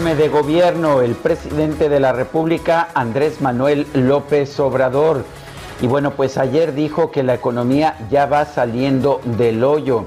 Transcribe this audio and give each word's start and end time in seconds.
De 0.00 0.30
gobierno, 0.30 1.02
el 1.02 1.14
presidente 1.14 1.90
de 1.90 2.00
la 2.00 2.12
República, 2.12 2.88
Andrés 2.94 3.42
Manuel 3.42 3.86
López 3.92 4.58
Obrador. 4.58 5.24
Y 5.82 5.86
bueno, 5.86 6.12
pues 6.12 6.38
ayer 6.38 6.72
dijo 6.74 7.10
que 7.10 7.22
la 7.22 7.34
economía 7.34 7.96
ya 8.10 8.24
va 8.24 8.46
saliendo 8.46 9.20
del 9.24 9.62
hoyo. 9.62 10.06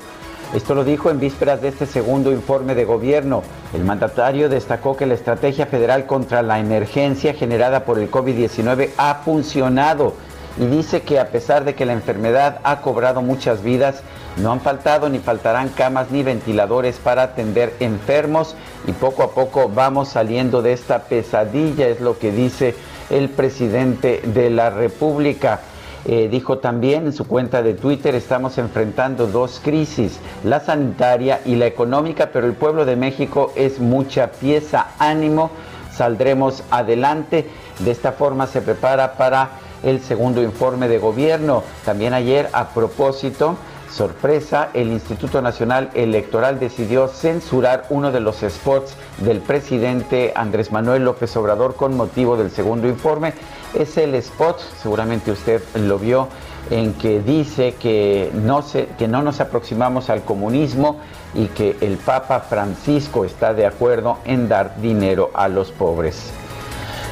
Esto 0.55 0.73
lo 0.73 0.83
dijo 0.83 1.11
en 1.11 1.19
vísperas 1.19 1.61
de 1.61 1.67
este 1.67 1.85
segundo 1.85 2.31
informe 2.31 2.73
de 2.73 2.85
gobierno. 2.85 3.43
El 3.71 3.85
mandatario 3.85 4.49
destacó 4.49 4.97
que 4.97 5.05
la 5.05 5.13
estrategia 5.13 5.67
federal 5.67 6.07
contra 6.07 6.41
la 6.41 6.59
emergencia 6.59 7.35
generada 7.35 7.85
por 7.85 7.99
el 7.99 8.09
COVID-19 8.09 8.89
ha 8.97 9.15
funcionado 9.23 10.15
y 10.57 10.65
dice 10.65 11.03
que 11.03 11.19
a 11.19 11.29
pesar 11.29 11.65
de 11.65 11.75
que 11.75 11.85
la 11.85 11.93
enfermedad 11.93 12.59
ha 12.63 12.81
cobrado 12.81 13.21
muchas 13.21 13.61
vidas, 13.61 14.01
no 14.37 14.51
han 14.51 14.61
faltado 14.61 15.09
ni 15.09 15.19
faltarán 15.19 15.69
camas 15.69 16.11
ni 16.11 16.23
ventiladores 16.23 16.97
para 16.97 17.23
atender 17.23 17.75
enfermos 17.79 18.55
y 18.87 18.91
poco 18.91 19.23
a 19.23 19.31
poco 19.31 19.69
vamos 19.69 20.09
saliendo 20.09 20.61
de 20.61 20.73
esta 20.73 21.03
pesadilla, 21.03 21.87
es 21.87 22.01
lo 22.01 22.17
que 22.17 22.31
dice 22.31 22.75
el 23.09 23.29
presidente 23.29 24.21
de 24.25 24.49
la 24.49 24.69
República. 24.69 25.59
Eh, 26.05 26.27
dijo 26.29 26.57
también 26.57 27.05
en 27.05 27.13
su 27.13 27.27
cuenta 27.27 27.61
de 27.61 27.75
Twitter, 27.75 28.13
estamos 28.15 28.57
enfrentando 28.57 29.27
dos 29.27 29.61
crisis, 29.63 30.19
la 30.43 30.59
sanitaria 30.59 31.39
y 31.45 31.55
la 31.55 31.65
económica, 31.65 32.29
pero 32.33 32.45
el 32.45 32.53
pueblo 32.53 32.83
de 32.83 32.97
México 32.97 33.53
es 33.55 33.79
mucha 33.79 34.31
pieza, 34.31 34.87
ánimo, 34.99 35.49
saldremos 35.95 36.63
adelante. 36.71 37.47
De 37.79 37.91
esta 37.91 38.11
forma 38.11 38.47
se 38.47 38.61
prepara 38.61 39.13
para 39.13 39.51
el 39.83 40.01
segundo 40.01 40.41
informe 40.41 40.89
de 40.89 40.97
gobierno. 40.97 41.63
También 41.85 42.13
ayer, 42.13 42.49
a 42.51 42.69
propósito, 42.69 43.55
sorpresa, 43.93 44.69
el 44.73 44.91
Instituto 44.91 45.41
Nacional 45.41 45.91
Electoral 45.93 46.59
decidió 46.59 47.07
censurar 47.07 47.85
uno 47.89 48.11
de 48.11 48.19
los 48.19 48.37
spots 48.37 48.95
del 49.19 49.39
presidente 49.39 50.33
Andrés 50.35 50.71
Manuel 50.71 51.05
López 51.05 51.35
Obrador 51.37 51.75
con 51.75 51.95
motivo 51.95 52.35
del 52.35 52.49
segundo 52.49 52.87
informe. 52.87 53.33
Es 53.73 53.97
el 53.97 54.15
spot, 54.15 54.59
seguramente 54.81 55.31
usted 55.31 55.61
lo 55.75 55.99
vio, 55.99 56.27
en 56.69 56.93
que 56.93 57.21
dice 57.21 57.75
que 57.75 58.31
no, 58.33 58.61
se, 58.61 58.87
que 58.97 59.07
no 59.07 59.21
nos 59.21 59.39
aproximamos 59.39 60.09
al 60.09 60.23
comunismo 60.23 60.99
y 61.35 61.47
que 61.47 61.77
el 61.81 61.97
Papa 61.97 62.39
Francisco 62.39 63.25
está 63.25 63.53
de 63.53 63.65
acuerdo 63.65 64.17
en 64.25 64.47
dar 64.47 64.81
dinero 64.81 65.29
a 65.33 65.47
los 65.47 65.71
pobres. 65.71 66.31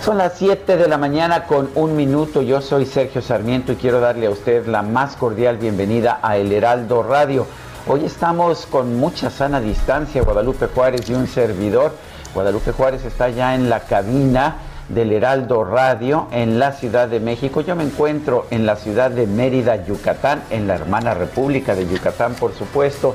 Son 0.04 0.18
las 0.18 0.34
7 0.40 0.78
de 0.78 0.88
la 0.88 0.98
mañana 0.98 1.44
con 1.44 1.70
un 1.76 1.96
minuto. 1.96 2.42
Yo 2.42 2.60
soy 2.60 2.88
Sergio 2.88 3.22
Sarmiento 3.22 3.72
y 3.72 3.76
quiero 3.76 4.00
darle 4.00 4.26
a 4.26 4.32
usted 4.32 4.66
la 4.66 4.82
más 4.82 5.16
cordial 5.16 5.58
bienvenida 5.58 6.20
a 6.24 6.38
El 6.38 6.52
Heraldo 6.52 7.04
Radio. 7.04 7.46
Hoy 7.86 8.06
estamos 8.06 8.66
con 8.66 8.98
mucha 8.98 9.30
sana 9.30 9.62
distancia, 9.62 10.24
Guadalupe 10.24 10.66
Juárez 10.66 11.08
y 11.08 11.14
un 11.14 11.28
servidor. 11.28 11.94
Guadalupe 12.34 12.72
Juárez 12.72 13.06
está 13.06 13.30
ya 13.30 13.54
en 13.54 13.70
la 13.70 13.82
cabina 13.82 14.56
del 14.90 15.12
Heraldo 15.12 15.64
Radio 15.64 16.28
en 16.32 16.58
la 16.58 16.72
Ciudad 16.72 17.08
de 17.08 17.20
México. 17.20 17.62
Yo 17.62 17.76
me 17.76 17.84
encuentro 17.84 18.48
en 18.50 18.66
la 18.66 18.78
ciudad 18.78 19.12
de 19.12 19.28
Mérida, 19.28 19.86
Yucatán, 19.86 20.42
en 20.50 20.68
la 20.68 20.74
hermana 20.74 21.14
República 21.14 21.76
de 21.76 21.88
Yucatán, 21.88 22.34
por 22.34 22.56
supuesto, 22.56 23.14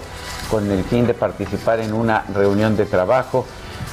con 0.52 0.70
el 0.70 0.84
fin 0.84 1.04
de 1.08 1.14
participar 1.14 1.80
en 1.80 1.92
una 1.92 2.22
reunión 2.32 2.76
de 2.76 2.86
trabajo 2.86 3.44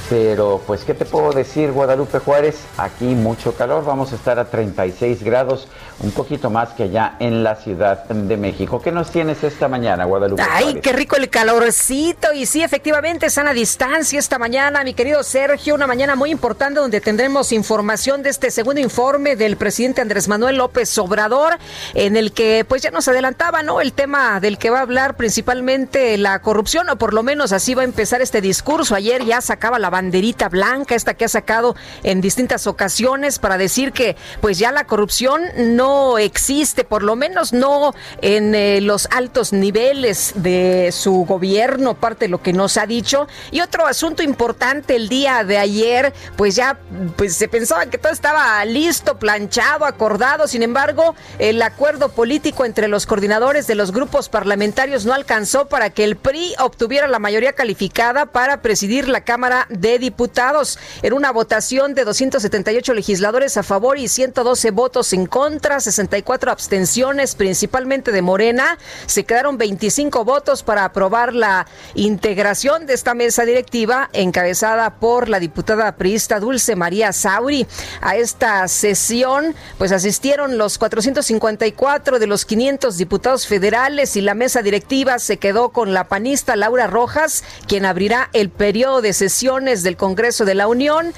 pero 0.08 0.60
pues, 0.66 0.84
¿qué 0.84 0.94
te 0.94 1.04
puedo 1.04 1.32
decir, 1.32 1.72
Guadalupe 1.72 2.18
Juárez? 2.18 2.66
Aquí 2.76 3.06
mucho 3.14 3.54
calor, 3.54 3.84
vamos 3.84 4.12
a 4.12 4.16
estar 4.16 4.38
a 4.38 4.50
36 4.50 5.22
grados, 5.22 5.68
un 6.00 6.10
poquito 6.10 6.50
más 6.50 6.70
que 6.70 6.84
allá 6.84 7.16
en 7.20 7.44
la 7.44 7.56
Ciudad 7.56 8.04
de 8.04 8.36
México. 8.36 8.80
¿Qué 8.82 8.90
nos 8.90 9.10
tienes 9.10 9.42
esta 9.44 9.68
mañana, 9.68 10.04
Guadalupe 10.04 10.42
Ay, 10.50 10.80
qué 10.82 10.92
rico 10.92 11.16
el 11.16 11.30
calorcito. 11.30 12.32
Y 12.32 12.46
sí, 12.46 12.62
efectivamente, 12.62 13.30
sana 13.30 13.52
distancia 13.52 14.18
esta 14.18 14.38
mañana, 14.38 14.82
mi 14.84 14.94
querido 14.94 15.22
Sergio, 15.22 15.74
una 15.74 15.86
mañana 15.86 16.16
muy 16.16 16.30
importante 16.30 16.80
donde 16.80 17.00
tendremos 17.00 17.52
información 17.52 18.22
de 18.22 18.30
este 18.30 18.50
segundo 18.50 18.80
informe 18.80 19.36
del 19.36 19.56
presidente 19.56 20.00
Andrés 20.00 20.28
Manuel 20.28 20.56
López 20.56 20.96
Obrador, 20.98 21.58
en 21.94 22.16
el 22.16 22.32
que 22.32 22.64
pues 22.68 22.82
ya 22.82 22.90
nos 22.90 23.08
adelantaba, 23.08 23.62
¿no? 23.62 23.80
El 23.80 23.92
tema 23.92 24.40
del 24.40 24.58
que 24.58 24.70
va 24.70 24.78
a 24.78 24.82
hablar 24.82 25.16
principalmente 25.16 26.18
la 26.18 26.40
corrupción, 26.40 26.88
o 26.90 26.96
por 26.96 27.14
lo 27.14 27.22
menos 27.22 27.52
así 27.52 27.74
va 27.74 27.82
a 27.82 27.84
empezar 27.84 28.20
este 28.20 28.40
discurso. 28.40 28.94
Ayer 28.94 29.24
ya 29.24 29.40
sacaba 29.40 29.78
la 29.78 29.90
banderita 29.90 30.48
blanca, 30.48 30.94
esta 30.94 31.14
que 31.14 31.24
ha 31.24 31.28
sacado 31.28 31.76
en 32.02 32.20
distintas 32.20 32.66
ocasiones 32.66 33.38
para 33.38 33.58
decir 33.58 33.92
que 33.92 34.16
pues 34.40 34.58
ya 34.58 34.72
la 34.72 34.86
corrupción 34.86 35.42
no 35.56 35.83
existe, 36.18 36.84
por 36.84 37.02
lo 37.02 37.16
menos 37.16 37.52
no 37.52 37.94
en 38.22 38.54
eh, 38.54 38.80
los 38.80 39.08
altos 39.10 39.52
niveles 39.52 40.32
de 40.36 40.90
su 40.92 41.24
gobierno, 41.24 41.94
parte 41.94 42.26
de 42.26 42.28
lo 42.30 42.42
que 42.42 42.52
nos 42.52 42.76
ha 42.76 42.86
dicho. 42.86 43.26
Y 43.50 43.60
otro 43.60 43.86
asunto 43.86 44.22
importante 44.22 44.96
el 44.96 45.08
día 45.08 45.44
de 45.44 45.58
ayer, 45.58 46.12
pues 46.36 46.56
ya 46.56 46.78
pues 47.16 47.36
se 47.36 47.48
pensaba 47.48 47.86
que 47.86 47.98
todo 47.98 48.12
estaba 48.12 48.64
listo, 48.64 49.18
planchado, 49.18 49.84
acordado, 49.84 50.46
sin 50.46 50.62
embargo, 50.62 51.14
el 51.38 51.60
acuerdo 51.62 52.10
político 52.10 52.64
entre 52.64 52.88
los 52.88 53.06
coordinadores 53.06 53.66
de 53.66 53.74
los 53.74 53.92
grupos 53.92 54.28
parlamentarios 54.28 55.04
no 55.04 55.12
alcanzó 55.12 55.66
para 55.66 55.90
que 55.90 56.04
el 56.04 56.16
PRI 56.16 56.54
obtuviera 56.58 57.08
la 57.08 57.18
mayoría 57.18 57.52
calificada 57.52 58.26
para 58.26 58.62
presidir 58.62 59.08
la 59.08 59.22
Cámara 59.22 59.66
de 59.68 59.98
Diputados. 59.98 60.78
En 61.02 61.12
una 61.12 61.32
votación 61.32 61.94
de 61.94 62.04
278 62.04 62.94
legisladores 62.94 63.56
a 63.56 63.62
favor 63.62 63.98
y 63.98 64.08
112 64.08 64.70
votos 64.70 65.12
en 65.12 65.26
contra, 65.26 65.73
64 65.80 66.50
abstenciones, 66.50 67.34
principalmente 67.34 68.12
de 68.12 68.22
Morena, 68.22 68.78
se 69.06 69.24
quedaron 69.24 69.58
25 69.58 70.24
votos 70.24 70.62
para 70.62 70.84
aprobar 70.84 71.34
la 71.34 71.66
integración 71.94 72.86
de 72.86 72.94
esta 72.94 73.14
mesa 73.14 73.44
directiva 73.44 74.10
encabezada 74.12 74.94
por 74.96 75.28
la 75.28 75.40
diputada 75.40 75.96
priista 75.96 76.40
Dulce 76.40 76.76
María 76.76 77.12
Sauri. 77.12 77.66
A 78.00 78.16
esta 78.16 78.66
sesión, 78.68 79.54
pues 79.78 79.92
asistieron 79.92 80.58
los 80.58 80.78
454 80.78 82.18
de 82.18 82.26
los 82.26 82.44
500 82.44 82.96
diputados 82.96 83.46
federales 83.46 84.16
y 84.16 84.20
la 84.20 84.34
mesa 84.34 84.62
directiva 84.62 85.18
se 85.18 85.38
quedó 85.38 85.70
con 85.70 85.92
la 85.92 86.08
panista 86.08 86.56
Laura 86.56 86.86
Rojas, 86.86 87.44
quien 87.66 87.84
abrirá 87.84 88.30
el 88.32 88.50
periodo 88.50 89.02
de 89.02 89.12
sesiones 89.12 89.82
del 89.82 89.96
Congreso 89.96 90.44
de 90.44 90.54
la 90.54 90.68
Unión. 90.68 91.12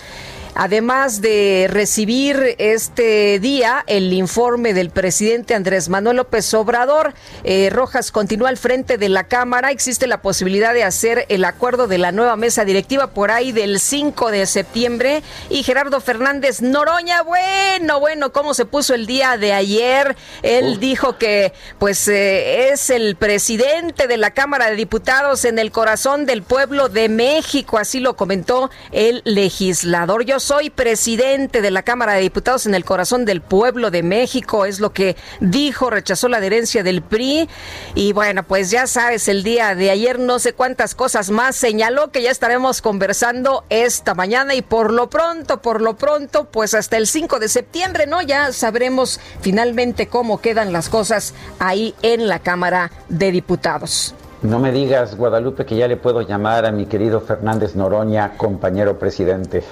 Además 0.59 1.21
de 1.21 1.67
recibir 1.69 2.57
este 2.57 3.39
día 3.41 3.85
el 3.87 4.11
informe 4.15 4.73
del 4.73 4.89
presidente 4.89 5.55
Andrés 5.55 5.91
Manuel 5.91 6.17
López 6.17 6.55
Obrador, 6.55 7.13
eh, 7.45 7.69
Rojas 7.71 8.11
continúa 8.11 8.49
al 8.49 8.57
frente 8.57 8.97
de 8.97 9.11
la 9.11 9.25
Cámara. 9.25 9.71
Existe 9.71 10.07
la 10.07 10.23
posibilidad 10.23 10.73
de 10.73 10.83
hacer 10.83 11.27
el 11.29 11.45
acuerdo 11.45 11.89
de 11.89 11.99
la 11.99 12.11
nueva 12.11 12.37
mesa 12.37 12.65
directiva 12.65 13.09
por 13.09 13.31
ahí 13.31 13.53
del 13.53 13.81
5 13.81 14.31
de 14.31 14.47
septiembre. 14.47 15.23
Y 15.51 15.63
Gerardo 15.63 16.01
Fernández 16.01 16.63
Noroña, 16.63 17.21
bueno, 17.21 18.01
bueno, 18.01 18.33
cómo 18.33 18.55
se 18.55 18.65
puso 18.65 18.95
el 18.95 19.05
día 19.05 19.37
de 19.37 19.53
ayer. 19.53 20.17
Él 20.41 20.81
dijo 20.81 21.19
que 21.19 21.53
pues 21.79 22.09
eh, 22.09 22.71
es 22.71 22.89
el 22.89 23.17
presidente 23.17 24.07
de 24.07 24.17
la 24.17 24.31
Cámara 24.31 24.71
de 24.71 24.77
Diputados 24.77 25.45
en 25.45 25.59
el 25.59 25.71
corazón 25.71 26.25
del 26.25 26.43
pueblo 26.43 26.89
de 26.89 27.11
México. 27.11 27.77
Así 27.77 28.01
lo 28.01 28.17
comentó 28.17 28.71
el 28.91 29.21
legislador. 29.27 30.25
Yo 30.25 30.41
soy 30.47 30.71
presidente 30.71 31.61
de 31.61 31.73
la 31.73 31.83
Cámara 31.83 32.13
de 32.13 32.21
Diputados 32.21 32.67
en 32.67 32.77
el 32.77 32.85
corazón 32.85 33.25
del 33.25 33.41
pueblo 33.41 33.91
de 33.91 34.05
México, 34.05 34.65
es 34.65 34.79
lo 34.79 34.93
que 34.93 35.17
dijo, 35.41 35.91
rechazó 35.91 36.29
la 36.29 36.37
adherencia 36.37 36.85
del 36.85 37.03
PRI. 37.03 37.49
Y 37.97 38.13
bueno, 38.13 38.45
pues 38.45 38.71
ya 38.71 38.87
sabes, 38.87 39.27
el 39.27 39.43
día 39.43 39.75
de 39.75 39.91
ayer 39.91 40.21
no 40.21 40.39
sé 40.39 40.53
cuántas 40.53 40.95
cosas 40.95 41.31
más 41.31 41.57
señaló 41.57 42.13
que 42.13 42.23
ya 42.23 42.31
estaremos 42.31 42.81
conversando 42.81 43.65
esta 43.71 44.15
mañana 44.15 44.55
y 44.55 44.63
por 44.63 44.93
lo 44.93 45.11
pronto, 45.11 45.61
por 45.61 45.81
lo 45.81 45.97
pronto, 45.97 46.45
pues 46.45 46.75
hasta 46.75 46.97
el 46.97 47.09
5 47.09 47.41
de 47.41 47.49
septiembre, 47.49 48.07
¿no? 48.07 48.23
Ya 48.23 48.53
sabremos 48.53 49.19
finalmente 49.41 50.07
cómo 50.07 50.41
quedan 50.41 50.73
las 50.73 50.89
cosas 50.89 51.35
ahí 51.59 51.93
en 52.03 52.29
la 52.29 52.39
Cámara 52.39 52.93
de 53.09 53.33
Diputados. 53.33 54.15
No 54.47 54.61
me 54.61 54.71
digas, 54.71 55.17
Guadalupe, 55.17 55.67
que 55.67 55.75
ya 55.75 55.89
le 55.89 55.97
puedo 55.97 56.21
llamar 56.21 56.67
a 56.67 56.71
mi 56.71 56.87
querido 56.87 57.21
Fernández 57.21 57.75
Noroña, 57.75 58.37
compañero 58.37 58.97
presidente. 58.97 59.65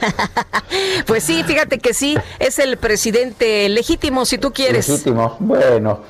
pues 1.06 1.22
sí, 1.22 1.44
fíjate 1.44 1.78
que 1.78 1.94
sí, 1.94 2.16
es 2.40 2.58
el 2.58 2.76
presidente 2.76 3.68
legítimo, 3.68 4.24
si 4.24 4.36
tú 4.36 4.52
quieres. 4.52 4.88
Legítimo, 4.88 5.36
bueno. 5.38 6.00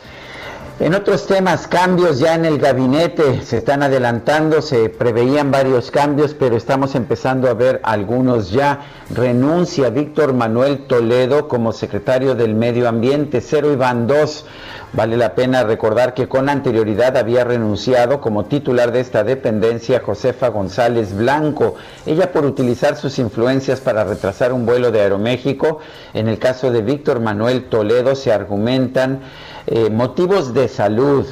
En 0.80 0.92
otros 0.92 1.28
temas, 1.28 1.68
cambios 1.68 2.18
ya 2.18 2.34
en 2.34 2.44
el 2.44 2.58
gabinete 2.58 3.42
se 3.42 3.58
están 3.58 3.84
adelantando, 3.84 4.60
se 4.60 4.88
preveían 4.88 5.52
varios 5.52 5.92
cambios, 5.92 6.34
pero 6.34 6.56
estamos 6.56 6.96
empezando 6.96 7.48
a 7.48 7.54
ver 7.54 7.80
algunos 7.84 8.50
ya. 8.50 8.80
Renuncia 9.08 9.90
Víctor 9.90 10.34
Manuel 10.34 10.88
Toledo 10.88 11.46
como 11.46 11.72
secretario 11.72 12.34
del 12.34 12.56
Medio 12.56 12.88
Ambiente, 12.88 13.40
cero 13.40 13.76
van 13.78 14.08
dos. 14.08 14.46
Vale 14.92 15.16
la 15.16 15.34
pena 15.34 15.64
recordar 15.64 16.14
que 16.14 16.28
con 16.28 16.48
anterioridad 16.48 17.16
había 17.16 17.44
renunciado 17.44 18.20
como 18.20 18.44
titular 18.44 18.92
de 18.92 19.00
esta 19.00 19.24
dependencia 19.24 20.02
Josefa 20.04 20.48
González 20.48 21.16
Blanco, 21.16 21.74
ella 22.06 22.30
por 22.32 22.44
utilizar 22.44 22.96
sus 22.96 23.18
influencias 23.18 23.80
para 23.80 24.04
retrasar 24.04 24.52
un 24.52 24.66
vuelo 24.66 24.92
de 24.92 25.00
Aeroméxico. 25.00 25.80
En 26.14 26.28
el 26.28 26.38
caso 26.38 26.70
de 26.70 26.82
Víctor 26.82 27.20
Manuel 27.20 27.64
Toledo 27.68 28.14
se 28.14 28.32
argumentan 28.32 29.20
eh, 29.66 29.90
motivos 29.90 30.54
de 30.54 30.68
salud. 30.68 31.26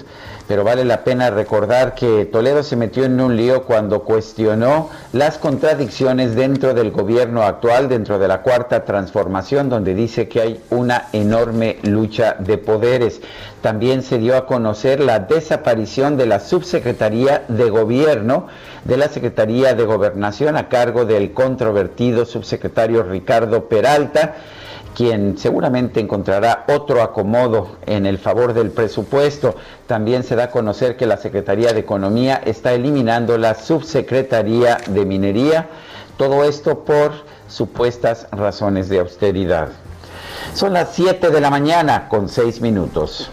Pero 0.49 0.65
vale 0.65 0.85
la 0.85 1.05
pena 1.05 1.31
recordar 1.31 1.95
que 1.95 2.27
Toledo 2.27 2.63
se 2.63 2.77
metió 2.77 3.05
en 3.05 3.21
un 3.21 3.37
lío 3.37 3.63
cuando 3.63 4.03
cuestionó 4.03 4.91
las 5.13 5.39
contradicciones 5.39 6.35
dentro 6.35 6.75
del 6.75 6.91
gobierno 6.91 7.43
actual, 7.43 7.89
dentro 7.89 8.19
de 8.19 8.29
la 8.29 8.43
cuarta 8.43 8.85
transformación, 8.85 9.69
donde 9.69 9.95
dice 9.95 10.29
que 10.29 10.41
hay 10.41 10.61
una 10.71 11.07
enorme 11.13 11.79
lucha 11.85 12.37
de 12.39 12.59
poderes. 12.59 13.23
También 13.63 14.03
se 14.03 14.19
dio 14.19 14.37
a 14.37 14.47
conocer 14.47 15.01
la 15.01 15.21
desaparición 15.21 16.17
de 16.17 16.27
la 16.27 16.41
subsecretaría 16.41 17.45
de 17.49 17.71
gobierno 17.71 18.49
de 18.85 18.97
la 18.97 19.09
Secretaría 19.09 19.75
de 19.75 19.85
Gobernación 19.85 20.57
a 20.57 20.69
cargo 20.69 21.05
del 21.05 21.33
controvertido 21.33 22.27
subsecretario 22.27 23.05
Ricardo 23.05 23.69
Peralta 23.69 24.35
quien 24.95 25.39
seguramente 25.39 26.01
encontrará 26.01 26.65
otro 26.69 27.03
acomodo 27.03 27.77
en 27.87 28.07
el 28.07 28.19
favor 28.19 28.53
del 28.55 28.71
presupuesto. 28.71 29.55
También 29.87 30.23
se 30.23 30.37
da 30.37 30.45
a 30.45 30.51
conocer 30.51 30.97
que 30.97 31.07
la 31.07 31.17
Secretaría 31.17 31.73
de 31.73 31.81
Economía 31.81 32.41
está 32.45 32.73
eliminando 32.73 33.39
la 33.39 33.55
Subsecretaría 33.55 34.79
de 34.89 35.05
Minería, 35.05 35.69
todo 36.17 36.45
esto 36.45 36.85
por 36.85 37.13
supuestas 37.49 38.27
razones 38.33 38.89
de 38.89 39.01
austeridad. 39.01 39.69
Son 40.55 40.73
las 40.73 40.95
7 40.95 41.31
de 41.31 41.41
la 41.41 41.51
mañana 41.51 42.09
con 42.09 42.29
6 42.29 42.61
minutos. 42.61 43.31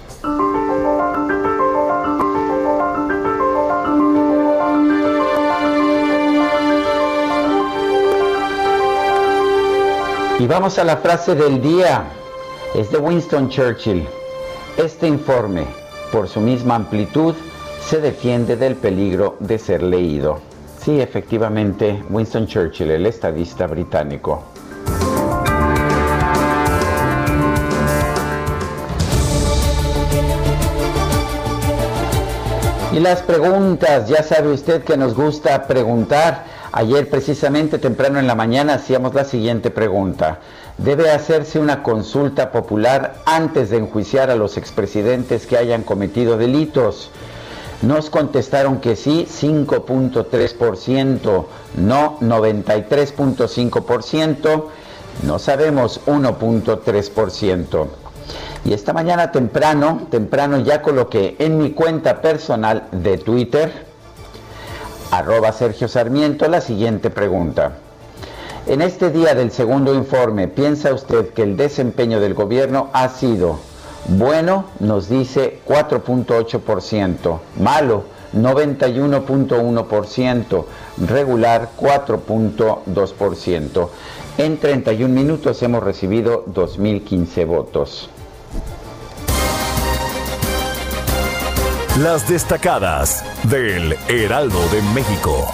Y 10.39 10.47
vamos 10.47 10.79
a 10.79 10.85
la 10.85 10.95
frase 10.95 11.35
del 11.35 11.61
día. 11.61 12.05
Es 12.73 12.89
de 12.91 12.97
Winston 12.97 13.49
Churchill. 13.49 14.07
Este 14.77 15.05
informe, 15.05 15.65
por 16.13 16.29
su 16.29 16.39
misma 16.39 16.75
amplitud, 16.75 17.35
se 17.85 17.99
defiende 17.99 18.55
del 18.55 18.77
peligro 18.77 19.35
de 19.41 19.59
ser 19.59 19.83
leído. 19.83 20.39
Sí, 20.79 21.01
efectivamente, 21.01 22.01
Winston 22.09 22.47
Churchill, 22.47 22.89
el 22.89 23.05
estadista 23.05 23.67
británico. 23.67 24.45
Y 32.93 32.99
las 33.01 33.21
preguntas, 33.23 34.07
ya 34.07 34.23
sabe 34.23 34.53
usted 34.53 34.85
que 34.85 34.95
nos 34.95 35.15
gusta 35.15 35.67
preguntar. 35.67 36.48
Ayer 36.71 37.09
precisamente 37.09 37.79
temprano 37.79 38.19
en 38.19 38.27
la 38.27 38.35
mañana 38.35 38.75
hacíamos 38.75 39.15
la 39.15 39.25
siguiente 39.25 39.71
pregunta. 39.71 40.37
¿Debe 40.77 41.09
hacerse 41.09 41.57
una 41.59 41.81
consulta 41.81 42.51
popular 42.51 43.15
antes 43.25 43.71
de 43.71 43.77
enjuiciar 43.77 44.29
a 44.29 44.35
los 44.35 44.55
expresidentes 44.55 45.47
que 45.47 45.57
hayan 45.57 45.81
cometido 45.81 46.37
delitos? 46.37 47.09
Nos 47.81 48.11
contestaron 48.11 48.79
que 48.79 48.95
sí, 48.95 49.25
5.3%, 49.27 51.45
no 51.77 52.19
93.5%, 52.19 54.65
no 55.23 55.39
sabemos 55.39 56.01
1.3%. 56.05 57.87
Y 58.65 58.73
esta 58.73 58.93
mañana 58.93 59.31
temprano, 59.31 60.05
temprano 60.11 60.59
ya 60.59 60.83
coloqué 60.83 61.35
en 61.39 61.57
mi 61.57 61.71
cuenta 61.71 62.21
personal 62.21 62.89
de 62.91 63.17
Twitter, 63.17 63.88
arroba 65.11 65.51
Sergio 65.51 65.87
Sarmiento, 65.87 66.47
la 66.47 66.61
siguiente 66.61 67.09
pregunta. 67.09 67.73
En 68.67 68.81
este 68.81 69.09
día 69.09 69.33
del 69.35 69.51
segundo 69.51 69.95
informe, 69.95 70.47
¿piensa 70.47 70.93
usted 70.93 71.29
que 71.29 71.41
el 71.43 71.57
desempeño 71.57 72.19
del 72.19 72.33
gobierno 72.33 72.89
ha 72.93 73.09
sido 73.09 73.59
bueno? 74.07 74.65
Nos 74.79 75.09
dice 75.09 75.59
4.8%, 75.67 77.39
malo 77.59 78.03
91.1%, 78.35 80.65
regular 81.07 81.69
4.2%. 81.79 83.89
En 84.37 84.57
31 84.57 85.13
minutos 85.13 85.61
hemos 85.63 85.81
recibido 85.83 86.45
2.015 86.45 87.47
votos. 87.47 88.09
Las 92.03 92.29
destacadas 92.29 93.25
del 93.43 93.93
Heraldo 94.07 94.69
de 94.69 94.81
México. 94.93 95.51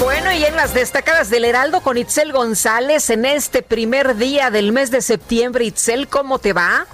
Bueno, 0.00 0.32
y 0.32 0.44
en 0.44 0.56
las 0.56 0.74
destacadas 0.74 1.30
del 1.30 1.44
Heraldo 1.44 1.82
con 1.82 1.96
Itzel 1.96 2.32
González 2.32 3.10
en 3.10 3.24
este 3.24 3.62
primer 3.62 4.16
día 4.16 4.50
del 4.50 4.72
mes 4.72 4.90
de 4.90 5.02
septiembre. 5.02 5.66
Itzel, 5.66 6.08
¿cómo 6.08 6.40
te 6.40 6.52
va? 6.52 6.84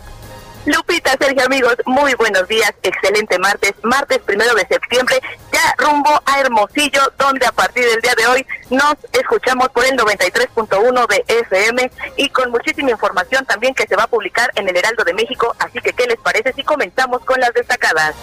Lupita, 0.67 1.17
Sergio, 1.17 1.45
amigos, 1.45 1.77
muy 1.87 2.13
buenos 2.15 2.49
días. 2.49 2.73
Excelente 2.83 3.39
martes, 3.39 3.73
martes 3.85 4.19
primero 4.19 4.53
de 4.57 4.67
septiembre, 4.67 5.17
ya 5.53 5.75
rumbo 5.79 6.11
a 6.27 6.41
Hermosillo, 6.41 7.01
donde 7.17 7.47
a 7.47 7.53
partir 7.53 7.85
del 7.85 8.01
día 8.01 8.15
de 8.17 8.27
hoy 8.27 8.47
nos 8.71 8.97
escuchamos 9.13 9.69
por 9.69 9.85
el 9.85 9.97
93.1 9.97 11.07
de 11.07 11.25
FM 11.29 11.91
y 12.17 12.29
con 12.31 12.51
muchísima 12.51 12.91
información 12.91 13.47
también 13.47 13.75
que 13.75 13.87
se 13.87 13.95
va 13.95 14.03
a 14.03 14.09
publicar 14.09 14.51
en 14.57 14.69
el 14.69 14.77
Heraldo 14.77 15.05
de 15.05 15.15
México. 15.15 15.55
Así 15.61 15.79
que, 15.79 15.93
¿qué 15.93 16.05
les 16.07 16.19
parece 16.19 16.53
si 16.53 16.65
comenzamos 16.65 17.25
con 17.25 17.39
las 17.39 17.55
destacadas? 17.55 18.17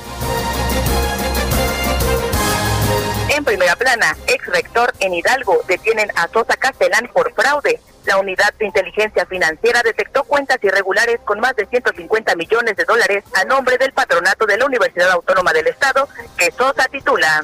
En 3.30 3.46
primera 3.46 3.78
plana, 3.78 4.18
ex 4.28 4.46
rector 4.48 4.94
en 5.00 5.14
Hidalgo 5.14 5.62
detienen 5.66 6.12
a 6.18 6.28
Sosa 6.28 6.58
Castellán 6.58 7.10
por 7.14 7.34
fraude. 7.34 7.80
La 8.06 8.18
unidad 8.18 8.54
de 8.60 8.66
inteligencia 8.66 9.26
financiera 9.26 9.82
detectó 9.82 10.24
cuentas 10.24 10.58
irregulares 10.62 11.20
con 11.24 11.40
más 11.40 11.56
de 11.56 11.66
150 11.66 12.36
millones 12.36 12.76
de 12.76 12.84
dólares 12.84 13.24
a 13.34 13.46
nombre 13.46 13.78
del 13.78 13.94
patronato 13.94 14.46
de 14.46 14.58
la 14.58 14.66
Universidad 14.66 15.10
Autónoma 15.12 15.54
del 15.54 15.68
Estado, 15.68 16.08
que 16.38 16.52
Sosa 16.52 16.86
titula. 16.92 17.44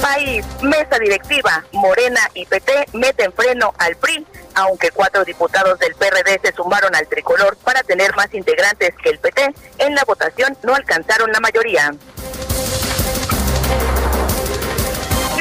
País, 0.00 0.44
mesa 0.62 0.98
directiva, 0.98 1.64
Morena 1.72 2.20
y 2.32 2.46
PT 2.46 2.86
meten 2.94 3.32
freno 3.32 3.74
al 3.78 3.96
PRI, 3.96 4.26
aunque 4.54 4.90
cuatro 4.90 5.24
diputados 5.24 5.78
del 5.78 5.94
PRD 5.94 6.40
se 6.42 6.52
sumaron 6.52 6.94
al 6.94 7.06
tricolor 7.06 7.56
para 7.58 7.82
tener 7.82 8.14
más 8.16 8.32
integrantes 8.32 8.94
que 9.02 9.10
el 9.10 9.18
PT, 9.18 9.54
en 9.78 9.94
la 9.94 10.04
votación 10.04 10.56
no 10.62 10.74
alcanzaron 10.74 11.30
la 11.32 11.40
mayoría. 11.40 11.92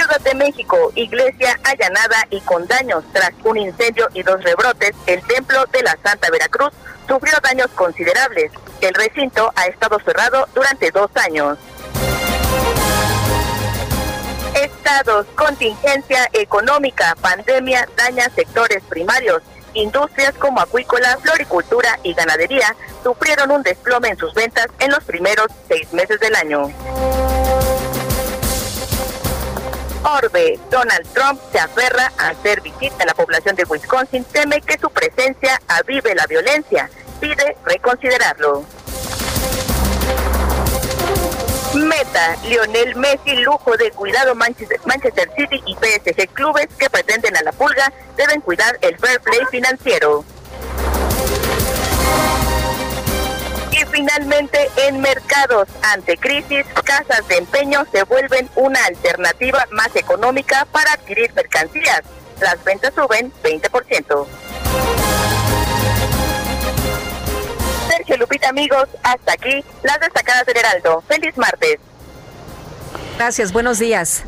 De 0.07 0.33
México, 0.35 0.91
iglesia 0.95 1.59
allanada 1.63 2.25
y 2.31 2.39
con 2.41 2.65
daños 2.65 3.03
tras 3.13 3.31
un 3.43 3.57
incendio 3.57 4.07
y 4.13 4.23
dos 4.23 4.41
rebrotes, 4.41 4.95
el 5.05 5.21
templo 5.27 5.65
de 5.71 5.83
la 5.83 5.97
Santa 6.01 6.29
Veracruz 6.31 6.71
sufrió 7.07 7.33
daños 7.43 7.67
considerables. 7.75 8.51
El 8.81 8.93
recinto 8.93 9.51
ha 9.55 9.65
estado 9.67 9.99
cerrado 9.99 10.47
durante 10.55 10.91
dos 10.91 11.11
años. 11.15 11.57
Estados, 14.55 15.27
contingencia 15.35 16.27
económica, 16.33 17.15
pandemia 17.21 17.87
daña 17.95 18.29
sectores 18.29 18.83
primarios. 18.89 19.43
Industrias 19.73 20.33
como 20.39 20.61
acuícola, 20.61 21.17
floricultura 21.21 21.99
y 22.03 22.13
ganadería 22.13 22.75
sufrieron 23.03 23.51
un 23.51 23.61
desplome 23.61 24.09
en 24.09 24.17
sus 24.17 24.33
ventas 24.33 24.67
en 24.79 24.91
los 24.91 25.03
primeros 25.03 25.47
seis 25.67 25.93
meses 25.93 26.19
del 26.19 26.35
año. 26.35 27.26
Orbe, 30.03 30.59
Donald 30.69 31.07
Trump 31.13 31.39
se 31.51 31.59
aferra 31.59 32.11
a 32.17 32.29
hacer 32.29 32.61
visita 32.61 33.03
a 33.03 33.05
la 33.05 33.13
población 33.13 33.55
de 33.55 33.63
Wisconsin, 33.63 34.23
teme 34.25 34.61
que 34.61 34.77
su 34.77 34.89
presencia 34.89 35.59
avive 35.67 36.15
la 36.15 36.25
violencia, 36.27 36.89
pide 37.19 37.57
reconsiderarlo. 37.65 38.65
Meta, 41.73 42.35
Lionel 42.47 42.95
Messi, 42.95 43.35
lujo 43.37 43.75
de 43.77 43.91
cuidado 43.91 44.33
Manchester 44.33 44.79
City 45.35 45.61
y 45.65 45.75
PSG 45.75 46.27
clubes 46.29 46.67
que 46.77 46.89
pretenden 46.89 47.35
a 47.37 47.43
la 47.43 47.51
pulga 47.51 47.91
deben 48.15 48.41
cuidar 48.41 48.77
el 48.81 48.97
fair 48.97 49.19
play 49.21 49.41
financiero. 49.51 50.23
Finalmente, 53.91 54.69
en 54.77 55.01
mercados 55.01 55.67
ante 55.81 56.17
crisis, 56.17 56.65
casas 56.83 57.27
de 57.27 57.37
empeño 57.37 57.85
se 57.91 58.03
vuelven 58.03 58.49
una 58.55 58.83
alternativa 58.85 59.65
más 59.71 59.95
económica 59.95 60.67
para 60.71 60.93
adquirir 60.93 61.33
mercancías. 61.33 62.01
Las 62.39 62.63
ventas 62.63 62.93
suben 62.93 63.31
20%. 63.43 64.27
Sergio 67.89 68.17
Lupita, 68.17 68.49
amigos, 68.49 68.87
hasta 69.03 69.33
aquí 69.33 69.63
las 69.83 69.99
destacadas 69.99 70.45
del 70.45 70.57
Heraldo. 70.57 71.03
Feliz 71.07 71.37
martes. 71.37 71.77
Gracias, 73.17 73.51
buenos 73.51 73.79
días. 73.79 74.23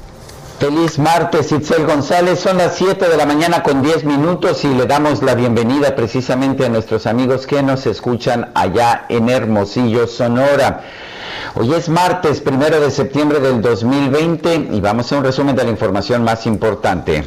Feliz 0.60 1.00
martes, 1.00 1.54
Itzel 1.54 1.86
González. 1.86 2.42
Son 2.42 2.58
las 2.58 2.76
7 2.76 3.08
de 3.08 3.16
la 3.16 3.26
mañana 3.26 3.64
con 3.64 3.82
10 3.82 4.04
minutos 4.04 4.66
y 4.66 4.68
le 4.68 4.86
damos 4.86 5.24
la 5.24 5.34
bienvenida 5.34 5.96
precisamente 5.96 6.66
a 6.66 6.70
nuestros 6.70 7.08
amigos 7.08 7.48
que 7.48 7.64
nos 7.64 7.86
escuchan 7.86 8.52
allá 8.56 9.06
en 9.08 9.30
Hermosillo, 9.30 10.06
Sonora. 10.06 10.84
Hoy 11.56 11.74
es 11.74 11.88
martes, 11.88 12.42
primero 12.42 12.82
de 12.82 12.92
septiembre 12.92 13.40
del 13.40 13.62
2020 13.62 14.68
y 14.74 14.82
vamos 14.82 15.10
a 15.14 15.20
un 15.20 15.24
resumen 15.24 15.56
de 15.56 15.64
la 15.64 15.70
información 15.70 16.26
más 16.26 16.46
importante. 16.46 17.24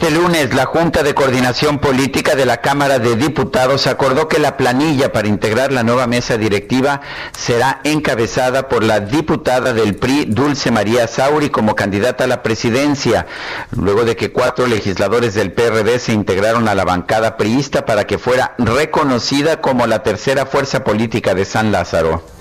Este 0.00 0.12
lunes, 0.12 0.54
la 0.54 0.64
Junta 0.64 1.02
de 1.02 1.12
Coordinación 1.12 1.80
Política 1.80 2.36
de 2.36 2.46
la 2.46 2.58
Cámara 2.58 3.00
de 3.00 3.16
Diputados 3.16 3.88
acordó 3.88 4.28
que 4.28 4.38
la 4.38 4.56
planilla 4.56 5.12
para 5.12 5.26
integrar 5.26 5.72
la 5.72 5.82
nueva 5.82 6.06
mesa 6.06 6.38
directiva 6.38 7.00
será 7.36 7.80
encabezada 7.82 8.68
por 8.68 8.84
la 8.84 9.00
diputada 9.00 9.72
del 9.72 9.96
PRI, 9.96 10.26
Dulce 10.26 10.70
María 10.70 11.08
Sauri, 11.08 11.50
como 11.50 11.74
candidata 11.74 12.22
a 12.22 12.28
la 12.28 12.44
presidencia, 12.44 13.26
luego 13.72 14.04
de 14.04 14.14
que 14.14 14.30
cuatro 14.30 14.68
legisladores 14.68 15.34
del 15.34 15.50
PRD 15.50 15.98
se 15.98 16.12
integraron 16.12 16.68
a 16.68 16.76
la 16.76 16.84
bancada 16.84 17.36
priista 17.36 17.84
para 17.84 18.06
que 18.06 18.18
fuera 18.18 18.54
reconocida 18.56 19.60
como 19.60 19.88
la 19.88 20.04
tercera 20.04 20.46
fuerza 20.46 20.84
política 20.84 21.34
de 21.34 21.44
San 21.44 21.72
Lázaro. 21.72 22.37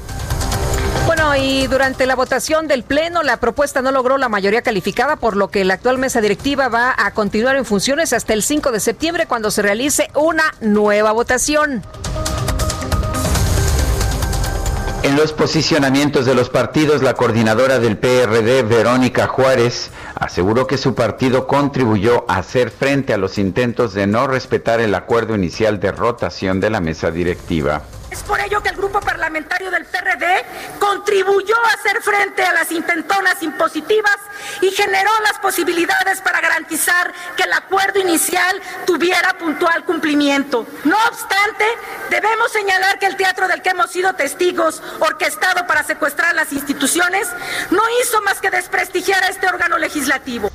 Y 1.39 1.67
durante 1.67 2.07
la 2.07 2.15
votación 2.15 2.67
del 2.67 2.83
Pleno, 2.83 3.21
la 3.21 3.37
propuesta 3.37 3.81
no 3.81 3.91
logró 3.91 4.17
la 4.17 4.27
mayoría 4.27 4.63
calificada, 4.63 5.17
por 5.17 5.35
lo 5.35 5.49
que 5.49 5.63
la 5.65 5.75
actual 5.75 5.99
mesa 5.99 6.19
directiva 6.19 6.67
va 6.67 6.95
a 6.97 7.11
continuar 7.11 7.55
en 7.57 7.65
funciones 7.65 8.11
hasta 8.11 8.33
el 8.33 8.41
5 8.41 8.71
de 8.71 8.79
septiembre, 8.79 9.27
cuando 9.27 9.51
se 9.51 9.61
realice 9.61 10.09
una 10.15 10.43
nueva 10.61 11.11
votación. 11.11 11.83
En 15.03 15.15
los 15.15 15.31
posicionamientos 15.31 16.25
de 16.25 16.33
los 16.33 16.49
partidos, 16.49 17.03
la 17.03 17.13
coordinadora 17.13 17.79
del 17.79 17.97
PRD, 17.97 18.63
Verónica 18.63 19.27
Juárez, 19.27 19.91
aseguró 20.15 20.65
que 20.65 20.77
su 20.77 20.95
partido 20.95 21.45
contribuyó 21.47 22.25
a 22.27 22.37
hacer 22.37 22.71
frente 22.71 23.13
a 23.13 23.17
los 23.17 23.37
intentos 23.37 23.93
de 23.93 24.07
no 24.07 24.27
respetar 24.27 24.79
el 24.79 24.95
acuerdo 24.95 25.35
inicial 25.35 25.79
de 25.79 25.91
rotación 25.91 26.59
de 26.59 26.71
la 26.71 26.81
mesa 26.81 27.11
directiva. 27.11 27.83
Es 28.17 28.23
por 28.23 28.39
ello 28.41 28.63
que 28.63 28.69
el 28.69 28.75
grupo 28.75 28.99
parlamentario 28.99 29.69
del 29.69 29.85
PRD 29.85 30.43
contribuyó 30.79 31.55
a 31.65 31.73
hacer 31.73 32.01
frente 32.01 32.43
a 32.43 32.51
las 32.51 32.71
intentonas 32.71 33.43
impositivas 33.43 34.17
y 34.59 34.71
generó 34.71 35.11
las 35.21 35.37
posibilidades 35.37 36.21
para 36.21 36.41
garantizar 36.41 37.13
que 37.35 37.43
el 37.43 37.53
acuerdo 37.53 37.99
inicial 37.99 38.59
tuviera 38.87 39.37
puntual 39.37 39.85
cumplimiento. 39.85 40.65
No 40.83 40.97
obstante, 41.07 41.63
debemos 42.09 42.51
señalar 42.51 42.97
que 42.97 43.05
el 43.05 43.17
teatro 43.17 43.47
del 43.47 43.61
que 43.61 43.69
hemos 43.69 43.91
sido 43.91 44.11
testigos, 44.13 44.81
orquestado 44.99 45.67
para 45.67 45.83
secuestrar 45.83 46.33
las 46.33 46.51
instituciones, 46.51 47.27
no 47.69 47.83
hizo 48.01 48.19
más 48.23 48.41
que 48.41 48.49
desprestigiar 48.49 49.23
a 49.23 49.27
este 49.27 49.47
órgano 49.47 49.77
legislativo. 49.77 50.49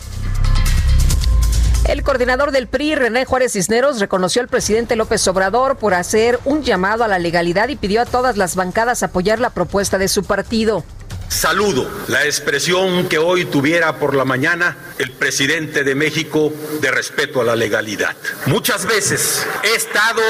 El 1.85 2.05
coordinador 2.05 2.53
del 2.53 2.69
PRI, 2.69 2.95
René 2.95 3.25
Juárez 3.25 3.55
Cisneros, 3.55 3.99
reconoció 3.99 4.41
al 4.41 4.47
presidente 4.47 4.95
López 4.95 5.27
Obrador 5.27 5.77
por 5.77 5.95
hacer 5.95 6.39
un 6.45 6.62
llamado 6.62 7.03
a 7.03 7.09
la 7.09 7.19
legalidad 7.19 7.69
y 7.71 7.77
pidió 7.77 8.01
a 8.01 8.07
todas 8.07 8.37
las 8.37 8.55
bancadas 8.55 9.03
apoyar 9.03 9.41
la 9.41 9.51
propuesta 9.51 9.99
de 9.99 10.07
su 10.07 10.23
partido. 10.23 10.85
Saludo 11.33 11.91
la 12.09 12.27
expresión 12.27 13.09
que 13.09 13.17
hoy 13.17 13.47
tuviera 13.47 13.99
por 13.99 14.15
la 14.15 14.27
mañana 14.27 14.77
el 14.99 15.12
presidente 15.12 15.83
de 15.83 15.95
México 15.95 16.53
de 16.81 16.91
respeto 16.91 17.41
a 17.41 17.45
la 17.45 17.57
legalidad. 17.57 18.15
Muchas 18.47 18.85
veces 18.85 19.45
he 19.65 19.75
estado 19.75 20.21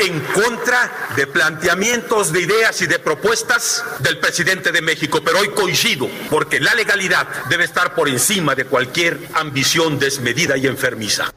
en 0.00 0.18
contra 0.18 1.08
de 1.14 1.28
planteamientos 1.28 2.32
de 2.32 2.40
ideas 2.40 2.82
y 2.82 2.88
de 2.88 2.98
propuestas 2.98 3.84
del 4.00 4.18
presidente 4.18 4.72
de 4.72 4.82
México, 4.82 5.20
pero 5.24 5.38
hoy 5.38 5.50
coincido 5.50 6.08
porque 6.28 6.58
la 6.58 6.74
legalidad 6.74 7.28
debe 7.48 7.64
estar 7.64 7.94
por 7.94 8.08
encima 8.08 8.56
de 8.56 8.64
cualquier 8.64 9.16
ambición 9.34 10.00
desmedida 10.00 10.56
y 10.56 10.66
enfermiza. 10.66 11.32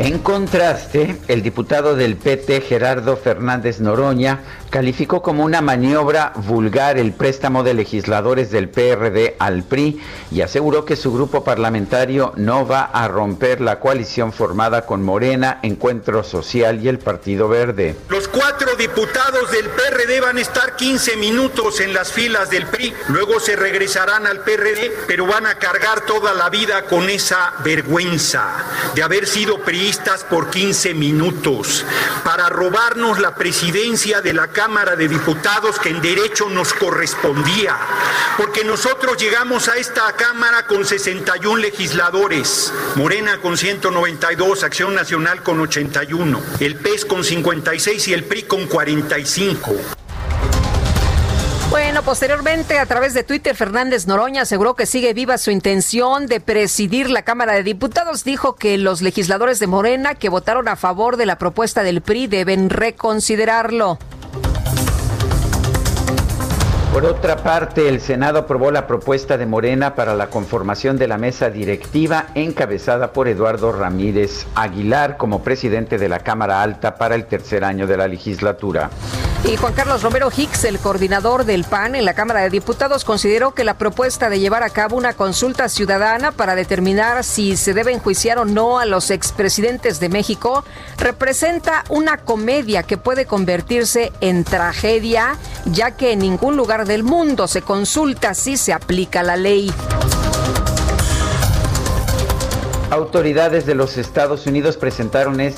En 0.00 0.20
contraste, 0.20 1.16
el 1.26 1.42
diputado 1.42 1.96
del 1.96 2.16
PT, 2.16 2.60
Gerardo 2.60 3.16
Fernández 3.16 3.80
Noroña, 3.80 4.38
calificó 4.70 5.22
como 5.22 5.44
una 5.44 5.60
maniobra 5.60 6.32
vulgar 6.36 6.98
el 6.98 7.12
préstamo 7.12 7.62
de 7.62 7.74
legisladores 7.74 8.50
del 8.50 8.68
PRD 8.68 9.36
al 9.38 9.62
PRI 9.62 10.00
y 10.30 10.42
aseguró 10.42 10.84
que 10.84 10.96
su 10.96 11.12
grupo 11.12 11.44
parlamentario 11.44 12.32
no 12.36 12.66
va 12.66 12.82
a 12.82 13.08
romper 13.08 13.60
la 13.60 13.80
coalición 13.80 14.32
formada 14.32 14.84
con 14.84 15.02
Morena, 15.02 15.60
Encuentro 15.62 16.22
Social 16.22 16.82
y 16.82 16.88
el 16.88 16.98
Partido 16.98 17.48
Verde. 17.48 17.96
Los 18.08 18.28
cuatro 18.28 18.74
diputados 18.76 19.50
del 19.50 19.68
PRD 19.68 20.20
van 20.20 20.38
a 20.38 20.40
estar 20.40 20.76
15 20.76 21.16
minutos 21.16 21.80
en 21.80 21.94
las 21.94 22.12
filas 22.12 22.50
del 22.50 22.66
PRI, 22.66 22.92
luego 23.08 23.40
se 23.40 23.56
regresarán 23.56 24.26
al 24.26 24.40
PRD, 24.40 24.92
pero 25.06 25.26
van 25.26 25.46
a 25.46 25.54
cargar 25.56 26.02
toda 26.02 26.34
la 26.34 26.50
vida 26.50 26.84
con 26.84 27.08
esa 27.08 27.54
vergüenza 27.64 28.64
de 28.94 29.02
haber 29.02 29.26
sido 29.26 29.60
priistas 29.62 30.24
por 30.24 30.50
15 30.50 30.94
minutos 30.94 31.84
para 32.24 32.48
robarnos 32.48 33.18
la 33.18 33.34
presidencia 33.34 34.20
de 34.20 34.32
la 34.32 34.48
Cámara 34.58 34.96
de 34.96 35.06
Diputados 35.06 35.78
que 35.78 35.90
en 35.90 36.02
derecho 36.02 36.48
nos 36.48 36.74
correspondía, 36.74 37.76
porque 38.36 38.64
nosotros 38.64 39.16
llegamos 39.16 39.68
a 39.68 39.76
esta 39.76 40.12
Cámara 40.16 40.66
con 40.66 40.84
61 40.84 41.58
legisladores, 41.58 42.72
Morena 42.96 43.38
con 43.40 43.56
192, 43.56 44.64
Acción 44.64 44.96
Nacional 44.96 45.44
con 45.44 45.60
81, 45.60 46.42
el 46.58 46.74
PES 46.74 47.04
con 47.04 47.22
56 47.22 48.08
y 48.08 48.12
el 48.14 48.24
PRI 48.24 48.42
con 48.42 48.66
45. 48.66 49.76
Bueno, 51.70 52.02
posteriormente 52.02 52.80
a 52.80 52.86
través 52.86 53.14
de 53.14 53.22
Twitter, 53.22 53.54
Fernández 53.54 54.08
Noroña 54.08 54.42
aseguró 54.42 54.74
que 54.74 54.86
sigue 54.86 55.14
viva 55.14 55.38
su 55.38 55.52
intención 55.52 56.26
de 56.26 56.40
presidir 56.40 57.10
la 57.10 57.22
Cámara 57.22 57.52
de 57.52 57.62
Diputados. 57.62 58.24
Dijo 58.24 58.56
que 58.56 58.76
los 58.76 59.02
legisladores 59.02 59.60
de 59.60 59.68
Morena 59.68 60.16
que 60.16 60.28
votaron 60.28 60.66
a 60.66 60.74
favor 60.74 61.16
de 61.16 61.26
la 61.26 61.38
propuesta 61.38 61.84
del 61.84 62.00
PRI 62.00 62.26
deben 62.26 62.70
reconsiderarlo. 62.70 64.00
Por 66.98 67.06
otra 67.06 67.36
parte, 67.36 67.88
el 67.88 68.00
Senado 68.00 68.40
aprobó 68.40 68.72
la 68.72 68.88
propuesta 68.88 69.38
de 69.38 69.46
Morena 69.46 69.94
para 69.94 70.16
la 70.16 70.30
conformación 70.30 70.96
de 70.96 71.06
la 71.06 71.16
mesa 71.16 71.48
directiva 71.48 72.26
encabezada 72.34 73.12
por 73.12 73.28
Eduardo 73.28 73.70
Ramírez 73.70 74.48
Aguilar 74.56 75.16
como 75.16 75.44
presidente 75.44 75.96
de 75.96 76.08
la 76.08 76.18
Cámara 76.18 76.60
Alta 76.60 76.96
para 76.96 77.14
el 77.14 77.26
tercer 77.26 77.62
año 77.62 77.86
de 77.86 77.98
la 77.98 78.08
legislatura. 78.08 78.90
Y 79.44 79.56
Juan 79.56 79.72
Carlos 79.72 80.02
Romero 80.02 80.30
Hicks, 80.36 80.64
el 80.64 80.80
coordinador 80.80 81.44
del 81.44 81.62
PAN 81.62 81.94
en 81.94 82.04
la 82.04 82.14
Cámara 82.14 82.40
de 82.40 82.50
Diputados, 82.50 83.04
consideró 83.04 83.54
que 83.54 83.62
la 83.62 83.78
propuesta 83.78 84.28
de 84.28 84.40
llevar 84.40 84.64
a 84.64 84.70
cabo 84.70 84.96
una 84.96 85.12
consulta 85.12 85.68
ciudadana 85.68 86.32
para 86.32 86.56
determinar 86.56 87.22
si 87.22 87.56
se 87.56 87.72
debe 87.72 87.92
enjuiciar 87.92 88.38
o 88.38 88.44
no 88.44 88.80
a 88.80 88.84
los 88.84 89.12
expresidentes 89.12 90.00
de 90.00 90.08
México 90.08 90.64
representa 90.98 91.84
una 91.88 92.16
comedia 92.16 92.82
que 92.82 92.98
puede 92.98 93.26
convertirse 93.26 94.12
en 94.20 94.42
tragedia, 94.42 95.36
ya 95.66 95.92
que 95.92 96.12
en 96.12 96.18
ningún 96.18 96.56
lugar 96.56 96.84
del 96.88 97.04
mundo 97.04 97.46
se 97.46 97.62
consulta 97.62 98.34
si 98.34 98.56
se 98.56 98.72
aplica 98.72 99.22
la 99.22 99.36
ley. 99.36 99.70
Autoridades 102.90 103.66
de 103.66 103.74
los 103.74 103.98
Estados 103.98 104.46
Unidos 104.46 104.78
presentaron, 104.78 105.38
eh, 105.40 105.54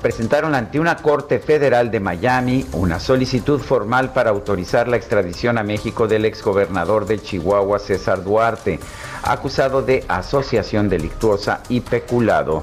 presentaron 0.00 0.54
ante 0.54 0.78
una 0.78 0.96
corte 0.96 1.40
federal 1.40 1.90
de 1.90 1.98
Miami 1.98 2.64
una 2.72 3.00
solicitud 3.00 3.60
formal 3.60 4.12
para 4.12 4.30
autorizar 4.30 4.86
la 4.86 4.96
extradición 4.96 5.58
a 5.58 5.64
México 5.64 6.06
del 6.06 6.24
exgobernador 6.24 7.06
de 7.06 7.20
Chihuahua, 7.20 7.80
César 7.80 8.22
Duarte, 8.22 8.78
acusado 9.24 9.82
de 9.82 10.04
asociación 10.06 10.88
delictuosa 10.88 11.62
y 11.68 11.80
peculado. 11.80 12.62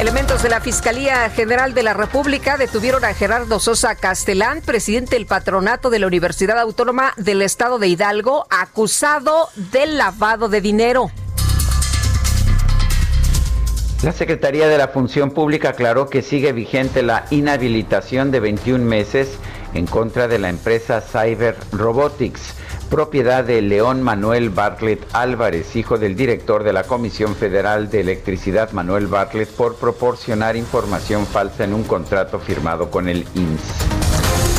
Elementos 0.00 0.42
de 0.42 0.50
la 0.50 0.60
Fiscalía 0.60 1.30
General 1.30 1.72
de 1.72 1.82
la 1.82 1.94
República 1.94 2.58
detuvieron 2.58 3.02
a 3.06 3.14
Gerardo 3.14 3.58
Sosa 3.58 3.94
Castelán, 3.94 4.60
presidente 4.60 5.16
del 5.16 5.24
patronato 5.24 5.88
de 5.88 5.98
la 5.98 6.06
Universidad 6.06 6.58
Autónoma 6.58 7.14
del 7.16 7.40
Estado 7.40 7.78
de 7.78 7.88
Hidalgo, 7.88 8.46
acusado 8.50 9.48
del 9.72 9.96
lavado 9.96 10.50
de 10.50 10.60
dinero. 10.60 11.10
La 14.02 14.12
Secretaría 14.12 14.68
de 14.68 14.76
la 14.76 14.88
Función 14.88 15.30
Pública 15.30 15.70
aclaró 15.70 16.10
que 16.10 16.20
sigue 16.20 16.52
vigente 16.52 17.02
la 17.02 17.24
inhabilitación 17.30 18.30
de 18.30 18.40
21 18.40 18.84
meses 18.84 19.38
en 19.72 19.86
contra 19.86 20.28
de 20.28 20.38
la 20.38 20.50
empresa 20.50 21.00
Cyber 21.00 21.56
Robotics, 21.72 22.52
propiedad 22.86 23.44
de 23.44 23.60
León 23.62 24.02
Manuel 24.02 24.50
Bartlett 24.50 25.06
Álvarez, 25.12 25.76
hijo 25.76 25.98
del 25.98 26.16
director 26.16 26.64
de 26.64 26.72
la 26.72 26.84
Comisión 26.84 27.34
Federal 27.36 27.90
de 27.90 28.00
Electricidad 28.00 28.70
Manuel 28.72 29.06
Bartlett, 29.06 29.50
por 29.50 29.76
proporcionar 29.76 30.56
información 30.56 31.26
falsa 31.26 31.64
en 31.64 31.74
un 31.74 31.84
contrato 31.84 32.38
firmado 32.38 32.90
con 32.90 33.08
el 33.08 33.26
INS. 33.34 33.96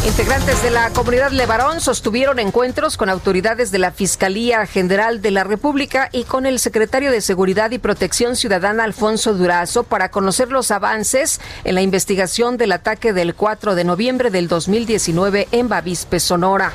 Integrantes 0.06 0.64
de 0.64 0.72
la 0.72 0.90
comunidad 0.92 1.32
Levarón 1.32 1.82
sostuvieron 1.82 2.40
encuentros 2.40 2.96
con 2.96 3.10
autoridades 3.10 3.72
de 3.72 3.80
la 3.80 3.92
Fiscalía 3.92 4.66
General 4.66 5.22
de 5.22 5.32
la 5.32 5.44
República 5.44 6.10
y 6.14 6.24
con 6.24 6.46
el 6.46 6.60
secretario 6.60 7.12
de 7.12 7.20
Seguridad 7.20 7.72
y 7.72 7.78
Protección 7.78 8.36
Ciudadana 8.36 8.86
Alfonso 8.86 9.34
Durazo 9.34 9.84
para 9.84 10.10
conocer 10.10 10.50
los 10.50 10.72
avances 10.72 11.42
en 11.66 11.76
la 11.76 11.82
investigación 11.82 12.56
del 12.56 12.72
ataque 12.72 13.12
del 13.12 13.36
4 13.36 13.76
de 13.76 13.84
noviembre 13.84 14.32
del 14.32 14.48
2019 14.48 15.50
en 15.52 15.68
Bavispe, 15.68 16.20
Sonora. 16.20 16.72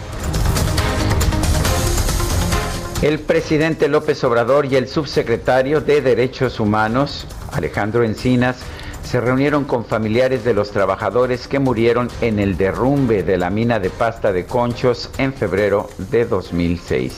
El 3.03 3.19
presidente 3.19 3.89
López 3.89 4.23
Obrador 4.23 4.67
y 4.67 4.77
el 4.77 4.87
subsecretario 4.87 5.81
de 5.81 6.01
Derechos 6.01 6.61
Humanos, 6.61 7.27
Alejandro 7.51 8.05
Encinas, 8.05 8.59
se 9.03 9.21
reunieron 9.21 9.65
con 9.65 9.85
familiares 9.85 10.45
de 10.45 10.55
los 10.55 10.71
trabajadores 10.71 11.49
que 11.49 11.59
murieron 11.59 12.09
en 12.21 12.39
el 12.39 12.57
derrumbe 12.57 13.25
de 13.25 13.39
la 13.39 13.51
mina 13.51 13.81
de 13.81 13.91
pasta 13.91 14.33
de 14.33 14.47
conchos 14.47 15.11
en 15.19 15.35
febrero 15.35 15.91
de 15.99 16.27
2006. 16.27 17.13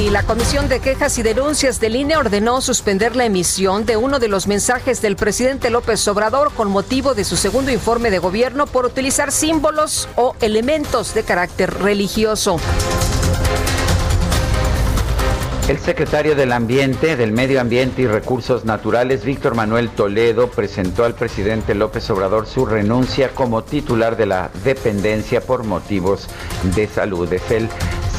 Y 0.00 0.10
la 0.10 0.22
Comisión 0.22 0.68
de 0.68 0.80
Quejas 0.80 1.16
y 1.16 1.22
Denuncias 1.22 1.80
del 1.80 1.96
INE 1.96 2.18
ordenó 2.18 2.60
suspender 2.60 3.16
la 3.16 3.24
emisión 3.24 3.86
de 3.86 3.96
uno 3.96 4.18
de 4.18 4.28
los 4.28 4.46
mensajes 4.46 5.00
del 5.00 5.16
presidente 5.16 5.70
López 5.70 6.06
Obrador 6.08 6.52
con 6.52 6.68
motivo 6.68 7.14
de 7.14 7.24
su 7.24 7.38
segundo 7.38 7.72
informe 7.72 8.10
de 8.10 8.18
gobierno 8.18 8.66
por 8.66 8.84
utilizar 8.84 9.32
símbolos 9.32 10.10
o 10.16 10.36
elementos 10.42 11.14
de 11.14 11.22
carácter 11.22 11.72
religioso. 11.72 12.58
El 15.68 15.80
secretario 15.80 16.36
del 16.36 16.52
Ambiente, 16.52 17.16
del 17.16 17.32
Medio 17.32 17.60
Ambiente 17.60 18.02
y 18.02 18.06
Recursos 18.06 18.64
Naturales, 18.64 19.24
Víctor 19.24 19.56
Manuel 19.56 19.88
Toledo, 19.88 20.48
presentó 20.48 21.04
al 21.04 21.14
presidente 21.14 21.74
López 21.74 22.08
Obrador 22.08 22.46
su 22.46 22.66
renuncia 22.66 23.30
como 23.30 23.64
titular 23.64 24.16
de 24.16 24.26
la 24.26 24.48
dependencia 24.62 25.40
por 25.40 25.64
motivos 25.64 26.28
de 26.76 26.86
salud. 26.86 27.28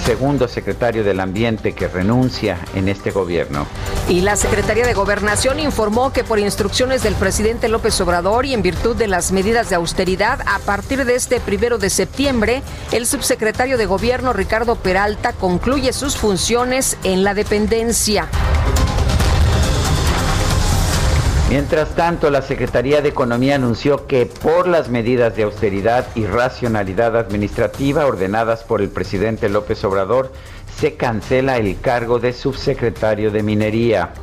Segundo 0.07 0.47
secretario 0.47 1.03
del 1.03 1.19
Ambiente 1.19 1.73
que 1.73 1.89
renuncia 1.89 2.57
en 2.75 2.87
este 2.87 3.11
gobierno. 3.11 3.67
Y 4.07 4.21
la 4.21 4.37
Secretaría 4.37 4.85
de 4.85 4.93
Gobernación 4.93 5.59
informó 5.59 6.13
que 6.13 6.23
por 6.23 6.39
instrucciones 6.39 7.03
del 7.03 7.13
presidente 7.15 7.67
López 7.67 7.99
Obrador 7.99 8.45
y 8.45 8.53
en 8.53 8.61
virtud 8.61 8.95
de 8.95 9.07
las 9.07 9.33
medidas 9.33 9.69
de 9.69 9.75
austeridad, 9.75 10.39
a 10.45 10.59
partir 10.59 11.03
de 11.03 11.15
este 11.15 11.41
primero 11.41 11.77
de 11.77 11.89
septiembre, 11.89 12.63
el 12.93 13.05
subsecretario 13.05 13.77
de 13.77 13.85
Gobierno 13.85 14.31
Ricardo 14.31 14.77
Peralta 14.77 15.33
concluye 15.33 15.91
sus 15.91 16.15
funciones 16.15 16.95
en 17.03 17.25
la 17.25 17.33
dependencia. 17.33 18.29
Mientras 21.57 21.95
tanto, 21.95 22.29
la 22.29 22.43
Secretaría 22.43 23.01
de 23.01 23.09
Economía 23.09 23.55
anunció 23.55 24.05
que 24.05 24.27
por 24.27 24.67
las 24.67 24.89
medidas 24.89 25.35
de 25.35 25.41
austeridad 25.41 26.05
y 26.13 26.23
racionalidad 26.27 27.17
administrativa 27.17 28.05
ordenadas 28.05 28.63
por 28.63 28.79
el 28.79 28.89
presidente 28.89 29.49
López 29.49 29.83
Obrador, 29.83 30.31
se 30.79 30.97
cancela 30.97 31.57
el 31.57 31.81
cargo 31.81 32.19
de 32.19 32.33
subsecretario 32.33 33.31
de 33.31 33.41
Minería. 33.41 34.13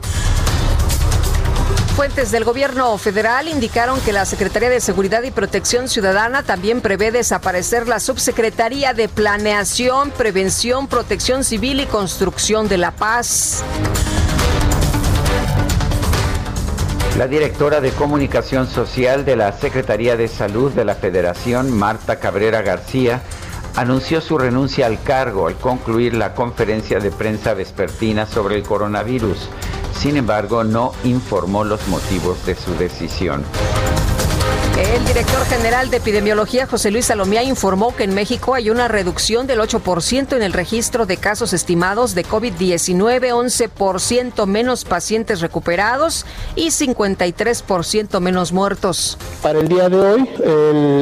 Fuentes 1.97 2.31
del 2.31 2.45
gobierno 2.45 2.97
federal 2.99 3.49
indicaron 3.49 4.01
que 4.03 4.12
la 4.12 4.27
Secretaría 4.27 4.70
de 4.70 4.81
Seguridad 4.81 5.25
y 5.25 5.33
Protección 5.33 5.88
Ciudadana 5.88 6.44
también 6.44 6.81
prevé 6.81 7.11
desaparecer 7.11 7.88
la 7.88 7.99
Subsecretaría 7.99 8.94
de 8.94 9.09
Planeación, 9.09 10.12
Prevención, 10.12 10.87
Protección 10.87 11.42
Civil 11.42 11.81
y 11.81 11.87
Construcción 11.87 12.68
de 12.68 12.79
la 12.79 12.92
Paz. 12.92 13.64
La 17.16 17.29
directora 17.29 17.81
de 17.81 17.92
Comunicación 17.92 18.66
Social 18.66 19.24
de 19.24 19.37
la 19.37 19.53
Secretaría 19.53 20.16
de 20.16 20.27
Salud 20.27 20.72
de 20.72 20.85
la 20.85 20.96
Federación, 20.96 21.70
Marta 21.70 22.18
Cabrera 22.18 22.61
García, 22.62 23.22
anunció 23.77 24.20
su 24.20 24.37
renuncia 24.37 24.87
al 24.87 25.00
cargo 25.00 25.46
al 25.46 25.55
concluir 25.55 26.14
la 26.14 26.35
conferencia 26.35 26.98
de 26.98 27.12
prensa 27.12 27.55
vespertina 27.55 28.27
sobre 28.27 28.57
el 28.57 28.64
coronavirus. 28.64 29.48
Sin 29.96 30.16
embargo, 30.16 30.64
no 30.64 30.92
informó 31.05 31.62
los 31.62 31.87
motivos 31.87 32.44
de 32.46 32.57
su 32.57 32.74
decisión. 32.74 33.44
El 34.77 35.05
director 35.05 35.45
general 35.45 35.89
de 35.89 35.99
epidemiología, 35.99 36.67
José 36.67 36.91
Luis 36.91 37.05
Salomía, 37.05 37.45
informó 37.45 37.95
que 37.95 38.03
en 38.03 38.13
México 38.13 38.55
hay 38.55 38.71
una 38.71 38.89
reducción 38.89 39.47
del 39.47 39.61
8% 39.61 40.35
en 40.35 40.43
el 40.43 40.53
registro 40.53 41.07
de 41.07 41.17
casos 41.17 41.53
estimados 41.53 42.17
de 42.17 42.25
COVID-19, 42.25 43.31
11% 43.31 44.47
menos 44.47 44.85
pacientes 44.85 45.41
recuperados 45.41 46.27
y 46.57 46.71
53% 46.71 48.19
menos 48.19 48.53
muertos. 48.53 49.17
Para 49.43 49.61
el 49.61 49.69
día 49.69 49.89
de 49.89 49.97
hoy, 49.97 50.29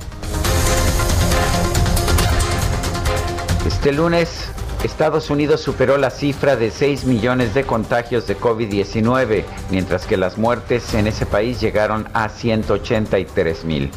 Este 3.69 3.91
lunes, 3.91 4.45
Estados 4.83 5.29
Unidos 5.29 5.61
superó 5.61 5.99
la 5.99 6.09
cifra 6.09 6.55
de 6.55 6.71
6 6.71 7.05
millones 7.05 7.53
de 7.53 7.65
contagios 7.65 8.25
de 8.25 8.35
COVID-19, 8.35 9.43
mientras 9.69 10.07
que 10.07 10.17
las 10.17 10.39
muertes 10.39 10.95
en 10.95 11.05
ese 11.05 11.27
país 11.27 11.61
llegaron 11.61 12.09
a 12.13 12.29
183 12.29 13.65
mil. 13.65 13.91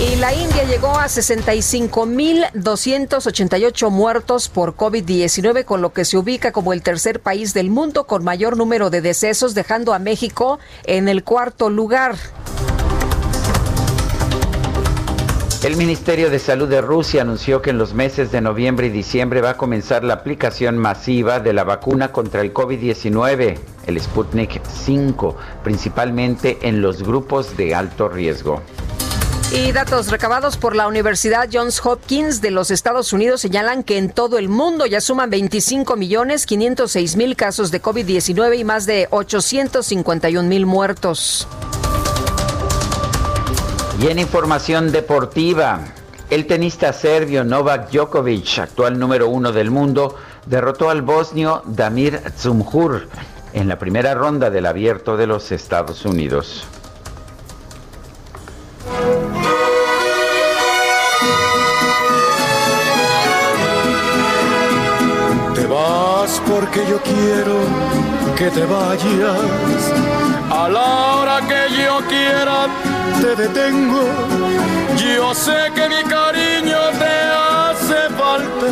Y 0.00 0.16
la 0.16 0.32
India 0.32 0.64
llegó 0.64 0.98
a 0.98 1.08
65.288 1.08 3.90
muertos 3.90 4.48
por 4.48 4.76
COVID-19, 4.76 5.66
con 5.66 5.82
lo 5.82 5.92
que 5.92 6.06
se 6.06 6.16
ubica 6.16 6.52
como 6.52 6.72
el 6.72 6.80
tercer 6.80 7.20
país 7.20 7.52
del 7.52 7.68
mundo 7.68 8.06
con 8.06 8.24
mayor 8.24 8.56
número 8.56 8.88
de 8.88 9.02
decesos, 9.02 9.52
dejando 9.52 9.92
a 9.92 9.98
México 9.98 10.58
en 10.84 11.08
el 11.08 11.22
cuarto 11.22 11.68
lugar. 11.68 12.16
El 15.66 15.76
Ministerio 15.76 16.30
de 16.30 16.38
Salud 16.38 16.68
de 16.68 16.80
Rusia 16.80 17.22
anunció 17.22 17.60
que 17.60 17.70
en 17.70 17.78
los 17.78 17.92
meses 17.92 18.30
de 18.30 18.40
noviembre 18.40 18.86
y 18.86 18.90
diciembre 18.90 19.40
va 19.40 19.50
a 19.50 19.56
comenzar 19.56 20.04
la 20.04 20.14
aplicación 20.14 20.78
masiva 20.78 21.40
de 21.40 21.52
la 21.52 21.64
vacuna 21.64 22.12
contra 22.12 22.40
el 22.40 22.54
COVID-19, 22.54 23.58
el 23.88 24.00
Sputnik 24.00 24.60
5, 24.64 25.36
principalmente 25.64 26.58
en 26.62 26.82
los 26.82 27.02
grupos 27.02 27.56
de 27.56 27.74
alto 27.74 28.08
riesgo. 28.08 28.62
Y 29.50 29.72
datos 29.72 30.12
recabados 30.12 30.56
por 30.56 30.76
la 30.76 30.86
Universidad 30.86 31.48
Johns 31.52 31.84
Hopkins 31.84 32.40
de 32.40 32.52
los 32.52 32.70
Estados 32.70 33.12
Unidos 33.12 33.40
señalan 33.40 33.82
que 33.82 33.98
en 33.98 34.10
todo 34.10 34.38
el 34.38 34.48
mundo 34.48 34.86
ya 34.86 35.00
suman 35.00 35.30
25 35.30 35.96
millones 35.96 36.46
506 36.46 37.16
mil 37.16 37.34
casos 37.34 37.72
de 37.72 37.82
COVID-19 37.82 38.56
y 38.56 38.62
más 38.62 38.86
de 38.86 39.08
851 39.10 40.48
mil 40.48 40.64
muertos. 40.64 41.48
Y 43.98 44.08
en 44.08 44.18
información 44.18 44.92
deportiva, 44.92 45.80
el 46.28 46.46
tenista 46.46 46.92
serbio 46.92 47.44
Novak 47.44 47.90
Djokovic, 47.90 48.58
actual 48.58 48.98
número 48.98 49.28
uno 49.28 49.52
del 49.52 49.70
mundo, 49.70 50.16
derrotó 50.44 50.90
al 50.90 51.02
bosnio 51.02 51.62
Damir 51.64 52.20
Zumhur 52.36 53.08
en 53.54 53.68
la 53.68 53.78
primera 53.78 54.14
ronda 54.14 54.50
del 54.50 54.66
abierto 54.66 55.16
de 55.16 55.26
los 55.26 55.50
Estados 55.50 56.04
Unidos. 56.04 56.66
porque 66.48 66.84
yo 66.88 67.00
quiero 67.02 67.58
que 68.36 68.50
te 68.50 68.64
vayas. 68.64 69.92
A 70.50 70.68
la 70.68 71.14
hora 71.14 71.40
que 71.46 71.74
yo 71.74 71.98
quiera 72.08 72.68
te 73.20 73.36
detengo. 73.36 74.02
Yo 74.96 75.34
sé 75.34 75.56
que 75.74 75.88
mi 75.88 76.02
cariño 76.08 76.78
te 76.98 77.14
hace 77.32 78.14
falta. 78.16 78.68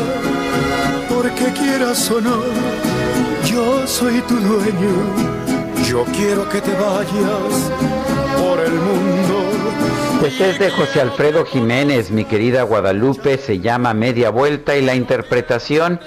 Porque 1.08 1.52
quieras 1.52 2.10
o 2.10 2.20
no, 2.20 2.42
yo 3.44 3.86
soy 3.86 4.20
tu 4.22 4.36
dueño. 4.36 4.94
Yo 5.88 6.04
quiero 6.16 6.48
que 6.48 6.60
te 6.60 6.72
vayas 6.72 7.54
por 8.38 8.60
el 8.60 8.72
mundo. 8.72 9.44
Pues 10.20 10.40
es 10.40 10.58
de 10.58 10.70
José 10.70 11.02
Alfredo 11.02 11.44
Jiménez, 11.44 12.10
mi 12.10 12.24
querida 12.24 12.62
Guadalupe, 12.62 13.36
se 13.36 13.60
llama 13.60 13.92
Media 13.92 14.30
Vuelta 14.30 14.76
y 14.76 14.82
la 14.82 14.94
interpretación 14.94 16.00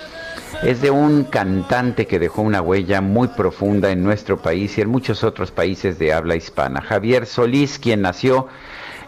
es 0.63 0.81
de 0.81 0.89
un 0.89 1.23
cantante 1.23 2.07
que 2.07 2.17
dejó 2.19 2.41
una 2.41 2.61
huella 2.61 2.99
muy 3.01 3.27
profunda 3.29 3.91
en 3.91 4.03
nuestro 4.03 4.37
país 4.37 4.77
y 4.77 4.81
en 4.81 4.89
muchos 4.89 5.23
otros 5.23 5.51
países 5.51 5.97
de 5.99 6.11
habla 6.13 6.35
hispana. 6.35 6.81
Javier 6.81 7.25
Solís, 7.25 7.79
quien 7.79 8.01
nació 8.01 8.47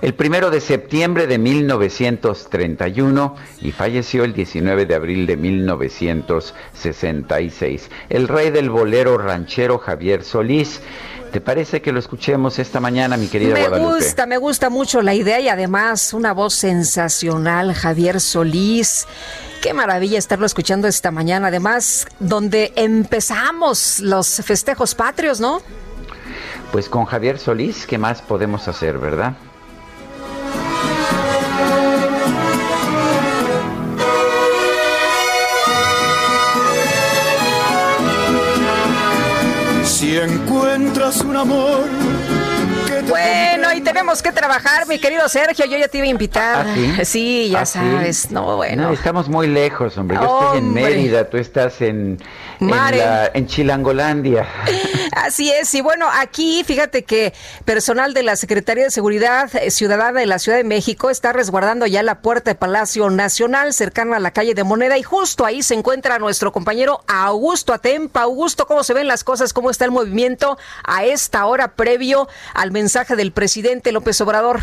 el 0.01 0.13
primero 0.13 0.49
de 0.49 0.62
septiembre 0.62 1.27
de 1.27 1.38
1931 1.38 3.35
y 3.62 3.71
falleció 3.71 4.23
el 4.23 4.31
19 4.33 4.85
de 4.85 4.95
abril 4.95 5.25
de 5.25 5.35
1966. 5.35 7.91
El 8.09 8.29
rey 8.29 8.51
del 8.51 8.69
bolero 8.69 9.17
ranchero 9.17 9.79
Javier 9.79 10.23
Solís. 10.23 10.81
¿Te 11.31 11.41
parece 11.41 11.81
que 11.81 11.91
lo 11.91 11.99
escuchemos 11.99 12.57
esta 12.57 12.79
mañana, 12.79 13.15
mi 13.15 13.27
querida 13.27 13.53
me 13.53 13.67
Guadalupe? 13.67 13.91
Me 13.91 13.95
gusta, 13.97 14.25
me 14.25 14.37
gusta 14.37 14.69
mucho 14.69 15.01
la 15.01 15.13
idea 15.13 15.39
y 15.39 15.47
además 15.47 16.13
una 16.13 16.33
voz 16.33 16.55
sensacional, 16.55 17.73
Javier 17.73 18.19
Solís. 18.19 19.05
Qué 19.61 19.73
maravilla 19.73 20.17
estarlo 20.17 20.47
escuchando 20.47 20.87
esta 20.87 21.11
mañana, 21.11 21.49
además, 21.49 22.07
donde 22.19 22.73
empezamos 22.75 23.99
los 23.99 24.41
festejos 24.43 24.95
patrios, 24.95 25.39
¿no? 25.39 25.61
Pues 26.71 26.89
con 26.89 27.05
Javier 27.05 27.37
Solís, 27.37 27.85
¿qué 27.85 27.97
más 27.97 28.21
podemos 28.21 28.67
hacer, 28.67 28.97
verdad? 28.97 29.35
Encuentras 40.99 41.23
un 41.25 41.38
amor 41.38 42.09
bueno, 43.10 43.74
y 43.74 43.82
tenemos 43.82 44.22
que 44.22 44.32
trabajar, 44.32 44.88
mi 44.88 45.00
querido 45.00 45.28
Sergio. 45.28 45.65
Yo 45.65 45.78
ya 45.78 45.88
te 45.88 45.98
iba 45.98 46.06
a 46.08 46.10
invitar. 46.10 46.65
¿Ah, 46.67 47.06
sí? 47.06 47.50
ya 47.52 47.62
¿Ah, 47.62 47.65
sabes. 47.65 48.32
No, 48.32 48.58
bueno. 48.58 48.91
estamos 48.91 49.28
muy 49.28 49.48
lejos, 49.48 49.98
hombre. 49.98 50.17
Yo 50.17 50.43
estoy 50.43 50.60
en 50.60 50.74
Mérida, 50.74 51.30
tú 51.30 51.38
estás 51.38 51.82
en, 51.82 52.19
en, 52.60 53.48
Chilangolandia. 53.48 54.48
Así 55.12 55.52
es. 55.52 55.74
Y 55.74 55.82
bueno, 55.82 56.08
aquí 56.12 56.63
fíjate 56.63 57.04
que 57.04 57.34
personal 57.65 58.13
de 58.13 58.24
la 58.24 58.36
Secretaría 58.36 58.86
de 58.86 58.91
Seguridad 58.91 59.50
Ciudadana 59.69 60.19
de 60.19 60.26
la 60.26 60.39
Ciudad 60.39 60.58
de 60.58 60.63
México 60.63 61.10
está 61.10 61.34
resguardando 61.34 61.86
ya 61.88 62.04
la 62.04 62.22
puerta 62.22 62.52
de 62.52 62.56
Palacio 62.56 63.10
Nacional, 63.10 63.74
cercana 63.74 64.17
a 64.17 64.19
la 64.19 64.32
calle 64.32 64.54
de 64.54 64.63
Moneda. 64.63 64.98
Y 64.98 65.04
justo 65.04 65.45
ahí 65.45 65.63
se 65.63 65.74
encuentra 65.74 66.19
nuestro 66.19 66.52
compañero 66.52 67.02
Augusto 67.08 67.74
Atempa. 67.74 68.22
Augusto, 68.22 68.67
¿cómo 68.67 68.84
se 68.84 68.93
ven 68.93 69.08
las 69.08 69.24
cosas? 69.24 69.54
¿Cómo 69.54 69.69
está 69.69 69.86
el 69.86 69.91
movimiento 69.91 70.58
a 70.84 71.04
esta 71.04 71.45
hora 71.45 71.69
previo 71.69 72.28
al 72.54 72.72
mensaje? 72.72 72.98
Del 73.07 73.31
presidente 73.31 73.93
López 73.93 74.19
Obrador. 74.19 74.59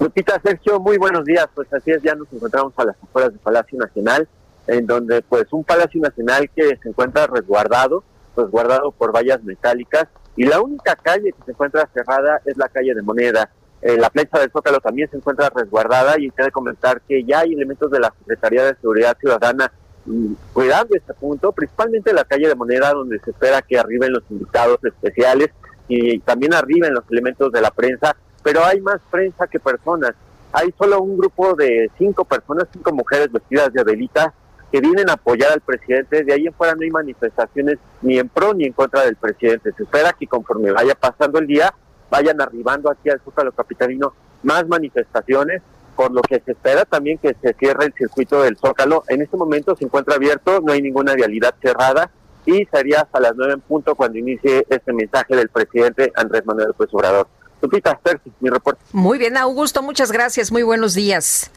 Lupita, 0.00 0.40
Sergio, 0.42 0.80
muy 0.80 0.98
buenos 0.98 1.24
días. 1.24 1.46
Pues 1.54 1.72
así 1.72 1.92
es, 1.92 2.02
ya 2.02 2.16
nos 2.16 2.26
encontramos 2.32 2.72
a 2.76 2.84
las 2.84 2.96
afueras 3.00 3.30
del 3.30 3.38
Palacio 3.38 3.78
Nacional, 3.78 4.28
en 4.66 4.86
donde 4.86 5.22
pues 5.22 5.44
un 5.52 5.62
Palacio 5.62 6.00
Nacional 6.00 6.50
que 6.54 6.76
se 6.82 6.88
encuentra 6.88 7.28
resguardado, 7.28 8.02
resguardado 8.36 8.90
por 8.90 9.14
vallas 9.14 9.42
metálicas, 9.44 10.08
y 10.34 10.46
la 10.46 10.60
única 10.60 10.96
calle 10.96 11.32
que 11.32 11.44
se 11.44 11.52
encuentra 11.52 11.88
cerrada 11.94 12.40
es 12.44 12.56
la 12.56 12.68
calle 12.68 12.92
de 12.92 13.02
Moneda. 13.02 13.48
Eh, 13.82 13.96
la 13.96 14.10
plancha 14.10 14.40
del 14.40 14.50
Zócalo 14.50 14.80
también 14.80 15.08
se 15.08 15.16
encuentra 15.16 15.48
resguardada 15.54 16.18
y 16.18 16.30
quiero 16.30 16.50
comentar 16.50 17.00
que 17.02 17.22
ya 17.22 17.40
hay 17.40 17.52
elementos 17.52 17.88
de 17.88 18.00
la 18.00 18.12
Secretaría 18.18 18.64
de 18.64 18.74
Seguridad 18.80 19.16
Ciudadana 19.16 19.70
mm, 20.06 20.32
cuidando 20.52 20.96
este 20.96 21.14
punto, 21.14 21.52
principalmente 21.52 22.12
la 22.12 22.24
calle 22.24 22.48
de 22.48 22.56
Moneda, 22.56 22.92
donde 22.92 23.20
se 23.20 23.30
espera 23.30 23.62
que 23.62 23.78
arriben 23.78 24.12
los 24.12 24.24
invitados 24.28 24.80
especiales 24.82 25.50
y 25.88 26.18
también 26.20 26.54
arriba 26.54 26.86
en 26.86 26.94
los 26.94 27.04
elementos 27.10 27.50
de 27.50 27.60
la 27.60 27.70
prensa, 27.70 28.14
pero 28.42 28.64
hay 28.64 28.80
más 28.80 29.00
prensa 29.10 29.46
que 29.46 29.58
personas. 29.58 30.12
Hay 30.52 30.72
solo 30.78 31.00
un 31.00 31.18
grupo 31.18 31.54
de 31.54 31.90
cinco 31.98 32.24
personas, 32.24 32.68
cinco 32.72 32.92
mujeres 32.92 33.32
vestidas 33.32 33.72
de 33.72 33.80
Adelita, 33.80 34.32
que 34.70 34.80
vienen 34.80 35.08
a 35.08 35.14
apoyar 35.14 35.52
al 35.52 35.60
presidente. 35.60 36.24
De 36.24 36.32
ahí 36.32 36.46
en 36.46 36.52
fuera 36.52 36.74
no 36.74 36.82
hay 36.82 36.90
manifestaciones 36.90 37.78
ni 38.02 38.18
en 38.18 38.28
pro 38.28 38.54
ni 38.54 38.64
en 38.64 38.72
contra 38.72 39.04
del 39.04 39.16
presidente. 39.16 39.72
Se 39.72 39.82
espera 39.82 40.12
que 40.12 40.26
conforme 40.26 40.70
vaya 40.70 40.94
pasando 40.94 41.38
el 41.38 41.46
día, 41.46 41.74
vayan 42.10 42.40
arribando 42.40 42.90
aquí 42.90 43.10
al 43.10 43.20
Zócalo 43.20 43.52
Capitalino 43.52 44.12
más 44.42 44.66
manifestaciones, 44.68 45.62
por 45.96 46.12
lo 46.12 46.22
que 46.22 46.40
se 46.40 46.52
espera 46.52 46.84
también 46.84 47.18
que 47.18 47.34
se 47.40 47.54
cierre 47.54 47.86
el 47.86 47.94
circuito 47.94 48.42
del 48.42 48.56
Zócalo. 48.56 49.04
En 49.08 49.22
este 49.22 49.36
momento 49.36 49.74
se 49.74 49.84
encuentra 49.84 50.14
abierto, 50.14 50.60
no 50.60 50.72
hay 50.72 50.82
ninguna 50.82 51.14
vialidad 51.14 51.54
cerrada 51.60 52.10
y 52.48 52.66
sería 52.72 53.02
hasta 53.02 53.20
las 53.20 53.34
nueve 53.36 53.52
en 53.52 53.60
punto 53.60 53.94
cuando 53.94 54.18
inicie 54.18 54.64
este 54.70 54.92
mensaje 54.94 55.36
del 55.36 55.50
presidente 55.50 56.10
Andrés 56.16 56.46
Manuel 56.46 56.68
López 56.68 56.88
Obrador. 56.92 57.28
Lupita, 57.60 58.00
mi 58.40 58.48
reporte. 58.48 58.80
Muy 58.92 59.18
bien, 59.18 59.36
Augusto, 59.36 59.82
muchas 59.82 60.10
gracias, 60.10 60.50
muy 60.50 60.62
buenos 60.62 60.94
días. 60.94 61.50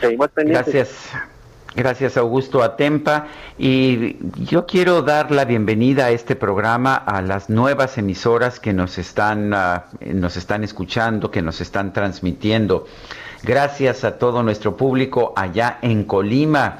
Seguimos 0.00 0.28
pendientes. 0.30 0.74
Gracias. 0.74 1.12
Gracias 1.76 2.16
Augusto 2.16 2.62
Atempa 2.62 3.26
y 3.58 4.16
yo 4.44 4.64
quiero 4.64 5.02
dar 5.02 5.32
la 5.32 5.44
bienvenida 5.44 6.06
a 6.06 6.10
este 6.12 6.36
programa 6.36 6.94
a 6.94 7.20
las 7.20 7.50
nuevas 7.50 7.98
emisoras 7.98 8.60
que 8.60 8.72
nos 8.72 8.96
están 8.96 9.52
ah, 9.52 9.86
nos 10.00 10.36
están 10.36 10.62
escuchando, 10.62 11.32
que 11.32 11.42
nos 11.42 11.60
están 11.60 11.92
transmitiendo. 11.92 12.86
Gracias 13.42 14.04
a 14.04 14.18
todo 14.18 14.44
nuestro 14.44 14.76
público 14.76 15.32
allá 15.36 15.78
en 15.82 16.04
Colima 16.04 16.78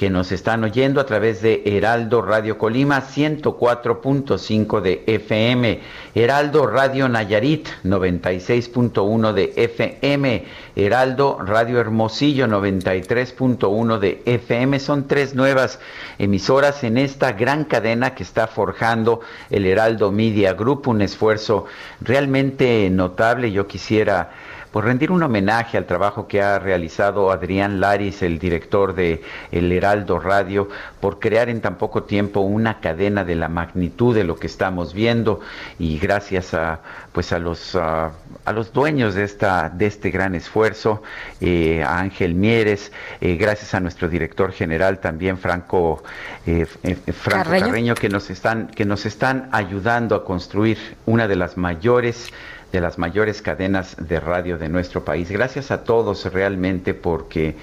que 0.00 0.08
nos 0.08 0.32
están 0.32 0.64
oyendo 0.64 0.98
a 0.98 1.04
través 1.04 1.42
de 1.42 1.62
Heraldo 1.66 2.22
Radio 2.22 2.56
Colima 2.56 3.02
104.5 3.02 4.80
de 4.80 5.04
FM, 5.06 5.78
Heraldo 6.14 6.66
Radio 6.66 7.06
Nayarit 7.06 7.68
96.1 7.84 9.34
de 9.34 9.52
FM, 9.56 10.46
Heraldo 10.74 11.40
Radio 11.44 11.78
Hermosillo 11.78 12.46
93.1 12.46 13.98
de 13.98 14.22
FM. 14.24 14.78
Son 14.78 15.06
tres 15.06 15.34
nuevas 15.34 15.78
emisoras 16.18 16.82
en 16.82 16.96
esta 16.96 17.32
gran 17.32 17.64
cadena 17.64 18.14
que 18.14 18.22
está 18.22 18.46
forjando 18.46 19.20
el 19.50 19.66
Heraldo 19.66 20.10
Media 20.10 20.54
Group, 20.54 20.88
un 20.88 21.02
esfuerzo 21.02 21.66
realmente 22.00 22.88
notable. 22.88 23.52
Yo 23.52 23.66
quisiera 23.66 24.30
por 24.72 24.84
rendir 24.84 25.10
un 25.10 25.22
homenaje 25.22 25.76
al 25.76 25.86
trabajo 25.86 26.28
que 26.28 26.42
ha 26.42 26.58
realizado 26.58 27.30
Adrián 27.30 27.80
Laris, 27.80 28.22
el 28.22 28.38
director 28.38 28.94
de 28.94 29.22
El 29.50 29.72
Heraldo 29.72 30.20
Radio, 30.20 30.68
por 31.00 31.18
crear 31.18 31.48
en 31.48 31.60
tan 31.60 31.76
poco 31.76 32.04
tiempo 32.04 32.40
una 32.40 32.80
cadena 32.80 33.24
de 33.24 33.34
la 33.34 33.48
magnitud 33.48 34.14
de 34.14 34.24
lo 34.24 34.36
que 34.36 34.46
estamos 34.46 34.94
viendo 34.94 35.40
y 35.78 35.98
gracias 35.98 36.54
a 36.54 36.80
pues 37.12 37.32
a 37.32 37.38
los 37.38 37.74
a, 37.74 38.12
los 38.54 38.72
dueños 38.72 39.14
de 39.14 39.24
esta 39.24 39.68
de 39.68 39.86
este 39.86 40.10
gran 40.10 40.34
esfuerzo, 40.34 41.02
eh, 41.40 41.82
a 41.82 41.98
Ángel 41.98 42.34
Mieres, 42.34 42.92
eh, 43.20 43.36
gracias 43.36 43.74
a 43.74 43.80
nuestro 43.80 44.08
director 44.08 44.52
general 44.52 45.00
también 45.00 45.38
Franco 45.38 46.02
eh, 46.46 46.66
Franco 47.12 47.50
Carreño. 47.50 47.94
que 47.94 48.08
nos 48.08 48.30
están 48.30 48.68
que 48.68 48.84
nos 48.84 49.06
están 49.06 49.48
ayudando 49.52 50.14
a 50.14 50.24
construir 50.24 50.78
una 51.06 51.26
de 51.26 51.36
las 51.36 51.56
mayores 51.56 52.32
de 52.72 52.80
las 52.80 52.98
mayores 52.98 53.42
cadenas 53.42 53.96
de 53.98 54.20
radio 54.20 54.58
de 54.58 54.68
nuestro 54.68 55.04
país. 55.04 55.30
Gracias 55.30 55.70
a 55.70 55.84
todos 55.84 56.32
realmente 56.32 56.94
porque 56.94 57.56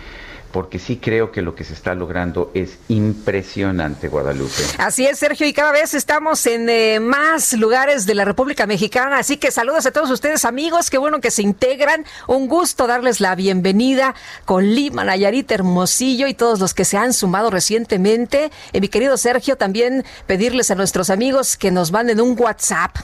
porque 0.51 0.79
sí 0.79 0.97
creo 0.97 1.31
que 1.31 1.41
lo 1.41 1.55
que 1.55 1.63
se 1.63 1.73
está 1.73 1.93
logrando 1.93 2.51
es 2.53 2.79
impresionante, 2.87 4.07
Guadalupe. 4.07 4.63
Así 4.77 5.05
es, 5.05 5.19
Sergio, 5.19 5.45
y 5.45 5.53
cada 5.53 5.71
vez 5.71 5.93
estamos 5.93 6.45
en 6.47 6.69
eh, 6.69 6.99
más 6.99 7.53
lugares 7.53 8.05
de 8.05 8.15
la 8.15 8.25
República 8.25 8.65
Mexicana, 8.65 9.19
así 9.19 9.37
que 9.37 9.51
saludos 9.51 9.85
a 9.85 9.91
todos 9.91 10.09
ustedes, 10.09 10.45
amigos, 10.45 10.89
qué 10.89 10.97
bueno 10.97 11.21
que 11.21 11.31
se 11.31 11.41
integran, 11.41 12.05
un 12.27 12.47
gusto 12.47 12.87
darles 12.87 13.19
la 13.19 13.35
bienvenida 13.35 14.15
con 14.45 14.73
Lima, 14.73 15.03
Nayarit, 15.03 15.51
Hermosillo 15.51 16.27
y 16.27 16.33
todos 16.33 16.59
los 16.59 16.73
que 16.73 16.85
se 16.85 16.97
han 16.97 17.13
sumado 17.13 17.51
recientemente. 17.51 18.51
Y 18.73 18.81
mi 18.81 18.87
querido 18.87 19.17
Sergio, 19.17 19.57
también 19.57 20.05
pedirles 20.25 20.71
a 20.71 20.75
nuestros 20.75 21.09
amigos 21.09 21.57
que 21.57 21.71
nos 21.71 21.91
manden 21.91 22.21
un 22.21 22.39
WhatsApp 22.39 22.95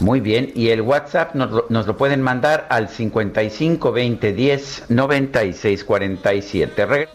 muy 0.00 0.20
bien, 0.20 0.52
y 0.54 0.68
el 0.68 0.82
WhatsApp 0.82 1.34
nos, 1.34 1.86
lo 1.86 1.96
pueden 1.96 2.22
mandar 2.22 2.66
al 2.70 2.88
55 2.88 3.92
20 3.92 4.32
10 4.32 4.84
96 4.88 5.84
47. 5.84 7.08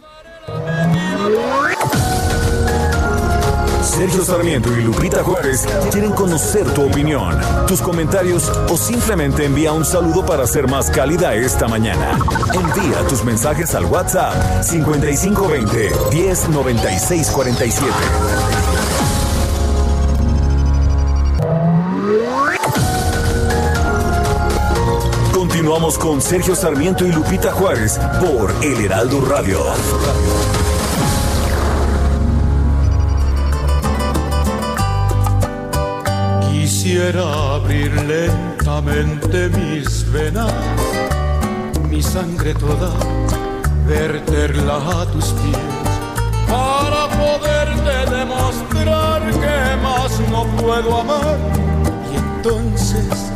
Sergio 3.84 4.24
Sarmiento 4.24 4.76
y 4.76 4.84
Lupita 4.84 5.24
Juárez 5.24 5.68
quieren 5.92 6.12
conocer 6.14 6.66
tu 6.74 6.86
opinión, 6.86 7.38
tus 7.68 7.82
comentarios 7.82 8.50
o 8.70 8.78
simplemente 8.78 9.46
envía 9.46 9.74
un 9.74 9.86
saludo 9.86 10.26
para 10.26 10.48
ser 10.48 10.68
más 10.68 10.90
cálida 10.90 11.36
esta 11.36 11.68
mañana. 11.68 12.18
Envía 12.54 13.06
tus 13.08 13.24
mensajes 13.24 13.76
al 13.76 13.86
WhatsApp 13.86 14.64
5520 14.64 15.92
1096 16.12 17.32
47. 17.32 18.61
Con 25.82 26.22
Sergio 26.22 26.56
Sarmiento 26.56 27.06
y 27.06 27.12
Lupita 27.12 27.52
Juárez 27.52 28.00
por 28.22 28.54
El 28.64 28.86
Heraldo 28.86 29.20
Radio. 29.22 29.60
Quisiera 36.50 37.56
abrir 37.56 37.94
lentamente 38.04 39.50
mis 39.50 40.10
venas, 40.12 40.54
mi 41.90 42.02
sangre 42.02 42.54
toda, 42.54 42.92
verterla 43.88 45.02
a 45.02 45.06
tus 45.08 45.26
pies, 45.26 45.58
para 46.48 47.08
poderte 47.10 48.16
demostrar 48.16 49.22
que 49.32 49.78
más 49.82 50.20
no 50.30 50.46
puedo 50.58 51.00
amar. 51.02 51.38
Y 52.14 52.18
entonces 52.18 53.32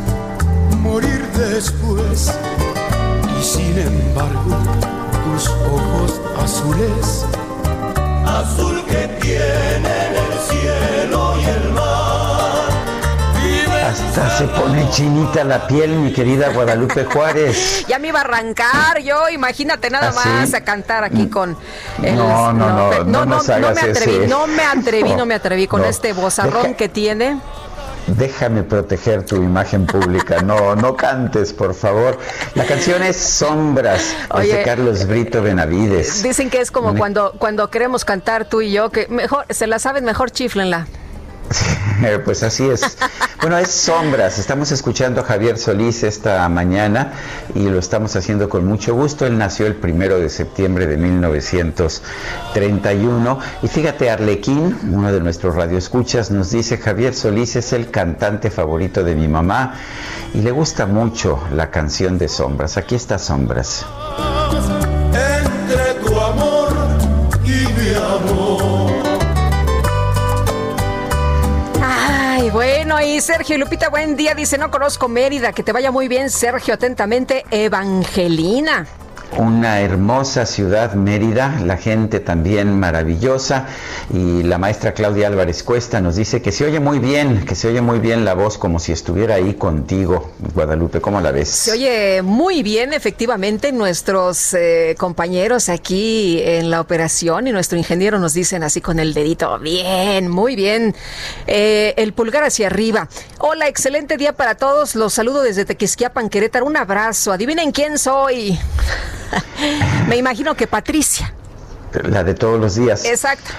morir 0.86 1.26
después. 1.32 2.32
Y 3.38 3.42
sin 3.42 3.78
embargo, 3.78 4.56
tus 5.24 5.48
ojos 5.48 6.20
azules, 6.42 7.26
azul 8.24 8.82
que 8.86 9.08
tienen 9.20 10.10
el 10.24 10.38
cielo 10.48 11.34
y 11.40 11.44
el 11.44 11.72
mar. 11.72 12.46
Hasta 13.86 14.38
se 14.38 14.44
pone 14.48 14.88
chinita 14.90 15.44
la 15.44 15.66
piel, 15.66 15.90
mi 15.90 16.12
querida 16.12 16.48
Guadalupe 16.48 17.04
Juárez. 17.04 17.86
ya 17.88 17.98
me 17.98 18.08
iba 18.08 18.18
a 18.18 18.22
arrancar 18.22 18.98
yo, 19.00 19.28
imagínate 19.28 19.90
nada 19.90 20.08
¿Ah, 20.08 20.24
más 20.24 20.54
a 20.54 20.62
cantar 20.62 21.04
aquí 21.04 21.28
con 21.28 21.56
no, 21.98 22.52
no, 22.52 22.52
no, 22.52 23.04
no, 23.04 23.24
no, 23.24 23.42
me 23.44 23.80
atreví, 23.80 24.26
no 24.26 24.46
me 24.48 24.64
atreví, 24.64 25.14
no 25.16 25.26
me 25.26 25.34
atreví 25.34 25.66
con 25.66 25.84
este 25.84 26.12
bozarrón 26.12 26.74
que 26.74 26.88
tiene 26.88 27.38
déjame 28.06 28.62
proteger 28.62 29.24
tu 29.24 29.36
imagen 29.36 29.86
pública. 29.86 30.42
No, 30.42 30.74
no 30.76 30.96
cantes, 30.96 31.52
por 31.52 31.74
favor. 31.74 32.18
La 32.54 32.64
canción 32.64 33.02
es 33.02 33.16
Sombras, 33.16 34.14
de 34.34 34.62
Carlos 34.62 35.06
Brito 35.06 35.42
Benavides. 35.42 36.22
Dicen 36.22 36.50
que 36.50 36.60
es 36.60 36.70
como 36.70 36.94
cuando, 36.96 37.32
cuando 37.38 37.70
queremos 37.70 38.04
cantar 38.04 38.48
tú 38.48 38.60
y 38.60 38.72
yo, 38.72 38.90
que 38.90 39.08
mejor, 39.08 39.44
se 39.50 39.66
la 39.66 39.78
saben, 39.78 40.04
mejor 40.04 40.30
chiflenla. 40.30 40.86
pues 42.24 42.42
así 42.42 42.68
es. 42.68 42.96
Bueno, 43.40 43.56
es 43.58 43.70
Sombras. 43.70 44.38
Estamos 44.38 44.72
escuchando 44.72 45.20
a 45.20 45.24
Javier 45.24 45.58
Solís 45.58 46.02
esta 46.02 46.48
mañana 46.48 47.12
y 47.54 47.68
lo 47.68 47.78
estamos 47.78 48.16
haciendo 48.16 48.48
con 48.48 48.64
mucho 48.66 48.94
gusto. 48.94 49.26
Él 49.26 49.36
nació 49.38 49.66
el 49.66 49.76
primero 49.76 50.18
de 50.18 50.30
septiembre 50.30 50.86
de 50.86 50.96
1931. 50.96 53.38
Y 53.62 53.68
fíjate, 53.68 54.10
Arlequín, 54.10 54.78
uno 54.90 55.12
de 55.12 55.20
nuestros 55.20 55.54
radioescuchas, 55.54 56.30
nos 56.30 56.50
dice: 56.50 56.78
Javier 56.78 57.14
Solís 57.14 57.56
es 57.56 57.72
el 57.72 57.90
cantante 57.90 58.50
favorito 58.50 59.04
de 59.04 59.14
mi 59.14 59.28
mamá 59.28 59.74
y 60.34 60.40
le 60.40 60.50
gusta 60.50 60.86
mucho 60.86 61.40
la 61.52 61.70
canción 61.70 62.18
de 62.18 62.28
Sombras. 62.28 62.76
Aquí 62.76 62.94
está 62.94 63.18
Sombras. 63.18 63.84
Sergio 73.20 73.56
y 73.56 73.58
Lupita, 73.58 73.88
buen 73.88 74.16
día. 74.16 74.34
Dice, 74.34 74.58
no 74.58 74.70
conozco 74.70 75.08
Mérida. 75.08 75.52
Que 75.52 75.62
te 75.62 75.72
vaya 75.72 75.90
muy 75.90 76.08
bien, 76.08 76.30
Sergio. 76.30 76.74
Atentamente, 76.74 77.44
Evangelina 77.50 78.86
una 79.38 79.80
hermosa 79.80 80.46
ciudad, 80.46 80.94
Mérida, 80.94 81.60
la 81.62 81.76
gente 81.76 82.20
también 82.20 82.78
maravillosa 82.78 83.66
y 84.12 84.42
la 84.42 84.56
maestra 84.56 84.94
Claudia 84.94 85.26
Álvarez 85.26 85.62
Cuesta 85.62 86.00
nos 86.00 86.16
dice 86.16 86.40
que 86.40 86.52
se 86.52 86.64
oye 86.64 86.80
muy 86.80 86.98
bien, 86.98 87.44
que 87.44 87.54
se 87.54 87.68
oye 87.68 87.80
muy 87.80 87.98
bien 87.98 88.24
la 88.24 88.34
voz 88.34 88.56
como 88.56 88.78
si 88.78 88.92
estuviera 88.92 89.34
ahí 89.34 89.54
contigo, 89.54 90.32
Guadalupe, 90.54 91.00
¿cómo 91.00 91.20
la 91.20 91.32
ves? 91.32 91.48
Se 91.48 91.72
oye 91.72 92.22
muy 92.22 92.62
bien, 92.62 92.92
efectivamente, 92.92 93.72
nuestros 93.72 94.54
eh, 94.54 94.94
compañeros 94.98 95.68
aquí 95.68 96.40
en 96.42 96.70
la 96.70 96.80
operación 96.80 97.46
y 97.46 97.52
nuestro 97.52 97.76
ingeniero 97.76 98.18
nos 98.18 98.32
dicen 98.32 98.62
así 98.62 98.80
con 98.80 98.98
el 98.98 99.12
dedito, 99.12 99.58
bien, 99.58 100.28
muy 100.28 100.56
bien, 100.56 100.94
eh, 101.46 101.92
el 101.98 102.14
pulgar 102.14 102.44
hacia 102.44 102.68
arriba. 102.68 103.08
Hola, 103.38 103.68
excelente 103.68 104.16
día 104.16 104.32
para 104.32 104.54
todos, 104.54 104.94
los 104.94 105.12
saludo 105.12 105.42
desde 105.42 105.64
Tequisquiapan, 105.64 106.30
Querétaro, 106.30 106.64
un 106.64 106.76
abrazo, 106.76 107.32
adivinen 107.32 107.72
quién 107.72 107.98
soy. 107.98 108.58
Me 110.08 110.16
imagino 110.16 110.54
que 110.54 110.66
Patricia. 110.66 111.32
La 112.04 112.24
de 112.24 112.34
todos 112.34 112.60
los 112.60 112.74
días. 112.74 113.04
Exacto. 113.04 113.50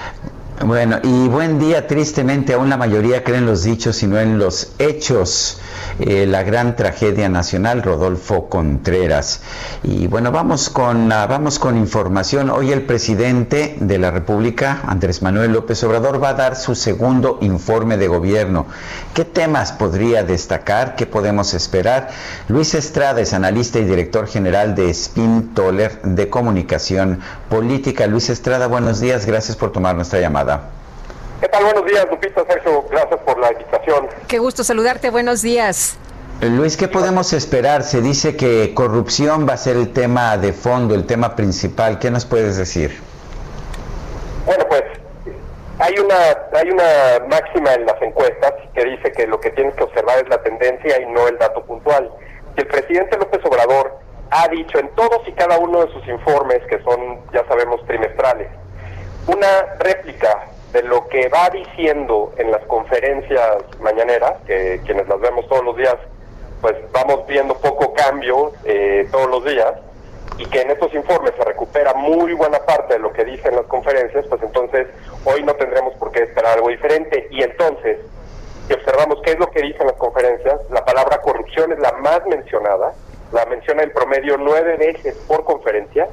Bueno, 0.65 0.97
y 1.03 1.27
buen 1.27 1.59
día, 1.59 1.85
tristemente 1.85 2.53
aún 2.53 2.67
la 2.67 2.77
mayoría 2.77 3.23
creen 3.23 3.45
los 3.45 3.61
dichos 3.61 4.01
y 4.01 4.07
no 4.07 4.19
en 4.19 4.39
los 4.39 4.71
hechos. 4.79 5.59
Eh, 5.99 6.25
la 6.25 6.41
gran 6.41 6.75
tragedia 6.75 7.29
nacional, 7.29 7.83
Rodolfo 7.83 8.49
Contreras. 8.49 9.41
Y 9.83 10.07
bueno, 10.07 10.31
vamos 10.31 10.71
con, 10.71 11.11
ah, 11.11 11.27
vamos 11.27 11.59
con 11.59 11.77
información. 11.77 12.49
Hoy 12.49 12.71
el 12.71 12.83
presidente 12.83 13.77
de 13.79 13.99
la 13.99 14.09
República, 14.09 14.81
Andrés 14.87 15.21
Manuel 15.21 15.53
López 15.53 15.83
Obrador, 15.83 16.21
va 16.21 16.29
a 16.29 16.33
dar 16.33 16.55
su 16.55 16.73
segundo 16.73 17.37
informe 17.41 17.97
de 17.97 18.07
gobierno. 18.07 18.65
¿Qué 19.13 19.25
temas 19.25 19.71
podría 19.71 20.23
destacar? 20.23 20.95
¿Qué 20.95 21.05
podemos 21.05 21.53
esperar? 21.53 22.09
Luis 22.47 22.73
Estrada 22.73 23.21
es 23.21 23.33
analista 23.33 23.77
y 23.77 23.85
director 23.85 24.27
general 24.27 24.73
de 24.73 24.89
Spin 24.89 25.53
Toller 25.53 26.01
de 26.01 26.29
Comunicación 26.29 27.19
Política. 27.47 28.07
Luis 28.07 28.29
Estrada, 28.31 28.65
buenos 28.65 28.99
días. 28.99 29.27
Gracias 29.27 29.55
por 29.55 29.71
tomar 29.71 29.95
nuestra 29.95 30.19
llamada. 30.19 30.46
¿Qué 31.41 31.47
tal? 31.49 31.63
Buenos 31.65 31.85
días, 31.85 32.07
Lupita, 32.09 32.43
Sergio. 32.47 32.85
Gracias 32.89 33.19
por 33.21 33.37
la 33.39 33.51
invitación. 33.51 34.07
Qué 34.27 34.39
gusto 34.39 34.63
saludarte. 34.63 35.09
Buenos 35.09 35.41
días. 35.41 35.97
Eh, 36.41 36.47
Luis, 36.47 36.77
¿qué 36.77 36.87
podemos 36.87 37.33
esperar? 37.33 37.83
Se 37.83 38.01
dice 38.01 38.35
que 38.35 38.73
corrupción 38.73 39.47
va 39.47 39.53
a 39.53 39.57
ser 39.57 39.75
el 39.75 39.91
tema 39.91 40.37
de 40.37 40.53
fondo, 40.53 40.95
el 40.95 41.05
tema 41.05 41.35
principal. 41.35 41.99
¿Qué 41.99 42.11
nos 42.11 42.25
puedes 42.25 42.57
decir? 42.57 42.99
Bueno, 44.45 44.65
pues 44.69 44.83
hay 45.79 45.93
una 45.99 46.15
hay 46.53 46.69
una 46.71 47.27
máxima 47.29 47.73
en 47.73 47.85
las 47.85 48.01
encuestas 48.01 48.53
que 48.73 48.85
dice 48.85 49.11
que 49.11 49.27
lo 49.27 49.39
que 49.39 49.49
tienes 49.51 49.75
que 49.75 49.83
observar 49.83 50.19
es 50.19 50.29
la 50.29 50.41
tendencia 50.41 51.01
y 51.01 51.05
no 51.11 51.27
el 51.27 51.37
dato 51.37 51.63
puntual. 51.63 52.09
Y 52.55 52.61
el 52.61 52.67
presidente 52.67 53.17
López 53.17 53.41
Obrador 53.45 53.99
ha 54.31 54.47
dicho 54.47 54.79
en 54.79 54.89
todos 54.95 55.27
y 55.27 55.31
cada 55.33 55.57
uno 55.57 55.85
de 55.85 55.91
sus 55.93 56.07
informes, 56.07 56.59
que 56.69 56.81
son, 56.83 57.19
ya 57.33 57.45
sabemos, 57.47 57.85
trimestrales, 57.85 58.47
una 59.27 59.75
réplica 59.79 60.47
de 60.73 60.83
lo 60.83 61.07
que 61.07 61.29
va 61.29 61.49
diciendo 61.49 62.33
en 62.37 62.51
las 62.51 62.63
conferencias 62.65 63.63
mañaneras, 63.79 64.33
que 64.45 64.81
quienes 64.85 65.07
las 65.07 65.19
vemos 65.19 65.47
todos 65.47 65.63
los 65.63 65.77
días 65.77 65.95
pues 66.61 66.75
vamos 66.91 67.25
viendo 67.27 67.55
poco 67.55 67.93
cambio 67.93 68.51
eh, 68.65 69.07
todos 69.11 69.29
los 69.29 69.45
días 69.45 69.73
y 70.37 70.45
que 70.45 70.61
en 70.61 70.71
estos 70.71 70.93
informes 70.93 71.33
se 71.37 71.43
recupera 71.43 71.93
muy 71.93 72.33
buena 72.33 72.59
parte 72.59 72.93
de 72.93 72.99
lo 72.99 73.11
que 73.11 73.25
dicen 73.25 73.55
las 73.55 73.65
conferencias, 73.65 74.25
pues 74.27 74.41
entonces 74.43 74.87
hoy 75.25 75.43
no 75.43 75.53
tendremos 75.55 75.93
por 75.95 76.11
qué 76.11 76.23
esperar 76.23 76.57
algo 76.57 76.69
diferente. 76.69 77.27
Y 77.31 77.41
entonces, 77.41 77.97
si 78.67 78.73
observamos 78.73 79.19
qué 79.23 79.31
es 79.31 79.39
lo 79.39 79.49
que 79.49 79.63
dicen 79.63 79.87
las 79.87 79.95
conferencias, 79.95 80.59
la 80.69 80.85
palabra 80.85 81.21
corrupción 81.21 81.71
es 81.71 81.79
la 81.79 81.91
más 81.93 82.25
mencionada, 82.27 82.93
la 83.31 83.45
menciona 83.45 83.81
en 83.81 83.91
promedio 83.91 84.37
nueve 84.37 84.77
veces 84.77 85.15
por 85.27 85.43
conferencia, 85.43 86.07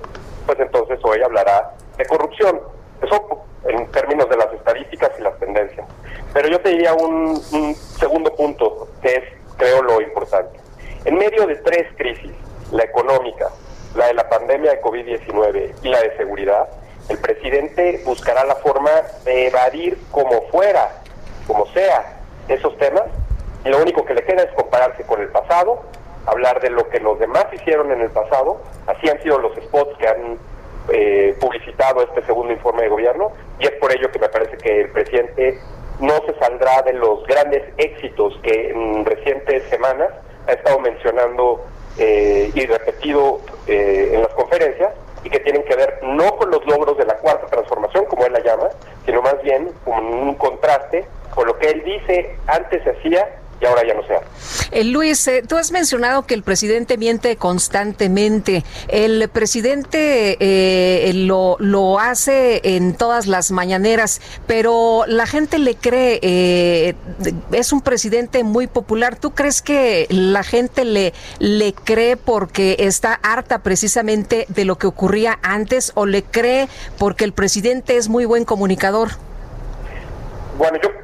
pues 0.47 0.59
entonces 0.59 0.99
hoy 1.03 1.21
hablará 1.23 1.73
de 1.99 2.07
corrupción. 2.07 2.61
Eso 3.05 3.45
en 3.67 3.87
términos 3.93 4.29
de 4.29 4.37
las 4.37 4.53
estadísticas 4.53 5.11
y 5.19 5.23
las 5.23 5.39
tendencias. 5.39 5.87
Pero 6.33 6.49
yo 6.49 6.61
te 6.61 6.71
diría 6.71 6.93
un, 6.95 7.41
un 7.53 7.75
segundo 7.75 8.35
punto, 8.35 8.89
que 9.03 9.15
es, 9.17 9.25
creo, 9.57 9.83
lo 9.83 10.01
importante. 10.01 10.59
En 11.05 11.17
medio 11.17 11.47
de 11.47 11.57
tres 11.57 11.87
crisis, 11.97 12.33
la 12.73 12.85
económica, 12.85 13.49
la 13.95 14.07
de 14.09 14.15
la 14.15 14.29
pandemia 14.29 14.73
de 14.73 14.83
COVID-19 14.83 15.75
y 15.83 15.89
la 15.89 16.01
de 16.01 16.17
seguridad, 16.17 16.69
el 17.09 17.19
presidente 17.19 18.03
buscará 18.05 18.45
la 18.45 18.57
forma 18.57 18.91
de 19.25 19.49
evadir 19.49 19.99
como 20.11 20.43
fuera, 20.51 21.03
como 21.47 21.67
sea, 21.73 22.21
esos 22.49 22.77
temas, 22.79 23.05
y 23.65 23.69
lo 23.69 23.79
único 23.81 24.05
que 24.05 24.15
le 24.15 24.25
queda 24.25 24.43
es 24.43 24.53
compararse 24.53 25.05
con 25.05 25.21
el 25.21 25.29
pasado, 25.29 25.83
hablar 26.27 26.61
de 26.61 26.71
lo 26.71 26.89
que 26.89 27.01
los 27.01 27.19
demás 27.19 27.47
hicieron 27.53 27.91
en 27.93 28.01
el 28.01 28.11
pasado, 28.11 28.61
así 28.87 29.09
han 29.09 29.23
sido 29.23 29.39
los 29.39 29.55
spots 29.57 29.97
que 29.99 30.09
han 30.09 30.39
eh, 30.89 31.37
publicitado 31.41 32.03
este 32.03 32.23
segundo 32.25 32.53
informe 32.53 32.83
de 32.83 32.89
gobierno, 32.89 33.33
y 33.59 33.65
es 33.65 33.73
por 33.73 33.93
ello 33.93 34.11
que 34.11 34.19
me 34.19 34.29
parece 34.29 34.57
que 34.59 34.83
el 34.83 34.91
presidente 34.91 35.59
no 36.01 36.15
se 36.27 36.35
saldrá 36.39 36.83
de 36.83 36.95
los 36.95 37.25
grandes 37.27 37.63
éxitos 37.79 38.39
que 38.43 38.71
en 38.71 39.05
recientes 39.05 39.63
semanas 39.71 40.11
ha 40.47 40.53
estado 40.53 40.79
mencionando 40.81 41.65
eh, 41.99 42.51
y 42.55 42.67
repetido 42.67 43.41
eh, 43.67 44.11
en 44.15 44.23
las 44.23 44.35
conferencias 44.35 44.93
y 45.23 45.31
que 45.31 45.41
tienen 45.41 45.65
que 45.65 45.77
ver 45.77 46.01
no 46.03 46.37
con 46.37 46.51
los 46.51 46.65
logros 46.67 46.99
de 46.99 47.07
la 47.07 47.17
cuarta 47.19 47.47
transformación, 47.47 48.05
como 48.07 48.27
él 48.27 48.33
la 48.33 48.41
llama, 48.41 48.69
sino 49.07 49.23
más 49.23 49.41
bien 49.43 49.71
con 49.85 50.05
un 50.05 50.35
contraste 50.35 51.07
con 51.35 51.47
lo 51.47 51.59
que 51.59 51.69
él 51.69 51.83
dice 51.85 52.37
antes 52.47 52.83
se 52.85 52.91
hacía 52.91 53.29
ahora 53.67 53.87
ya 53.87 53.95
no 53.95 54.07
sea. 54.07 54.21
Eh, 54.71 54.85
Luis, 54.85 55.27
eh, 55.29 55.43
tú 55.47 55.57
has 55.57 55.73
mencionado 55.73 56.27
que 56.27 56.35
el 56.35 56.43
presidente 56.43 56.97
miente 56.97 57.37
constantemente. 57.37 58.65
El 58.89 59.29
presidente 59.29 60.37
eh, 60.41 61.13
lo, 61.15 61.57
lo 61.59 61.99
hace 61.99 62.61
en 62.77 62.95
todas 62.95 63.27
las 63.27 63.51
mañaneras, 63.51 64.21
pero 64.47 65.05
la 65.07 65.27
gente 65.27 65.59
le 65.59 65.75
cree, 65.77 66.95
es 67.53 67.73
un 67.73 67.81
presidente 67.81 68.45
muy 68.45 68.67
popular. 68.67 69.17
¿Tú 69.17 69.33
crees 69.33 69.63
que 69.63 70.07
la 70.11 70.43
gente 70.43 70.85
le, 70.85 71.13
le 71.39 71.73
cree 71.73 72.17
porque 72.17 72.77
está 72.81 73.15
harta 73.23 73.61
precisamente 73.61 74.47
de 74.49 74.65
lo 74.65 74.77
que 74.79 74.87
ocurría 74.87 75.39
antes 75.43 75.93
o 75.95 76.07
le 76.07 76.23
cree 76.23 76.69
porque 76.99 77.25
el 77.25 77.33
presidente 77.33 77.97
es 77.97 78.09
muy 78.09 78.25
buen 78.25 78.45
comunicador? 78.45 79.11
Bueno, 80.59 80.79
yo 80.83 81.04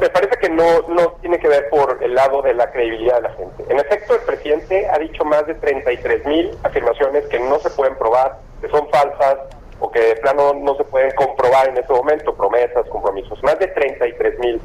me 0.00 0.08
parece 0.08 0.36
que 0.38 0.48
no, 0.48 0.82
no 0.88 1.12
tiene 1.20 1.38
que 1.38 1.48
ver 1.48 1.68
por 1.68 1.98
el 2.02 2.14
lado 2.14 2.40
de 2.42 2.54
la 2.54 2.70
credibilidad 2.70 3.16
de 3.16 3.22
la 3.22 3.34
gente. 3.34 3.64
En 3.68 3.78
efecto, 3.78 4.14
el 4.14 4.22
presidente 4.22 4.88
ha 4.88 4.98
dicho 4.98 5.24
más 5.24 5.46
de 5.46 5.54
33 5.54 6.24
mil 6.24 6.56
afirmaciones 6.62 7.26
que 7.26 7.38
no 7.38 7.58
se 7.58 7.70
pueden 7.70 7.94
probar, 7.96 8.38
que 8.62 8.68
son 8.68 8.88
falsas 8.88 9.36
o 9.80 9.90
que 9.90 10.00
de 10.00 10.16
plano 10.16 10.54
no 10.54 10.74
se 10.76 10.84
pueden 10.84 11.10
comprobar 11.12 11.68
en 11.68 11.76
este 11.76 11.92
momento, 11.92 12.34
promesas, 12.34 12.88
compromisos. 12.88 13.42
Más 13.42 13.58
de 13.58 13.66
33 13.68 14.38
mil, 14.38 14.60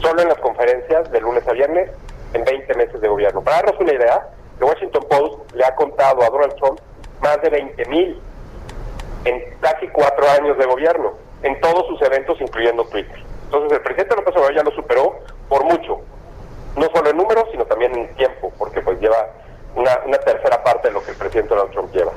solo 0.00 0.22
en 0.22 0.28
las 0.28 0.38
conferencias 0.38 1.10
de 1.10 1.20
lunes 1.20 1.46
a 1.46 1.52
viernes, 1.52 1.90
en 2.32 2.44
20 2.44 2.74
meses 2.74 3.00
de 3.00 3.08
gobierno. 3.08 3.42
Para 3.42 3.56
darnos 3.58 3.80
una 3.80 3.92
idea, 3.92 4.28
The 4.58 4.64
Washington 4.64 5.04
Post 5.08 5.52
le 5.54 5.64
ha 5.64 5.74
contado 5.74 6.22
a 6.22 6.30
Donald 6.30 6.54
Trump 6.56 6.80
más 7.20 7.40
de 7.42 7.50
20 7.50 7.84
mil 7.86 8.20
en 9.24 9.42
casi 9.60 9.88
cuatro 9.88 10.24
años 10.30 10.56
de 10.56 10.64
gobierno, 10.66 11.12
en 11.42 11.60
todos 11.60 11.86
sus 11.86 12.00
eventos, 12.02 12.40
incluyendo 12.40 12.84
Twitter. 12.84 13.18
Entonces 13.54 13.78
el 13.78 13.84
presidente 13.84 14.16
López 14.16 14.34
Obrador 14.34 14.54
ya 14.56 14.62
lo 14.64 14.70
superó 14.72 15.20
por 15.48 15.62
mucho, 15.62 16.00
no 16.76 16.90
solo 16.92 17.10
en 17.10 17.16
números, 17.16 17.44
sino 17.52 17.64
también 17.66 17.94
en 17.94 18.12
tiempo, 18.16 18.52
porque 18.58 18.80
pues 18.80 18.98
lleva 19.00 19.28
una, 19.76 20.00
una 20.06 20.18
tercera 20.18 20.60
parte 20.64 20.88
de 20.88 20.94
lo 20.94 21.04
que 21.04 21.12
el 21.12 21.16
presidente 21.16 21.54
Donald 21.54 21.70
Trump 21.70 21.94
lleva. 21.94 22.10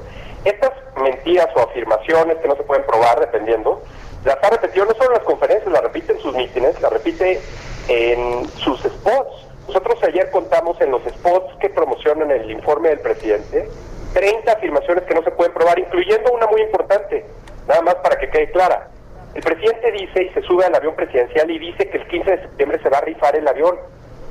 Estas 0.45 0.71
mentiras 0.99 1.47
o 1.55 1.59
afirmaciones 1.59 2.37
que 2.37 2.47
no 2.47 2.55
se 2.55 2.63
pueden 2.63 2.83
probar, 2.87 3.19
dependiendo, 3.19 3.83
las 4.25 4.43
ha 4.43 4.49
repetido 4.49 4.85
no 4.85 4.93
solo 4.93 5.09
en 5.09 5.13
las 5.13 5.23
conferencias, 5.25 5.71
las 5.71 5.83
repite 5.83 6.13
en 6.13 6.19
sus 6.21 6.35
mítines, 6.35 6.81
las 6.81 6.91
repite 6.91 7.39
en 7.87 8.49
sus 8.57 8.81
spots. 8.81 9.45
Nosotros 9.67 10.03
ayer 10.05 10.31
contamos 10.31 10.81
en 10.81 10.89
los 10.89 11.03
spots 11.03 11.53
que 11.59 11.69
promocionan 11.69 12.31
el 12.31 12.49
informe 12.49 12.89
del 12.89 12.99
presidente 12.99 13.69
30 14.13 14.51
afirmaciones 14.51 15.03
que 15.03 15.13
no 15.13 15.21
se 15.21 15.29
pueden 15.29 15.53
probar, 15.53 15.77
incluyendo 15.77 16.31
una 16.31 16.47
muy 16.47 16.61
importante, 16.61 17.23
nada 17.67 17.81
más 17.83 17.95
para 17.95 18.17
que 18.17 18.27
quede 18.27 18.49
clara. 18.49 18.89
El 19.37 19.43
presidente 19.43 19.91
dice 19.91 20.23
y 20.23 20.29
se 20.29 20.41
sube 20.41 20.65
al 20.65 20.73
avión 20.73 20.95
presidencial 20.95 21.51
y 21.51 21.59
dice 21.59 21.87
que 21.87 21.97
el 21.99 22.07
15 22.07 22.31
de 22.31 22.41
septiembre 22.41 22.79
se 22.81 22.89
va 22.89 22.97
a 22.97 23.01
rifar 23.01 23.35
el 23.35 23.47
avión. 23.47 23.77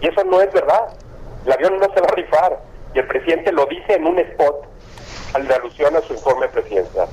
Y 0.01 0.09
eso 0.09 0.25
no 0.25 0.41
es 0.41 0.53
verdad. 0.53 0.99
El 1.47 1.53
avión 1.53 1.79
no 1.79 1.85
se 1.95 2.01
va 2.01 2.09
a 2.11 2.15
rifar. 2.17 2.59
Y 2.93 2.99
el 2.99 3.07
presidente 3.07 3.53
lo 3.53 3.67
dice 3.67 3.95
en 3.95 4.05
un 4.05 4.19
spot 4.19 4.67
al 5.35 5.47
de 5.47 5.55
alusión 5.55 5.95
a 5.95 6.01
su 6.01 6.13
informe 6.13 6.49
presidencial. 6.49 7.07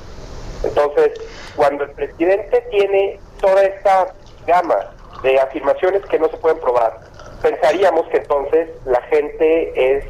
Entonces, 0.64 1.12
cuando 1.56 1.84
el 1.84 1.92
presidente 1.92 2.62
tiene 2.72 3.20
toda 3.40 3.62
esta 3.64 4.16
gama 4.48 4.96
de 5.22 5.40
afirmaciones 5.40 6.04
que 6.08 6.18
no 6.18 6.30
se 6.30 6.38
pueden 6.38 6.60
probar, 6.62 7.00
pensaríamos 7.44 8.08
que 8.08 8.18
entonces 8.18 8.70
la 8.86 9.04
gente 9.04 9.98
es 9.98 10.06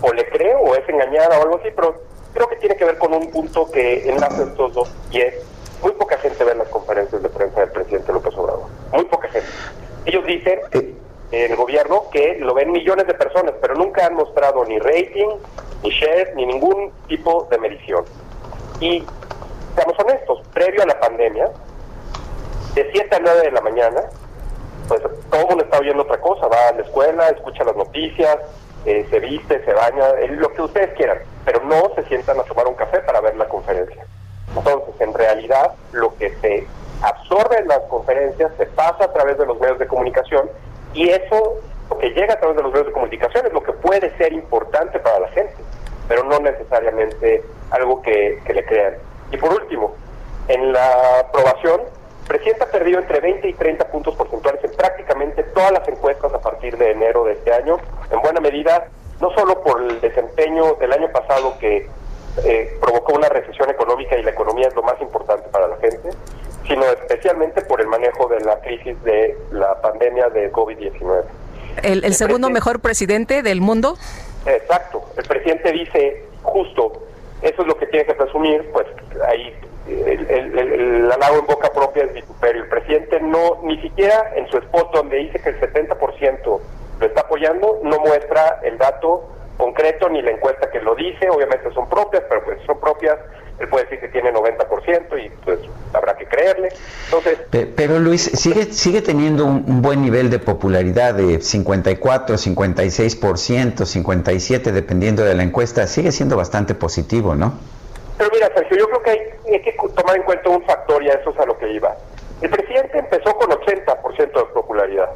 o 0.00 0.10
le 0.10 0.26
cree 0.30 0.54
o 0.54 0.74
es 0.74 0.88
engañada 0.88 1.38
o 1.38 1.42
algo 1.42 1.58
así, 1.58 1.68
pero 1.76 2.00
creo 2.32 2.48
que 2.48 2.56
tiene 2.56 2.76
que 2.76 2.86
ver 2.86 2.96
con 2.96 3.12
un 3.12 3.30
punto 3.30 3.70
que 3.70 4.08
enlaza 4.08 4.44
estos 4.44 4.72
dos 4.72 4.90
y 5.10 5.20
es 5.20 5.34
muy 5.82 5.92
poca 5.92 6.16
gente 6.18 6.42
ve 6.44 6.54
las 6.54 6.68
conferencias 6.68 7.22
de 7.22 7.28
prensa 7.28 7.60
del 7.60 7.70
presidente 7.70 8.12
López 8.12 8.34
Obrador. 8.36 8.66
Muy 8.92 9.04
poca 9.04 9.28
gente. 9.28 9.48
Ellos 10.04 10.24
dicen, 10.24 10.60
el 11.32 11.56
gobierno, 11.56 12.04
que 12.12 12.38
lo 12.38 12.54
ven 12.54 12.70
millones 12.70 13.06
de 13.06 13.14
personas, 13.14 13.54
pero 13.60 13.74
nunca 13.74 14.06
han 14.06 14.14
mostrado 14.14 14.64
ni 14.64 14.78
rating, 14.78 15.28
ni 15.82 15.90
share, 15.90 16.34
ni 16.36 16.46
ningún 16.46 16.92
tipo 17.08 17.48
de 17.50 17.58
medición. 17.58 18.04
Y, 18.80 19.04
seamos 19.74 19.98
honestos, 19.98 20.42
previo 20.54 20.82
a 20.82 20.86
la 20.86 21.00
pandemia, 21.00 21.50
de 22.74 22.90
7 22.92 23.16
a 23.16 23.18
9 23.20 23.40
de 23.42 23.50
la 23.50 23.60
mañana, 23.60 24.02
pues 24.86 25.00
todo 25.30 25.40
el 25.40 25.46
mundo 25.48 25.64
está 25.64 25.78
oyendo 25.78 26.02
otra 26.02 26.20
cosa, 26.20 26.46
va 26.46 26.68
a 26.68 26.72
la 26.72 26.82
escuela, 26.82 27.28
escucha 27.30 27.64
las 27.64 27.76
noticias, 27.76 28.38
eh, 28.84 29.06
se 29.10 29.18
viste, 29.18 29.64
se 29.64 29.72
baña, 29.72 30.10
eh, 30.20 30.28
lo 30.28 30.52
que 30.52 30.62
ustedes 30.62 30.94
quieran, 30.94 31.18
pero 31.44 31.60
no 31.64 31.92
se 31.96 32.04
sientan 32.04 32.38
a 32.38 32.44
tomar 32.44 32.68
un 32.68 32.74
café 32.74 33.00
para 33.00 33.20
ver 33.20 33.36
la 33.36 33.48
conferencia. 33.48 34.06
Entonces, 34.56 35.00
en 35.00 35.14
realidad, 35.14 35.72
lo 35.92 36.16
que 36.16 36.34
se 36.40 36.66
absorbe 37.02 37.58
en 37.58 37.68
las 37.68 37.80
conferencias 37.90 38.50
se 38.56 38.66
pasa 38.66 39.04
a 39.04 39.12
través 39.12 39.38
de 39.38 39.46
los 39.46 39.60
medios 39.60 39.78
de 39.78 39.86
comunicación 39.86 40.48
y 40.94 41.10
eso, 41.10 41.60
lo 41.90 41.98
que 41.98 42.10
llega 42.10 42.34
a 42.34 42.38
través 42.38 42.56
de 42.56 42.62
los 42.62 42.72
medios 42.72 42.86
de 42.86 42.92
comunicación 42.92 43.46
es 43.46 43.52
lo 43.52 43.62
que 43.62 43.72
puede 43.72 44.16
ser 44.16 44.32
importante 44.32 44.98
para 44.98 45.20
la 45.20 45.28
gente, 45.28 45.56
pero 46.08 46.24
no 46.24 46.38
necesariamente 46.38 47.44
algo 47.70 48.00
que, 48.02 48.40
que 48.44 48.54
le 48.54 48.64
crean. 48.64 48.94
Y 49.30 49.36
por 49.36 49.52
último, 49.52 49.94
en 50.48 50.72
la 50.72 51.20
aprobación, 51.20 51.82
presidente 52.26 52.64
ha 52.64 52.70
perdido 52.70 52.98
entre 52.98 53.20
20 53.20 53.48
y 53.48 53.52
30 53.52 53.88
puntos 53.88 54.14
porcentuales 54.14 54.62
en 54.64 54.72
prácticamente 54.74 55.42
todas 55.42 55.72
las 55.72 55.86
encuestas 55.86 56.32
a 56.32 56.40
partir 56.40 56.76
de 56.76 56.92
enero 56.92 57.24
de 57.24 57.34
este 57.34 57.52
año, 57.52 57.78
en 58.10 58.20
buena 58.22 58.40
medida, 58.40 58.88
no 59.20 59.30
solo 59.30 59.62
por 59.62 59.82
el 59.82 60.00
desempeño 60.00 60.74
del 60.74 60.92
año 60.92 61.08
pasado 61.12 61.58
que 61.58 61.88
eh, 62.44 62.76
provocó 62.80 63.14
una 63.14 63.28
recesión 63.28 63.70
económica 63.70 64.16
y 64.16 64.22
la 64.22 64.30
economía 64.30 64.68
es 64.68 64.74
lo 64.74 64.82
más 64.82 65.00
importante 65.00 65.48
para 65.48 65.68
la 65.68 65.76
gente, 65.76 66.10
sino 66.66 66.84
especialmente 66.84 67.62
por 67.62 67.80
el 67.80 67.86
manejo 67.86 68.28
de 68.28 68.40
la 68.40 68.60
crisis 68.60 69.00
de 69.04 69.36
la 69.52 69.80
pandemia 69.80 70.28
de 70.28 70.52
COVID-19. 70.52 71.24
¿El, 71.82 72.04
el 72.04 72.14
segundo 72.14 72.50
mejor 72.50 72.80
presidente 72.80 73.42
del 73.42 73.60
mundo? 73.60 73.96
Exacto. 74.46 75.02
El 75.16 75.24
presidente 75.24 75.72
dice 75.72 76.24
justo, 76.42 76.92
eso 77.42 77.62
es 77.62 77.68
lo 77.68 77.76
que 77.76 77.86
tiene 77.86 78.06
que 78.06 78.14
presumir, 78.14 78.70
pues 78.72 78.86
ahí 79.28 79.54
el, 79.88 80.30
el, 80.30 80.58
el, 80.58 80.72
el 80.72 81.12
halago 81.12 81.38
en 81.38 81.46
boca 81.46 81.70
propia 81.72 82.04
es 82.04 82.14
vituperio. 82.14 82.62
El 82.62 82.68
presidente 82.68 83.20
no, 83.20 83.60
ni 83.62 83.80
siquiera 83.80 84.32
en 84.34 84.48
su 84.48 84.58
spot 84.58 84.92
donde 84.92 85.16
dice 85.18 85.40
que 85.40 85.50
el 85.50 85.60
70% 85.60 86.60
lo 86.98 87.06
está 87.06 87.20
apoyando, 87.20 87.80
no 87.82 87.98
muestra 88.00 88.60
el 88.62 88.78
dato 88.78 89.28
concreto 89.56 90.08
ni 90.08 90.22
la 90.22 90.30
encuesta 90.32 90.70
que 90.70 90.80
lo 90.80 90.94
dice, 90.94 91.28
obviamente 91.30 91.72
son 91.72 91.88
propias, 91.88 92.22
pero 92.28 92.44
pues 92.44 92.58
son 92.66 92.78
propias, 92.80 93.16
él 93.58 93.68
puede 93.68 93.84
decir 93.84 94.00
que 94.00 94.08
tiene 94.08 94.32
90% 94.32 95.24
y 95.24 95.30
pues 95.44 95.58
habrá 95.94 96.14
que 96.16 96.26
creerle. 96.26 96.68
Entonces, 97.06 97.38
Pe- 97.50 97.66
Pero 97.66 97.98
Luis, 97.98 98.22
sigue, 98.22 98.64
sigue 98.72 99.00
teniendo 99.02 99.46
un, 99.46 99.64
un 99.66 99.80
buen 99.82 100.02
nivel 100.02 100.28
de 100.30 100.38
popularidad 100.38 101.14
de 101.14 101.40
54, 101.40 102.36
56%, 102.36 103.86
57%, 103.86 104.62
dependiendo 104.72 105.24
de 105.24 105.34
la 105.34 105.42
encuesta. 105.42 105.86
Sigue 105.86 106.12
siendo 106.12 106.36
bastante 106.36 106.74
positivo, 106.74 107.34
¿no? 107.34 107.54
pero 108.18 108.30
mira, 108.32 108.48
Sergio, 108.54 108.78
yo 108.78 108.88
creo 108.88 109.02
que 109.02 109.10
hay, 109.10 109.18
hay 109.52 109.60
que 109.62 109.76
tomar 109.94 110.16
en 110.16 110.22
cuenta 110.22 110.48
un 110.48 110.62
factor 110.64 111.02
y 111.02 111.10
a 111.10 111.14
eso 111.14 111.30
es 111.30 111.38
a 111.38 111.44
lo 111.44 111.58
que 111.58 111.70
iba. 111.70 111.94
El 112.40 112.48
presidente 112.48 112.98
empezó 112.98 113.34
con 113.36 113.50
80% 113.50 114.16
de 114.18 114.44
popularidad 114.54 115.10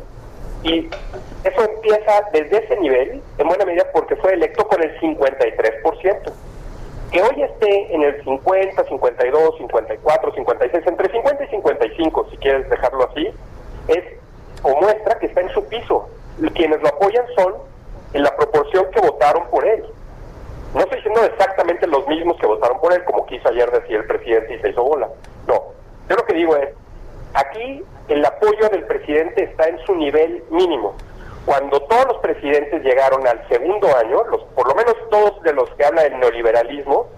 y 0.62 0.88
Eso 1.44 1.64
empieza 1.64 2.28
desde 2.32 2.64
ese 2.64 2.76
nivel, 2.76 3.22
en 3.38 3.48
buena 3.48 3.64
medida 3.64 3.86
porque 3.92 4.16
fue 4.16 4.34
electo 4.34 4.66
con 4.68 4.82
el 4.82 4.98
53%. 5.00 6.32
Que 7.10 7.22
hoy 7.22 7.42
esté 7.42 7.94
en 7.94 8.02
el 8.02 8.22
50, 8.22 8.84
52, 8.84 9.56
54, 9.58 10.34
56, 10.34 10.86
entre 10.86 11.10
50 11.10 11.44
y 11.44 11.48
55, 11.48 12.26
si 12.30 12.36
quieres 12.36 12.68
dejarlo 12.70 13.08
así, 13.10 13.32
es 13.88 14.04
o 14.62 14.76
muestra 14.80 15.18
que 15.18 15.26
está 15.26 15.40
en 15.40 15.48
su 15.50 15.64
piso. 15.64 16.08
Quienes 16.54 16.80
lo 16.82 16.88
apoyan 16.88 17.24
son 17.36 17.54
en 18.12 18.22
la 18.22 18.36
proporción 18.36 18.86
que 18.92 19.00
votaron 19.00 19.48
por 19.50 19.66
él. 19.66 19.84
No 20.74 20.80
estoy 20.80 20.98
diciendo 20.98 21.24
exactamente 21.24 21.86
los 21.86 22.06
mismos 22.06 22.36
que 22.38 22.46
votaron 22.46 22.78
por 22.80 22.92
él, 22.92 23.02
como 23.04 23.26
quiso 23.26 23.48
ayer 23.48 23.70
decir 23.70 23.96
el 23.96 24.06
presidente 24.06 24.54
y 24.54 24.60
se 24.60 24.68
hizo 24.70 24.84
bola. 24.84 25.08
No, 25.48 25.64
yo 26.08 26.16
lo 26.16 26.24
que 26.24 26.34
digo 26.34 26.56
es, 26.56 26.68
aquí 27.34 27.82
el 28.08 28.24
apoyo 28.24 28.68
del 28.68 28.84
presidente 28.84 29.44
está 29.44 29.68
en 29.68 29.78
su 29.80 29.96
nivel 29.96 30.44
mínimo. 30.50 30.94
Cuando 31.44 31.80
todos 31.82 32.06
los 32.06 32.18
presidentes 32.18 32.82
llegaron 32.82 33.26
al 33.26 33.46
segundo 33.48 33.88
año, 33.96 34.24
los, 34.24 34.42
por 34.54 34.68
lo 34.68 34.74
menos 34.74 34.94
todos 35.10 35.42
de 35.42 35.52
los 35.52 35.70
que 35.70 35.84
habla 35.84 36.02
del 36.02 36.18
neoliberalismo, 36.20 37.08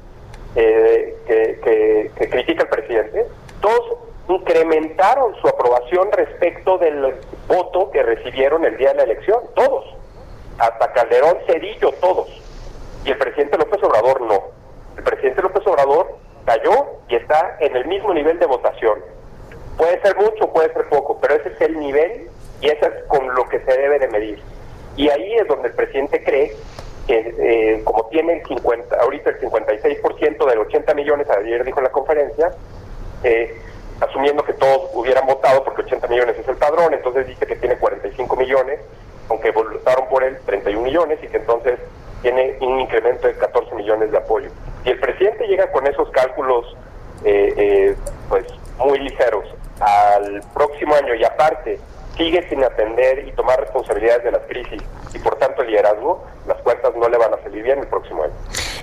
eh, 0.55 1.17
que, 1.27 2.11
que 2.17 2.31
critica 2.31 2.63
el 2.63 2.69
presidente, 2.69 3.27
todos 3.61 3.99
incrementaron 4.29 5.35
su 5.41 5.49
aprobación 5.49 6.11
respecto 6.13 6.79
del 6.79 7.15
voto 7.49 7.91
que 7.91 8.03
recibieron 8.03 8.65
el 8.65 8.77
día 8.77 8.91
de 8.91 8.97
la 8.97 9.03
elección, 9.05 9.41
todos, 9.55 9.85
hasta 10.59 10.93
Calderón, 10.93 11.39
Cedillo, 11.47 11.93
todos. 12.01 12.29
Y 13.05 13.11
el 13.11 13.19
presidente 13.19 13.59
López 13.59 13.83
Obrador 13.83 14.21
no. 14.21 14.43
El 14.97 15.03
presidente 15.03 15.43
López 15.43 15.67
Obrador 15.67 16.17
cayó 16.45 16.87
y 17.09 17.17
está 17.17 17.57
en 17.61 17.77
el 17.77 17.87
mismo 17.87 18.15
nivel 18.15 18.39
de 18.39 18.47
votación. 18.47 19.01
Puede 19.77 20.01
ser 20.03 20.17
mucho, 20.17 20.53
puede 20.53 20.73
ser 20.73 20.89
poco, 20.89 21.19
pero 21.21 21.35
ese 21.35 21.49
es 21.49 21.61
el 21.63 21.79
nivel 21.79 22.29
y 22.63 22.69
eso 22.69 22.87
es 22.87 23.05
con 23.09 23.35
lo 23.35 23.49
que 23.49 23.61
se 23.61 23.77
debe 23.77 23.99
de 23.99 24.09
medir. 24.09 24.41
Y 24.97 25.09
ahí 25.11 25.35
es 25.35 25.47
donde 25.49 25.69
el 25.69 25.75
presidente 25.75 26.23
cree 26.23 26.57
que 27.07 27.35
eh, 27.39 27.83
como 27.85 28.07
tiene 28.07 28.35
el 28.35 28.47
50, 28.47 28.97
ahorita 28.97 29.31
el 29.31 29.41
56% 29.41 30.49
de 30.49 30.57
los 30.57 30.67
80 30.69 30.95
millones, 30.95 31.29
ayer 31.29 31.65
dijo 31.65 31.81
en 31.81 31.85
la 31.85 31.91
conferencia, 31.91 32.53
eh, 33.25 33.61
asumiendo 34.01 34.45
que 34.45 34.53
todos 34.55 34.91
hubieran 34.95 35.27
votado, 35.27 35.65
porque 35.65 35.83
80 35.83 36.07
millones 36.09 36.39
es 36.39 36.47
el 36.49 36.57
padrón, 36.57 36.95
entonces 36.95 37.27
dice 37.27 37.47
que 37.47 37.57
tiene 37.57 37.77
45 37.77 38.37
millones, 38.37 38.81
aunque 39.29 39.51
votaron 39.51 40.09
por 40.09 40.23
él 40.23 40.39
31 40.47 40.83
millones 40.83 41.19
y 41.23 41.29
que 41.29 41.39
entonces 41.39 41.79
tiene 42.23 42.57
un 42.61 42.81
incremento 42.81 43.27
de 43.27 43.35
14 43.35 43.75
millones 43.75 44.13
de 44.13 44.19
apoyo. 44.19 44.51
Y 44.85 44.91
el 44.91 45.01
presidente 45.01 45.47
llega 45.47 45.71
con 45.73 45.87
esos 45.87 46.09
cálculos 46.11 46.77
eh, 47.25 47.55
eh, 47.57 47.97
pues 48.29 48.47
muy 48.79 48.99
ligeros 48.99 49.45
al 49.81 50.43
próximo 50.55 50.95
año 50.95 51.15
y 51.15 51.25
aparte 51.25 51.79
sigue 52.17 52.47
sin 52.49 52.63
atender 52.63 53.27
y 53.27 53.33
tomar 53.33 53.61
responsabilidades 53.61 54.25
de 54.25 54.33
las 54.33 54.43
crisis 54.49 54.83
y 55.15 55.19
por 55.19 55.37
tanto 55.37 55.63
el 55.63 55.69
liderazgo, 55.69 56.25
las 56.47 56.61
cuentas 56.63 56.93
no 56.97 57.09
le 57.09 57.17
van 57.17 57.35
a 57.35 57.43
salir 57.43 57.63
bien 57.63 57.79
el 57.79 57.87
próximo 57.87 58.25
año. 58.25 58.33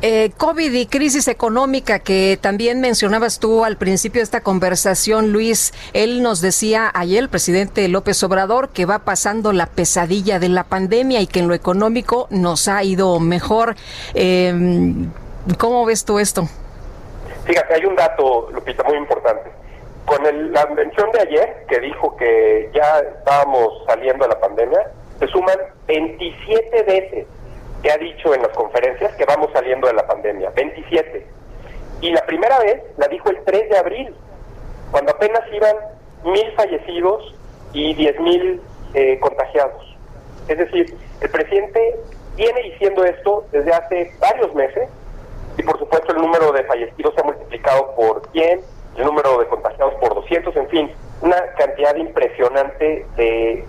Eh, 0.02 0.32
COVID 0.38 0.72
y 0.72 0.86
crisis 0.86 1.28
económica 1.28 2.00
que 2.00 2.40
también 2.42 2.80
mencionabas 2.80 3.40
tú 3.40 3.66
al 3.66 3.76
principio 3.78 4.20
de 4.20 4.24
esta 4.24 4.42
conversación, 4.42 5.34
Luis, 5.34 5.74
él 5.94 6.24
nos 6.24 6.40
decía 6.40 6.90
ayer, 6.94 7.20
el 7.20 7.30
presidente 7.30 7.88
López 7.90 8.24
Obrador, 8.24 8.70
que 8.70 8.86
va 8.86 9.00
pasando 9.00 9.52
la 9.52 9.66
pesadilla 9.66 10.40
de 10.40 10.50
la 10.50 10.64
pandemia 10.64 11.20
y 11.20 11.28
que 11.28 11.40
en 11.40 11.50
lo 11.50 11.54
económico 11.54 12.28
nos 12.30 12.68
ha 12.70 12.82
ido 12.84 13.20
mejor. 13.20 13.76
Eh, 14.14 14.54
¿Cómo 15.58 15.86
ves 15.86 16.06
tú 16.06 16.20
esto? 16.20 16.48
Fíjate, 17.46 17.74
hay 17.74 17.86
un 17.86 17.96
dato, 17.96 18.50
Lupita, 18.54 18.84
muy 18.84 18.98
importante. 18.98 19.59
Con 20.10 20.24
la 20.52 20.66
mención 20.66 21.12
de 21.12 21.22
ayer, 21.22 21.66
que 21.68 21.80
dijo 21.82 22.18
que 22.18 22.72
ya 22.74 22.98
estábamos 22.98 23.86
saliendo 23.86 24.26
de 24.26 24.34
la 24.34 24.40
pandemia, 24.40 24.92
se 25.20 25.28
suman 25.28 25.56
27 25.86 26.82
veces 26.82 27.28
que 27.84 27.92
ha 27.92 27.98
dicho 27.98 28.34
en 28.34 28.42
las 28.42 28.52
conferencias 28.58 29.14
que 29.18 29.26
vamos 29.26 29.52
saliendo 29.54 29.86
de 29.86 29.94
la 29.94 30.08
pandemia, 30.08 30.50
27. 30.56 31.28
Y 32.02 32.10
la 32.10 32.26
primera 32.26 32.58
vez 32.58 32.82
la 32.98 33.08
dijo 33.08 33.30
el 33.30 33.38
3 33.44 33.70
de 33.70 33.78
abril, 33.78 34.16
cuando 34.90 35.12
apenas 35.12 35.42
iban 35.54 35.76
mil 36.24 36.52
fallecidos 36.56 37.36
y 37.74 37.94
diez 37.94 38.20
mil 38.20 38.64
eh, 38.96 39.20
contagiados. 39.20 39.96
Es 40.48 40.58
decir, 40.58 40.92
el 41.22 41.30
presidente 41.30 42.00
viene 42.36 42.64
diciendo 42.64 43.04
esto 43.04 43.46
desde 43.52 43.72
hace 43.72 44.12
varios 44.20 44.56
meses 44.56 44.90
y 45.56 45.62
por 45.62 45.78
supuesto 45.78 46.14
el 46.14 46.18
número 46.18 46.52
de 46.52 46.64
fallecidos 46.64 47.14
se 47.14 47.22
ha 47.22 47.26
multiplicado 47.26 47.94
por 47.96 48.28
100, 48.32 48.62
el 49.00 49.06
número 49.06 49.40
de 49.40 49.48
contagiados 49.48 49.94
por 49.96 50.14
200, 50.14 50.56
en 50.58 50.70
fin, 50.70 50.92
una 51.22 51.42
cantidad 51.58 51.96
impresionante 51.96 53.06
de, 53.16 53.66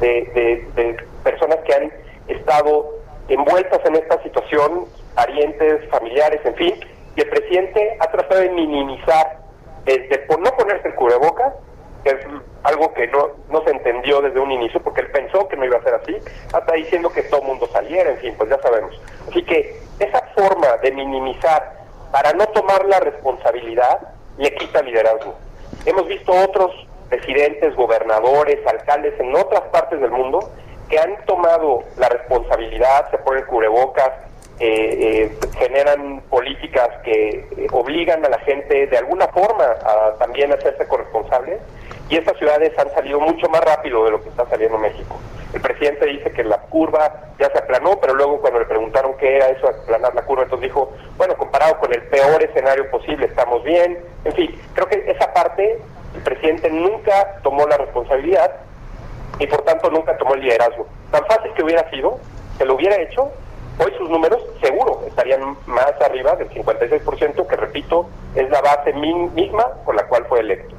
de, 0.00 0.96
personas 1.24 1.58
que 1.66 1.74
han 1.74 1.92
estado 2.28 2.94
envueltas 3.28 3.80
en 3.84 3.96
esta 3.96 4.22
situación, 4.22 4.84
parientes, 5.14 5.88
familiares, 5.90 6.40
en 6.44 6.54
fin, 6.54 6.74
y 7.16 7.20
el 7.20 7.28
presidente 7.28 7.96
ha 7.98 8.06
tratado 8.10 8.40
de 8.40 8.50
minimizar, 8.50 9.38
desde 9.84 10.18
por 10.20 10.38
no 10.38 10.50
ponerse 10.56 10.88
el 10.88 10.94
cubrebocas, 10.94 11.52
que 12.04 12.10
es 12.10 12.18
algo 12.62 12.92
que 12.94 13.08
no, 13.08 13.30
no 13.50 13.64
se 13.64 13.70
entendió 13.70 14.20
desde 14.20 14.38
un 14.38 14.52
inicio, 14.52 14.80
porque 14.80 15.00
él 15.00 15.10
pensó 15.10 15.48
que 15.48 15.56
no 15.56 15.64
iba 15.64 15.78
a 15.78 15.82
ser 15.82 15.94
así, 15.94 16.16
hasta 16.52 16.72
diciendo 16.74 17.10
que 17.10 17.22
todo 17.24 17.40
el 17.40 17.48
mundo 17.48 17.68
saliera, 17.72 18.10
en 18.10 18.18
fin, 18.18 18.34
pues 18.38 18.48
ya 18.48 18.60
sabemos. 18.60 19.00
Así 19.28 19.42
que 19.42 19.80
esa 19.98 20.20
forma 20.36 20.76
de 20.82 20.92
minimizar 20.92 21.80
para 22.12 22.32
no 22.32 22.46
tomar 22.48 22.84
la 22.86 23.00
responsabilidad 23.00 24.15
le 24.38 24.54
quita 24.54 24.82
liderazgo. 24.82 25.34
Hemos 25.84 26.06
visto 26.08 26.32
otros 26.32 26.72
presidentes, 27.08 27.74
gobernadores, 27.76 28.64
alcaldes 28.66 29.18
en 29.20 29.34
otras 29.34 29.62
partes 29.72 30.00
del 30.00 30.10
mundo 30.10 30.50
que 30.88 30.98
han 30.98 31.24
tomado 31.26 31.82
la 31.96 32.08
responsabilidad, 32.08 33.10
se 33.10 33.18
ponen 33.18 33.44
cubrebocas, 33.46 34.12
eh, 34.58 35.28
eh, 35.30 35.38
generan 35.58 36.22
políticas 36.30 36.88
que 37.04 37.28
eh, 37.28 37.66
obligan 37.72 38.24
a 38.24 38.28
la 38.30 38.38
gente 38.38 38.86
de 38.86 38.96
alguna 38.96 39.28
forma 39.28 39.64
a 39.64 40.14
también 40.18 40.50
hacerse 40.50 40.88
corresponsables 40.88 41.60
y 42.08 42.16
estas 42.16 42.38
ciudades 42.38 42.72
han 42.78 42.90
salido 42.94 43.20
mucho 43.20 43.48
más 43.48 43.60
rápido 43.60 44.04
de 44.06 44.12
lo 44.12 44.22
que 44.22 44.30
está 44.30 44.48
saliendo 44.48 44.78
México. 44.78 45.16
El 45.52 45.60
presidente 45.60 46.06
dice 46.06 46.30
que 46.32 46.44
la 46.44 46.58
curva 46.58 47.32
ya 47.38 47.50
se 47.50 47.58
aplanó, 47.58 47.98
pero 48.00 48.14
luego 48.14 48.40
cuando 48.40 48.58
le 48.58 48.66
preguntaron 48.66 49.16
qué 49.16 49.36
era 49.36 49.46
eso, 49.48 49.68
aplanar 49.68 50.14
la 50.14 50.22
curva, 50.22 50.42
entonces 50.42 50.68
dijo, 50.68 50.92
bueno, 51.16 51.36
comparado 51.36 51.78
con 51.78 51.92
el 51.94 52.02
peor 52.02 52.42
escenario 52.42 52.90
posible, 52.90 53.26
estamos 53.26 53.62
bien. 53.64 53.98
En 54.24 54.32
fin, 54.32 54.60
creo 54.74 54.88
que 54.88 55.10
esa 55.10 55.32
parte 55.32 55.78
el 56.14 56.22
presidente 56.22 56.70
nunca 56.70 57.40
tomó 57.42 57.66
la 57.66 57.76
responsabilidad 57.76 58.56
y 59.38 59.46
por 59.46 59.62
tanto 59.62 59.90
nunca 59.90 60.16
tomó 60.16 60.34
el 60.34 60.40
liderazgo. 60.40 60.86
Tan 61.10 61.24
fácil 61.26 61.52
que 61.54 61.62
hubiera 61.62 61.88
sido, 61.90 62.18
que 62.58 62.64
lo 62.64 62.74
hubiera 62.74 62.96
hecho, 62.96 63.30
hoy 63.78 63.92
sus 63.98 64.08
números 64.08 64.42
seguro 64.60 65.04
estarían 65.06 65.56
más 65.66 65.92
arriba 66.00 66.36
del 66.36 66.48
56%, 66.50 67.46
que 67.46 67.56
repito, 67.56 68.08
es 68.34 68.48
la 68.50 68.60
base 68.62 68.92
misma 68.92 69.64
con 69.84 69.96
la 69.96 70.06
cual 70.06 70.24
fue 70.26 70.40
electo. 70.40 70.74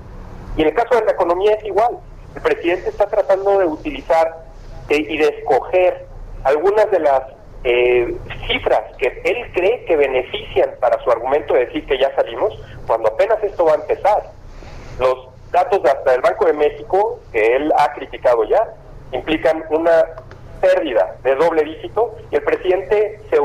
Y 0.55 0.63
en 0.63 0.69
el 0.69 0.73
caso 0.73 0.95
de 0.95 1.05
la 1.05 1.11
economía 1.11 1.53
es 1.53 1.63
igual. 1.65 1.99
El 2.35 2.41
presidente 2.41 2.89
está 2.89 3.07
tratando 3.07 3.59
de 3.59 3.65
utilizar 3.65 4.46
y 4.89 5.17
de 5.17 5.27
escoger 5.27 6.05
algunas 6.43 6.89
de 6.91 6.99
las 6.99 7.23
eh, 7.63 8.15
cifras 8.47 8.95
que 8.97 9.21
él 9.25 9.51
cree 9.53 9.83
que 9.85 9.95
benefician 9.95 10.69
para 10.79 11.03
su 11.03 11.11
argumento 11.11 11.53
de 11.53 11.65
decir 11.65 11.85
que 11.85 11.97
ya 11.97 12.13
salimos, 12.15 12.57
cuando 12.85 13.09
apenas 13.09 13.43
esto 13.43 13.65
va 13.65 13.73
a 13.73 13.75
empezar. 13.75 14.23
Los 14.99 15.27
datos 15.51 15.81
hasta 15.85 16.13
el 16.13 16.21
Banco 16.21 16.45
de 16.45 16.53
México, 16.53 17.19
que 17.31 17.55
él 17.55 17.73
ha 17.77 17.93
criticado 17.93 18.43
ya, 18.45 18.73
implican 19.11 19.65
una 19.69 20.05
pérdida 20.61 21.15
de 21.23 21.35
doble 21.35 21.63
dígito 21.63 22.15
y 22.31 22.35
el 22.35 22.43
presidente 22.43 23.19
se, 23.29 23.37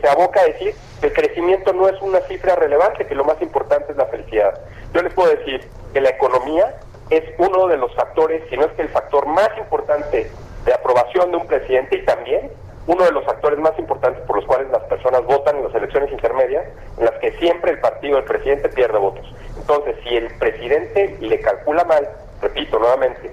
se, 0.00 0.08
aboca 0.08 0.40
a 0.40 0.44
decir 0.44 0.74
que 1.00 1.06
el 1.08 1.12
crecimiento 1.12 1.72
no 1.72 1.88
es 1.88 2.00
una 2.02 2.20
cifra 2.22 2.56
relevante, 2.56 3.06
que 3.06 3.14
lo 3.14 3.24
más 3.24 3.40
importante 3.40 3.92
es 3.92 3.98
la 3.98 4.06
felicidad. 4.06 4.58
Yo 4.92 5.02
les 5.02 5.12
puedo 5.14 5.30
decir 5.30 5.68
que 5.92 6.00
la 6.00 6.10
economía 6.10 6.74
es 7.10 7.24
uno 7.38 7.66
de 7.66 7.76
los 7.76 7.94
factores, 7.94 8.42
si 8.48 8.56
no 8.56 8.64
es 8.64 8.72
que 8.72 8.82
el 8.82 8.88
factor 8.88 9.26
más 9.26 9.50
importante 9.58 10.30
de 10.64 10.72
aprobación 10.72 11.30
de 11.32 11.38
un 11.38 11.46
presidente 11.46 11.96
y 11.96 12.04
también 12.04 12.50
uno 12.86 13.04
de 13.04 13.12
los 13.12 13.24
factores 13.24 13.58
más 13.58 13.78
importantes 13.78 14.22
por 14.26 14.36
los 14.36 14.46
cuales 14.46 14.68
las 14.70 14.82
personas 14.84 15.24
votan 15.24 15.56
en 15.56 15.64
las 15.64 15.74
elecciones 15.74 16.10
intermedias, 16.12 16.66
en 16.98 17.04
las 17.04 17.14
que 17.20 17.32
siempre 17.38 17.72
el 17.72 17.80
partido 17.80 18.16
del 18.16 18.24
presidente 18.24 18.68
pierde 18.68 18.98
votos. 18.98 19.26
Entonces, 19.56 19.96
si 20.02 20.16
el 20.16 20.26
presidente 20.38 21.16
le 21.20 21.40
calcula 21.40 21.84
mal, 21.84 22.08
repito 22.40 22.78
nuevamente, 22.78 23.30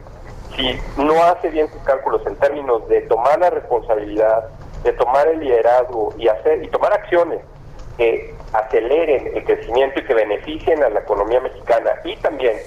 si 0.55 0.80
no 0.97 1.23
hace 1.23 1.49
bien 1.49 1.69
sus 1.71 1.82
cálculos 1.84 2.25
en 2.25 2.36
términos 2.36 2.88
de 2.89 3.01
tomar 3.01 3.39
la 3.39 3.49
responsabilidad, 3.49 4.49
de 4.84 4.93
tomar 4.93 5.28
el 5.28 5.39
liderazgo 5.39 6.13
y 6.17 6.28
hacer 6.28 6.63
y 6.63 6.67
tomar 6.67 6.93
acciones 6.93 7.41
que 7.97 8.34
aceleren 8.53 9.32
el 9.36 9.43
crecimiento 9.43 9.99
y 9.99 10.03
que 10.03 10.13
beneficien 10.13 10.84
a 10.84 10.89
la 10.89 10.99
economía 10.99 11.39
mexicana 11.41 11.91
y 12.03 12.15
también 12.17 12.57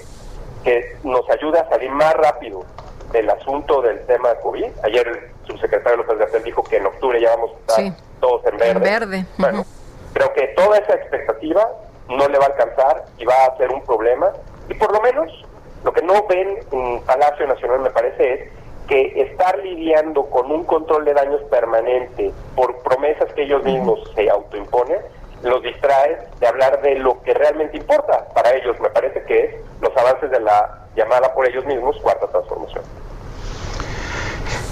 que 0.63 0.97
nos 1.03 1.29
ayude 1.29 1.59
a 1.59 1.69
salir 1.69 1.91
más 1.91 2.13
rápido 2.13 2.63
del 3.11 3.29
asunto 3.29 3.81
del 3.81 4.05
tema 4.05 4.33
COVID. 4.35 4.67
Ayer 4.83 5.07
el 5.07 5.47
subsecretario 5.47 5.97
López 5.97 6.17
Gatel 6.17 6.43
dijo 6.43 6.63
que 6.63 6.77
en 6.77 6.85
octubre 6.85 7.19
ya 7.21 7.35
vamos 7.35 7.51
a 7.51 7.81
estar 7.81 8.03
todos 8.19 8.45
en 8.45 8.57
verde. 8.57 8.79
verde. 8.79 9.25
Bueno, 9.37 9.65
creo 10.13 10.33
que 10.33 10.47
toda 10.55 10.77
esa 10.77 10.93
expectativa 10.93 11.67
no 12.07 12.27
le 12.27 12.37
va 12.37 12.45
a 12.45 12.47
alcanzar 12.49 13.05
y 13.17 13.25
va 13.25 13.45
a 13.45 13.57
ser 13.57 13.71
un 13.71 13.81
problema. 13.83 14.31
Y 14.69 14.73
por 14.75 14.91
lo 14.91 15.01
menos 15.01 15.45
lo 15.83 15.91
que 15.91 16.01
no 16.01 16.25
ven 16.27 16.59
en 16.71 17.01
Palacio 17.01 17.47
Nacional 17.47 17.79
me 17.79 17.89
parece 17.89 18.33
es 18.33 18.49
que 18.87 19.21
estar 19.21 19.57
lidiando 19.59 20.25
con 20.25 20.51
un 20.51 20.63
control 20.65 21.05
de 21.05 21.13
daños 21.13 21.41
permanente 21.49 22.31
por 22.55 22.77
promesas 22.79 23.31
que 23.33 23.43
ellos 23.43 23.63
mismos 23.63 23.99
se 24.15 24.29
autoimponen, 24.29 24.99
los 25.43 25.61
distrae 25.63 26.27
de 26.39 26.47
hablar 26.47 26.81
de 26.81 26.95
lo 26.99 27.21
que 27.23 27.33
realmente 27.33 27.77
importa 27.77 28.27
para 28.33 28.53
ellos, 28.53 28.79
me 28.79 28.89
parece 28.89 29.23
que 29.23 29.45
es 29.45 29.55
los 29.81 29.95
avances 29.97 30.29
de 30.29 30.39
la 30.39 30.87
llamada 30.95 31.33
por 31.33 31.47
ellos 31.47 31.65
mismos 31.65 31.97
cuarta 32.01 32.27
transformación. 32.27 32.83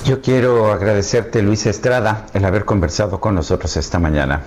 Yo 0.06 0.22
quiero 0.22 0.72
agradecerte, 0.72 1.42
Luis 1.42 1.66
Estrada, 1.66 2.26
el 2.34 2.46
haber 2.46 2.66
conversado 2.66 3.20
con 3.20 3.36
nosotros 3.36 3.76
esta 3.78 4.00
mañana. 4.00 4.42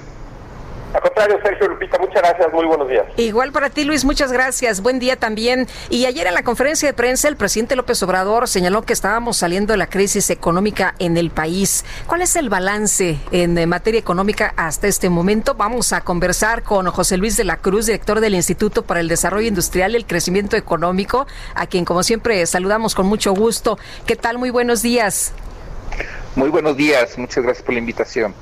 Al 0.94 1.00
contrario, 1.00 1.38
Sergio 1.42 1.68
Lupita, 1.68 1.98
muchas 1.98 2.22
gracias, 2.22 2.52
muy 2.52 2.66
buenos 2.66 2.88
días. 2.88 3.06
Igual 3.16 3.50
para 3.50 3.70
ti, 3.70 3.84
Luis, 3.84 4.04
muchas 4.04 4.30
gracias, 4.30 4.82
buen 4.82 4.98
día 4.98 5.16
también. 5.16 5.66
Y 5.88 6.04
ayer 6.04 6.26
en 6.26 6.34
la 6.34 6.42
conferencia 6.42 6.86
de 6.86 6.92
prensa, 6.92 7.28
el 7.28 7.36
presidente 7.36 7.76
López 7.76 8.02
Obrador 8.02 8.46
señaló 8.46 8.82
que 8.82 8.92
estábamos 8.92 9.38
saliendo 9.38 9.72
de 9.72 9.78
la 9.78 9.86
crisis 9.86 10.28
económica 10.28 10.94
en 10.98 11.16
el 11.16 11.30
país. 11.30 11.86
¿Cuál 12.06 12.20
es 12.20 12.36
el 12.36 12.50
balance 12.50 13.18
en 13.30 13.68
materia 13.68 13.98
económica 13.98 14.52
hasta 14.56 14.86
este 14.86 15.08
momento? 15.08 15.54
Vamos 15.54 15.94
a 15.94 16.02
conversar 16.02 16.62
con 16.62 16.86
José 16.90 17.16
Luis 17.16 17.38
de 17.38 17.44
la 17.44 17.56
Cruz, 17.56 17.86
director 17.86 18.20
del 18.20 18.34
Instituto 18.34 18.82
para 18.82 19.00
el 19.00 19.08
Desarrollo 19.08 19.48
Industrial 19.48 19.92
y 19.92 19.96
el 19.96 20.06
Crecimiento 20.06 20.56
Económico, 20.56 21.26
a 21.54 21.66
quien 21.66 21.86
como 21.86 22.02
siempre 22.02 22.44
saludamos 22.44 22.94
con 22.94 23.06
mucho 23.06 23.32
gusto. 23.32 23.78
¿Qué 24.04 24.16
tal? 24.16 24.36
Muy 24.36 24.50
buenos 24.50 24.82
días. 24.82 25.32
Muy 26.36 26.50
buenos 26.50 26.76
días, 26.76 27.16
muchas 27.16 27.44
gracias 27.44 27.64
por 27.64 27.72
la 27.74 27.80
invitación. 27.80 28.34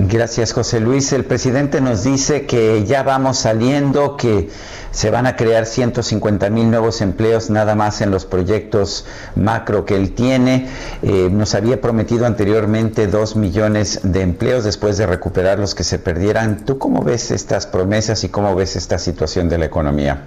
Gracias, 0.00 0.52
José 0.52 0.78
Luis. 0.78 1.12
El 1.12 1.24
presidente 1.24 1.80
nos 1.80 2.04
dice 2.04 2.46
que 2.46 2.84
ya 2.84 3.02
vamos 3.02 3.38
saliendo, 3.38 4.16
que 4.16 4.48
se 4.92 5.10
van 5.10 5.26
a 5.26 5.34
crear 5.34 5.66
150 5.66 6.50
mil 6.50 6.70
nuevos 6.70 7.00
empleos 7.00 7.50
nada 7.50 7.74
más 7.74 8.00
en 8.00 8.12
los 8.12 8.24
proyectos 8.24 9.06
macro 9.34 9.84
que 9.84 9.96
él 9.96 10.14
tiene. 10.14 10.68
Eh, 11.02 11.30
nos 11.32 11.56
había 11.56 11.80
prometido 11.80 12.26
anteriormente 12.26 13.08
dos 13.08 13.34
millones 13.34 13.98
de 14.04 14.22
empleos 14.22 14.62
después 14.62 14.98
de 14.98 15.06
recuperar 15.06 15.58
los 15.58 15.74
que 15.74 15.82
se 15.82 15.98
perdieran. 15.98 16.64
¿Tú 16.64 16.78
cómo 16.78 17.02
ves 17.02 17.32
estas 17.32 17.66
promesas 17.66 18.22
y 18.22 18.28
cómo 18.28 18.54
ves 18.54 18.76
esta 18.76 19.00
situación 19.00 19.48
de 19.48 19.58
la 19.58 19.64
economía? 19.64 20.22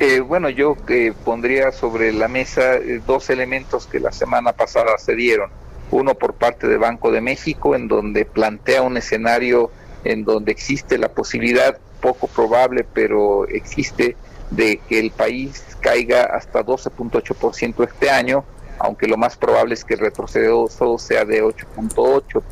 Eh, 0.00 0.20
bueno, 0.20 0.48
yo 0.48 0.78
eh, 0.88 1.12
pondría 1.26 1.72
sobre 1.72 2.10
la 2.10 2.28
mesa 2.28 2.62
dos 3.06 3.28
elementos 3.28 3.86
que 3.86 4.00
la 4.00 4.12
semana 4.12 4.54
pasada 4.54 4.96
se 4.96 5.14
dieron 5.14 5.50
uno 5.90 6.14
por 6.14 6.34
parte 6.34 6.66
de 6.66 6.76
Banco 6.76 7.10
de 7.10 7.20
México, 7.20 7.74
en 7.74 7.88
donde 7.88 8.24
plantea 8.24 8.82
un 8.82 8.96
escenario 8.96 9.70
en 10.04 10.24
donde 10.24 10.52
existe 10.52 10.98
la 10.98 11.08
posibilidad, 11.08 11.78
poco 12.00 12.26
probable, 12.26 12.86
pero 12.92 13.46
existe, 13.48 14.16
de 14.50 14.80
que 14.88 15.00
el 15.00 15.10
país 15.10 15.64
caiga 15.80 16.24
hasta 16.24 16.64
12.8% 16.64 17.84
este 17.84 18.10
año, 18.10 18.44
aunque 18.78 19.08
lo 19.08 19.16
más 19.16 19.36
probable 19.36 19.74
es 19.74 19.84
que 19.84 19.94
el 19.94 20.00
retroceso 20.00 20.98
sea 20.98 21.24
de 21.24 21.42
8.8%. 21.42 22.42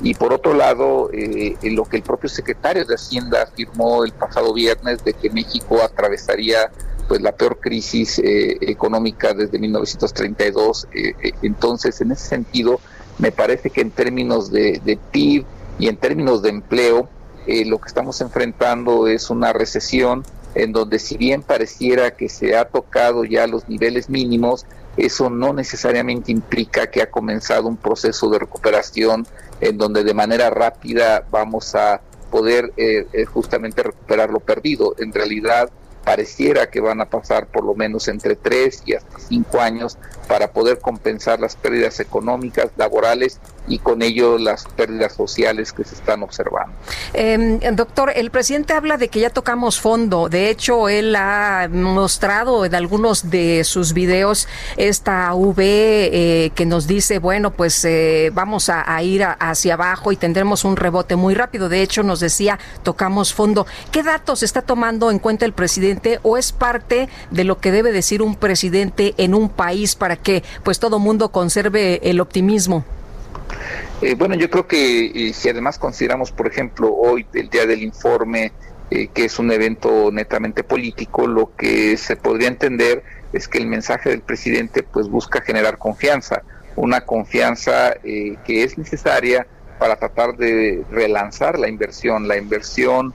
Y 0.00 0.14
por 0.14 0.32
otro 0.32 0.54
lado, 0.54 1.10
eh, 1.12 1.56
lo 1.62 1.84
que 1.84 1.96
el 1.96 2.02
propio 2.02 2.28
secretario 2.28 2.84
de 2.84 2.94
Hacienda 2.94 3.42
afirmó 3.42 4.04
el 4.04 4.12
pasado 4.12 4.54
viernes 4.54 5.02
de 5.02 5.12
que 5.12 5.28
México 5.28 5.82
atravesaría 5.82 6.70
pues 7.08 7.22
la 7.22 7.32
peor 7.32 7.58
crisis 7.58 8.18
eh, 8.18 8.58
económica 8.60 9.32
desde 9.32 9.58
1932. 9.58 10.88
Eh, 10.92 11.14
eh, 11.22 11.32
entonces, 11.42 12.00
en 12.02 12.12
ese 12.12 12.28
sentido, 12.28 12.80
me 13.18 13.32
parece 13.32 13.70
que 13.70 13.80
en 13.80 13.90
términos 13.90 14.52
de, 14.52 14.80
de 14.84 14.98
PIB 15.10 15.44
y 15.78 15.88
en 15.88 15.96
términos 15.96 16.42
de 16.42 16.50
empleo, 16.50 17.08
lo 17.46 17.78
que 17.78 17.88
estamos 17.88 18.20
enfrentando 18.20 19.08
es 19.08 19.30
una 19.30 19.54
recesión 19.54 20.22
en 20.54 20.72
donde 20.72 20.98
si 20.98 21.16
bien 21.16 21.42
pareciera 21.42 22.10
que 22.10 22.28
se 22.28 22.54
ha 22.54 22.66
tocado 22.66 23.24
ya 23.24 23.46
los 23.46 23.70
niveles 23.70 24.10
mínimos, 24.10 24.66
eso 24.98 25.30
no 25.30 25.54
necesariamente 25.54 26.30
implica 26.30 26.90
que 26.90 27.00
ha 27.00 27.10
comenzado 27.10 27.66
un 27.66 27.78
proceso 27.78 28.28
de 28.28 28.38
recuperación 28.38 29.26
en 29.62 29.78
donde 29.78 30.04
de 30.04 30.12
manera 30.12 30.50
rápida 30.50 31.24
vamos 31.30 31.74
a 31.74 32.02
poder 32.30 32.74
justamente 33.32 33.82
recuperar 33.82 34.28
lo 34.28 34.40
perdido. 34.40 34.94
En 34.98 35.14
realidad, 35.14 35.70
pareciera 36.08 36.70
que 36.70 36.80
van 36.80 37.02
a 37.02 37.10
pasar 37.10 37.48
por 37.48 37.64
lo 37.64 37.74
menos 37.74 38.08
entre 38.08 38.34
tres 38.34 38.82
y 38.86 38.94
hasta 38.94 39.18
cinco 39.18 39.60
años 39.60 39.98
para 40.26 40.52
poder 40.52 40.78
compensar 40.78 41.38
las 41.38 41.54
pérdidas 41.54 42.00
económicas, 42.00 42.70
laborales 42.78 43.38
y 43.66 43.78
con 43.78 44.02
ello 44.02 44.38
las 44.38 44.64
pérdidas 44.64 45.14
sociales 45.14 45.72
que 45.72 45.84
se 45.84 45.94
están 45.94 46.22
observando. 46.22 46.72
Em, 47.12 47.58
doctor, 47.74 48.12
el 48.14 48.30
presidente 48.30 48.72
habla 48.72 48.96
de 48.96 49.08
que 49.08 49.20
ya 49.20 49.30
tocamos 49.30 49.80
fondo. 49.80 50.28
De 50.28 50.50
hecho, 50.50 50.88
él 50.88 51.14
ha 51.16 51.68
mostrado 51.70 52.64
en 52.64 52.74
algunos 52.74 53.30
de 53.30 53.64
sus 53.64 53.92
videos 53.92 54.48
esta 54.76 55.34
V 55.34 55.64
eh, 55.64 56.50
que 56.54 56.66
nos 56.66 56.86
dice, 56.86 57.18
bueno, 57.18 57.52
pues 57.52 57.84
eh, 57.84 58.30
vamos 58.32 58.68
a, 58.68 59.02
ir 59.02 59.24
hacia 59.24 59.74
abajo 59.74 60.12
y 60.12 60.16
tendremos 60.16 60.64
un 60.64 60.76
rebote 60.76 61.14
muy 61.16 61.34
rápido. 61.34 61.68
De 61.68 61.82
hecho, 61.82 62.02
nos 62.02 62.20
decía, 62.20 62.58
tocamos 62.82 63.32
fondo. 63.32 63.66
¿Qué 63.92 64.02
datos 64.02 64.42
está 64.42 64.62
tomando 64.62 65.10
en 65.10 65.18
cuenta 65.18 65.44
el 65.44 65.52
presidente 65.52 66.18
o 66.22 66.36
es 66.36 66.52
parte 66.52 67.08
de 67.30 67.44
lo 67.44 67.58
que 67.58 67.70
debe 67.70 67.92
decir 67.92 68.22
un 68.22 68.34
presidente 68.34 69.14
en 69.18 69.34
un 69.34 69.48
país 69.48 69.94
para 69.94 70.16
que 70.16 70.42
pues 70.62 70.78
todo 70.78 70.98
mundo 70.98 71.30
conserve 71.30 72.00
el 72.02 72.20
optimismo? 72.20 72.84
Eh, 74.00 74.14
bueno, 74.14 74.34
yo 74.34 74.48
creo 74.48 74.66
que 74.66 75.06
eh, 75.06 75.32
si 75.32 75.48
además 75.48 75.78
consideramos, 75.78 76.30
por 76.30 76.46
ejemplo, 76.46 76.94
hoy 76.94 77.26
el 77.34 77.50
día 77.50 77.66
del 77.66 77.82
informe, 77.82 78.52
eh, 78.90 79.08
que 79.08 79.24
es 79.24 79.38
un 79.38 79.50
evento 79.50 80.10
netamente 80.12 80.62
político, 80.62 81.26
lo 81.26 81.54
que 81.56 81.96
se 81.96 82.16
podría 82.16 82.48
entender 82.48 83.02
es 83.32 83.48
que 83.48 83.58
el 83.58 83.66
mensaje 83.66 84.10
del 84.10 84.20
presidente 84.20 84.82
pues 84.82 85.08
busca 85.08 85.40
generar 85.40 85.78
confianza, 85.78 86.42
una 86.76 87.02
confianza 87.02 87.94
que 88.02 88.62
es 88.62 88.78
necesaria 88.78 89.46
para 89.78 89.96
tratar 89.96 90.36
de 90.36 90.84
relanzar 90.90 91.58
la 91.58 91.68
inversión, 91.68 92.28
la 92.28 92.38
inversión 92.38 93.12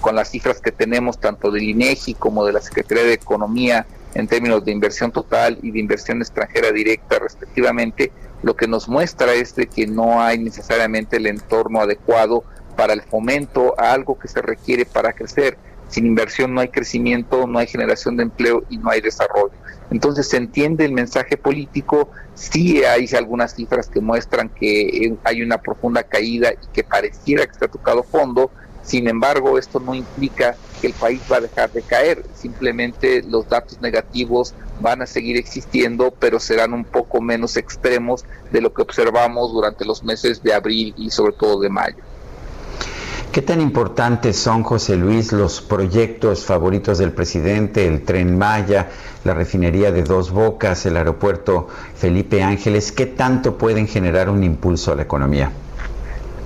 con 0.00 0.14
las 0.14 0.30
cifras 0.30 0.60
que 0.60 0.70
tenemos 0.70 1.18
tanto 1.18 1.50
del 1.50 1.62
INEGI 1.62 2.14
como 2.14 2.44
de 2.44 2.52
la 2.52 2.60
Secretaría 2.60 3.04
de 3.04 3.14
Economía 3.14 3.86
en 4.14 4.28
términos 4.28 4.64
de 4.64 4.72
inversión 4.72 5.10
total 5.10 5.58
y 5.62 5.70
de 5.70 5.78
inversión 5.78 6.20
extranjera 6.20 6.70
directa 6.70 7.18
respectivamente, 7.18 8.12
lo 8.42 8.56
que 8.56 8.66
nos 8.66 8.88
muestra 8.88 9.32
es 9.34 9.54
que 9.74 9.86
no 9.86 10.20
hay 10.20 10.38
necesariamente 10.38 11.16
el 11.16 11.26
entorno 11.26 11.80
adecuado 11.80 12.44
para 12.76 12.92
el 12.92 13.02
fomento 13.02 13.74
a 13.78 13.92
algo 13.92 14.18
que 14.18 14.28
se 14.28 14.42
requiere 14.42 14.84
para 14.84 15.12
crecer. 15.12 15.56
Sin 15.88 16.06
inversión 16.06 16.54
no 16.54 16.60
hay 16.60 16.68
crecimiento, 16.68 17.46
no 17.46 17.58
hay 17.58 17.66
generación 17.66 18.16
de 18.16 18.24
empleo 18.24 18.64
y 18.70 18.78
no 18.78 18.90
hay 18.90 19.00
desarrollo. 19.00 19.52
Entonces 19.90 20.28
se 20.28 20.38
entiende 20.38 20.86
el 20.86 20.92
mensaje 20.92 21.36
político, 21.36 22.10
sí 22.34 22.82
hay 22.82 23.06
algunas 23.14 23.54
cifras 23.54 23.88
que 23.88 24.00
muestran 24.00 24.48
que 24.48 25.14
hay 25.22 25.42
una 25.42 25.58
profunda 25.58 26.02
caída 26.02 26.52
y 26.52 26.66
que 26.72 26.82
pareciera 26.82 27.46
que 27.46 27.54
se 27.54 27.66
ha 27.66 27.68
tocado 27.68 28.02
fondo, 28.02 28.50
sin 28.82 29.06
embargo 29.06 29.58
esto 29.58 29.80
no 29.80 29.94
implica 29.94 30.56
que 30.80 30.86
el 30.86 30.94
país 30.94 31.20
va 31.30 31.36
a 31.36 31.40
dejar 31.40 31.70
de 31.72 31.82
caer, 31.82 32.24
simplemente 32.34 33.22
los 33.22 33.46
datos 33.48 33.82
negativos 33.82 34.54
van 34.82 35.02
a 35.02 35.06
seguir 35.06 35.36
existiendo, 35.36 36.12
pero 36.18 36.38
serán 36.38 36.72
un 36.74 36.84
poco 36.84 37.20
menos 37.20 37.56
extremos 37.56 38.24
de 38.50 38.60
lo 38.60 38.74
que 38.74 38.82
observamos 38.82 39.52
durante 39.52 39.84
los 39.84 40.02
meses 40.02 40.42
de 40.42 40.52
abril 40.52 40.94
y 40.98 41.10
sobre 41.10 41.32
todo 41.32 41.60
de 41.60 41.70
mayo. 41.70 41.96
¿Qué 43.32 43.40
tan 43.40 43.62
importantes 43.62 44.36
son, 44.36 44.62
José 44.62 44.96
Luis, 44.96 45.32
los 45.32 45.62
proyectos 45.62 46.44
favoritos 46.44 46.98
del 46.98 47.12
presidente, 47.12 47.86
el 47.86 48.02
tren 48.02 48.36
Maya, 48.36 48.90
la 49.24 49.32
refinería 49.32 49.90
de 49.90 50.02
Dos 50.02 50.30
Bocas, 50.32 50.84
el 50.84 50.98
aeropuerto 50.98 51.66
Felipe 51.96 52.42
Ángeles? 52.42 52.92
¿Qué 52.92 53.06
tanto 53.06 53.56
pueden 53.56 53.88
generar 53.88 54.28
un 54.28 54.44
impulso 54.44 54.92
a 54.92 54.96
la 54.96 55.02
economía? 55.04 55.50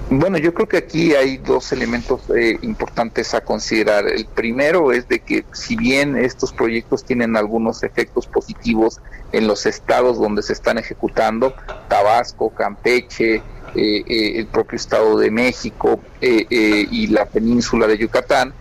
Bueno, 0.09 0.39
yo 0.39 0.55
creo 0.55 0.69
que 0.69 0.77
aquí 0.77 1.15
hay 1.15 1.39
dos 1.39 1.73
elementos 1.73 2.31
eh, 2.31 2.59
importantes 2.63 3.35
a 3.35 3.41
considerar. 3.41 4.07
El 4.07 4.27
primero 4.27 4.93
es 4.93 5.09
de 5.09 5.19
que 5.19 5.45
si 5.53 5.75
bien 5.75 6.17
estos 6.17 6.53
proyectos 6.53 7.05
tienen 7.05 7.37
algunos 7.37 7.83
efectos 7.83 8.29
positivos 8.29 9.01
en 9.33 9.49
los 9.49 9.67
estados 9.67 10.19
donde 10.19 10.43
se 10.43 10.53
están 10.53 10.79
ejecutando, 10.79 11.55
Tabasco, 11.89 12.51
Campeche, 12.51 13.35
eh, 13.35 13.43
eh, 13.75 14.39
el 14.39 14.47
propio 14.47 14.77
Estado 14.77 15.19
de 15.19 15.31
México 15.33 16.01
y 16.21 17.09
la 17.09 17.27
península 17.27 17.89
de 17.89 17.99
Yucatán, 17.99 18.55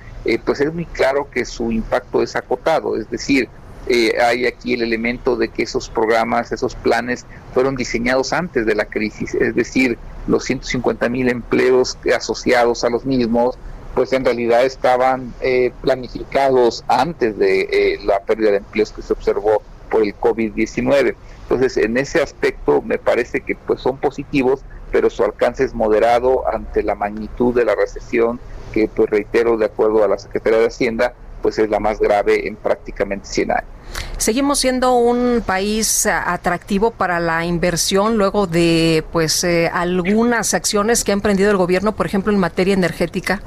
pues 0.43 0.61
es 0.61 0.73
muy 0.73 0.85
claro 0.85 1.29
que 1.29 1.45
su 1.45 1.71
impacto 1.71 2.23
es 2.23 2.35
acotado, 2.35 2.97
es 2.97 3.09
decir, 3.11 3.47
eh, 3.87 4.19
hay 4.19 4.47
aquí 4.47 4.73
el 4.73 4.81
elemento 4.81 5.35
de 5.35 5.49
que 5.49 5.63
esos 5.63 5.89
programas, 5.89 6.51
esos 6.51 6.73
planes 6.73 7.25
fueron 7.53 7.75
diseñados 7.75 8.33
antes 8.33 8.65
de 8.65 8.73
la 8.73 8.85
crisis, 8.85 9.35
es 9.35 9.53
decir, 9.53 9.99
los 10.27 10.43
150 10.45 11.09
mil 11.09 11.29
empleos 11.29 11.97
asociados 12.15 12.83
a 12.83 12.89
los 12.89 13.05
mismos, 13.05 13.57
pues 13.93 14.11
en 14.13 14.25
realidad 14.25 14.65
estaban 14.65 15.33
eh, 15.41 15.71
planificados 15.81 16.83
antes 16.87 17.37
de 17.37 17.61
eh, 17.61 17.99
la 18.03 18.19
pérdida 18.19 18.51
de 18.51 18.57
empleos 18.57 18.91
que 18.91 19.01
se 19.01 19.13
observó 19.13 19.61
por 19.89 20.03
el 20.03 20.13
COVID-19. 20.15 21.15
Entonces, 21.43 21.77
en 21.77 21.97
ese 21.97 22.21
aspecto 22.21 22.81
me 22.81 22.97
parece 22.97 23.41
que 23.41 23.55
pues 23.55 23.79
son 23.79 23.97
positivos, 23.97 24.61
pero 24.91 25.09
su 25.09 25.23
alcance 25.23 25.63
es 25.63 25.73
moderado 25.73 26.43
ante 26.51 26.83
la 26.83 26.95
magnitud 26.95 27.53
de 27.53 27.65
la 27.65 27.75
recesión 27.75 28.39
que, 28.73 28.89
pues 28.89 29.09
reitero, 29.09 29.57
de 29.57 29.65
acuerdo 29.65 30.03
a 30.03 30.07
la 30.07 30.17
Secretaría 30.17 30.59
de 30.59 30.67
Hacienda, 30.67 31.13
pues 31.45 31.59
es 31.59 31.69
la 31.69 31.79
más 31.79 31.99
grave 31.99 32.47
en 32.47 32.55
prácticamente 32.55 33.27
100 33.27 33.51
años. 33.51 33.69
seguimos 34.17 34.57
siendo 34.57 34.95
un 34.95 35.43
país 35.45 36.07
atractivo 36.07 36.89
para 36.89 37.19
la 37.19 37.45
inversión 37.45 38.17
luego 38.17 38.47
de 38.47 39.03
pues 39.11 39.43
eh, 39.43 39.69
algunas 39.71 40.55
acciones 40.55 41.03
que 41.03 41.11
ha 41.11 41.13
emprendido 41.13 41.51
el 41.51 41.57
gobierno, 41.57 41.95
por 41.95 42.07
ejemplo, 42.07 42.33
en 42.33 42.39
materia 42.39 42.73
energética. 42.73 43.43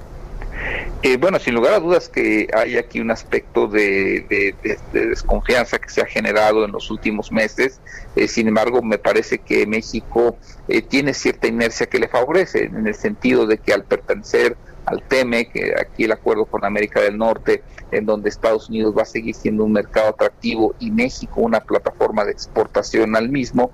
Eh, 1.03 1.17
bueno, 1.17 1.41
sin 1.41 1.55
lugar 1.55 1.75
a 1.75 1.81
dudas 1.81 2.09
que 2.09 2.47
hay 2.53 2.77
aquí 2.77 3.01
un 3.01 3.11
aspecto 3.11 3.67
de, 3.67 4.55
desconfianza 4.93 5.81
que 5.81 5.89
se 5.89 6.01
ha 6.01 6.07
generado 6.07 6.65
en 6.65 6.71
los 6.71 6.93
últimos 6.93 7.33
meses. 7.33 7.81
Eh, 8.15 8.29
sin 8.29 8.47
embargo, 8.47 8.81
me 8.81 8.99
parece 8.99 9.39
que 9.39 9.67
México 9.67 10.37
eh, 10.69 10.83
tiene 10.83 11.15
cierta 11.15 11.49
inercia 11.49 11.87
que 11.87 11.99
le 11.99 12.07
favorece, 12.07 12.67
en 12.67 12.87
el 12.87 12.95
sentido 12.95 13.45
de 13.47 13.59
que 13.59 13.73
al 13.73 13.83
pertenecer 13.83 14.57
al 14.91 15.03
TEME, 15.03 15.49
que 15.49 15.75
aquí 15.81 16.05
el 16.05 16.13
acuerdo 16.13 16.45
con 16.45 16.65
América 16.65 17.01
del 17.01 17.17
Norte, 17.19 17.63
en 17.91 18.05
donde 18.07 18.29
Estados 18.29 18.69
Unidos 18.69 18.95
va 18.97 19.03
a 19.03 19.07
seguir 19.07 19.35
siendo 19.35 19.65
un 19.65 19.73
mercado 19.73 20.11
atractivo 20.11 20.75
y 20.79 20.91
México 20.91 21.41
una 21.41 21.61
plataforma 21.61 22.25
de 22.25 22.33
exportación 22.33 23.17
al 23.17 23.31
mismo, 23.31 23.71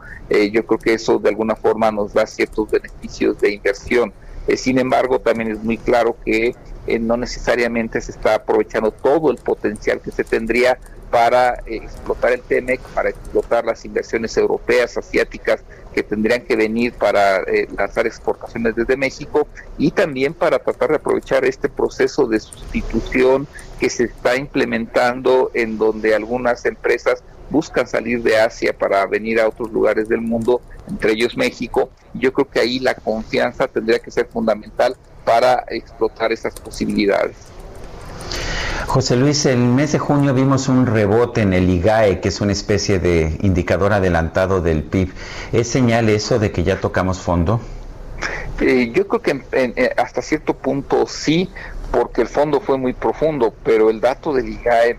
yo 0.52 0.64
creo 0.66 0.78
que 0.78 0.94
eso 0.94 1.18
de 1.18 1.30
alguna 1.30 1.56
forma 1.56 1.90
nos 1.90 2.12
da 2.12 2.26
ciertos 2.26 2.70
beneficios 2.70 3.40
de 3.40 3.54
inversión. 3.54 4.12
sin 4.56 4.78
embargo, 4.78 5.18
también 5.18 5.50
es 5.50 5.64
muy 5.64 5.78
claro 5.78 6.16
que 6.24 6.54
eh, 6.86 6.98
no 6.98 7.16
necesariamente 7.16 8.00
se 8.00 8.12
está 8.12 8.34
aprovechando 8.34 8.90
todo 8.90 9.30
el 9.30 9.38
potencial 9.38 10.00
que 10.00 10.10
se 10.10 10.22
tendría 10.22 10.78
para 11.10 11.54
eh, 11.66 11.76
explotar 11.76 12.32
el 12.32 12.40
TEMEC, 12.42 12.80
para 12.94 13.10
explotar 13.10 13.64
las 13.64 13.84
inversiones 13.84 14.36
europeas, 14.36 14.96
asiáticas 14.96 15.60
que 15.94 16.02
tendrían 16.02 16.42
que 16.42 16.56
venir 16.56 16.92
para 16.92 17.38
eh, 17.42 17.68
lanzar 17.76 18.06
exportaciones 18.06 18.74
desde 18.74 18.96
México 18.96 19.46
y 19.78 19.92
también 19.92 20.34
para 20.34 20.58
tratar 20.58 20.90
de 20.90 20.96
aprovechar 20.96 21.44
este 21.44 21.68
proceso 21.68 22.26
de 22.26 22.40
sustitución 22.40 23.46
que 23.78 23.88
se 23.88 24.04
está 24.04 24.36
implementando 24.36 25.50
en 25.54 25.78
donde 25.78 26.14
algunas 26.14 26.64
empresas 26.66 27.22
buscan 27.50 27.86
salir 27.86 28.22
de 28.22 28.38
Asia 28.38 28.76
para 28.76 29.06
venir 29.06 29.40
a 29.40 29.48
otros 29.48 29.70
lugares 29.70 30.08
del 30.08 30.20
mundo, 30.20 30.60
entre 30.88 31.12
ellos 31.12 31.36
México. 31.36 31.90
Yo 32.14 32.32
creo 32.32 32.48
que 32.48 32.60
ahí 32.60 32.80
la 32.80 32.94
confianza 32.94 33.68
tendría 33.68 33.98
que 33.98 34.10
ser 34.10 34.26
fundamental 34.26 34.96
para 35.24 35.64
explotar 35.68 36.32
esas 36.32 36.54
posibilidades. 36.58 37.53
José 38.86 39.16
Luis, 39.16 39.44
el 39.46 39.58
mes 39.58 39.92
de 39.92 39.98
junio 39.98 40.34
vimos 40.34 40.68
un 40.68 40.86
rebote 40.86 41.40
en 41.40 41.52
el 41.52 41.68
IGAE, 41.68 42.20
que 42.20 42.28
es 42.28 42.40
una 42.40 42.52
especie 42.52 42.98
de 42.98 43.38
indicador 43.42 43.92
adelantado 43.92 44.60
del 44.60 44.84
PIB. 44.84 45.12
¿Es 45.52 45.68
señal 45.68 46.08
eso 46.08 46.38
de 46.38 46.52
que 46.52 46.62
ya 46.62 46.80
tocamos 46.80 47.20
fondo? 47.20 47.60
Eh, 48.60 48.92
yo 48.94 49.08
creo 49.08 49.20
que 49.20 49.42
eh, 49.52 49.92
hasta 49.96 50.22
cierto 50.22 50.54
punto 50.54 51.06
sí, 51.08 51.50
porque 51.90 52.22
el 52.22 52.28
fondo 52.28 52.60
fue 52.60 52.78
muy 52.78 52.92
profundo, 52.92 53.52
pero 53.64 53.90
el 53.90 54.00
dato 54.00 54.32
del 54.32 54.48
IGAE 54.48 54.98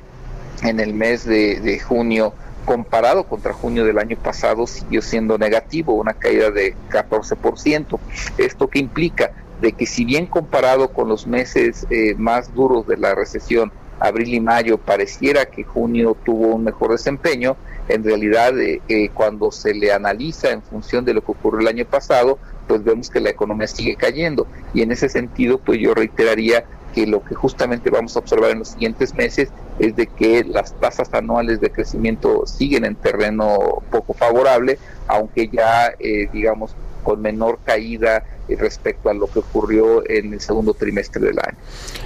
en 0.63 0.79
el 0.79 0.93
mes 0.93 1.23
de, 1.23 1.61
de 1.61 1.79
junio 1.79 2.33
comparado 2.65 3.23
contra 3.25 3.53
junio 3.53 3.85
del 3.85 3.97
año 3.99 4.17
pasado 4.17 4.67
siguió 4.67 5.01
siendo 5.01 5.37
negativo, 5.37 5.93
una 5.93 6.13
caída 6.13 6.51
de 6.51 6.75
14%. 6.89 7.97
¿Esto 8.37 8.67
qué 8.67 8.79
implica? 8.79 9.31
De 9.65 9.71
que 9.71 9.87
si 9.87 10.05
bien 10.05 10.27
comparado 10.27 10.89
con 10.89 11.09
los 11.09 11.25
meses 11.25 11.87
eh, 11.89 12.13
más 12.19 12.53
duros 12.53 12.85
de 12.85 12.97
la 12.97 13.15
recesión, 13.15 13.71
abril 13.99 14.35
y 14.35 14.39
mayo, 14.39 14.77
pareciera 14.77 15.47
que 15.47 15.63
junio 15.63 16.15
tuvo 16.23 16.53
un 16.53 16.63
mejor 16.63 16.91
desempeño, 16.91 17.57
en 17.87 18.03
realidad 18.03 18.59
eh, 18.59 18.83
eh, 18.87 19.09
cuando 19.11 19.51
se 19.51 19.73
le 19.73 19.91
analiza 19.91 20.51
en 20.51 20.61
función 20.61 21.03
de 21.03 21.15
lo 21.15 21.21
que 21.21 21.31
ocurrió 21.31 21.61
el 21.61 21.67
año 21.67 21.85
pasado, 21.85 22.37
pues 22.67 22.83
vemos 22.83 23.09
que 23.09 23.19
la 23.19 23.31
economía 23.31 23.65
sigue 23.65 23.95
cayendo. 23.95 24.45
Y 24.75 24.83
en 24.83 24.91
ese 24.91 25.09
sentido, 25.09 25.57
pues 25.57 25.79
yo 25.79 25.95
reiteraría 25.95 26.65
que 26.93 27.07
lo 27.07 27.23
que 27.23 27.33
justamente 27.33 27.89
vamos 27.89 28.15
a 28.15 28.19
observar 28.19 28.51
en 28.51 28.59
los 28.59 28.67
siguientes 28.67 29.15
meses 29.15 29.49
es 29.79 29.95
de 29.95 30.05
que 30.05 30.43
las 30.43 30.79
tasas 30.79 31.11
anuales 31.11 31.59
de 31.59 31.71
crecimiento 31.71 32.45
siguen 32.45 32.85
en 32.85 32.93
terreno 32.93 33.81
poco 33.89 34.13
favorable, 34.13 34.77
aunque 35.07 35.49
ya, 35.49 35.91
digamos, 36.31 36.75
con 37.05 37.21
menor 37.21 37.59
caída 37.63 38.23
respecto 38.49 39.09
a 39.09 39.13
lo 39.13 39.27
que 39.27 39.39
ocurrió 39.39 40.07
en 40.09 40.33
el 40.33 40.41
segundo 40.41 40.73
trimestre 40.73 41.21
del 41.21 41.39
año. 41.39 41.57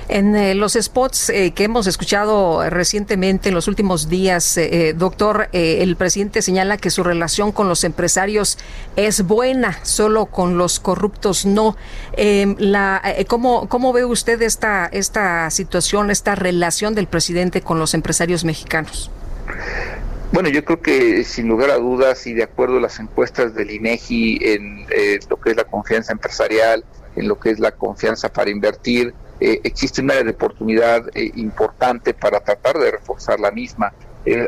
En 0.07 0.35
eh, 0.35 0.55
los 0.55 0.73
spots 0.73 1.29
eh, 1.29 1.51
que 1.51 1.65
hemos 1.65 1.87
escuchado 1.87 2.69
recientemente 2.69 3.49
en 3.49 3.55
los 3.55 3.67
últimos 3.67 4.09
días, 4.09 4.57
eh, 4.57 4.93
doctor, 4.95 5.49
el 5.51 5.95
presidente 5.95 6.41
señala 6.41 6.77
que 6.77 6.89
su 6.89 7.03
relación 7.03 7.51
con 7.51 7.67
los 7.67 7.83
empresarios 7.83 8.57
es 8.95 9.23
buena, 9.23 9.79
solo 9.83 10.27
con 10.27 10.57
los 10.57 10.79
corruptos 10.79 11.45
no. 11.45 11.75
Em, 12.13 12.55
la, 12.59 13.01
¿cómo, 13.27 13.67
¿Cómo 13.67 13.93
ve 13.93 14.05
usted 14.05 14.41
esta, 14.41 14.85
esta 14.85 15.49
situación, 15.49 16.11
esta 16.11 16.35
relación 16.35 16.95
del 16.95 17.07
presidente 17.07 17.61
con 17.61 17.79
los 17.79 17.93
empresarios 17.93 18.43
mexicanos? 18.45 19.11
Bueno, 20.31 20.49
yo 20.49 20.63
creo 20.63 20.79
que 20.79 21.23
sin 21.23 21.47
lugar 21.47 21.71
a 21.71 21.77
dudas 21.77 22.27
y 22.27 22.33
de 22.33 22.43
acuerdo 22.43 22.77
a 22.77 22.81
las 22.81 22.99
encuestas 22.99 23.55
del 23.55 23.71
INEGI 23.71 24.39
en 24.41 24.85
eh, 24.91 25.19
lo 25.27 25.39
que 25.39 25.51
es 25.51 25.57
la 25.57 25.63
confianza 25.63 26.11
empresarial, 26.11 26.85
en 27.15 27.27
lo 27.27 27.39
que 27.39 27.49
es 27.49 27.59
la 27.59 27.71
confianza 27.71 28.29
para 28.29 28.51
invertir, 28.51 29.15
eh, 29.39 29.59
existe 29.63 30.01
un 30.01 30.11
área 30.11 30.23
de 30.23 30.31
oportunidad 30.31 31.03
eh, 31.15 31.31
importante 31.35 32.13
para 32.13 32.41
tratar 32.41 32.77
de 32.77 32.91
reforzar 32.91 33.39
la 33.39 33.49
misma. 33.51 33.91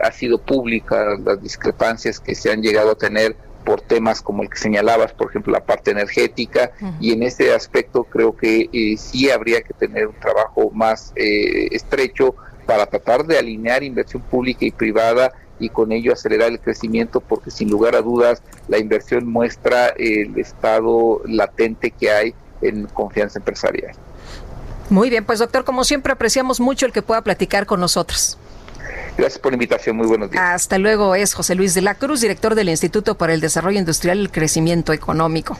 ha 0.04 0.12
sido 0.12 0.38
pública 0.38 1.18
las 1.26 1.42
discrepancias 1.42 2.20
que 2.20 2.36
se 2.36 2.52
han 2.52 2.62
llegado 2.62 2.92
a 2.92 2.96
tener 2.96 3.36
por 3.66 3.82
temas 3.82 4.22
como 4.22 4.44
el 4.44 4.50
que 4.50 4.58
señalabas, 4.58 5.14
por 5.14 5.30
ejemplo, 5.30 5.52
la 5.52 5.66
parte 5.66 5.90
energética, 5.92 6.72
y 7.00 7.14
en 7.14 7.24
ese 7.24 7.54
aspecto 7.54 8.04
creo 8.04 8.36
que 8.36 8.70
sí 9.00 9.32
habría 9.32 9.62
que 9.62 9.74
tener 9.74 10.08
un 10.08 10.20
trabajo 10.20 10.70
más 10.72 11.14
estrecho 11.16 12.36
para 12.66 12.86
tratar 12.86 13.26
de 13.26 13.40
alinear 13.40 13.82
inversión 13.82 14.22
pública 14.22 14.66
y 14.66 14.72
privada 14.72 15.32
y 15.62 15.70
con 15.70 15.92
ello 15.92 16.12
acelerar 16.12 16.50
el 16.52 16.60
crecimiento 16.60 17.22
porque 17.22 17.52
sin 17.52 17.70
lugar 17.70 17.96
a 17.96 18.02
dudas 18.02 18.42
la 18.68 18.80
inversión 18.80 19.28
muestra 19.28 19.88
el 19.98 20.38
estado 20.38 21.22
latente 21.26 21.92
que 21.92 22.12
hay 22.12 22.36
en 22.62 22.88
confianza 22.88 23.40
empresarial. 23.40 23.94
Muy 24.90 25.10
bien, 25.10 25.24
pues 25.24 25.40
doctor, 25.40 25.64
como 25.64 25.84
siempre 25.84 26.12
apreciamos 26.12 26.60
mucho 26.60 26.86
el 26.86 26.92
que 26.92 27.02
pueda 27.02 27.22
platicar 27.22 27.66
con 27.66 27.80
nosotros. 27.80 28.38
Gracias 29.18 29.40
por 29.40 29.52
la 29.52 29.56
invitación, 29.56 29.96
muy 29.96 30.08
buenos 30.08 30.32
días. 30.32 30.44
Hasta 30.44 30.78
luego, 30.78 31.16
es 31.16 31.34
José 31.34 31.56
Luis 31.56 31.74
de 31.74 31.82
la 31.82 31.96
Cruz, 31.96 32.22
director 32.22 32.56
del 32.56 32.70
Instituto 32.70 33.16
para 33.16 33.34
el 33.34 33.42
Desarrollo 33.42 33.80
Industrial 33.80 34.18
y 34.18 34.22
el 34.22 34.32
Crecimiento 34.32 34.94
Económico. 34.94 35.58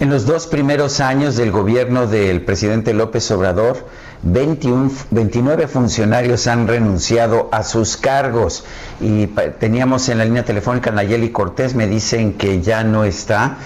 En 0.00 0.10
los 0.10 0.26
dos 0.26 0.46
primeros 0.46 1.00
años 1.00 1.36
del 1.36 1.50
gobierno 1.50 2.06
del 2.06 2.42
presidente 2.44 2.94
López 2.94 3.28
Obrador, 3.32 3.88
21, 4.22 4.90
29 5.10 5.68
funcionarios 5.68 6.46
han 6.46 6.66
renunciado 6.66 7.48
a 7.52 7.62
sus 7.62 7.96
cargos. 7.96 8.64
Y 9.00 9.26
teníamos 9.58 10.08
en 10.08 10.18
la 10.18 10.24
línea 10.24 10.44
telefónica 10.44 10.90
Nayeli 10.90 11.30
Cortés, 11.30 11.74
me 11.74 11.86
dicen 11.86 12.34
que 12.34 12.60
ya 12.60 12.82
no 12.84 13.04
está, 13.04 13.58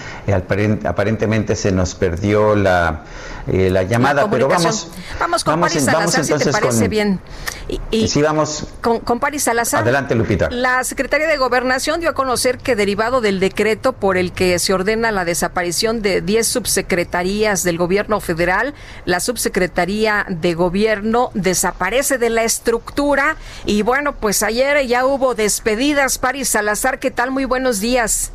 aparentemente 0.85 1.55
se 1.55 1.71
nos 1.71 1.95
perdió 1.95 2.55
la, 2.55 3.03
eh, 3.47 3.69
la 3.69 3.83
llamada, 3.83 4.29
pero 4.29 4.47
vamos, 4.47 4.87
vamos 5.19 5.43
con 5.43 5.59
Paris 5.59 5.83
Salazar, 5.83 6.23
si 6.23 6.33
te 6.33 6.51
parece 6.51 6.87
bien. 6.87 7.19
Y, 7.91 8.07
sí, 8.07 8.21
vamos 8.21 8.67
con, 8.81 8.99
con 8.99 9.19
Paris 9.19 9.43
Salazar. 9.43 9.81
Adelante, 9.81 10.15
Lupita. 10.15 10.49
La 10.49 10.83
Secretaría 10.83 11.27
de 11.27 11.37
Gobernación 11.37 11.99
dio 11.99 12.09
a 12.09 12.13
conocer 12.13 12.57
que 12.57 12.75
derivado 12.75 13.21
del 13.21 13.39
decreto 13.39 13.93
por 13.93 14.17
el 14.17 14.31
que 14.31 14.59
se 14.59 14.73
ordena 14.73 15.11
la 15.11 15.25
desaparición 15.25 16.01
de 16.01 16.21
10 16.21 16.47
subsecretarías 16.47 17.63
del 17.63 17.77
gobierno 17.77 18.19
federal, 18.21 18.73
la 19.05 19.19
subsecretaría 19.19 20.25
de 20.29 20.53
gobierno 20.53 21.31
desaparece 21.33 22.17
de 22.17 22.29
la 22.29 22.43
estructura 22.43 23.37
y 23.65 23.81
bueno, 23.81 24.13
pues 24.13 24.43
ayer 24.43 24.85
ya 24.87 25.05
hubo 25.05 25.35
despedidas. 25.35 26.17
Paris 26.17 26.49
Salazar, 26.49 26.99
¿qué 26.99 27.11
tal? 27.11 27.31
Muy 27.31 27.45
buenos 27.45 27.79
días. 27.79 28.31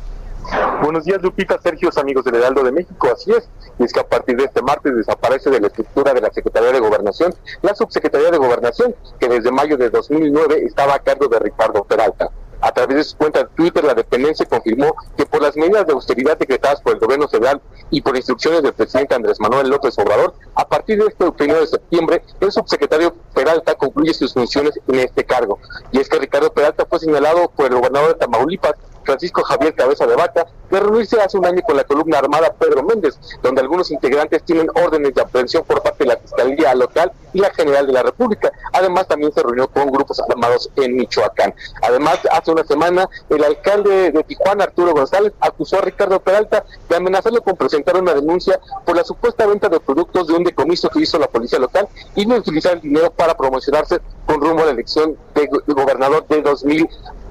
Buenos 0.81 1.05
días, 1.05 1.21
Lupita, 1.21 1.59
Sergio, 1.61 1.89
amigos 1.97 2.25
del 2.25 2.35
Heraldo 2.35 2.63
de 2.63 2.71
México. 2.71 3.07
Así 3.13 3.31
es, 3.31 3.49
y 3.77 3.83
es 3.83 3.93
que 3.93 3.99
a 3.99 4.07
partir 4.07 4.37
de 4.37 4.45
este 4.45 4.61
martes 4.61 4.95
desaparece 4.95 5.49
de 5.49 5.59
la 5.59 5.67
estructura 5.67 6.13
de 6.13 6.21
la 6.21 6.31
Secretaría 6.31 6.71
de 6.71 6.79
Gobernación 6.79 7.33
la 7.61 7.75
Subsecretaría 7.75 8.31
de 8.31 8.37
Gobernación, 8.37 8.95
que 9.19 9.27
desde 9.27 9.51
mayo 9.51 9.77
de 9.77 9.89
2009 9.89 10.63
estaba 10.65 10.95
a 10.95 10.99
cargo 10.99 11.27
de 11.27 11.39
Ricardo 11.39 11.83
Peralta. 11.83 12.29
A 12.61 12.71
través 12.73 12.97
de 12.97 13.03
su 13.03 13.15
cuenta 13.15 13.39
de 13.39 13.49
Twitter, 13.55 13.83
la 13.83 13.93
dependencia 13.93 14.45
confirmó 14.45 14.93
que 15.15 15.25
por 15.25 15.41
las 15.41 15.55
medidas 15.55 15.85
de 15.87 15.93
austeridad 15.93 16.37
decretadas 16.37 16.81
por 16.81 16.93
el 16.93 16.99
gobierno 16.99 17.27
federal 17.27 17.61
y 17.89 18.01
por 18.01 18.17
instrucciones 18.17 18.63
del 18.63 18.73
presidente 18.73 19.15
Andrés 19.15 19.39
Manuel 19.39 19.69
López 19.69 19.97
Obrador, 19.97 20.33
a 20.55 20.67
partir 20.67 20.99
de 21.01 21.07
este 21.07 21.23
1 21.23 21.59
de 21.59 21.67
septiembre, 21.67 22.21
el 22.41 22.51
subsecretario 22.51 23.15
Peralta 23.33 23.75
concluye 23.75 24.13
sus 24.13 24.33
funciones 24.33 24.77
en 24.87 24.99
este 24.99 25.23
cargo. 25.23 25.59
Y 25.91 25.99
es 25.99 26.09
que 26.09 26.19
Ricardo 26.19 26.51
Peralta 26.51 26.85
fue 26.85 26.99
señalado 26.99 27.49
por 27.49 27.67
el 27.67 27.75
gobernador 27.75 28.09
de 28.09 28.15
Tamaulipas 28.15 28.73
Francisco 29.09 29.41
Javier 29.43 29.73
Cabeza 29.73 30.05
de 30.05 30.15
Vaca 30.15 30.45
de 30.69 30.79
reunirse 30.79 31.19
hace 31.19 31.35
un 31.35 31.43
año 31.43 31.63
con 31.63 31.75
la 31.75 31.83
columna 31.83 32.19
armada 32.19 32.53
Pedro 32.53 32.83
Méndez, 32.83 33.17
donde 33.41 33.61
algunos 33.61 33.89
integrantes 33.89 34.43
tienen 34.43 34.69
órdenes 34.75 35.15
de 35.15 35.21
aprehensión 35.23 35.63
por 35.63 35.81
parte 35.81 36.03
de 36.03 36.11
la 36.11 36.17
Fiscalía 36.17 36.75
Local 36.75 37.11
y 37.33 37.39
la 37.39 37.51
General 37.51 37.87
de 37.87 37.93
la 37.93 38.03
República. 38.03 38.51
Además, 38.71 39.07
también 39.07 39.33
se 39.33 39.41
reunió 39.41 39.67
con 39.67 39.89
grupos 39.89 40.21
armados 40.29 40.69
en 40.75 40.95
Michoacán. 40.95 41.55
Además, 41.81 42.19
hace 42.31 42.51
una 42.51 42.63
semana, 42.63 43.09
el 43.29 43.43
alcalde 43.43 44.11
de 44.11 44.23
Tijuana, 44.23 44.65
Arturo 44.65 44.93
González, 44.93 45.33
acusó 45.39 45.79
a 45.79 45.81
Ricardo 45.81 46.19
Peralta 46.19 46.63
de 46.87 46.95
amenazarlo 46.95 47.41
con 47.41 47.57
presentar 47.57 47.99
una 47.99 48.13
denuncia 48.13 48.59
por 48.85 48.95
la 48.95 49.03
supuesta 49.03 49.47
venta 49.47 49.69
de 49.69 49.79
productos 49.79 50.27
de 50.27 50.33
un 50.33 50.43
decomiso 50.43 50.87
que 50.89 51.01
hizo 51.01 51.17
la 51.17 51.27
policía 51.27 51.57
local 51.57 51.87
y 52.15 52.27
no 52.27 52.35
utilizar 52.35 52.73
el 52.73 52.81
dinero 52.81 53.09
para 53.09 53.35
promocionarse 53.35 54.01
con 54.27 54.39
rumbo 54.39 54.61
a 54.61 54.65
la 54.65 54.71
elección 54.71 55.17
de, 55.33 55.49
gobernador 55.73 56.27
de 56.27 56.87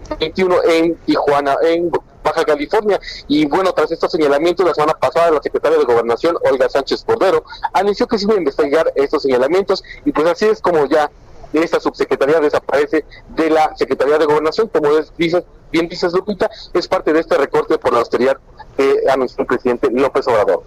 2021 0.09 0.63
en 0.65 0.95
Tijuana, 0.97 1.57
en 1.63 1.91
Baja 2.23 2.45
California. 2.45 3.01
Y 3.27 3.47
bueno, 3.47 3.73
tras 3.73 3.91
estos 3.93 4.11
señalamientos, 4.11 4.67
la 4.67 4.75
semana 4.75 4.95
pasada 4.95 5.31
la 5.31 5.43
secretaria 5.43 5.79
de 5.79 5.85
Gobernación, 5.85 6.37
Olga 6.51 6.69
Sánchez 6.69 7.05
Cordero, 7.05 7.45
anunció 7.73 8.07
que 8.07 8.19
se 8.19 8.25
iba 8.25 8.35
a 8.35 8.39
investigar 8.39 8.93
estos 8.95 9.23
señalamientos 9.23 9.83
y 10.05 10.13
pues 10.13 10.27
así 10.27 10.47
es 10.47 10.61
como 10.61 10.87
ya 10.87 11.11
esta 11.53 11.81
subsecretaría 11.81 12.41
desaparece 12.41 13.05
de 13.29 13.51
la 13.51 13.75
Secretaría 13.77 14.19
de 14.19 14.27
Gobernación, 14.27 14.69
como 14.69 14.91
dices, 15.17 15.45
bien 15.71 15.89
dices 15.89 16.13
Lupita, 16.13 16.51
es 16.73 16.89
parte 16.89 17.13
de 17.13 17.21
este 17.21 17.37
recorte 17.37 17.79
por 17.79 17.93
la 17.93 18.01
austeridad 18.01 18.37
que 18.77 19.03
anunció 19.11 19.43
el 19.43 19.47
presidente 19.47 19.89
López 19.91 20.27
Obrador. 20.29 20.63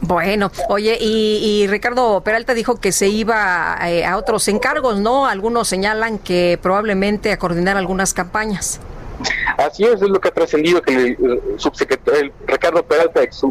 Bueno, 0.00 0.50
oye, 0.68 0.98
y, 1.00 1.66
Ricardo 1.68 2.20
Peralta 2.22 2.54
dijo 2.54 2.76
que 2.76 2.90
se 2.90 3.08
iba 3.08 3.78
eh, 3.88 4.04
a 4.04 4.16
otros 4.16 4.48
encargos, 4.48 4.98
¿no? 4.98 5.26
Algunos 5.26 5.68
señalan 5.68 6.18
que 6.18 6.58
probablemente 6.60 7.32
a 7.32 7.38
coordinar 7.38 7.76
algunas 7.76 8.12
campañas. 8.12 8.80
Así 9.56 9.84
es, 9.84 10.02
es 10.02 10.08
lo 10.08 10.20
que 10.20 10.28
ha 10.28 10.32
trascendido 10.32 10.82
que 10.82 10.94
el, 10.94 11.40
subsecretario 11.56 12.32
Ricardo 12.46 12.82
Peralta, 12.82 13.22
ex 13.22 13.44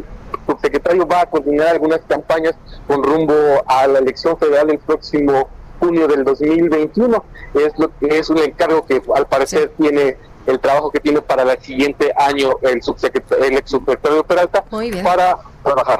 subsecretario, 0.45 1.07
va 1.07 1.21
a 1.21 1.25
coordinar 1.27 1.67
algunas 1.67 2.01
campañas 2.01 2.55
con 2.87 3.03
rumbo 3.03 3.63
a 3.65 3.87
la 3.87 3.99
elección 3.99 4.37
federal 4.37 4.69
el 4.69 4.79
próximo 4.79 5.49
junio 5.81 6.07
del 6.07 6.23
2021. 6.23 7.25
Es, 7.55 7.73
lo, 7.77 7.91
es 8.01 8.29
un 8.29 8.37
encargo 8.37 8.85
que 8.85 9.01
al 9.13 9.27
parecer 9.27 9.73
tiene 9.77 10.15
el 10.45 10.59
trabajo 10.59 10.91
que 10.91 10.99
tiene 10.99 11.21
para 11.21 11.43
el 11.43 11.61
siguiente 11.61 12.13
año 12.17 12.51
el, 12.61 12.81
subsecretario, 12.81 13.43
el 13.45 13.57
ex 13.57 13.69
subsecretario 13.69 14.23
Peralta 14.23 14.63
para 15.03 15.37
trabajar. 15.63 15.99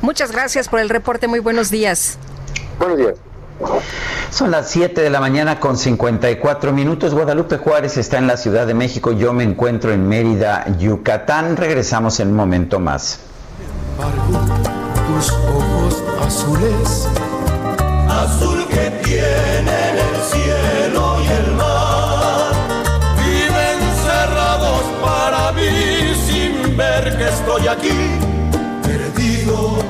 Muchas 0.00 0.32
gracias 0.32 0.68
por 0.68 0.80
el 0.80 0.88
reporte, 0.88 1.26
muy 1.28 1.40
buenos 1.40 1.70
días. 1.70 2.18
Buenos 2.78 2.98
días. 2.98 3.14
Son 4.30 4.50
las 4.50 4.70
7 4.70 5.00
de 5.00 5.10
la 5.10 5.20
mañana 5.20 5.60
con 5.60 5.76
54 5.76 6.72
minutos. 6.72 7.12
Guadalupe 7.12 7.58
Juárez 7.58 7.98
está 7.98 8.16
en 8.16 8.26
la 8.26 8.38
Ciudad 8.38 8.66
de 8.66 8.72
México. 8.72 9.12
Yo 9.12 9.34
me 9.34 9.44
encuentro 9.44 9.92
en 9.92 10.08
Mérida, 10.08 10.64
Yucatán. 10.78 11.56
Regresamos 11.56 12.20
en 12.20 12.28
un 12.28 12.34
momento 12.34 12.80
más. 12.80 13.20
Tus 15.06 15.30
ojos 15.32 16.02
azules, 16.22 17.08
azul 18.08 18.59
que 18.59 18.59
tienen 19.10 19.98
el 19.98 20.22
cielo 20.22 21.18
y 21.20 21.26
el 21.26 21.50
mar, 21.56 22.52
viven 23.16 23.80
cerrados 24.04 24.84
para 25.02 25.50
mí 25.52 26.14
sin 26.26 26.76
ver 26.76 27.18
que 27.18 27.28
estoy 27.28 27.66
aquí, 27.66 27.90
perdido 28.84 29.80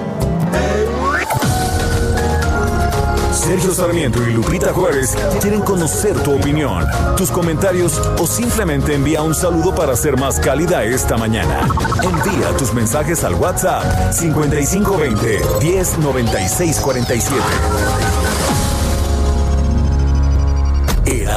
Sergio 3.33 3.75
Sarmiento 3.75 4.23
y 4.23 4.33
Lupita 4.33 4.73
Juárez 4.73 5.15
quieren 5.41 5.61
conocer 5.63 6.15
tu 6.23 6.37
opinión, 6.37 6.87
tus 7.17 7.31
comentarios 7.31 7.99
o 8.19 8.27
simplemente 8.27 8.95
envía 8.95 9.23
un 9.23 9.35
saludo 9.35 9.75
para 9.75 9.97
ser 9.97 10.17
más 10.17 10.39
cálida 10.39 10.85
esta 10.85 11.17
mañana. 11.17 11.67
Envía 12.03 12.57
tus 12.57 12.73
mensajes 12.73 13.25
al 13.25 13.35
WhatsApp 13.35 14.13
5520 14.13 15.41
109647. 15.61 18.10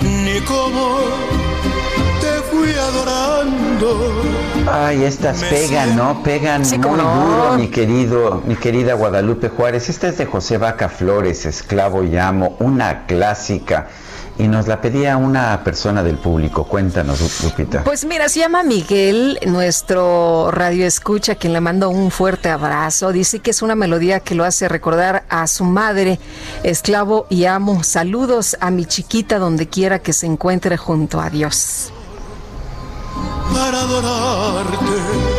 ni 0.02 0.38
cómo 0.42 0.86
fui 2.56 2.74
adorando. 2.74 4.24
Ay, 4.72 5.04
estas 5.04 5.44
pegan, 5.44 5.96
¿no? 5.96 6.24
Pegan 6.24 6.62
muy 6.62 6.80
duro, 6.80 7.56
mi 7.58 7.68
querido, 7.68 8.42
mi 8.46 8.56
querida 8.56 8.94
Guadalupe 8.94 9.50
Juárez. 9.50 9.90
Esta 9.90 10.08
es 10.08 10.18
de 10.18 10.26
José 10.26 10.58
Vaca 10.58 10.90
Flores, 10.90 11.46
Esclavo 11.46 12.04
y 12.04 12.18
Amo, 12.18 12.56
una 12.60 13.06
clásica. 13.06 13.88
Y 14.38 14.50
nos 14.50 14.68
la 14.68 14.82
pedía 14.82 15.16
una 15.16 15.64
persona 15.64 16.04
del 16.04 16.18
público. 16.18 16.66
Cuéntanos, 16.66 17.42
Lupita. 17.42 17.86
Pues 17.86 18.04
mira, 18.04 18.28
se 18.28 18.42
llama 18.42 18.64
Miguel, 18.64 19.40
nuestro 19.46 20.52
radio 20.52 20.86
escucha, 20.86 21.36
quien 21.36 21.54
le 21.54 21.62
manda 21.62 21.88
un 21.88 22.12
fuerte 22.12 22.50
abrazo. 22.50 23.14
Dice 23.14 23.40
que 23.40 23.52
es 23.52 23.62
una 23.62 23.76
melodía 23.76 24.20
que 24.20 24.36
lo 24.36 24.44
hace 24.44 24.68
recordar 24.68 25.24
a 25.30 25.48
su 25.48 25.64
madre, 25.64 26.20
esclavo 26.64 27.28
y 27.30 27.46
amo. 27.46 27.82
Saludos 27.84 28.58
a 28.60 28.72
mi 28.72 28.86
chiquita 28.86 29.40
donde 29.40 29.70
quiera 29.70 30.00
que 30.00 30.12
se 30.12 30.26
encuentre 30.26 30.76
junto 30.76 31.22
a 31.22 31.30
Dios 31.30 31.94
para 33.54 33.82
adorarte. 33.82 35.35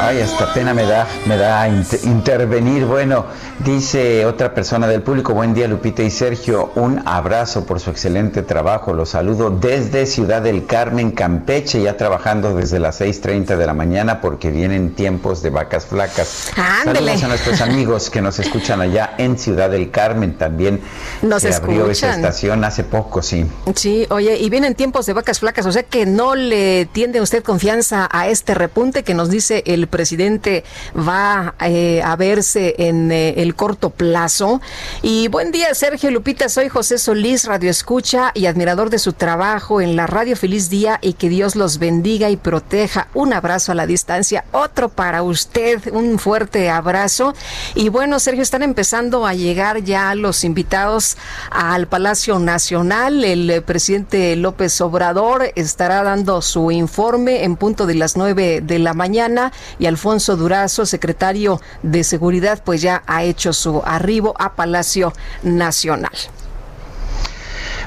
Ay, 0.00 0.20
hasta 0.20 0.52
pena 0.54 0.72
me 0.72 0.86
da, 0.86 1.06
me 1.26 1.36
da 1.36 1.68
intervenir. 1.68 2.86
Bueno, 2.86 3.26
dice 3.58 4.24
otra 4.24 4.54
persona 4.54 4.86
del 4.86 5.02
público, 5.02 5.34
buen 5.34 5.52
día 5.52 5.68
Lupita 5.68 6.02
y 6.02 6.10
Sergio, 6.10 6.72
un 6.74 7.02
abrazo 7.04 7.66
por 7.66 7.80
su 7.80 7.90
excelente 7.90 8.42
trabajo. 8.42 8.94
Los 8.94 9.10
saludo 9.10 9.50
desde 9.50 10.06
Ciudad 10.06 10.40
del 10.40 10.64
Carmen, 10.64 11.10
Campeche, 11.10 11.82
ya 11.82 11.98
trabajando 11.98 12.54
desde 12.54 12.78
las 12.78 13.02
6.30 13.02 13.56
de 13.56 13.66
la 13.66 13.74
mañana 13.74 14.22
porque 14.22 14.50
vienen 14.50 14.94
tiempos 14.94 15.42
de 15.42 15.50
vacas 15.50 15.84
flacas. 15.84 16.50
Saludos 16.84 17.22
a 17.22 17.28
nuestros 17.28 17.60
amigos 17.60 18.08
que 18.08 18.22
nos 18.22 18.38
escuchan 18.38 18.80
allá 18.80 19.14
en 19.18 19.38
Ciudad 19.38 19.68
del 19.68 19.90
Carmen. 19.90 20.38
También 20.38 20.80
nos 21.20 21.42
se 21.42 21.54
abrió 21.54 21.90
esa 21.90 22.14
estación 22.14 22.64
hace 22.64 22.84
poco, 22.84 23.20
sí. 23.20 23.46
Sí, 23.74 24.06
oye, 24.08 24.38
y 24.38 24.48
vienen 24.48 24.74
tiempos 24.74 25.04
de 25.04 25.12
vacas 25.12 25.40
flacas, 25.40 25.66
o 25.66 25.72
sea 25.72 25.82
que 25.82 26.06
no 26.06 26.34
le 26.34 26.86
tiende 26.86 27.20
usted 27.20 27.42
confianza 27.42 28.08
a 28.10 28.28
este 28.28 28.54
repunte 28.54 29.02
que 29.02 29.12
nos 29.12 29.28
dice 29.28 29.62
el 29.74 29.86
presidente 29.86 30.64
va 30.96 31.54
eh, 31.60 32.02
a 32.02 32.16
verse 32.16 32.74
en 32.78 33.10
eh, 33.12 33.34
el 33.38 33.54
corto 33.54 33.90
plazo. 33.90 34.60
Y 35.02 35.28
buen 35.28 35.52
día, 35.52 35.74
Sergio 35.74 36.10
Lupita. 36.10 36.48
Soy 36.48 36.68
José 36.68 36.98
Solís, 36.98 37.44
Radio 37.44 37.70
Escucha 37.70 38.30
y 38.34 38.46
admirador 38.46 38.90
de 38.90 38.98
su 38.98 39.12
trabajo 39.12 39.80
en 39.80 39.96
la 39.96 40.06
radio. 40.06 40.36
Feliz 40.36 40.70
día 40.70 40.98
y 41.02 41.14
que 41.14 41.28
Dios 41.28 41.56
los 41.56 41.78
bendiga 41.78 42.30
y 42.30 42.36
proteja. 42.36 43.08
Un 43.14 43.32
abrazo 43.32 43.72
a 43.72 43.74
la 43.74 43.86
distancia. 43.86 44.44
Otro 44.52 44.88
para 44.88 45.22
usted. 45.22 45.92
Un 45.92 46.18
fuerte 46.18 46.70
abrazo. 46.70 47.34
Y 47.74 47.88
bueno, 47.88 48.18
Sergio, 48.20 48.42
están 48.42 48.62
empezando 48.62 49.26
a 49.26 49.34
llegar 49.34 49.82
ya 49.82 50.14
los 50.14 50.44
invitados 50.44 51.16
al 51.50 51.86
Palacio 51.88 52.38
Nacional. 52.38 53.24
El 53.24 53.62
presidente 53.62 54.36
López 54.36 54.80
Obrador 54.80 55.52
estará 55.56 56.02
dando 56.02 56.42
su 56.42 56.70
informe 56.70 57.44
en 57.44 57.56
punto 57.56 57.86
de 57.86 57.94
las 57.94 58.16
nueve 58.16 58.60
de 58.62 58.78
la 58.78 58.94
mañana 58.94 59.52
y 59.78 59.86
Alfonso 59.86 60.36
Durazo, 60.36 60.86
secretario 60.86 61.60
de 61.82 62.04
Seguridad, 62.04 62.62
pues 62.64 62.82
ya 62.82 63.02
ha 63.06 63.24
hecho 63.24 63.52
su 63.52 63.82
arribo 63.84 64.34
a 64.38 64.54
Palacio 64.54 65.12
Nacional. 65.42 66.12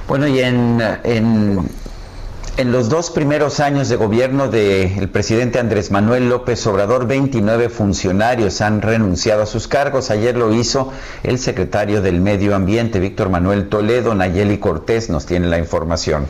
Bueno, 0.08 0.28
y 0.28 0.40
en, 0.40 0.82
en, 1.04 2.72
los 2.72 2.90
dos 2.90 3.12
primeros 3.12 3.60
años 3.60 3.90
de 3.90 3.98
gobierno 3.98 4.48
del 4.48 5.10
presidente 5.10 5.60
Andrés 5.60 5.92
Manuel 5.92 6.30
López 6.30 6.66
Obrador, 6.66 7.08
29 7.08 7.70
funcionarios 7.70 8.62
han 8.62 8.82
renunciado 8.82 9.44
a 9.44 9.46
sus 9.46 9.68
cargos. 9.68 10.10
Ayer 10.10 10.38
lo 10.38 10.54
hizo 10.54 10.92
el 11.24 11.38
secretario 11.40 12.02
del 12.02 12.22
Medio 12.22 12.56
Ambiente, 12.56 13.00
Víctor 13.00 13.30
Manuel 13.30 13.68
Toledo. 13.68 14.16
Nayeli 14.16 14.60
Cortés 14.60 15.10
nos 15.10 15.26
tiene 15.26 15.48
la 15.48 15.60
información. 15.60 16.26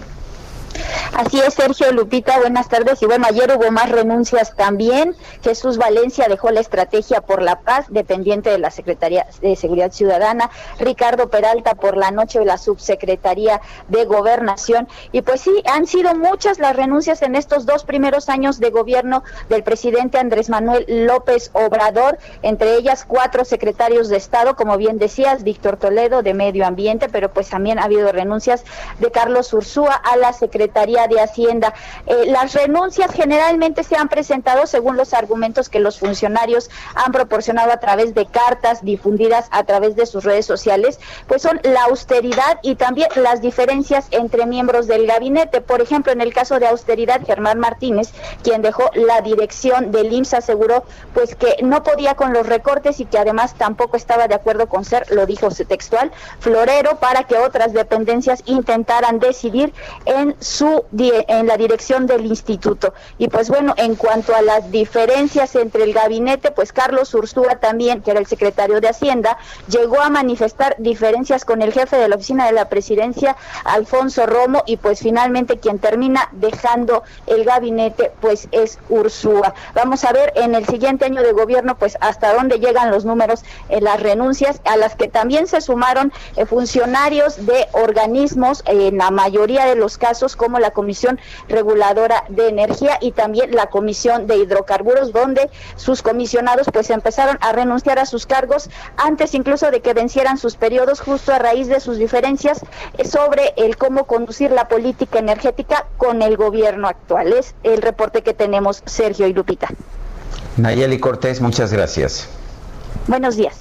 Así 1.13 1.39
es, 1.39 1.55
Sergio 1.55 1.91
Lupita, 1.91 2.37
buenas 2.39 2.69
tardes. 2.69 3.01
Y 3.01 3.05
bueno, 3.07 3.25
ayer 3.27 3.51
hubo 3.57 3.71
más 3.71 3.89
renuncias 3.89 4.55
también. 4.55 5.15
Jesús 5.41 5.77
Valencia 5.77 6.27
dejó 6.27 6.51
la 6.51 6.59
estrategia 6.59 7.21
por 7.21 7.41
la 7.41 7.61
paz, 7.61 7.85
dependiente 7.89 8.51
de 8.51 8.59
la 8.59 8.69
Secretaría 8.69 9.25
de 9.41 9.55
Seguridad 9.55 9.91
Ciudadana. 9.91 10.51
Ricardo 10.79 11.29
Peralta 11.29 11.73
por 11.73 11.97
la 11.97 12.11
noche 12.11 12.39
de 12.39 12.45
la 12.45 12.57
Subsecretaría 12.59 13.61
de 13.87 14.05
Gobernación. 14.05 14.87
Y 15.11 15.23
pues 15.23 15.41
sí, 15.41 15.63
han 15.65 15.87
sido 15.87 16.13
muchas 16.13 16.59
las 16.59 16.75
renuncias 16.75 17.23
en 17.23 17.35
estos 17.35 17.65
dos 17.65 17.83
primeros 17.83 18.29
años 18.29 18.59
de 18.59 18.69
gobierno 18.69 19.23
del 19.49 19.63
presidente 19.63 20.19
Andrés 20.19 20.49
Manuel 20.49 20.85
López 20.87 21.49
Obrador, 21.53 22.19
entre 22.43 22.75
ellas 22.75 23.05
cuatro 23.07 23.43
secretarios 23.43 24.09
de 24.09 24.17
Estado, 24.17 24.55
como 24.55 24.77
bien 24.77 24.99
decías, 24.99 25.43
Víctor 25.43 25.77
Toledo 25.77 26.21
de 26.21 26.33
Medio 26.33 26.67
Ambiente, 26.67 27.09
pero 27.09 27.33
pues 27.33 27.49
también 27.49 27.79
ha 27.79 27.85
habido 27.85 28.11
renuncias 28.11 28.63
de 28.99 29.09
Carlos 29.09 29.51
Ursúa 29.53 29.93
a 29.95 30.17
la 30.17 30.33
Secretaría 30.33 30.66
de 30.67 31.19
Hacienda. 31.19 31.73
Eh, 32.05 32.25
las 32.27 32.53
renuncias 32.53 33.11
generalmente 33.11 33.83
se 33.83 33.95
han 33.95 34.09
presentado 34.09 34.67
según 34.67 34.95
los 34.95 35.13
argumentos 35.13 35.69
que 35.69 35.79
los 35.79 35.99
funcionarios 35.99 36.69
han 36.95 37.11
proporcionado 37.11 37.71
a 37.71 37.79
través 37.79 38.13
de 38.13 38.25
cartas 38.25 38.83
difundidas 38.83 39.47
a 39.51 39.63
través 39.63 39.95
de 39.95 40.05
sus 40.05 40.23
redes 40.23 40.45
sociales, 40.45 40.99
pues 41.27 41.41
son 41.41 41.59
la 41.63 41.83
austeridad 41.83 42.59
y 42.61 42.75
también 42.75 43.09
las 43.15 43.41
diferencias 43.41 44.07
entre 44.11 44.45
miembros 44.45 44.87
del 44.87 45.07
gabinete. 45.07 45.61
Por 45.61 45.81
ejemplo, 45.81 46.11
en 46.11 46.21
el 46.21 46.33
caso 46.33 46.59
de 46.59 46.67
austeridad, 46.67 47.25
Germán 47.25 47.59
Martínez, 47.59 48.09
quien 48.43 48.61
dejó 48.61 48.89
la 48.93 49.21
dirección 49.21 49.91
del 49.91 50.13
IMSS, 50.13 50.35
aseguró 50.35 50.83
pues 51.13 51.35
que 51.35 51.57
no 51.63 51.83
podía 51.83 52.15
con 52.15 52.33
los 52.33 52.45
recortes 52.45 52.99
y 52.99 53.05
que 53.05 53.17
además 53.17 53.55
tampoco 53.57 53.97
estaba 53.97 54.27
de 54.27 54.35
acuerdo 54.35 54.67
con 54.67 54.85
ser, 54.85 55.09
lo 55.11 55.25
dijo 55.25 55.49
textual, 55.65 56.11
florero 56.39 56.97
para 56.97 57.23
que 57.23 57.37
otras 57.37 57.73
dependencias 57.73 58.43
intentaran 58.45 59.19
decidir 59.19 59.73
en 60.05 60.35
su 60.39 60.56
en 60.61 61.47
la 61.47 61.57
dirección 61.57 62.07
del 62.07 62.25
instituto. 62.25 62.93
Y 63.17 63.27
pues 63.27 63.49
bueno, 63.49 63.73
en 63.77 63.95
cuanto 63.95 64.35
a 64.35 64.41
las 64.41 64.71
diferencias 64.71 65.55
entre 65.55 65.83
el 65.83 65.93
gabinete, 65.93 66.51
pues 66.51 66.73
Carlos 66.73 67.13
Ursúa 67.13 67.59
también, 67.59 68.01
que 68.01 68.11
era 68.11 68.19
el 68.19 68.27
secretario 68.27 68.81
de 68.81 68.89
Hacienda, 68.89 69.37
llegó 69.67 70.01
a 70.01 70.09
manifestar 70.09 70.75
diferencias 70.79 71.45
con 71.45 71.61
el 71.61 71.73
jefe 71.73 71.97
de 71.97 72.07
la 72.07 72.15
oficina 72.15 72.45
de 72.45 72.53
la 72.53 72.69
presidencia, 72.69 73.35
Alfonso 73.63 74.25
Romo, 74.25 74.63
y 74.65 74.77
pues 74.77 74.99
finalmente 74.99 75.57
quien 75.57 75.79
termina 75.79 76.29
dejando 76.31 77.03
el 77.27 77.43
gabinete, 77.43 78.11
pues 78.21 78.47
es 78.51 78.79
Ursúa. 78.89 79.53
Vamos 79.73 80.03
a 80.03 80.13
ver 80.13 80.33
en 80.35 80.55
el 80.55 80.65
siguiente 80.65 81.05
año 81.05 81.21
de 81.21 81.31
gobierno, 81.31 81.77
pues 81.77 81.97
hasta 82.01 82.33
dónde 82.33 82.59
llegan 82.59 82.91
los 82.91 83.05
números 83.05 83.43
en 83.69 83.83
las 83.83 84.01
renuncias, 84.01 84.61
a 84.65 84.77
las 84.77 84.95
que 84.95 85.07
también 85.07 85.47
se 85.47 85.61
sumaron 85.61 86.11
eh, 86.35 86.45
funcionarios 86.45 87.45
de 87.45 87.67
organismos, 87.73 88.63
en 88.65 88.97
la 88.97 89.11
mayoría 89.11 89.65
de 89.65 89.75
los 89.75 89.97
casos, 89.97 90.35
como 90.47 90.59
la 90.59 90.71
Comisión 90.71 91.19
Reguladora 91.49 92.23
de 92.29 92.47
Energía 92.47 92.99
y 93.01 93.11
también 93.11 93.53
la 93.53 93.67
Comisión 93.67 94.27
de 94.27 94.37
Hidrocarburos, 94.37 95.11
donde 95.11 95.49
sus 95.75 96.01
comisionados 96.01 96.67
pues 96.71 96.89
empezaron 96.89 97.37
a 97.41 97.51
renunciar 97.51 97.99
a 97.99 98.05
sus 98.05 98.25
cargos 98.25 98.69
antes 98.95 99.33
incluso 99.33 99.71
de 99.71 99.81
que 99.81 99.93
vencieran 99.93 100.37
sus 100.37 100.55
periodos, 100.55 101.01
justo 101.01 101.33
a 101.33 101.39
raíz 101.39 101.67
de 101.67 101.81
sus 101.81 101.97
diferencias 101.97 102.61
sobre 103.03 103.53
el 103.57 103.75
cómo 103.75 104.05
conducir 104.05 104.51
la 104.51 104.69
política 104.69 105.19
energética 105.19 105.85
con 105.97 106.21
el 106.21 106.37
gobierno 106.37 106.87
actual. 106.87 107.33
Es 107.33 107.53
el 107.63 107.81
reporte 107.81 108.21
que 108.21 108.33
tenemos, 108.33 108.83
Sergio 108.85 109.27
y 109.27 109.33
Lupita. 109.33 109.67
Nayeli 110.55 110.97
Cortés, 110.97 111.41
muchas 111.41 111.73
gracias. 111.73 112.29
Buenos 113.07 113.37
días. 113.37 113.55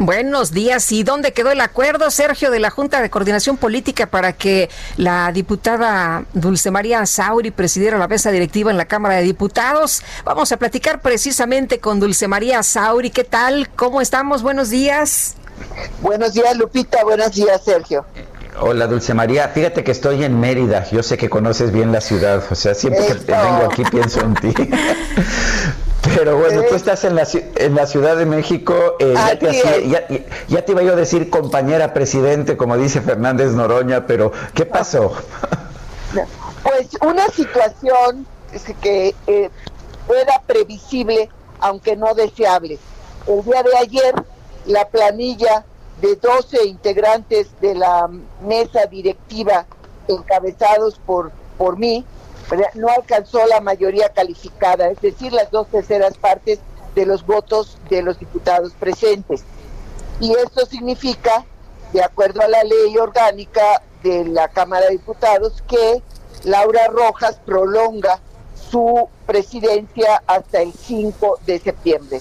Buenos 0.00 0.52
días. 0.52 0.90
¿Y 0.92 1.02
dónde 1.04 1.32
quedó 1.32 1.50
el 1.50 1.60
acuerdo, 1.60 2.10
Sergio, 2.10 2.50
de 2.50 2.58
la 2.58 2.70
Junta 2.70 3.00
de 3.00 3.10
Coordinación 3.10 3.56
Política 3.56 4.06
para 4.06 4.32
que 4.32 4.68
la 4.96 5.30
diputada 5.32 6.24
Dulce 6.32 6.70
María 6.70 7.04
Sauri 7.06 7.50
presidiera 7.50 7.98
la 7.98 8.08
mesa 8.08 8.30
directiva 8.30 8.70
en 8.70 8.76
la 8.76 8.86
Cámara 8.86 9.16
de 9.16 9.22
Diputados? 9.22 10.02
Vamos 10.24 10.50
a 10.52 10.56
platicar 10.56 11.00
precisamente 11.00 11.78
con 11.78 12.00
Dulce 12.00 12.28
María 12.28 12.62
Sauri. 12.62 13.10
¿Qué 13.10 13.24
tal? 13.24 13.68
¿Cómo 13.76 14.00
estamos? 14.00 14.42
Buenos 14.42 14.70
días. 14.70 15.34
Buenos 16.00 16.32
días, 16.32 16.56
Lupita. 16.56 17.04
Buenos 17.04 17.32
días, 17.32 17.62
Sergio. 17.64 18.04
Hola, 18.60 18.88
Dulce 18.88 19.14
María. 19.14 19.48
Fíjate 19.48 19.84
que 19.84 19.92
estoy 19.92 20.24
en 20.24 20.40
Mérida. 20.40 20.88
Yo 20.90 21.02
sé 21.02 21.16
que 21.16 21.30
conoces 21.30 21.70
bien 21.70 21.92
la 21.92 22.00
ciudad. 22.00 22.42
O 22.50 22.54
sea, 22.54 22.74
siempre 22.74 23.06
que 23.06 23.14
vengo 23.14 23.68
aquí 23.70 23.84
pienso 23.84 24.20
en 24.20 24.34
ti. 24.34 24.54
Pero 26.18 26.36
bueno, 26.36 26.62
tú 26.68 26.74
estás 26.74 27.04
en 27.04 27.14
la, 27.14 27.24
en 27.32 27.76
la 27.76 27.86
Ciudad 27.86 28.16
de 28.16 28.26
México, 28.26 28.74
eh, 28.98 29.14
ya, 29.14 29.38
te 29.38 29.88
ya, 30.48 30.64
te 30.64 30.72
iba 30.72 30.82
yo 30.82 30.94
a 30.94 30.96
decir 30.96 31.30
compañera 31.30 31.94
presidente, 31.94 32.56
como 32.56 32.76
dice 32.76 33.00
Fernández 33.00 33.52
Noroña, 33.52 34.04
pero 34.04 34.32
¿qué 34.52 34.66
pasó? 34.66 35.12
Pues 36.64 36.88
una 37.06 37.28
situación 37.28 38.26
que 38.80 39.14
eh, 39.28 39.48
era 40.08 40.42
previsible, 40.44 41.28
aunque 41.60 41.94
no 41.94 42.12
deseable. 42.14 42.80
El 43.28 43.44
día 43.44 43.62
de 43.62 43.76
ayer, 43.76 44.14
la 44.66 44.88
planilla 44.88 45.64
de 46.00 46.16
12 46.16 46.64
integrantes 46.66 47.48
de 47.60 47.76
la 47.76 48.10
mesa 48.44 48.86
directiva 48.86 49.66
encabezados 50.08 50.98
por, 51.06 51.30
por 51.56 51.78
mí, 51.78 52.04
no 52.74 52.88
alcanzó 52.88 53.46
la 53.46 53.60
mayoría 53.60 54.08
calificada, 54.10 54.88
es 54.88 55.00
decir, 55.00 55.32
las 55.32 55.50
dos 55.50 55.68
terceras 55.68 56.16
partes 56.16 56.60
de 56.94 57.06
los 57.06 57.24
votos 57.26 57.78
de 57.90 58.02
los 58.02 58.18
diputados 58.18 58.72
presentes. 58.78 59.44
Y 60.20 60.32
esto 60.32 60.66
significa, 60.66 61.44
de 61.92 62.02
acuerdo 62.02 62.42
a 62.42 62.48
la 62.48 62.64
ley 62.64 62.96
orgánica 62.98 63.82
de 64.02 64.24
la 64.24 64.48
Cámara 64.48 64.86
de 64.86 64.92
Diputados, 64.92 65.62
que 65.68 66.02
Laura 66.44 66.88
Rojas 66.88 67.38
prolonga 67.44 68.20
su 68.70 69.08
presidencia 69.26 70.22
hasta 70.26 70.60
el 70.62 70.72
5 70.72 71.40
de 71.46 71.58
septiembre. 71.58 72.20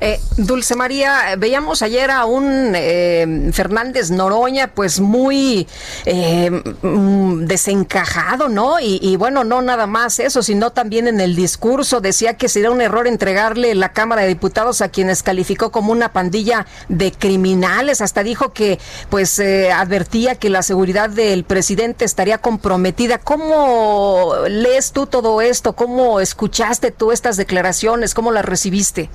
Eh, 0.00 0.20
Dulce 0.36 0.74
María, 0.74 1.36
veíamos 1.38 1.82
ayer 1.82 2.10
a 2.10 2.24
un 2.24 2.72
eh, 2.74 3.50
Fernández 3.52 4.10
Noroña, 4.10 4.68
pues 4.68 5.00
muy 5.00 5.66
eh, 6.04 6.50
mm, 6.50 7.44
desencajado, 7.44 8.48
¿no? 8.48 8.80
Y, 8.80 9.16
bueno, 9.16 9.44
no 9.44 9.62
nada 9.62 9.86
más 9.86 10.18
eso, 10.18 10.42
sino 10.42 10.70
también 10.70 11.08
en 11.08 11.20
el 11.20 11.36
discurso 11.36 12.00
decía 12.00 12.34
que 12.34 12.48
sería 12.48 12.70
un 12.70 12.80
error 12.80 13.06
entregarle 13.06 13.74
la 13.74 13.92
Cámara 13.92 14.22
de 14.22 14.28
Diputados 14.28 14.80
a 14.80 14.88
quienes 14.88 15.22
calificó 15.22 15.70
como 15.70 15.92
una 15.92 16.12
pandilla 16.12 16.66
de 16.88 17.12
criminales. 17.12 18.00
Hasta 18.00 18.22
dijo 18.22 18.52
que, 18.52 18.78
pues, 19.10 19.40
advertía 19.40 20.34
que 20.34 20.50
la 20.50 20.62
seguridad 20.62 21.10
del 21.10 21.44
presidente 21.44 22.04
estaría 22.04 22.38
comprometida. 22.38 23.18
¿Cómo 23.18 24.34
lees 24.48 24.92
tú 24.92 25.06
todo 25.06 25.40
esto? 25.40 25.74
¿Cómo 25.74 26.20
escuchaste 26.20 26.90
tú 26.90 27.12
estas 27.12 27.36
declaraciones? 27.36 28.14
¿Cómo 28.14 28.32
las 28.32 28.44
recibiste? 28.44 29.10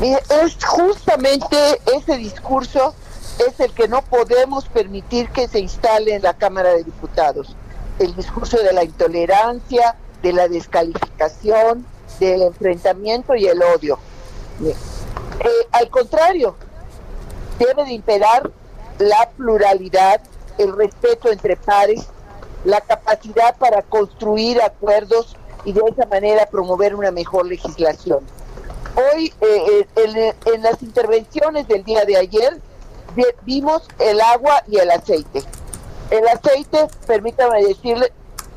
Es 0.00 0.64
justamente 0.64 1.56
ese 1.94 2.16
discurso 2.16 2.94
es 3.46 3.60
el 3.60 3.72
que 3.72 3.86
no 3.86 4.02
podemos 4.02 4.66
permitir 4.66 5.28
que 5.28 5.46
se 5.46 5.60
instale 5.60 6.14
en 6.14 6.22
la 6.22 6.34
Cámara 6.34 6.70
de 6.70 6.84
Diputados. 6.84 7.54
El 7.98 8.14
discurso 8.16 8.56
de 8.58 8.72
la 8.72 8.82
intolerancia, 8.82 9.96
de 10.22 10.32
la 10.32 10.48
descalificación, 10.48 11.84
del 12.18 12.42
enfrentamiento 12.42 13.34
y 13.34 13.46
el 13.46 13.62
odio. 13.62 13.98
Eh, 14.64 14.74
al 15.72 15.90
contrario, 15.90 16.56
debe 17.58 17.84
de 17.84 17.92
imperar 17.92 18.50
la 18.98 19.30
pluralidad, 19.36 20.22
el 20.56 20.74
respeto 20.76 21.30
entre 21.30 21.56
pares, 21.56 22.06
la 22.64 22.80
capacidad 22.80 23.56
para 23.56 23.82
construir 23.82 24.62
acuerdos 24.62 25.36
y 25.64 25.72
de 25.72 25.82
esa 25.90 26.06
manera 26.06 26.46
promover 26.46 26.94
una 26.94 27.10
mejor 27.10 27.46
legislación. 27.46 28.20
Hoy, 29.00 29.32
eh, 29.40 29.86
eh, 29.96 30.34
en, 30.46 30.62
las 30.62 30.82
intervenciones 30.82 31.66
del 31.68 31.84
día 31.84 32.04
de 32.04 32.16
ayer, 32.16 32.58
vimos 33.44 33.88
el 33.98 34.20
agua 34.20 34.62
y 34.68 34.76
el 34.76 34.90
aceite. 34.90 35.42
El 36.10 36.26
aceite, 36.28 36.86
permítame 37.06 37.64
decirle, 37.64 38.12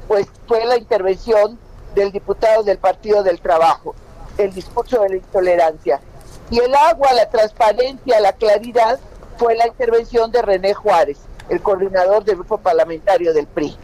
pues 0.07 0.27
fue 0.47 0.65
la 0.65 0.77
intervención 0.77 1.57
del 1.95 2.11
diputado 2.11 2.63
del 2.63 2.77
Partido 2.77 3.23
del 3.23 3.39
Trabajo, 3.39 3.95
el 4.37 4.53
discurso 4.53 5.01
de 5.01 5.09
la 5.09 5.15
intolerancia. 5.15 6.01
Y 6.49 6.59
el 6.59 6.73
agua, 6.75 7.13
la 7.13 7.29
transparencia, 7.29 8.19
la 8.19 8.33
claridad, 8.33 8.99
fue 9.37 9.55
la 9.55 9.67
intervención 9.67 10.31
de 10.31 10.41
René 10.41 10.73
Juárez, 10.73 11.19
el 11.49 11.61
coordinador 11.61 12.23
del 12.25 12.35
grupo 12.35 12.57
parlamentario 12.57 13.33
del 13.33 13.47
PRI. 13.47 13.77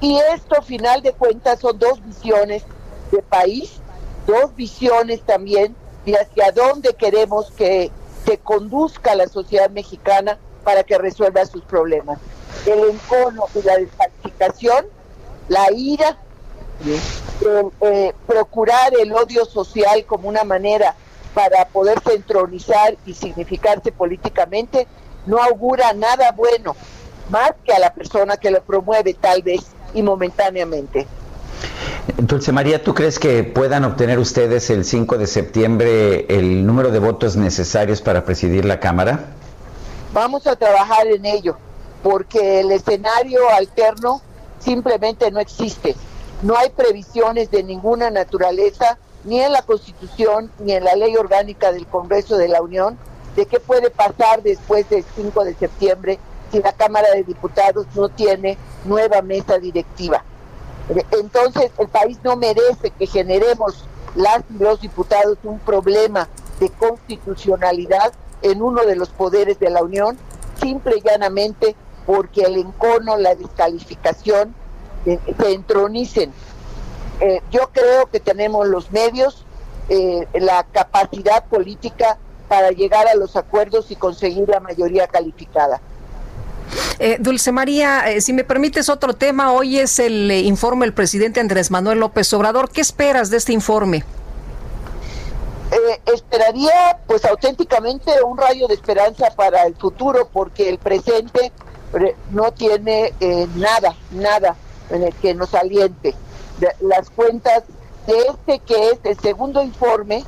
Y 0.00 0.18
esto, 0.34 0.62
final 0.62 1.02
de 1.02 1.12
cuentas, 1.12 1.60
son 1.60 1.78
dos 1.78 2.04
visiones 2.04 2.62
de 3.10 3.22
país 3.22 3.80
dos 4.26 4.54
visiones 4.54 5.22
también 5.22 5.74
de 6.04 6.16
hacia 6.16 6.52
dónde 6.52 6.94
queremos 6.94 7.50
que 7.52 7.90
se 8.24 8.38
conduzca 8.38 9.14
la 9.14 9.28
sociedad 9.28 9.70
mexicana 9.70 10.38
para 10.64 10.84
que 10.84 10.98
resuelva 10.98 11.44
sus 11.46 11.62
problemas. 11.62 12.18
El 12.66 12.90
encono 12.90 13.46
y 13.54 13.62
la 13.62 13.76
descalificación, 13.76 14.86
la 15.48 15.70
ira, 15.72 16.18
eh, 17.80 18.12
procurar 18.26 18.92
el 19.00 19.12
odio 19.12 19.44
social 19.44 20.04
como 20.06 20.28
una 20.28 20.44
manera 20.44 20.94
para 21.34 21.66
poderse 21.68 22.14
entronizar 22.14 22.96
y 23.06 23.14
significarse 23.14 23.92
políticamente, 23.92 24.86
no 25.26 25.38
augura 25.42 25.92
nada 25.92 26.32
bueno, 26.32 26.74
más 27.30 27.52
que 27.64 27.72
a 27.72 27.78
la 27.78 27.94
persona 27.94 28.36
que 28.36 28.50
lo 28.50 28.62
promueve 28.62 29.14
tal 29.14 29.42
vez 29.42 29.66
y 29.94 30.02
momentáneamente. 30.02 31.06
Dulce 32.16 32.52
María, 32.52 32.82
¿tú 32.82 32.94
crees 32.94 33.18
que 33.18 33.44
puedan 33.44 33.84
obtener 33.84 34.18
ustedes 34.18 34.70
el 34.70 34.84
5 34.84 35.18
de 35.18 35.26
septiembre 35.26 36.26
el 36.28 36.66
número 36.66 36.90
de 36.90 36.98
votos 36.98 37.36
necesarios 37.36 38.00
para 38.02 38.24
presidir 38.24 38.64
la 38.64 38.80
Cámara? 38.80 39.26
Vamos 40.12 40.46
a 40.46 40.56
trabajar 40.56 41.06
en 41.06 41.24
ello, 41.24 41.56
porque 42.02 42.60
el 42.60 42.72
escenario 42.72 43.48
alterno 43.50 44.20
simplemente 44.58 45.30
no 45.30 45.40
existe. 45.40 45.94
No 46.42 46.56
hay 46.56 46.70
previsiones 46.70 47.50
de 47.50 47.62
ninguna 47.62 48.10
naturaleza, 48.10 48.98
ni 49.24 49.40
en 49.40 49.52
la 49.52 49.62
Constitución, 49.62 50.50
ni 50.58 50.72
en 50.72 50.84
la 50.84 50.96
ley 50.96 51.16
orgánica 51.16 51.72
del 51.72 51.86
Congreso 51.86 52.36
de 52.38 52.48
la 52.48 52.62
Unión, 52.62 52.98
de 53.36 53.46
qué 53.46 53.60
puede 53.60 53.90
pasar 53.90 54.42
después 54.42 54.88
del 54.88 55.04
5 55.14 55.44
de 55.44 55.54
septiembre 55.54 56.18
si 56.50 56.60
la 56.60 56.72
Cámara 56.72 57.10
de 57.14 57.22
Diputados 57.22 57.86
no 57.94 58.08
tiene 58.08 58.58
nueva 58.84 59.22
mesa 59.22 59.58
directiva. 59.58 60.24
Entonces, 61.12 61.70
el 61.78 61.88
país 61.88 62.18
no 62.24 62.36
merece 62.36 62.90
que 62.90 63.06
generemos 63.06 63.84
las 64.14 64.42
y 64.50 64.62
los 64.62 64.80
diputados 64.80 65.38
un 65.44 65.60
problema 65.60 66.28
de 66.58 66.68
constitucionalidad 66.70 68.12
en 68.42 68.62
uno 68.62 68.84
de 68.84 68.96
los 68.96 69.10
poderes 69.10 69.58
de 69.60 69.70
la 69.70 69.82
Unión, 69.82 70.18
simple 70.60 70.98
y 70.98 71.02
llanamente 71.02 71.76
porque 72.06 72.42
el 72.42 72.56
encono, 72.56 73.16
la 73.16 73.34
descalificación, 73.34 74.54
eh, 75.06 75.18
se 75.38 75.52
entronicen. 75.52 76.32
Eh, 77.20 77.40
yo 77.50 77.70
creo 77.72 78.06
que 78.06 78.20
tenemos 78.20 78.66
los 78.66 78.90
medios, 78.90 79.44
eh, 79.88 80.26
la 80.34 80.64
capacidad 80.72 81.44
política 81.44 82.18
para 82.48 82.70
llegar 82.70 83.06
a 83.06 83.14
los 83.14 83.36
acuerdos 83.36 83.90
y 83.90 83.96
conseguir 83.96 84.48
la 84.48 84.60
mayoría 84.60 85.06
calificada. 85.06 85.80
Eh, 86.98 87.16
Dulce 87.18 87.50
María, 87.50 88.10
eh, 88.10 88.20
si 88.20 88.32
me 88.32 88.44
permites 88.44 88.88
otro 88.88 89.14
tema, 89.14 89.52
hoy 89.52 89.78
es 89.78 89.98
el 89.98 90.30
eh, 90.30 90.40
informe 90.40 90.84
del 90.84 90.92
presidente 90.92 91.40
Andrés 91.40 91.70
Manuel 91.70 91.98
López 91.98 92.32
Obrador. 92.34 92.70
¿Qué 92.70 92.80
esperas 92.80 93.30
de 93.30 93.38
este 93.38 93.52
informe? 93.52 94.04
esperaría 96.12 96.98
pues 97.06 97.24
auténticamente 97.24 98.10
un 98.24 98.36
rayo 98.36 98.66
de 98.66 98.74
esperanza 98.74 99.30
para 99.36 99.64
el 99.64 99.76
futuro 99.76 100.28
porque 100.30 100.68
el 100.68 100.78
presente 100.78 101.52
no 102.30 102.52
tiene 102.52 103.14
nada, 103.54 103.94
nada 104.10 104.56
en 104.90 105.04
el 105.04 105.14
que 105.14 105.32
nos 105.32 105.54
aliente. 105.54 106.14
Las 106.80 107.08
cuentas 107.10 107.62
de 108.06 108.18
este 108.18 108.58
que 108.58 108.90
es 108.90 108.98
el 109.04 109.18
segundo 109.20 109.62
informe, 109.62 110.24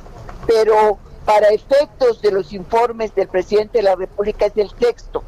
pero 0.47 0.97
para 1.25 1.49
efectos 1.49 2.21
de 2.21 2.31
los 2.31 2.53
informes 2.53 3.13
del 3.13 3.27
presidente 3.27 3.79
de 3.79 3.83
la 3.83 3.95
República 3.95 4.45
es 4.45 4.55
el 4.55 4.71
sexto 4.79 5.23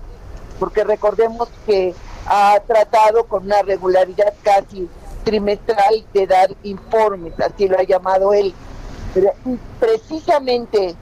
porque 0.59 0.83
recordemos 0.83 1.49
que 1.65 1.93
ha 2.27 2.59
tratado 2.65 3.25
con 3.25 3.45
una 3.45 3.61
regularidad 3.61 4.33
casi 4.41 4.89
trimestral 5.23 6.05
de 6.13 6.27
dar 6.27 6.55
informes, 6.63 7.33
así 7.39 7.67
lo 7.67 7.77
ha 7.77 7.83
llamado 7.83 8.33
él. 8.33 8.53
precisamente 9.79 10.95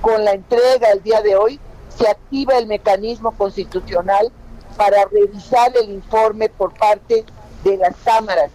con 0.00 0.24
la 0.24 0.32
entrega 0.32 0.90
el 0.92 1.02
día 1.02 1.22
de 1.22 1.34
hoy 1.36 1.58
se 1.96 2.08
activa 2.08 2.58
el 2.58 2.66
mecanismo 2.66 3.32
constitucional 3.32 4.30
para 4.76 5.04
revisar 5.06 5.72
el 5.76 5.90
informe 5.90 6.48
por 6.48 6.74
parte 6.74 7.24
de 7.62 7.76
las 7.76 7.94
cámaras. 8.04 8.50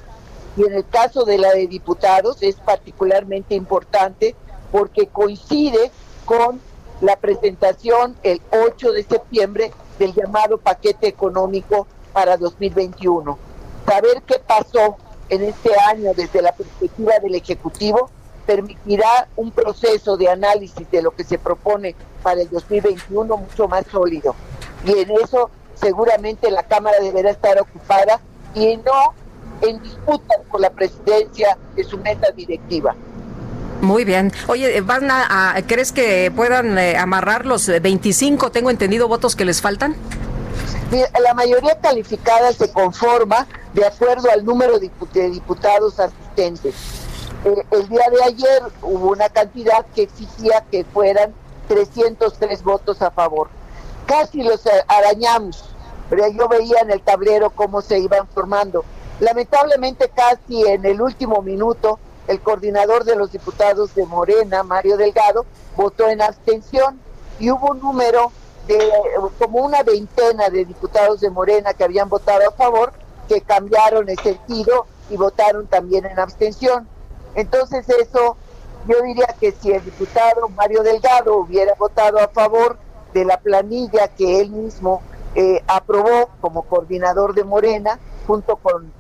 Y 0.58 0.64
en 0.64 0.74
el 0.74 0.88
caso 0.88 1.26
de 1.26 1.38
la 1.38 1.52
de 1.54 1.68
diputados 1.68 2.42
es 2.42 2.56
particularmente 2.56 3.56
importante 3.56 4.36
porque 4.72 5.08
coincide 5.08 5.92
con 6.26 6.62
la 7.02 7.16
presentación 7.16 8.16
el 8.24 8.42
8 8.52 8.92
de 8.92 9.04
septiembre 9.04 9.72
del 10.00 10.14
llamado 10.14 10.58
paquete 10.58 11.08
económico 11.08 11.86
para 12.14 12.38
2021. 12.38 13.38
Saber 13.86 14.24
qué 14.26 14.40
pasó 14.40 14.98
en 15.30 15.44
este 15.44 15.70
año 15.80 16.12
desde 16.16 16.42
la 16.42 16.52
perspectiva 16.54 17.20
del 17.22 17.36
Ejecutivo 17.36 18.10
permitirá 18.48 19.28
un 19.36 19.52
proceso 19.52 20.18
de 20.18 20.28
análisis 20.28 20.90
de 20.90 21.04
lo 21.04 21.12
que 21.12 21.24
se 21.24 21.38
propone 21.38 21.96
para 22.24 22.42
el 22.42 22.50
2021 22.50 23.38
mucho 23.38 23.68
más 23.68 23.86
sólido. 23.92 24.34
Y 24.86 24.98
en 24.98 25.12
eso 25.12 25.52
seguramente 25.76 26.50
la 26.50 26.64
Cámara 26.64 26.98
deberá 27.00 27.30
estar 27.30 27.60
ocupada 27.60 28.20
y 28.56 28.78
no 28.78 29.14
en 29.62 29.82
disputa 29.82 30.34
por 30.50 30.62
la 30.62 30.72
presidencia 30.72 31.58
de 31.76 31.84
su 31.84 31.98
meta 32.00 32.32
directiva. 32.32 32.96
Muy 33.82 34.04
bien. 34.04 34.32
Oye, 34.48 34.78
eh, 34.78 34.82
¿van 34.82 35.10
a, 35.10 35.56
¿crees 35.66 35.92
que 35.92 36.32
puedan 36.36 36.78
eh, 36.78 36.98
amarrar 36.98 37.46
los 37.46 37.68
25, 37.68 38.52
tengo 38.52 38.70
entendido, 38.70 39.08
votos 39.08 39.36
que 39.36 39.46
les 39.46 39.62
faltan? 39.62 39.96
La 41.22 41.34
mayoría 41.34 41.80
calificada 41.80 42.52
se 42.52 42.72
conforma 42.74 43.48
de 43.74 43.86
acuerdo 43.86 44.30
al 44.32 44.44
número 44.44 44.80
de 44.80 45.30
diputados 45.30 46.00
asistentes. 46.00 46.76
Eh, 47.46 47.64
el 47.72 47.88
día 47.88 48.10
de 48.12 48.24
ayer 48.24 48.64
hubo 48.82 49.12
una 49.12 49.30
cantidad 49.30 49.86
que 49.96 50.04
exigía 50.04 50.66
que 50.70 50.84
fueran 50.84 51.34
303 51.70 52.64
votos 52.64 53.02
a 53.02 53.12
favor. 53.12 53.50
Casi 54.06 54.44
los 54.44 54.62
arañamos, 54.88 55.70
pero 56.10 56.28
yo 56.28 56.50
veía 56.50 56.80
en 56.82 56.92
el 56.92 57.02
tablero 57.02 57.52
cómo 57.52 57.82
se 57.82 58.00
iban 58.00 58.28
formando. 58.28 58.84
Lamentablemente 59.20 60.12
casi 60.14 60.66
en 60.66 60.84
el 60.86 61.02
último 61.02 61.42
minuto 61.42 62.00
el 62.30 62.42
coordinador 62.42 63.06
de 63.06 63.16
los 63.16 63.32
diputados 63.32 63.96
de 63.96 64.06
Morena, 64.06 64.62
Mario 64.62 64.98
Delgado, 64.98 65.48
votó 65.76 66.08
en 66.10 66.22
abstención 66.22 67.00
y 67.40 67.50
hubo 67.50 67.72
un 67.72 67.80
número 67.80 68.32
de 68.68 68.78
como 69.40 69.66
una 69.66 69.82
veintena 69.82 70.52
de 70.52 70.64
diputados 70.64 71.22
de 71.22 71.32
Morena 71.32 71.74
que 71.74 71.84
habían 71.84 72.08
votado 72.08 72.48
a 72.48 72.52
favor, 72.52 72.94
que 73.28 73.42
cambiaron 73.42 74.10
el 74.10 74.20
sentido 74.20 74.86
y 75.10 75.18
votaron 75.18 75.66
también 75.66 76.06
en 76.06 76.20
abstención. 76.20 76.88
Entonces 77.34 77.90
eso, 77.90 78.38
yo 78.88 79.02
diría 79.02 79.36
que 79.40 79.52
si 79.52 79.72
el 79.72 79.84
diputado 79.84 80.50
Mario 80.50 80.84
Delgado 80.84 81.36
hubiera 81.36 81.74
votado 81.80 82.20
a 82.20 82.28
favor 82.28 82.78
de 83.12 83.26
la 83.26 83.40
planilla 83.40 84.08
que 84.10 84.40
él 84.40 84.52
mismo 84.52 85.02
eh, 85.34 85.64
aprobó 85.66 86.30
como 86.42 86.62
coordinador 86.62 87.34
de 87.34 87.44
Morena, 87.44 87.98
junto 88.28 88.58
con 88.58 88.99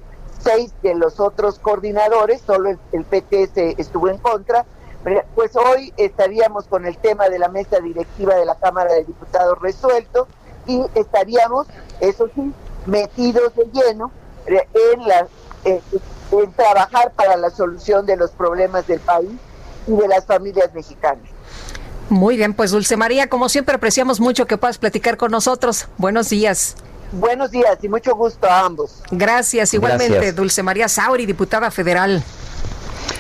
seis 0.49 0.71
de 0.81 0.95
los 0.95 1.19
otros 1.19 1.59
coordinadores, 1.59 2.41
solo 2.45 2.69
el, 2.69 3.03
PT 3.03 3.75
estuvo 3.77 4.09
en 4.09 4.17
contra, 4.17 4.65
pues 5.35 5.55
hoy 5.55 5.93
estaríamos 5.97 6.65
con 6.65 6.85
el 6.85 6.97
tema 6.97 7.29
de 7.29 7.39
la 7.39 7.49
mesa 7.49 7.79
directiva 7.79 8.35
de 8.35 8.45
la 8.45 8.55
Cámara 8.55 8.93
de 8.93 9.05
Diputados 9.05 9.59
resuelto 9.59 10.27
y 10.65 10.81
estaríamos, 10.95 11.67
eso 11.99 12.29
sí, 12.33 12.51
metidos 12.85 13.55
de 13.55 13.65
lleno 13.71 14.11
en, 14.47 15.07
la, 15.07 15.27
en 15.65 16.51
trabajar 16.53 17.11
para 17.13 17.37
la 17.37 17.49
solución 17.49 18.05
de 18.05 18.17
los 18.17 18.31
problemas 18.31 18.87
del 18.87 18.99
país 18.99 19.31
y 19.87 19.91
de 19.91 20.07
las 20.07 20.25
familias 20.25 20.73
mexicanas. 20.73 21.23
Muy 22.09 22.37
bien, 22.37 22.55
pues 22.55 22.71
Dulce 22.71 22.97
María, 22.97 23.29
como 23.29 23.49
siempre 23.49 23.75
apreciamos 23.75 24.19
mucho 24.19 24.47
que 24.47 24.57
puedas 24.57 24.79
platicar 24.79 25.15
con 25.17 25.31
nosotros. 25.31 25.87
Buenos 25.97 26.29
días. 26.29 26.75
Buenos 27.11 27.51
días 27.51 27.77
y 27.81 27.89
mucho 27.89 28.15
gusto 28.15 28.47
a 28.47 28.65
ambos. 28.65 29.01
Gracias, 29.09 29.73
igualmente, 29.73 30.31
Dulce 30.31 30.61
María 30.61 30.87
Sauri, 30.87 31.25
diputada 31.25 31.71
federal. 31.71 32.23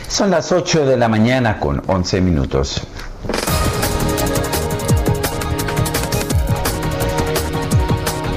Son 0.07 0.29
las 0.31 0.51
8 0.51 0.85
de 0.85 0.97
la 0.97 1.07
mañana 1.07 1.59
con 1.59 1.81
11 1.85 2.21
minutos. 2.21 2.81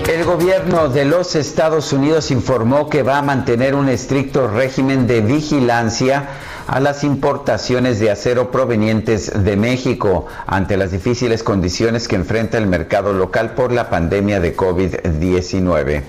El 0.09 0.25
gobierno 0.25 0.89
de 0.89 1.05
los 1.07 1.35
Estados 1.35 1.93
Unidos 1.93 2.31
informó 2.31 2.89
que 2.89 3.03
va 3.03 3.19
a 3.19 3.23
mantener 3.23 3.75
un 3.75 3.89
estricto 3.89 4.47
régimen 4.47 5.07
de 5.07 5.23
vigilancia 5.23 6.29
a 6.67 6.81
las 6.81 7.05
importaciones 7.05 8.01
de 8.01 8.11
acero 8.11 8.51
provenientes 8.51 9.33
de 9.45 9.57
México 9.57 10.27
ante 10.47 10.77
las 10.77 10.91
difíciles 10.91 11.43
condiciones 11.43 12.09
que 12.09 12.17
enfrenta 12.17 12.59
el 12.59 12.67
mercado 12.67 13.13
local 13.13 13.55
por 13.55 13.73
la 13.73 13.91
pandemia 13.91 14.41
de 14.41 14.57
COVID-19. 14.57 16.03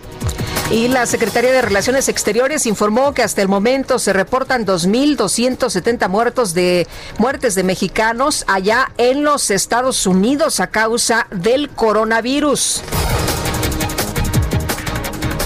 Y 0.72 0.88
la 0.88 1.06
Secretaría 1.06 1.52
de 1.52 1.62
Relaciones 1.62 2.10
Exteriores 2.10 2.66
informó 2.66 3.14
que 3.14 3.22
hasta 3.22 3.42
el 3.42 3.48
momento 3.48 4.00
se 4.00 4.14
reportan 4.14 4.66
2.270 4.66 6.08
muertos 6.10 6.54
de 6.54 6.88
muertes 7.18 7.54
de 7.56 7.64
mexicanos 7.64 8.44
allá 8.48 8.92
en 8.98 9.24
los 9.24 9.52
Estados 9.52 10.08
Unidos 10.08 10.60
a 10.60 10.68
causa 10.68 11.28
del 11.30 11.70
coronavirus. 11.70 12.82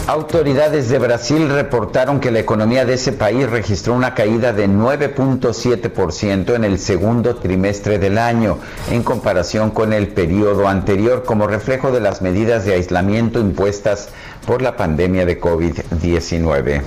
Autoridades 0.08 0.88
de 0.88 1.00
Brasil 1.00 1.50
reportaron 1.50 2.22
que 2.22 2.32
la 2.32 2.40
economía 2.40 2.86
de 2.86 2.94
ese 2.94 3.12
país 3.12 3.50
registró 3.50 3.94
una 3.94 4.14
caída 4.14 4.54
de 4.54 4.70
9.7% 4.70 6.56
en 6.56 6.64
el 6.64 6.80
segundo 6.80 7.36
trimestre 7.36 8.00
del 8.00 8.18
año, 8.18 8.58
en 8.90 9.04
comparación 9.04 9.70
con 9.70 9.92
el 9.92 10.08
periodo 10.08 10.70
anterior, 10.70 11.26
como 11.26 11.46
reflejo 11.46 11.92
de 11.92 12.00
las 12.00 12.22
medidas 12.22 12.64
de 12.64 12.76
aislamiento 12.76 13.42
impuestas 13.42 14.08
por 14.46 14.62
la 14.62 14.78
pandemia 14.78 15.26
de 15.26 15.42
COVID-19. 15.42 16.82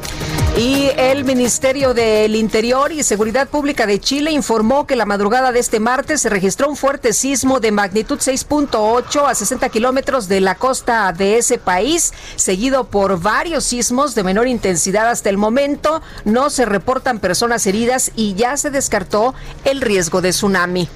Y 0.56 0.90
el 0.96 1.24
Ministerio 1.24 1.94
del 1.94 2.34
Interior 2.34 2.90
y 2.90 3.02
Seguridad 3.02 3.48
Pública 3.48 3.86
de 3.86 4.00
Chile 4.00 4.30
informó 4.32 4.86
que 4.86 4.96
la 4.96 5.04
madrugada 5.04 5.52
de 5.52 5.60
este 5.60 5.78
martes 5.78 6.22
se 6.22 6.30
registró 6.30 6.68
un 6.68 6.76
fuerte 6.76 7.12
sismo 7.12 7.60
de 7.60 7.70
magnitud 7.70 8.18
6.8 8.18 9.26
a 9.28 9.34
60 9.34 9.68
kilómetros 9.68 10.26
de 10.26 10.40
la 10.40 10.54
costa 10.54 11.12
de 11.12 11.38
ese 11.38 11.58
país, 11.58 12.12
seguido 12.36 12.84
por 12.84 13.09
varios 13.18 13.64
sismos 13.64 14.14
de 14.14 14.24
menor 14.24 14.46
intensidad 14.46 15.08
hasta 15.08 15.30
el 15.30 15.38
momento. 15.38 16.02
No 16.24 16.50
se 16.50 16.66
reportan 16.66 17.18
personas 17.18 17.66
heridas 17.66 18.12
y 18.14 18.34
ya 18.34 18.56
se 18.56 18.70
descartó 18.70 19.34
el 19.64 19.80
riesgo 19.80 20.20
de 20.20 20.30
tsunami. 20.30 20.88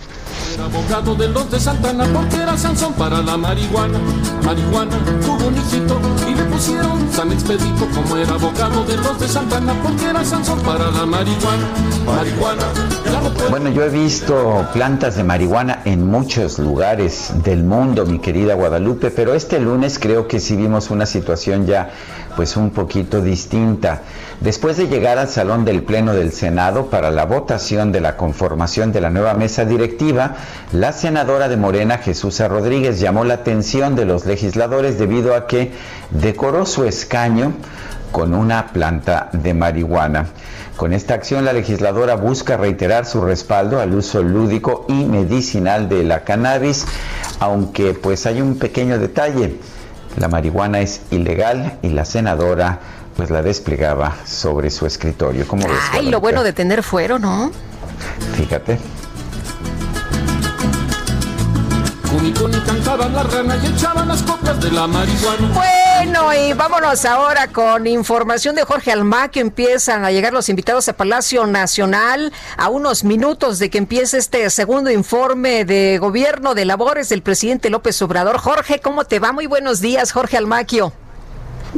Bueno, 13.51 13.69
yo 13.71 13.85
he 13.85 13.91
visto 13.91 14.67
plantas 14.73 15.17
de 15.17 15.25
marihuana 15.25 15.83
en 15.85 16.07
muchos 16.07 16.59
lugares 16.59 17.33
del 17.45 17.65
mundo, 17.65 18.07
mi 18.07 18.19
querida 18.19 18.55
Guadalupe, 18.55 19.11
pero 19.11 19.35
este 19.35 19.61
lunes 19.61 19.99
creo 19.99 20.27
que 20.27 20.41
sí 20.41 20.57
vimos 20.57 20.91
una 20.91 21.07
situación 21.07 21.67
ya 21.67 21.91
pues 22.37 22.57
un 22.57 22.71
poquito 22.71 23.21
distinta. 23.21 24.03
Después 24.41 24.77
de 24.77 24.89
llegar 24.89 25.19
al 25.19 25.29
salón 25.29 25.65
del 25.65 25.83
Pleno 25.83 26.13
del 26.13 26.33
Senado 26.33 26.87
para 26.87 27.11
la 27.11 27.25
votación 27.25 27.93
de 27.93 28.01
la 28.01 28.17
conformación 28.17 28.93
de 28.93 29.01
la 29.01 29.11
nueva 29.11 29.35
mesa 29.35 29.65
directiva, 29.65 30.37
la 30.73 30.93
senadora 30.93 31.49
de 31.49 31.57
Morena, 31.57 31.99
Jesús 31.99 32.41
Rodríguez, 32.41 33.01
llamó 33.01 33.25
la 33.25 33.35
atención 33.35 33.97
de 33.97 34.05
los 34.05 34.27
legisladores 34.27 34.99
debido 34.99 35.35
a 35.35 35.47
que 35.47 35.73
decoró 36.11 36.67
su 36.67 36.85
escaño 36.85 37.53
con 38.13 38.35
una 38.35 38.69
planta 38.69 39.31
de 39.33 39.55
marihuana. 39.55 40.27
Con 40.77 40.93
esta 40.93 41.15
acción, 41.15 41.45
la 41.45 41.53
legisladora 41.53 42.17
busca 42.17 42.57
reiterar 42.57 43.07
su 43.07 43.21
respaldo 43.21 43.81
al 43.81 43.95
uso 43.95 44.23
lúdico 44.23 44.85
y 44.89 45.05
medicinal 45.05 45.89
de 45.89 46.05
la 46.05 46.25
cannabis, 46.25 46.87
aunque 47.41 47.95
pues 47.95 48.27
hay 48.27 48.41
un 48.41 48.59
pequeño 48.59 48.99
detalle. 48.99 49.59
La 50.17 50.29
marihuana 50.29 50.81
es 50.81 51.01
ilegal 51.11 51.79
y 51.83 51.89
la 51.89 52.05
senadora 52.05 52.81
pues 53.17 53.31
la 53.31 53.43
desplegaba 53.43 54.17
sobre 54.27 54.71
su 54.71 54.87
escritorio. 54.87 55.47
¿Cómo 55.47 55.67
ves, 55.67 55.79
Ay, 55.93 56.11
lo 56.11 56.21
bueno 56.21 56.43
de 56.43 56.53
tener 56.53 56.83
fuero, 56.83 57.19
¿no? 57.19 57.51
Fíjate. 58.37 58.79
de 64.61 64.71
la 64.71 64.87
marihuana. 64.87 65.49
Bueno, 65.53 66.33
y 66.35 66.53
vámonos 66.53 67.05
ahora 67.05 67.49
con 67.49 67.87
información 67.87 68.55
de 68.55 68.63
Jorge 68.65 68.93
Almá, 68.93 69.29
que 69.29 69.41
empiezan 69.41 70.05
a 70.05 70.11
llegar 70.11 70.33
los 70.33 70.49
invitados 70.49 70.89
a 70.89 70.93
Palacio 70.93 71.47
Nacional 71.47 72.33
a 72.57 72.69
unos 72.69 73.05
minutos 73.05 73.59
de 73.59 73.71
que 73.71 73.79
empiece 73.79 74.19
este 74.19 74.49
segundo 74.51 74.91
informe 74.91 75.65
de 75.65 75.99
gobierno 75.99 76.55
de 76.55 76.65
labores 76.65 77.09
del 77.09 77.23
presidente 77.23 77.71
López 77.71 78.01
Obrador. 78.03 78.39
Jorge, 78.39 78.81
¿cómo 78.81 79.05
te 79.05 79.19
va? 79.19 79.33
Muy 79.33 79.47
buenos 79.47 79.81
días, 79.81 80.13
Jorge 80.13 80.37
Almaquio. 80.37 80.93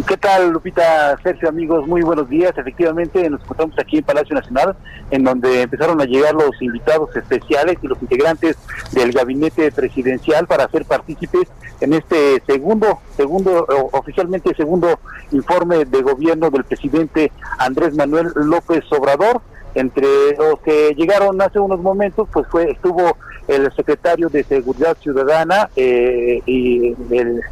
¿Qué 0.07 0.17
tal, 0.17 0.51
Lupita, 0.51 1.19
Sergio, 1.25 1.49
amigos? 1.49 1.85
Muy 1.89 2.01
buenos 2.03 2.29
días. 2.29 2.57
Efectivamente, 2.57 3.29
nos 3.29 3.43
encontramos 3.43 3.77
aquí 3.77 3.99
en 3.99 4.05
Palacio 4.05 4.37
Nacional, 4.37 4.77
en 5.11 5.25
donde 5.25 5.63
empezaron 5.63 6.01
a 6.01 6.05
llegar 6.05 6.33
los 6.33 6.63
invitados 6.63 7.15
especiales 7.17 7.77
y 7.83 7.89
los 7.89 8.01
integrantes 8.01 8.57
del 8.93 9.11
gabinete 9.11 9.73
presidencial 9.73 10.47
para 10.47 10.69
ser 10.69 10.85
partícipes 10.85 11.49
en 11.81 11.93
este 11.93 12.41
segundo, 12.47 13.01
segundo, 13.17 13.67
oficialmente 13.91 14.55
segundo 14.55 15.01
informe 15.33 15.85
de 15.85 16.03
gobierno 16.03 16.51
del 16.51 16.63
presidente 16.63 17.33
Andrés 17.59 17.97
Manuel 17.97 18.29
López 18.37 18.85
Obrador. 18.93 19.41
Entre 19.75 20.37
los 20.39 20.61
que 20.61 20.95
llegaron 20.95 21.43
hace 21.43 21.59
unos 21.59 21.81
momentos, 21.81 22.29
pues 22.33 22.47
fue 22.49 22.71
estuvo 22.71 23.17
el 23.49 23.73
secretario 23.75 24.29
de 24.29 24.45
Seguridad 24.45 24.97
Ciudadana 25.01 25.69
eh, 25.77 26.43
y 26.47 26.95
el, 27.11 27.43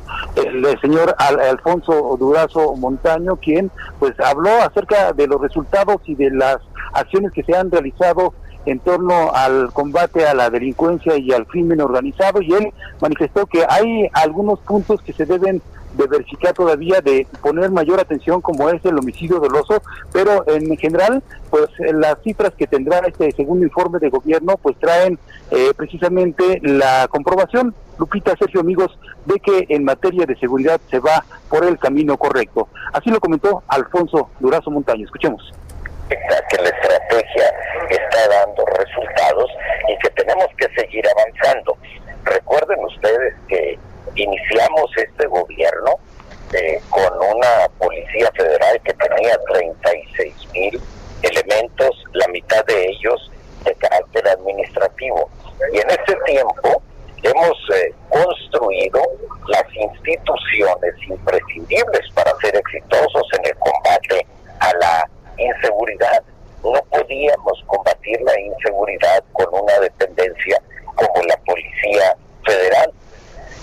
señor 0.80 1.14
Alfonso 1.18 2.16
Durazo 2.18 2.74
Montaño, 2.76 3.36
quien 3.36 3.70
pues 3.98 4.18
habló 4.20 4.50
acerca 4.62 5.12
de 5.12 5.26
los 5.26 5.40
resultados 5.40 6.00
y 6.06 6.14
de 6.14 6.30
las 6.30 6.58
acciones 6.92 7.32
que 7.32 7.42
se 7.42 7.56
han 7.56 7.70
realizado 7.70 8.34
en 8.66 8.78
torno 8.80 9.30
al 9.32 9.72
combate 9.72 10.26
a 10.26 10.34
la 10.34 10.50
delincuencia 10.50 11.16
y 11.16 11.32
al 11.32 11.46
crimen 11.46 11.80
organizado 11.80 12.40
y 12.40 12.52
él 12.52 12.72
manifestó 13.00 13.46
que 13.46 13.64
hay 13.68 14.08
algunos 14.12 14.58
puntos 14.60 15.02
que 15.02 15.12
se 15.12 15.26
deben 15.26 15.60
de 15.94 16.06
verificar 16.06 16.52
todavía, 16.52 17.00
de 17.00 17.26
poner 17.42 17.70
mayor 17.70 18.00
atención 18.00 18.40
como 18.40 18.68
es 18.68 18.84
el 18.84 18.98
homicidio 18.98 19.38
doloso, 19.38 19.82
pero 20.12 20.44
en 20.48 20.76
general, 20.76 21.22
pues 21.50 21.68
las 21.78 22.16
cifras 22.22 22.52
que 22.54 22.66
tendrá 22.66 22.98
este 23.00 23.30
segundo 23.32 23.64
informe 23.64 23.98
de 23.98 24.10
gobierno, 24.10 24.56
pues 24.56 24.76
traen 24.78 25.18
eh, 25.50 25.72
precisamente 25.76 26.60
la 26.62 27.06
comprobación, 27.08 27.74
Lupita, 27.98 28.34
Sergio, 28.36 28.60
amigos, 28.60 28.98
de 29.24 29.38
que 29.40 29.66
en 29.68 29.84
materia 29.84 30.26
de 30.26 30.36
seguridad 30.36 30.80
se 30.90 30.98
va 30.98 31.24
por 31.48 31.64
el 31.64 31.78
camino 31.78 32.16
correcto. 32.16 32.68
Así 32.92 33.10
lo 33.10 33.20
comentó 33.20 33.62
Alfonso 33.68 34.30
Durazo 34.40 34.70
Montaño. 34.70 35.04
Escuchemos 35.04 35.52
que 36.08 36.62
la 36.62 36.68
estrategia 36.68 37.54
está 37.88 38.28
dando 38.28 38.64
resultados 38.78 39.50
y 39.88 39.98
que 39.98 40.10
tenemos 40.10 40.46
que 40.56 40.68
seguir 40.80 41.04
avanzando. 41.08 41.76
Recuerden 42.24 42.84
ustedes 42.84 43.34
que 43.48 43.78
iniciamos 44.16 44.90
este 44.96 45.26
gobierno 45.26 45.98
eh, 46.52 46.80
con 46.90 47.12
una 47.16 47.68
policía 47.78 48.30
federal 48.36 48.80
que 48.84 48.94
tenía 48.94 49.38
36 49.52 50.34
mil 50.52 50.80
elementos, 51.22 52.04
la 52.12 52.28
mitad 52.28 52.64
de 52.66 52.86
ellos 52.86 53.30
de 53.64 53.74
carácter 53.74 54.28
administrativo. 54.28 55.28
Y 55.72 55.78
en 55.78 55.90
ese 55.90 56.16
tiempo 56.26 56.82
hemos 57.22 57.56
eh, 57.74 57.92
construido 58.10 59.00
las 59.48 59.64
instituciones 59.74 60.94
imprescindibles 61.08 62.10
para 62.14 62.34
ser 62.40 62.54
exitosos 62.56 63.22
en 63.38 63.46
el 63.46 63.56
combate 63.56 64.26
a 64.60 64.72
la 64.74 65.10
inseguridad. 65.38 66.22
No 66.62 66.80
podíamos 66.90 67.62
combatir 67.66 68.20
la 68.22 68.38
inseguridad 68.38 69.24
con 69.32 69.46
una 69.50 69.80
dependencia 69.80 70.56
como 70.94 71.22
la 71.24 71.36
Policía 71.38 72.16
Federal 72.44 72.92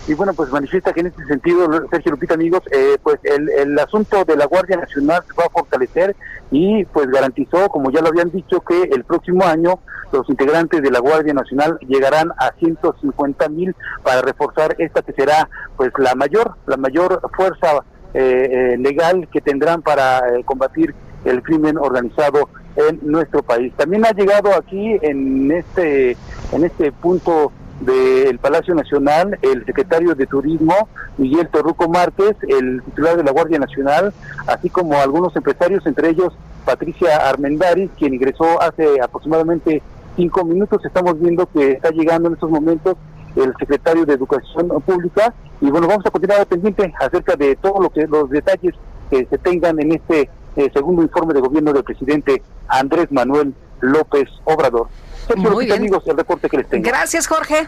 y 0.07 0.13
bueno, 0.15 0.33
pues 0.33 0.51
manifiesta 0.51 0.93
que 0.93 1.01
en 1.01 1.07
este 1.07 1.25
sentido, 1.25 1.67
Sergio 1.91 2.11
Lupita, 2.11 2.33
amigos, 2.33 2.61
eh, 2.71 2.97
pues 3.03 3.19
el, 3.23 3.49
el 3.49 3.77
asunto 3.77 4.25
de 4.25 4.35
la 4.35 4.45
Guardia 4.45 4.77
Nacional 4.77 5.23
se 5.27 5.33
va 5.33 5.45
a 5.45 5.49
fortalecer 5.49 6.15
y 6.49 6.85
pues 6.85 7.07
garantizó, 7.07 7.69
como 7.69 7.91
ya 7.91 8.01
lo 8.01 8.07
habían 8.07 8.31
dicho, 8.31 8.61
que 8.61 8.83
el 8.83 9.03
próximo 9.03 9.45
año 9.45 9.79
los 10.11 10.27
integrantes 10.29 10.81
de 10.81 10.91
la 10.91 10.99
Guardia 10.99 11.33
Nacional 11.33 11.77
llegarán 11.87 12.31
a 12.37 12.51
150 12.59 13.49
mil 13.49 13.75
para 14.03 14.21
reforzar 14.21 14.75
esta 14.79 15.01
que 15.01 15.13
será 15.13 15.47
pues 15.77 15.91
la 15.97 16.15
mayor, 16.15 16.55
la 16.65 16.77
mayor 16.77 17.21
fuerza 17.35 17.83
eh, 18.13 18.73
eh, 18.73 18.77
legal 18.77 19.29
que 19.31 19.39
tendrán 19.39 19.81
para 19.81 20.21
combatir 20.45 20.93
el 21.23 21.43
crimen 21.43 21.77
organizado 21.77 22.49
en 22.75 22.99
nuestro 23.03 23.43
país. 23.43 23.73
También 23.77 24.05
ha 24.05 24.11
llegado 24.11 24.53
aquí 24.55 24.97
en 25.01 25.51
este 25.51 26.17
en 26.51 26.63
este 26.63 26.91
punto 26.91 27.51
del 27.81 28.39
Palacio 28.39 28.73
Nacional, 28.75 29.37
el 29.41 29.65
secretario 29.65 30.15
de 30.15 30.27
Turismo, 30.27 30.87
Miguel 31.17 31.49
Torruco 31.49 31.89
Márquez, 31.89 32.35
el 32.47 32.81
titular 32.83 33.17
de 33.17 33.23
la 33.23 33.31
Guardia 33.31 33.59
Nacional, 33.59 34.13
así 34.47 34.69
como 34.69 34.95
algunos 34.99 35.35
empresarios, 35.35 35.85
entre 35.85 36.09
ellos 36.09 36.33
Patricia 36.65 37.27
Armendaris, 37.27 37.89
quien 37.97 38.13
ingresó 38.13 38.61
hace 38.61 39.01
aproximadamente 39.01 39.81
cinco 40.15 40.45
minutos. 40.45 40.85
Estamos 40.85 41.19
viendo 41.19 41.47
que 41.47 41.71
está 41.71 41.89
llegando 41.89 42.27
en 42.27 42.35
estos 42.35 42.49
momentos 42.49 42.97
el 43.35 43.53
secretario 43.57 44.05
de 44.05 44.13
Educación 44.13 44.67
Pública 44.85 45.33
y 45.61 45.69
bueno, 45.69 45.87
vamos 45.87 46.05
a 46.05 46.11
continuar 46.11 46.45
pendiente 46.45 46.93
acerca 46.99 47.35
de 47.35 47.55
todos 47.55 47.81
lo 47.81 47.89
que 47.89 48.05
los 48.07 48.29
detalles 48.29 48.75
que 49.09 49.25
se 49.25 49.37
tengan 49.37 49.79
en 49.79 49.93
este 49.93 50.29
eh, 50.55 50.69
segundo 50.73 51.01
informe 51.01 51.33
de 51.33 51.39
gobierno 51.39 51.71
del 51.71 51.83
presidente 51.83 52.41
Andrés 52.67 53.11
Manuel 53.11 53.53
López 53.79 54.29
Obrador. 54.43 54.87
Muy 55.35 55.65
bien. 55.65 55.77
amigos, 55.77 56.03
el 56.05 56.17
reporte 56.17 56.49
que 56.49 56.57
les 56.57 56.69
tengo. 56.69 56.83
Gracias, 56.83 57.27
Jorge. 57.27 57.67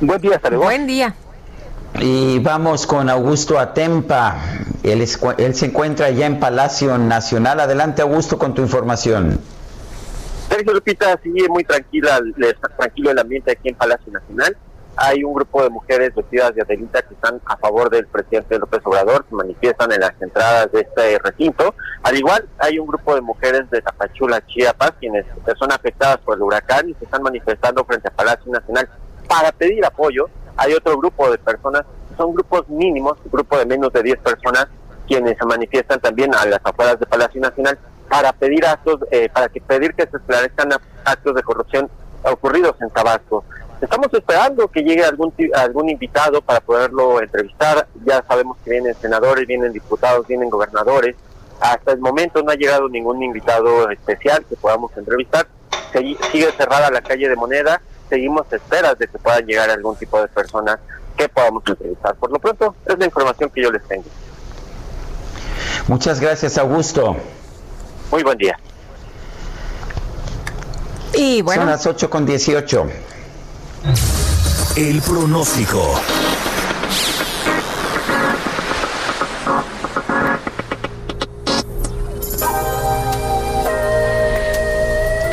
Buen 0.00 0.20
día, 0.20 0.36
hasta 0.36 0.50
luego. 0.50 0.64
Buen 0.64 0.86
día. 0.86 1.14
Y 2.00 2.38
vamos 2.40 2.86
con 2.86 3.08
Augusto 3.08 3.58
Atempa. 3.58 4.36
Él, 4.82 5.06
él 5.38 5.54
se 5.54 5.66
encuentra 5.66 6.10
ya 6.10 6.26
en 6.26 6.38
Palacio 6.38 6.98
Nacional. 6.98 7.60
Adelante, 7.60 8.02
Augusto, 8.02 8.38
con 8.38 8.54
tu 8.54 8.62
información. 8.62 9.40
Sergio 10.48 10.74
Lupita, 10.74 11.18
sigue 11.22 11.48
muy 11.48 11.64
tranquila, 11.64 12.20
tranquilo 12.78 13.10
el 13.10 13.18
ambiente 13.18 13.52
aquí 13.52 13.68
en 13.68 13.74
Palacio 13.74 14.12
Nacional. 14.12 14.56
Hay 14.96 15.22
un 15.24 15.34
grupo 15.34 15.62
de 15.62 15.70
mujeres 15.70 16.14
vestidas 16.14 16.54
de 16.54 16.62
Adelita 16.62 17.02
que 17.02 17.14
están 17.14 17.40
a 17.44 17.56
favor 17.56 17.90
del 17.90 18.06
presidente 18.06 18.58
López 18.58 18.80
Obrador, 18.84 19.26
se 19.28 19.34
manifiestan 19.34 19.92
en 19.92 20.00
las 20.00 20.12
entradas 20.20 20.72
de 20.72 20.80
este 20.80 21.18
recinto. 21.18 21.74
Al 22.02 22.16
igual, 22.16 22.48
hay 22.58 22.78
un 22.78 22.86
grupo 22.86 23.14
de 23.14 23.20
mujeres 23.20 23.68
de 23.70 23.82
Tapachula, 23.82 24.44
Chiapas, 24.46 24.92
quienes 24.98 25.26
son 25.58 25.70
afectadas 25.70 26.18
por 26.18 26.36
el 26.36 26.42
huracán 26.42 26.88
y 26.88 26.94
se 26.94 27.04
están 27.04 27.22
manifestando 27.22 27.84
frente 27.84 28.08
a 28.08 28.10
Palacio 28.10 28.50
Nacional 28.50 28.88
para 29.28 29.52
pedir 29.52 29.84
apoyo. 29.84 30.28
Hay 30.56 30.72
otro 30.72 30.96
grupo 30.96 31.30
de 31.30 31.38
personas, 31.38 31.82
son 32.16 32.32
grupos 32.32 32.66
mínimos, 32.68 33.18
un 33.24 33.30
grupo 33.30 33.58
de 33.58 33.66
menos 33.66 33.92
de 33.92 34.02
10 34.02 34.18
personas, 34.20 34.68
quienes 35.06 35.36
se 35.36 35.44
manifiestan 35.44 36.00
también 36.00 36.34
a 36.34 36.46
las 36.46 36.60
afueras 36.64 36.98
de 36.98 37.06
Palacio 37.06 37.40
Nacional 37.40 37.78
para 38.08 38.32
pedir 38.32 38.64
actos, 38.64 39.00
eh, 39.10 39.28
para 39.28 39.48
que 39.48 39.60
pedir 39.60 39.94
que 39.94 40.06
se 40.06 40.16
esclarezcan 40.16 40.70
actos 41.04 41.34
de 41.34 41.42
corrupción 41.42 41.90
ocurridos 42.22 42.76
en 42.80 42.90
Tabasco. 42.90 43.44
Estamos 43.80 44.08
esperando 44.12 44.68
que 44.68 44.82
llegue 44.82 45.04
algún 45.04 45.32
algún 45.54 45.90
invitado 45.90 46.40
para 46.40 46.60
poderlo 46.60 47.20
entrevistar. 47.20 47.86
Ya 48.04 48.24
sabemos 48.26 48.56
que 48.64 48.70
vienen 48.70 48.94
senadores, 48.94 49.46
vienen 49.46 49.72
diputados, 49.72 50.26
vienen 50.26 50.48
gobernadores. 50.48 51.14
Hasta 51.60 51.92
el 51.92 51.98
momento 51.98 52.42
no 52.42 52.50
ha 52.50 52.54
llegado 52.54 52.88
ningún 52.88 53.22
invitado 53.22 53.90
especial 53.90 54.44
que 54.48 54.56
podamos 54.56 54.96
entrevistar. 54.96 55.46
sigue 55.92 56.52
cerrada 56.52 56.90
la 56.90 57.02
calle 57.02 57.28
de 57.28 57.36
Moneda. 57.36 57.82
Seguimos 58.08 58.50
a 58.52 58.56
esperas 58.56 58.98
de 58.98 59.08
que 59.08 59.18
puedan 59.18 59.44
llegar 59.44 59.68
algún 59.68 59.96
tipo 59.96 60.20
de 60.20 60.28
personas 60.28 60.78
que 61.16 61.28
podamos 61.28 61.62
entrevistar. 61.66 62.14
Por 62.14 62.30
lo 62.30 62.38
pronto, 62.38 62.74
es 62.86 62.98
la 62.98 63.04
información 63.04 63.50
que 63.50 63.62
yo 63.62 63.70
les 63.70 63.86
tengo. 63.86 64.04
Muchas 65.88 66.20
gracias, 66.20 66.56
Augusto. 66.56 67.16
Muy 68.10 68.22
buen 68.22 68.38
día. 68.38 68.58
Y 71.14 71.42
bueno. 71.42 71.62
Son 71.62 71.70
las 71.70 71.86
8 71.86 72.10
con 72.10 72.24
18. 72.24 72.86
El 74.76 75.00
pronóstico. 75.00 75.94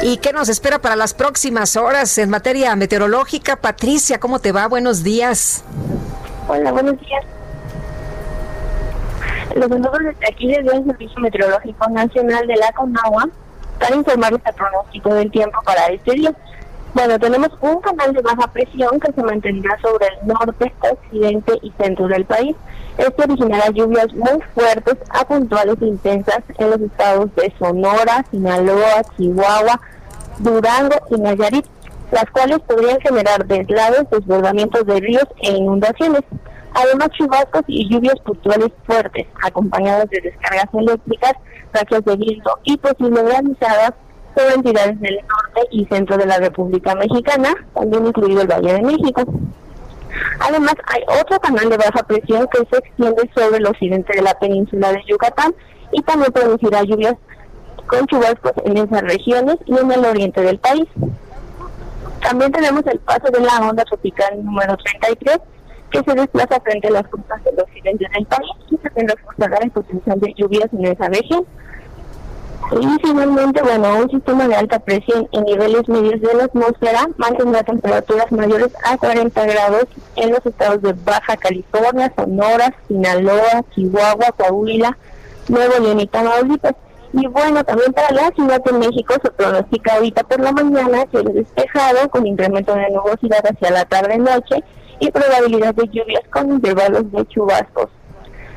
¿Y 0.04 0.18
qué 0.18 0.34
nos 0.34 0.50
espera 0.50 0.80
para 0.80 0.96
las 0.96 1.16
próximas 1.16 1.76
horas 1.78 2.16
en 2.20 2.30
materia 2.30 2.76
meteorológica? 2.76 3.56
Patricia, 3.56 4.20
¿cómo 4.20 4.38
te 4.40 4.52
va? 4.52 4.68
Buenos 4.68 5.04
días. 5.04 5.64
Hola, 6.48 6.72
buenos 6.72 7.00
días. 7.00 7.26
Los 9.56 9.70
saludos 9.70 10.00
desde 10.00 10.28
aquí 10.32 10.48
desde 10.48 10.78
el 10.78 10.86
Servicio 10.86 11.22
Meteorológico 11.22 11.90
Nacional 11.90 12.46
de 12.46 12.56
la 12.58 12.72
Conagua 12.74 13.30
para 13.80 13.96
informarles 13.96 14.42
el 14.46 14.54
pronóstico 14.54 15.14
del 15.16 15.32
tiempo 15.32 15.60
para 15.64 15.88
este 15.88 16.12
día. 16.12 16.36
Bueno, 16.94 17.18
tenemos 17.18 17.50
un 17.62 17.82
canal 17.82 18.14
de 18.14 18.22
baja 18.22 18.48
presión 18.54 19.00
que 19.00 19.12
se 19.12 19.24
mantendrá 19.24 19.76
sobre 19.82 20.06
el 20.08 20.28
norte, 20.28 20.72
occidente 20.80 21.54
y 21.64 21.72
centro 21.72 22.08
del 22.08 22.24
país. 22.24 22.56
Esto 23.00 23.24
originará 23.24 23.72
lluvias 23.72 24.14
muy 24.14 24.40
fuertes 24.54 24.98
a 25.10 25.26
puntuales 25.26 25.76
e 25.82 25.88
intensas 25.88 26.44
en 26.56 26.70
los 26.70 26.80
estados 26.82 27.34
de 27.36 27.52
Sonora, 27.58 28.24
Sinaloa, 28.30 29.02
Chihuahua, 29.18 29.82
Durango 30.38 30.96
y 31.10 31.16
Nayarit, 31.20 31.66
las 32.12 32.30
cuales 32.30 32.60
podrían 32.60 33.00
generar 33.02 33.44
deslaves, 33.48 34.08
desbordamientos 34.12 34.86
de 34.86 35.00
ríos 35.00 35.28
e 35.42 35.52
inundaciones. 35.52 36.22
Además, 36.76 37.10
chubascos 37.18 37.64
y 37.66 37.90
lluvias 37.90 38.20
puntuales 38.20 38.70
fuertes, 38.86 39.26
acompañadas 39.44 40.08
de 40.12 40.22
descargas 40.22 40.72
eléctricas, 40.74 41.34
rachas 41.74 42.06
de 42.06 42.16
viento 42.18 42.52
y 42.64 42.78
posibles 42.78 43.24
granizadas 43.24 43.94
sobre 44.36 44.56
entidades 44.56 45.00
del 45.00 45.16
norte 45.16 45.68
y 45.72 45.86
centro 45.86 46.18
de 46.18 46.26
la 46.26 46.38
República 46.38 46.96
Mexicana, 46.96 47.54
también 47.74 48.08
incluido 48.08 48.42
el 48.42 48.48
Valle 48.48 48.74
de 48.74 48.82
México. 48.82 49.24
Además, 50.40 50.76
hay 50.88 51.04
otro 51.22 51.40
canal 51.40 51.70
de 51.70 51.78
baja 51.78 52.04
presión 52.04 52.48
que 52.52 52.60
se 52.70 52.78
extiende 52.78 53.30
sobre 53.36 53.58
el 53.58 53.66
occidente 53.66 54.14
de 54.16 54.22
la 54.22 54.34
península 54.36 54.92
de 54.92 55.04
Yucatán 55.08 55.54
y 55.92 56.02
también 56.02 56.32
producirá 56.32 56.84
lluvias 56.84 57.16
con 57.88 58.06
chubascos 58.08 58.54
en 58.66 58.78
esas 58.78 59.02
regiones 59.02 59.58
y 59.66 59.78
en 59.78 59.92
el 59.92 60.06
oriente 60.06 60.42
del 60.42 60.60
país. 60.60 60.88
También 62.22 62.52
tenemos 62.52 62.86
el 62.88 63.00
paso 63.00 63.30
de 63.32 63.42
la 63.42 63.68
onda 63.68 63.84
tropical 63.84 64.44
número 64.44 64.78
33 64.78 65.40
que 65.92 66.04
se 66.04 66.16
desplaza 66.16 66.60
frente 66.62 66.88
a 66.88 66.92
las 66.92 67.08
costas 67.08 67.44
del 67.44 67.60
occidente 67.60 68.06
del 68.14 68.26
país 68.26 68.52
y 68.72 68.78
se 68.78 68.90
tendrá 68.90 69.16
el 69.62 69.72
potencial 69.72 70.20
de 70.20 70.34
lluvias 70.36 70.70
en 70.74 70.86
esa 70.86 71.08
región. 71.10 71.46
Y 72.72 72.88
finalmente, 73.06 73.62
bueno, 73.62 73.98
un 74.00 74.10
sistema 74.10 74.48
de 74.48 74.56
alta 74.56 74.80
presión 74.80 75.28
en 75.32 75.44
niveles 75.44 75.88
medios 75.88 76.22
de 76.22 76.34
la 76.34 76.46
atmósfera 76.46 77.08
mantendrá 77.18 77.64
temperaturas 77.64 78.32
mayores 78.32 78.70
a 78.84 78.98
40 78.98 79.46
grados 79.46 79.86
en 80.16 80.32
los 80.32 80.46
estados 80.46 80.82
de 80.82 80.94
Baja 80.94 81.38
California, 81.38 82.12
Sonora, 82.16 82.74
Sinaloa, 82.88 83.64
Chihuahua, 83.76 84.32
Coahuila, 84.38 84.98
Nuevo 85.50 85.80
León 85.80 86.00
y 86.00 86.08
Tamaulipas. 86.08 86.76
Y 87.14 87.28
bueno, 87.28 87.64
también 87.64 87.94
para 87.94 88.12
la 88.12 88.32
Ciudad 88.32 88.64
de 88.64 88.74
México 88.74 89.14
se 89.22 89.30
pronostica 89.30 89.96
ahorita 89.96 90.24
por 90.24 90.40
la 90.40 90.52
mañana 90.52 91.06
cielo 91.12 91.32
despejado 91.32 92.10
con 92.10 92.26
incremento 92.26 92.74
de 92.74 92.90
nubosidad 92.90 93.46
hacia 93.46 93.70
la 93.70 93.86
tarde-noche 93.86 94.64
y 95.00 95.12
probabilidad 95.12 95.76
de 95.76 95.88
lluvias 95.90 96.24
con 96.32 96.50
intervalos 96.50 97.12
de 97.12 97.26
chubascos. 97.28 97.90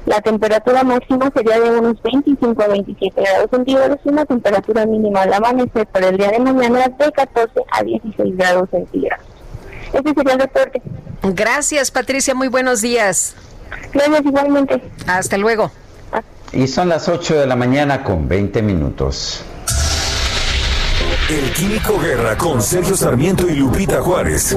La 0.06 0.20
temperatura 0.20 0.84
máxima 0.84 1.30
sería 1.34 1.60
de 1.60 1.70
unos 1.78 2.00
25 2.02 2.62
a 2.62 2.68
27 2.68 3.20
grados 3.20 3.50
centígrados 3.50 3.98
y 4.04 4.08
una 4.08 4.24
temperatura 4.24 4.86
mínima 4.86 5.22
al 5.22 5.34
amanecer 5.34 5.86
para 5.88 6.08
el 6.08 6.16
día 6.16 6.30
de 6.30 6.38
mañana 6.38 6.88
de 6.88 7.12
14 7.12 7.52
a 7.72 7.82
16 7.82 8.36
grados 8.36 8.70
centígrados. 8.70 9.26
Este 9.92 10.14
sería 10.14 10.34
el 10.34 10.40
reporte. 10.40 10.82
Gracias, 11.22 11.90
Patricia. 11.90 12.34
Muy 12.34 12.48
buenos 12.48 12.82
días. 12.82 13.34
Gracias, 13.92 14.24
igualmente. 14.24 14.80
Hasta 15.08 15.38
luego. 15.38 15.72
Y 16.52 16.68
son 16.68 16.88
las 16.88 17.08
8 17.08 17.40
de 17.40 17.46
la 17.46 17.56
mañana 17.56 18.04
con 18.04 18.28
20 18.28 18.62
minutos. 18.62 19.42
El 21.28 21.52
Químico 21.52 21.98
Guerra 21.98 22.38
con 22.38 22.62
Sergio 22.62 22.96
Sarmiento 22.96 23.48
y 23.48 23.56
Lupita 23.56 24.00
Juárez. 24.00 24.56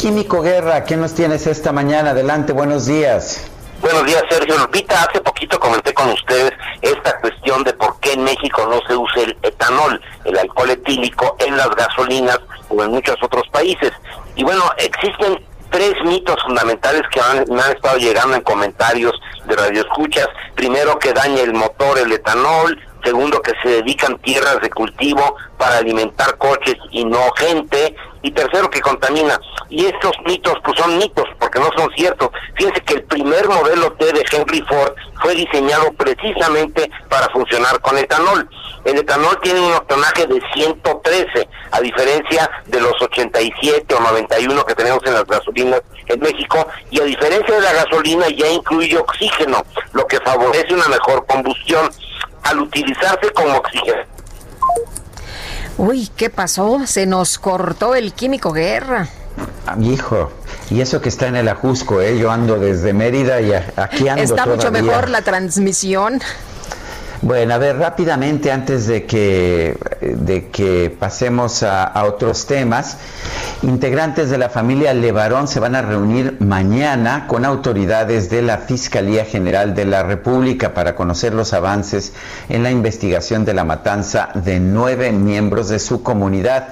Químico 0.00 0.40
Guerra, 0.40 0.86
¿qué 0.86 0.96
nos 0.96 1.12
tienes 1.12 1.46
esta 1.46 1.72
mañana? 1.72 2.12
Adelante, 2.12 2.54
buenos 2.54 2.86
días. 2.86 3.50
Buenos 3.82 4.06
días, 4.06 4.22
Sergio. 4.30 4.56
Lupita, 4.56 5.02
hace 5.02 5.20
poquito 5.20 5.60
comenté 5.60 5.92
con 5.92 6.08
ustedes 6.08 6.52
esta 6.80 7.20
cuestión 7.20 7.62
de 7.64 7.74
por 7.74 8.00
qué 8.00 8.14
en 8.14 8.24
México 8.24 8.66
no 8.66 8.80
se 8.88 8.96
usa 8.96 9.24
el 9.24 9.36
etanol, 9.42 10.00
el 10.24 10.38
alcohol 10.38 10.70
etílico, 10.70 11.36
en 11.38 11.54
las 11.54 11.68
gasolinas 11.76 12.38
o 12.70 12.82
en 12.82 12.92
muchos 12.92 13.22
otros 13.22 13.46
países. 13.50 13.92
Y 14.36 14.42
bueno, 14.42 14.62
existen 14.78 15.44
tres 15.70 15.92
mitos 16.02 16.42
fundamentales 16.44 17.02
que 17.12 17.20
me 17.52 17.60
han 17.60 17.72
estado 17.72 17.98
llegando 17.98 18.36
en 18.36 18.42
comentarios 18.42 19.12
de 19.44 19.54
radioescuchas. 19.54 20.28
Primero, 20.54 20.98
que 20.98 21.12
daña 21.12 21.42
el 21.42 21.52
motor 21.52 21.98
el 21.98 22.10
etanol. 22.10 22.80
Segundo, 23.04 23.40
que 23.40 23.52
se 23.62 23.68
dedican 23.68 24.18
tierras 24.18 24.60
de 24.60 24.70
cultivo 24.70 25.36
para 25.58 25.78
alimentar 25.78 26.36
coches 26.38 26.76
y 26.90 27.04
no 27.04 27.30
gente 27.36 27.94
y 28.22 28.30
tercero 28.30 28.68
que 28.68 28.80
contamina. 28.80 29.40
Y 29.68 29.86
estos 29.86 30.12
mitos 30.26 30.54
pues 30.64 30.78
son 30.78 30.98
mitos 30.98 31.24
porque 31.38 31.58
no 31.58 31.70
son 31.76 31.90
ciertos. 31.96 32.30
Fíjense 32.56 32.80
que 32.82 32.94
el 32.94 33.04
primer 33.04 33.48
modelo 33.48 33.92
T 33.92 34.12
de 34.12 34.24
Henry 34.30 34.62
Ford 34.62 34.92
fue 35.22 35.34
diseñado 35.34 35.92
precisamente 35.92 36.90
para 37.08 37.28
funcionar 37.28 37.80
con 37.80 37.96
etanol. 37.96 38.48
El 38.84 38.98
etanol 38.98 39.38
tiene 39.42 39.60
un 39.60 39.72
octanaje 39.72 40.26
de 40.26 40.40
113, 40.54 41.48
a 41.70 41.80
diferencia 41.80 42.50
de 42.66 42.80
los 42.80 42.94
87 43.00 43.94
o 43.94 44.00
91 44.00 44.64
que 44.64 44.74
tenemos 44.74 45.00
en 45.04 45.14
las 45.14 45.26
gasolinas 45.26 45.82
en 46.06 46.20
México, 46.20 46.66
y 46.90 47.00
a 47.00 47.04
diferencia 47.04 47.54
de 47.54 47.60
la 47.60 47.72
gasolina 47.72 48.28
ya 48.30 48.48
incluye 48.48 48.96
oxígeno, 48.96 49.64
lo 49.92 50.06
que 50.06 50.18
favorece 50.20 50.74
una 50.74 50.88
mejor 50.88 51.26
combustión 51.26 51.90
al 52.42 52.60
utilizarse 52.60 53.32
como 53.34 53.56
oxígeno 53.56 54.02
Uy, 55.78 56.10
¿qué 56.14 56.28
pasó? 56.28 56.82
Se 56.84 57.06
nos 57.06 57.38
cortó 57.38 57.94
el 57.94 58.12
químico 58.12 58.52
guerra. 58.52 59.08
Hijo, 59.80 60.30
y 60.68 60.82
eso 60.82 61.00
que 61.00 61.08
está 61.08 61.28
en 61.28 61.36
el 61.36 61.48
Ajusco, 61.48 62.02
¿eh? 62.02 62.18
Yo 62.18 62.30
ando 62.30 62.58
desde 62.58 62.92
Mérida 62.92 63.40
y 63.40 63.52
aquí 63.54 64.08
ando 64.08 64.22
Está 64.22 64.44
mucho 64.44 64.70
mejor 64.70 65.08
la 65.08 65.22
transmisión. 65.22 66.20
Bueno, 67.22 67.52
a 67.52 67.58
ver, 67.58 67.76
rápidamente 67.76 68.50
antes 68.50 68.86
de 68.86 69.04
que, 69.04 69.76
de 70.00 70.48
que 70.48 70.88
pasemos 70.98 71.62
a, 71.62 72.02
otros 72.04 72.46
temas, 72.46 72.96
integrantes 73.60 74.30
de 74.30 74.38
la 74.38 74.48
familia 74.48 74.94
Levarón 74.94 75.46
se 75.46 75.60
van 75.60 75.74
a 75.74 75.82
reunir 75.82 76.38
mañana 76.40 77.26
con 77.26 77.44
autoridades 77.44 78.30
de 78.30 78.40
la 78.40 78.56
Fiscalía 78.56 79.26
General 79.26 79.74
de 79.74 79.84
la 79.84 80.02
República 80.02 80.72
para 80.72 80.94
conocer 80.94 81.34
los 81.34 81.52
avances 81.52 82.14
en 82.48 82.62
la 82.62 82.70
investigación 82.70 83.44
de 83.44 83.52
la 83.52 83.64
matanza 83.64 84.30
de 84.32 84.58
nueve 84.58 85.12
miembros 85.12 85.68
de 85.68 85.78
su 85.78 86.02
comunidad. 86.02 86.68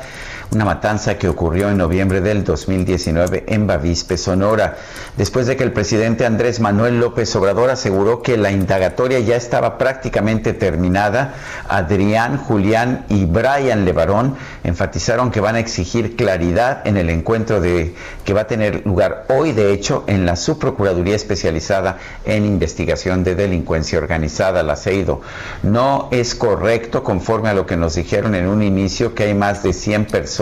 Una 0.51 0.65
matanza 0.65 1.19
que 1.19 1.29
ocurrió 1.29 1.69
en 1.69 1.77
noviembre 1.77 2.23
del 2.23 2.43
2019 2.43 3.45
en 3.49 3.66
Bavispe, 3.66 4.16
Sonora, 4.16 4.77
después 5.16 5.47
de 5.47 5.57
que 5.57 5.65
el 5.65 5.73
presidente 5.73 6.25
Andrés 6.25 6.59
Manuel 6.61 7.01
López 7.01 7.35
Obrador 7.37 7.69
aseguró 7.69 8.23
que 8.23 8.39
la 8.39 8.51
indagatoria 8.51 9.20
ya 9.20 9.37
estaba 9.37 9.77
prácticamente 9.77 10.55
terminada. 10.55 11.35
Adrián, 11.69 12.39
Julián 12.39 13.05
y 13.11 13.27
Brian 13.27 13.85
Levarón 13.85 14.37
enfatizaron 14.65 15.31
que 15.31 15.41
van 15.41 15.57
a 15.57 15.61
exigir 15.61 16.16
claridad 16.16 16.87
en 16.87 16.97
el 16.97 17.11
encuentro 17.11 17.61
de 17.61 17.95
que 18.25 18.33
va 18.33 18.43
a 18.43 18.47
tener 18.47 18.87
lugar 18.87 19.27
hoy, 19.29 19.53
de 19.53 19.73
hecho, 19.73 20.05
en 20.07 20.25
la 20.25 20.37
subprocuraduría 20.37 21.16
especializada 21.16 21.99
en 22.25 22.47
investigación 22.47 23.23
de 23.23 23.35
delincuencia 23.35 23.99
organizada, 23.99 24.62
la 24.62 24.77
CEIDO. 24.77 25.20
No 25.62 26.09
es 26.11 26.35
correcto, 26.35 27.03
conforme 27.05 27.51
a 27.51 27.55
lo 27.55 27.66
que 27.66 27.77
nos 27.77 27.97
dijeron 27.97 28.35
en 28.35 28.49
un 28.49 28.62
inicio, 28.62 29.15
que 29.15 29.25
hay 29.25 29.35
más 29.35 29.62
de 29.62 29.75
100 29.75 30.07
personas 30.07 30.38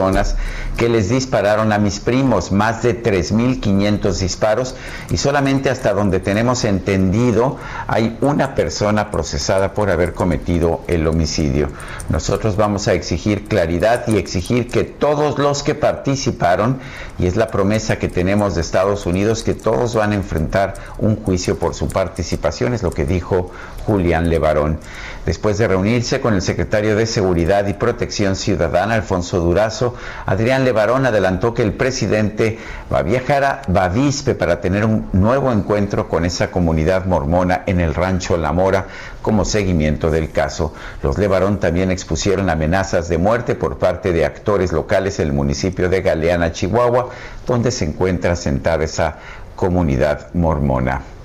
que 0.76 0.88
les 0.88 1.08
dispararon 1.08 1.72
a 1.72 1.78
mis 1.78 2.00
primos, 2.00 2.52
más 2.52 2.82
de 2.82 3.02
3.500 3.02 4.18
disparos 4.18 4.74
y 5.10 5.16
solamente 5.16 5.70
hasta 5.70 5.94
donde 5.94 6.20
tenemos 6.20 6.64
entendido 6.64 7.56
hay 7.86 8.18
una 8.20 8.54
persona 8.54 9.10
procesada 9.10 9.72
por 9.72 9.90
haber 9.90 10.12
cometido 10.12 10.82
el 10.86 11.06
homicidio. 11.06 11.68
Nosotros 12.10 12.56
vamos 12.56 12.88
a 12.88 12.92
exigir 12.92 13.48
claridad 13.48 14.06
y 14.06 14.16
exigir 14.16 14.68
que 14.68 14.84
todos 14.84 15.38
los 15.38 15.62
que 15.62 15.74
participaron, 15.74 16.78
y 17.18 17.26
es 17.26 17.36
la 17.36 17.48
promesa 17.48 17.98
que 17.98 18.08
tenemos 18.08 18.54
de 18.54 18.60
Estados 18.60 19.06
Unidos, 19.06 19.42
que 19.42 19.54
todos 19.54 19.94
van 19.94 20.12
a 20.12 20.16
enfrentar 20.16 20.74
un 20.98 21.16
juicio 21.16 21.58
por 21.58 21.74
su 21.74 21.88
participación, 21.88 22.74
es 22.74 22.82
lo 22.82 22.90
que 22.90 23.06
dijo 23.06 23.50
Julián 23.86 24.28
Levarón. 24.28 24.78
Después 25.26 25.58
de 25.58 25.66
reunirse 25.66 26.20
con 26.20 26.34
el 26.34 26.40
secretario 26.40 26.94
de 26.94 27.04
Seguridad 27.04 27.66
y 27.66 27.72
Protección 27.74 28.36
Ciudadana, 28.36 28.94
Alfonso 28.94 29.40
Durazo, 29.40 29.96
Adrián 30.24 30.64
Levarón 30.64 31.04
adelantó 31.04 31.52
que 31.52 31.64
el 31.64 31.72
presidente 31.72 32.60
va 32.92 33.00
a 33.00 33.02
viajar 33.02 33.42
a 33.42 33.62
Bavispe 33.66 34.36
para 34.36 34.60
tener 34.60 34.84
un 34.84 35.08
nuevo 35.12 35.50
encuentro 35.50 36.08
con 36.08 36.24
esa 36.24 36.52
comunidad 36.52 37.06
mormona 37.06 37.64
en 37.66 37.80
el 37.80 37.92
rancho 37.92 38.36
La 38.36 38.52
Mora 38.52 38.86
como 39.20 39.44
seguimiento 39.44 40.12
del 40.12 40.30
caso. 40.30 40.72
Los 41.02 41.18
Levarón 41.18 41.58
también 41.58 41.90
expusieron 41.90 42.48
amenazas 42.48 43.08
de 43.08 43.18
muerte 43.18 43.56
por 43.56 43.78
parte 43.78 44.12
de 44.12 44.24
actores 44.24 44.70
locales 44.70 45.18
en 45.18 45.26
el 45.26 45.32
municipio 45.32 45.88
de 45.88 46.02
Galeana, 46.02 46.52
Chihuahua, 46.52 47.08
donde 47.48 47.72
se 47.72 47.84
encuentra 47.84 48.34
asentada 48.34 48.84
esa 48.84 49.16
comunidad 49.56 50.32
mormona. 50.34 51.15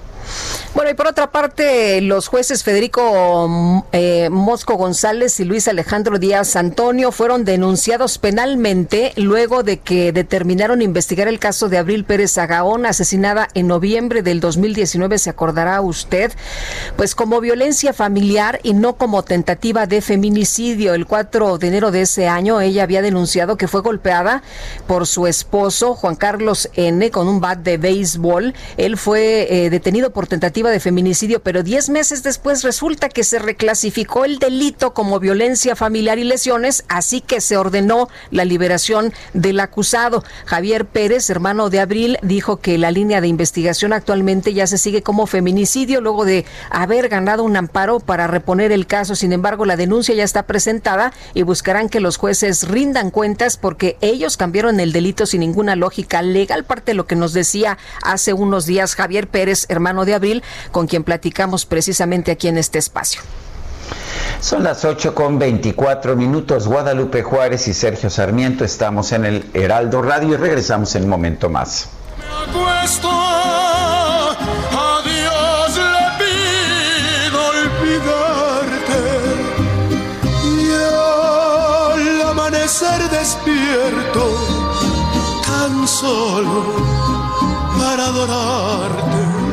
Bueno, 0.74 0.90
y 0.90 0.94
por 0.94 1.08
otra 1.08 1.32
parte, 1.32 2.00
los 2.02 2.28
jueces 2.28 2.64
Federico 2.64 3.48
mm, 3.50 3.80
eh, 3.92 4.30
Mosco 4.30 4.76
González 4.76 5.40
y 5.40 5.46
Luis 5.46 5.68
Alejandro 5.68 6.18
Díaz 6.18 6.56
Antonio 6.56 7.12
fueron 7.12 7.44
denunciados 7.44 8.18
penalmente 8.18 9.14
luego 9.18 9.64
de 9.64 9.80
que 9.80 10.12
determinaron 10.12 10.82
investigar 10.82 11.28
el 11.28 11.40
caso 11.40 11.68
de 11.68 11.78
Abril 11.78 12.06
Pérez 12.06 12.38
Agaón, 12.38 12.86
asesinada 12.86 13.50
en 13.54 13.68
noviembre 13.68 14.22
del 14.22 14.40
2019, 14.40 15.18
se 15.18 15.30
acordará 15.30 15.82
usted, 15.82 16.32
pues 16.96 17.16
como 17.16 17.42
violencia 17.42 17.94
familiar 17.94 18.60
y 18.64 18.74
no 18.74 18.96
como 18.96 19.24
tentativa 19.24 19.88
de 19.88 20.02
feminicidio. 20.02 20.94
El 20.94 21.06
4 21.06 21.58
de 21.58 21.68
enero 21.68 21.92
de 21.92 22.02
ese 22.02 22.28
año, 22.28 22.62
ella 22.62 22.84
había 22.84 23.02
denunciado 23.02 23.58
que 23.58 23.68
fue 23.68 23.82
golpeada 23.82 24.42
por 24.88 25.08
su 25.08 25.28
esposo, 25.28 25.96
Juan 25.96 26.16
Carlos 26.16 26.70
N., 26.76 27.12
con 27.12 27.28
un 27.28 27.42
bat 27.42 27.60
de 27.60 27.78
béisbol. 27.78 28.54
Él 28.78 28.98
fue 28.98 29.48
eh, 29.50 29.70
detenido 29.70 30.12
por 30.12 30.21
tentativa 30.28 30.70
de 30.70 30.80
feminicidio, 30.80 31.42
pero 31.42 31.64
10 31.64 31.90
meses 31.90 32.24
después 32.24 32.64
resulta 32.64 33.10
que 33.10 33.24
se 33.24 33.40
reclasificó 33.40 34.26
el 34.26 34.40
delito 34.40 34.94
como 34.94 35.20
violencia 35.20 35.76
familiar 35.76 36.20
y 36.20 36.24
lesiones, 36.24 36.84
así 36.88 37.22
que 37.22 37.42
se 37.42 37.58
ordenó 37.58 38.10
la 38.30 38.46
liberación 38.46 39.14
del 39.34 39.60
acusado. 39.60 40.24
Javier 40.46 40.86
Pérez, 40.86 41.30
hermano 41.30 41.70
de 41.70 41.80
Abril, 41.80 42.18
dijo 42.22 42.58
que 42.58 42.78
la 42.78 42.92
línea 42.92 43.22
de 43.22 43.28
investigación 43.28 43.94
actualmente 43.94 44.54
ya 44.54 44.68
se 44.68 44.78
sigue 44.78 45.02
como 45.02 45.28
feminicidio 45.28 46.02
luego 46.02 46.26
de 46.26 46.46
haber 46.70 47.10
ganado 47.10 47.44
un 47.44 47.56
amparo 47.56 48.00
para 48.00 48.28
reponer 48.28 48.72
el 48.72 48.88
caso. 48.88 49.16
Sin 49.16 49.34
embargo, 49.34 49.66
la 49.66 49.78
denuncia 49.78 50.16
ya 50.16 50.24
está 50.24 50.44
presentada 50.44 51.14
y 51.34 51.44
buscarán 51.44 51.90
que 51.90 52.00
los 52.00 52.18
jueces 52.18 52.68
rindan 52.68 53.12
cuentas 53.12 53.58
porque 53.58 53.98
ellos 54.02 54.38
cambiaron 54.38 54.80
el 54.80 54.92
delito 54.92 55.26
sin 55.26 55.42
ninguna 55.42 55.76
lógica 55.76 56.22
legal, 56.22 56.64
parte 56.64 56.92
de 56.92 56.96
lo 56.96 57.06
que 57.06 57.16
nos 57.16 57.34
decía 57.34 57.78
hace 58.04 58.34
unos 58.34 58.66
días 58.66 58.96
Javier 58.96 59.28
Pérez, 59.28 59.66
hermano 59.70 60.01
de 60.06 60.14
Abril, 60.14 60.44
con 60.72 60.88
quien 60.88 61.04
platicamos 61.04 61.66
precisamente 61.66 62.32
aquí 62.32 62.48
en 62.48 62.58
este 62.58 62.80
espacio. 62.80 63.22
Son 64.42 64.64
las 64.64 64.86
8 64.86 65.14
con 65.14 65.38
24 65.38 66.16
minutos. 66.16 66.68
Guadalupe 66.68 67.22
Juárez 67.22 67.68
y 67.68 67.76
Sergio 67.76 68.10
Sarmiento 68.10 68.66
estamos 68.66 69.12
en 69.12 69.26
el 69.26 69.46
Heraldo 69.54 70.02
Radio 70.02 70.34
y 70.34 70.38
regresamos 70.38 70.96
en 70.96 71.04
un 71.04 71.10
momento 71.10 71.48
más. 71.48 71.90
acuesto, 72.50 73.08
a 73.08 75.02
Dios 75.04 75.78
le 75.78 76.08
pido 76.26 77.40
olvidarte 77.50 79.02
y 80.34 80.74
al 81.94 82.22
amanecer 82.32 83.10
despierto 83.12 84.24
tan 85.46 85.88
solo 85.88 86.74
para 87.78 88.08
adorarte. 88.08 89.21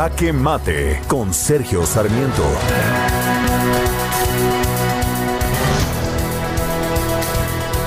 Jaque 0.00 0.32
Mate 0.32 1.02
con 1.06 1.34
Sergio 1.34 1.84
Sarmiento. 1.84 2.42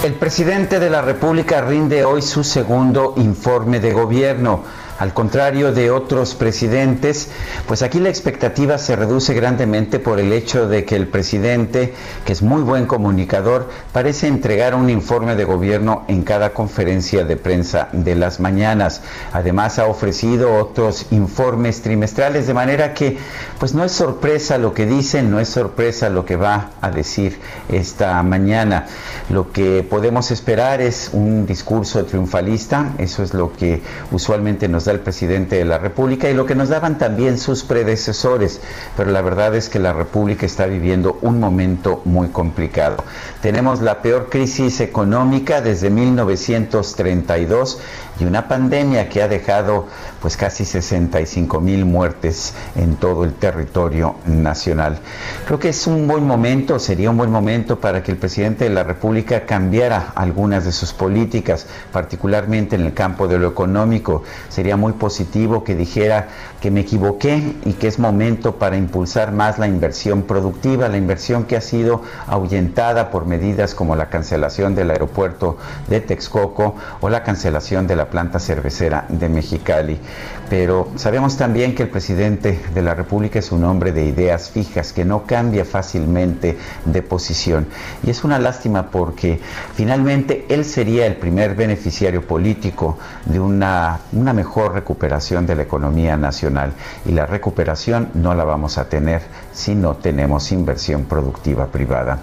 El 0.03 0.14
presidente 0.14 0.80
de 0.80 0.91
la 0.91 1.02
República 1.02 1.61
rinde 1.61 2.06
hoy 2.06 2.22
su 2.22 2.44
segundo 2.44 3.15
informe 3.18 3.80
de 3.80 3.94
gobierno. 3.94 4.64
Al 4.99 5.13
contrario 5.13 5.71
de 5.71 5.89
otros 5.89 6.35
presidentes, 6.35 7.29
pues 7.67 7.81
aquí 7.81 7.99
la 7.99 8.09
expectativa 8.09 8.77
se 8.77 8.95
reduce 8.95 9.33
grandemente 9.33 9.99
por 9.99 10.19
el 10.19 10.31
hecho 10.31 10.67
de 10.67 10.85
que 10.85 10.95
el 10.95 11.07
presidente, 11.07 11.93
que 12.25 12.33
es 12.33 12.41
muy 12.41 12.61
buen 12.61 12.85
comunicador, 12.85 13.69
parece 13.91 14.27
entregar 14.27 14.75
un 14.75 14.89
informe 14.89 15.35
de 15.35 15.45
gobierno 15.45 16.05
en 16.07 16.23
cada 16.23 16.51
conferencia 16.51 17.25
de 17.25 17.37
prensa 17.37 17.89
de 17.91 18.15
las 18.15 18.39
mañanas. 18.39 19.01
Además 19.31 19.79
ha 19.79 19.87
ofrecido 19.87 20.55
otros 20.55 21.07
informes 21.11 21.81
trimestrales, 21.81 22.45
de 22.47 22.53
manera 22.53 22.93
que 22.93 23.17
pues 23.59 23.73
no 23.73 23.83
es 23.83 23.91
sorpresa 23.91 24.57
lo 24.57 24.73
que 24.73 24.85
dicen, 24.85 25.31
no 25.31 25.39
es 25.39 25.49
sorpresa 25.49 26.09
lo 26.09 26.25
que 26.25 26.35
va 26.35 26.71
a 26.81 26.91
decir 26.91 27.39
esta 27.69 28.21
mañana. 28.21 28.85
Lo 29.29 29.51
que 29.51 29.83
podemos 29.83 30.31
esperar 30.31 30.81
es 30.81 31.09
un 31.13 31.45
discurso 31.45 32.05
triunfalista, 32.05 32.93
eso 32.97 33.23
es 33.23 33.33
lo 33.33 33.53
que 33.53 33.81
usualmente 34.11 34.67
nos 34.67 34.82
da 34.85 34.91
el 34.91 34.99
presidente 34.99 35.57
de 35.57 35.65
la 35.65 35.77
República 35.77 36.30
y 36.30 36.34
lo 36.34 36.45
que 36.45 36.55
nos 36.55 36.69
daban 36.69 36.97
también 36.97 37.38
sus 37.38 37.64
predecesores, 37.64 38.61
pero 38.95 39.11
la 39.11 39.22
verdad 39.22 39.55
es 39.55 39.69
que 39.69 39.80
la 39.80 39.93
República 39.93 40.45
está 40.45 40.65
viviendo 40.65 41.18
un 41.22 41.39
momento 41.39 42.01
muy 42.05 42.30
complicado. 42.30 43.03
Tenemos 43.41 43.81
la 43.81 44.01
peor 44.01 44.30
crisis 44.30 44.80
económica 44.80 45.61
desde 45.61 45.89
1932 45.89 47.80
y 48.19 48.26
una 48.26 48.48
pandemia 48.48 49.10
que 49.10 49.22
ha 49.22 49.27
dejado 49.27 49.88
pues 50.22 50.38
casi 50.38 50.65
65 50.65 51.60
mil 51.60 51.85
muertes 51.85 52.53
en 52.76 52.95
todo 52.95 53.23
el 53.23 53.34
territorio 53.34 54.15
nacional. 54.26 54.99
Creo 55.45 55.60
que 55.60 55.69
es 55.69 55.88
un 55.88 56.07
buen 56.07 56.26
momento, 56.26 56.80
sería 56.80 57.10
un 57.10 57.18
buen 57.18 57.31
momento 57.31 57.80
para 57.80 58.03
que 58.03 58.11
el 58.11 58.18
presidente 58.18 58.64
de 58.65 58.69
la 58.69 58.84
República 58.84 59.45
cambiara 59.45 60.14
algunas 60.15 60.65
de 60.65 60.72
sus 60.72 60.94
políticas, 60.94 61.68
particularmente 61.91 62.76
en 62.76 62.84
el 62.84 62.94
campo 62.94 63.27
de 63.27 63.40
lo 63.40 63.48
económico. 63.48 64.23
Sería 64.49 64.77
muy 64.77 64.94
positivo 64.94 65.64
que 65.64 65.76
dijera 65.76 66.27
que 66.61 66.72
me 66.72 66.81
equivoqué 66.81 67.56
y 67.65 67.73
que 67.73 67.88
es 67.88 67.99
momento 67.99 68.56
para 68.56 68.77
impulsar 68.77 69.34
más 69.34 69.60
la 69.60 69.68
inversión 69.68 70.23
productiva, 70.23 70.88
la 70.88 70.98
inversión 70.98 71.44
que 71.44 71.57
ha 71.57 71.61
sido 71.61 72.02
ahuyentada 72.27 73.11
por 73.11 73.26
medidas 73.26 73.76
como 73.76 73.95
la 73.95 74.10
cancelación 74.10 74.76
del 74.76 74.91
aeropuerto 74.91 75.57
de 75.90 75.99
Texcoco 75.99 76.76
o 77.02 77.10
la 77.10 77.23
cancelación 77.23 77.88
de 77.88 77.95
la 77.98 78.02
planta 78.09 78.39
cervecera 78.39 79.05
de 79.09 79.30
Mexicali. 79.30 79.99
Pero 80.49 80.91
sabemos 80.95 81.38
también 81.38 81.73
que 81.73 81.84
el 81.84 81.89
presidente 81.89 82.59
de 82.73 82.81
la 82.81 82.93
República 82.93 83.39
es 83.39 83.51
un 83.51 83.63
hombre 83.63 83.91
de 83.91 84.05
ideas 84.05 84.49
fijas, 84.49 84.93
que 84.93 85.05
no 85.05 85.23
cambia 85.23 85.65
fácilmente 85.65 86.57
de 86.85 87.01
posición. 87.01 87.67
Y 88.03 88.09
es 88.09 88.23
una 88.23 88.39
lástima 88.39 88.89
porque 88.91 89.39
finalmente 89.75 90.45
él 90.49 90.65
sería 90.65 91.05
el 91.05 91.15
primer 91.15 91.55
beneficiario 91.55 92.27
político 92.27 92.97
de 93.25 93.39
una, 93.39 93.99
una 94.11 94.34
mejor 94.34 94.73
recuperación 94.73 95.47
de 95.47 95.55
la 95.55 95.63
economía 95.63 96.17
nacional. 96.17 96.73
Y 97.05 97.11
la 97.13 97.25
recuperación 97.25 98.09
no 98.13 98.35
la 98.35 98.43
vamos 98.43 98.77
a 98.77 98.89
tener 98.89 99.21
si 99.53 99.75
no 99.75 99.95
tenemos 99.95 100.51
inversión 100.51 101.05
productiva 101.05 101.67
privada. 101.67 102.19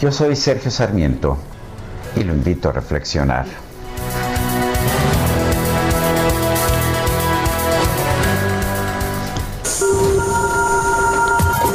Yo 0.00 0.10
soy 0.10 0.36
Sergio 0.36 0.70
Sarmiento 0.70 1.38
y 2.16 2.24
lo 2.24 2.34
invito 2.34 2.68
a 2.68 2.72
reflexionar. 2.72 3.46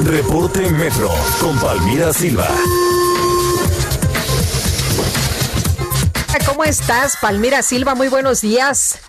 Reporte 0.08 0.62
Metro 0.70 1.12
con 1.42 1.60
Palmira 1.60 2.14
Silva. 2.14 2.48
¿Cómo 6.46 6.64
estás, 6.64 7.18
Palmira 7.18 7.62
Silva? 7.62 7.94
Muy 7.94 8.08
buenos 8.08 8.40
días. 8.40 9.00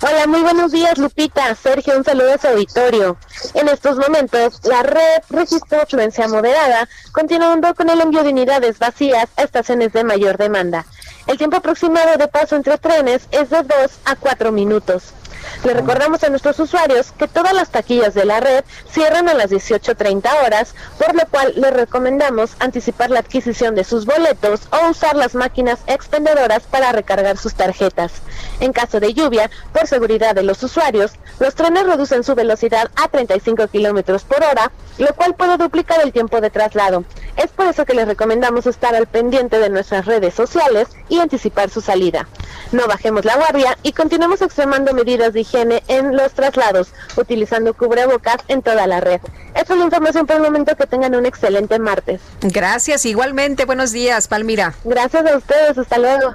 Hola, 0.00 0.28
muy 0.28 0.42
buenos 0.42 0.70
días, 0.70 0.96
Lupita. 0.98 1.52
Sergio, 1.56 1.96
un 1.96 2.04
saludo 2.04 2.34
a 2.34 2.38
su 2.38 2.46
auditorio. 2.46 3.16
En 3.54 3.66
estos 3.66 3.96
momentos, 3.96 4.60
la 4.62 4.84
red 4.84 5.22
registró 5.28 5.82
afluencia 5.82 6.28
moderada, 6.28 6.88
continuando 7.10 7.74
con 7.74 7.90
el 7.90 8.00
envío 8.00 8.22
de 8.22 8.30
unidades 8.30 8.78
vacías 8.78 9.28
a 9.36 9.42
estaciones 9.42 9.92
de 9.92 10.04
mayor 10.04 10.38
demanda. 10.38 10.86
El 11.26 11.36
tiempo 11.36 11.56
aproximado 11.56 12.16
de 12.16 12.28
paso 12.28 12.54
entre 12.54 12.78
trenes 12.78 13.22
es 13.32 13.50
de 13.50 13.64
2 13.64 13.68
a 14.04 14.14
4 14.14 14.52
minutos. 14.52 15.14
Le 15.64 15.74
recordamos 15.74 16.22
a 16.24 16.28
nuestros 16.28 16.58
usuarios 16.58 17.12
que 17.12 17.28
todas 17.28 17.52
las 17.52 17.70
taquillas 17.70 18.14
de 18.14 18.24
la 18.24 18.40
red 18.40 18.64
cierran 18.90 19.28
a 19.28 19.34
las 19.34 19.50
18.30 19.50 20.44
horas, 20.44 20.74
por 20.98 21.14
lo 21.14 21.26
cual 21.30 21.52
les 21.56 21.72
recomendamos 21.72 22.56
anticipar 22.58 23.10
la 23.10 23.20
adquisición 23.20 23.74
de 23.74 23.84
sus 23.84 24.04
boletos 24.04 24.62
o 24.70 24.90
usar 24.90 25.16
las 25.16 25.34
máquinas 25.34 25.80
expendedoras 25.86 26.64
para 26.64 26.92
recargar 26.92 27.36
sus 27.36 27.54
tarjetas. 27.54 28.12
En 28.60 28.72
caso 28.72 29.00
de 29.00 29.14
lluvia, 29.14 29.50
por 29.72 29.86
seguridad 29.86 30.34
de 30.34 30.42
los 30.42 30.62
usuarios, 30.62 31.12
los 31.38 31.54
trenes 31.54 31.86
reducen 31.86 32.24
su 32.24 32.34
velocidad 32.34 32.90
a 32.96 33.08
35 33.08 33.68
kilómetros 33.68 34.24
por 34.24 34.42
hora, 34.42 34.72
lo 34.98 35.14
cual 35.14 35.34
puede 35.34 35.56
duplicar 35.56 36.00
el 36.02 36.12
tiempo 36.12 36.40
de 36.40 36.50
traslado. 36.50 37.04
Es 37.36 37.48
por 37.48 37.66
eso 37.66 37.84
que 37.84 37.94
les 37.94 38.06
recomendamos 38.06 38.66
estar 38.66 38.94
al 38.94 39.06
pendiente 39.06 39.58
de 39.58 39.70
nuestras 39.70 40.06
redes 40.06 40.34
sociales 40.34 40.88
y 41.08 41.18
anticipar 41.20 41.70
su 41.70 41.80
salida. 41.80 42.28
No 42.72 42.86
bajemos 42.86 43.24
la 43.24 43.36
guardia 43.36 43.78
y 43.82 43.92
continuemos 43.92 44.42
extremando 44.42 44.92
medidas 44.94 45.32
de 45.32 45.40
higiene 45.42 45.82
en 45.88 46.16
los 46.16 46.32
traslados, 46.32 46.88
utilizando 47.16 47.74
cubrebocas 47.74 48.38
en 48.48 48.62
toda 48.62 48.86
la 48.86 49.00
red. 49.00 49.20
Esa 49.54 49.74
es 49.74 49.78
la 49.78 49.84
información 49.84 50.26
por 50.26 50.36
el 50.36 50.42
momento. 50.42 50.74
Que 50.76 50.86
tengan 50.86 51.14
un 51.14 51.26
excelente 51.26 51.78
martes. 51.78 52.20
Gracias, 52.40 53.04
igualmente. 53.04 53.64
Buenos 53.64 53.92
días, 53.92 54.28
Palmira. 54.28 54.74
Gracias 54.84 55.26
a 55.26 55.36
ustedes. 55.36 55.76
Hasta 55.76 55.98
luego. 55.98 56.34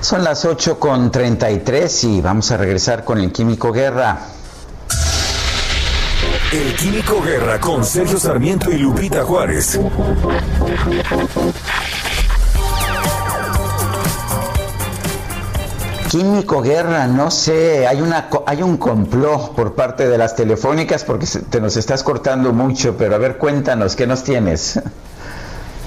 Son 0.00 0.24
las 0.24 0.44
8 0.44 0.80
con 0.80 1.10
33 1.10 2.04
y 2.04 2.20
vamos 2.20 2.50
a 2.50 2.56
regresar 2.56 3.04
con 3.04 3.18
el 3.18 3.30
Químico 3.30 3.70
Guerra. 3.72 4.18
El 6.52 6.74
Químico 6.74 7.22
Guerra 7.22 7.60
con 7.60 7.84
Sergio 7.84 8.18
Sarmiento 8.18 8.70
y 8.70 8.78
Lupita 8.78 9.22
Juárez. 9.24 9.78
Químico 16.12 16.60
Guerra, 16.60 17.06
no 17.06 17.30
sé, 17.30 17.86
hay 17.86 18.02
una 18.02 18.28
hay 18.44 18.62
un 18.62 18.76
complot 18.76 19.54
por 19.54 19.74
parte 19.74 20.06
de 20.06 20.18
las 20.18 20.36
telefónicas 20.36 21.04
porque 21.04 21.26
te 21.48 21.58
nos 21.58 21.78
estás 21.78 22.02
cortando 22.02 22.52
mucho, 22.52 22.98
pero 22.98 23.14
a 23.14 23.18
ver, 23.18 23.38
cuéntanos, 23.38 23.96
¿qué 23.96 24.06
nos 24.06 24.22
tienes? 24.22 24.78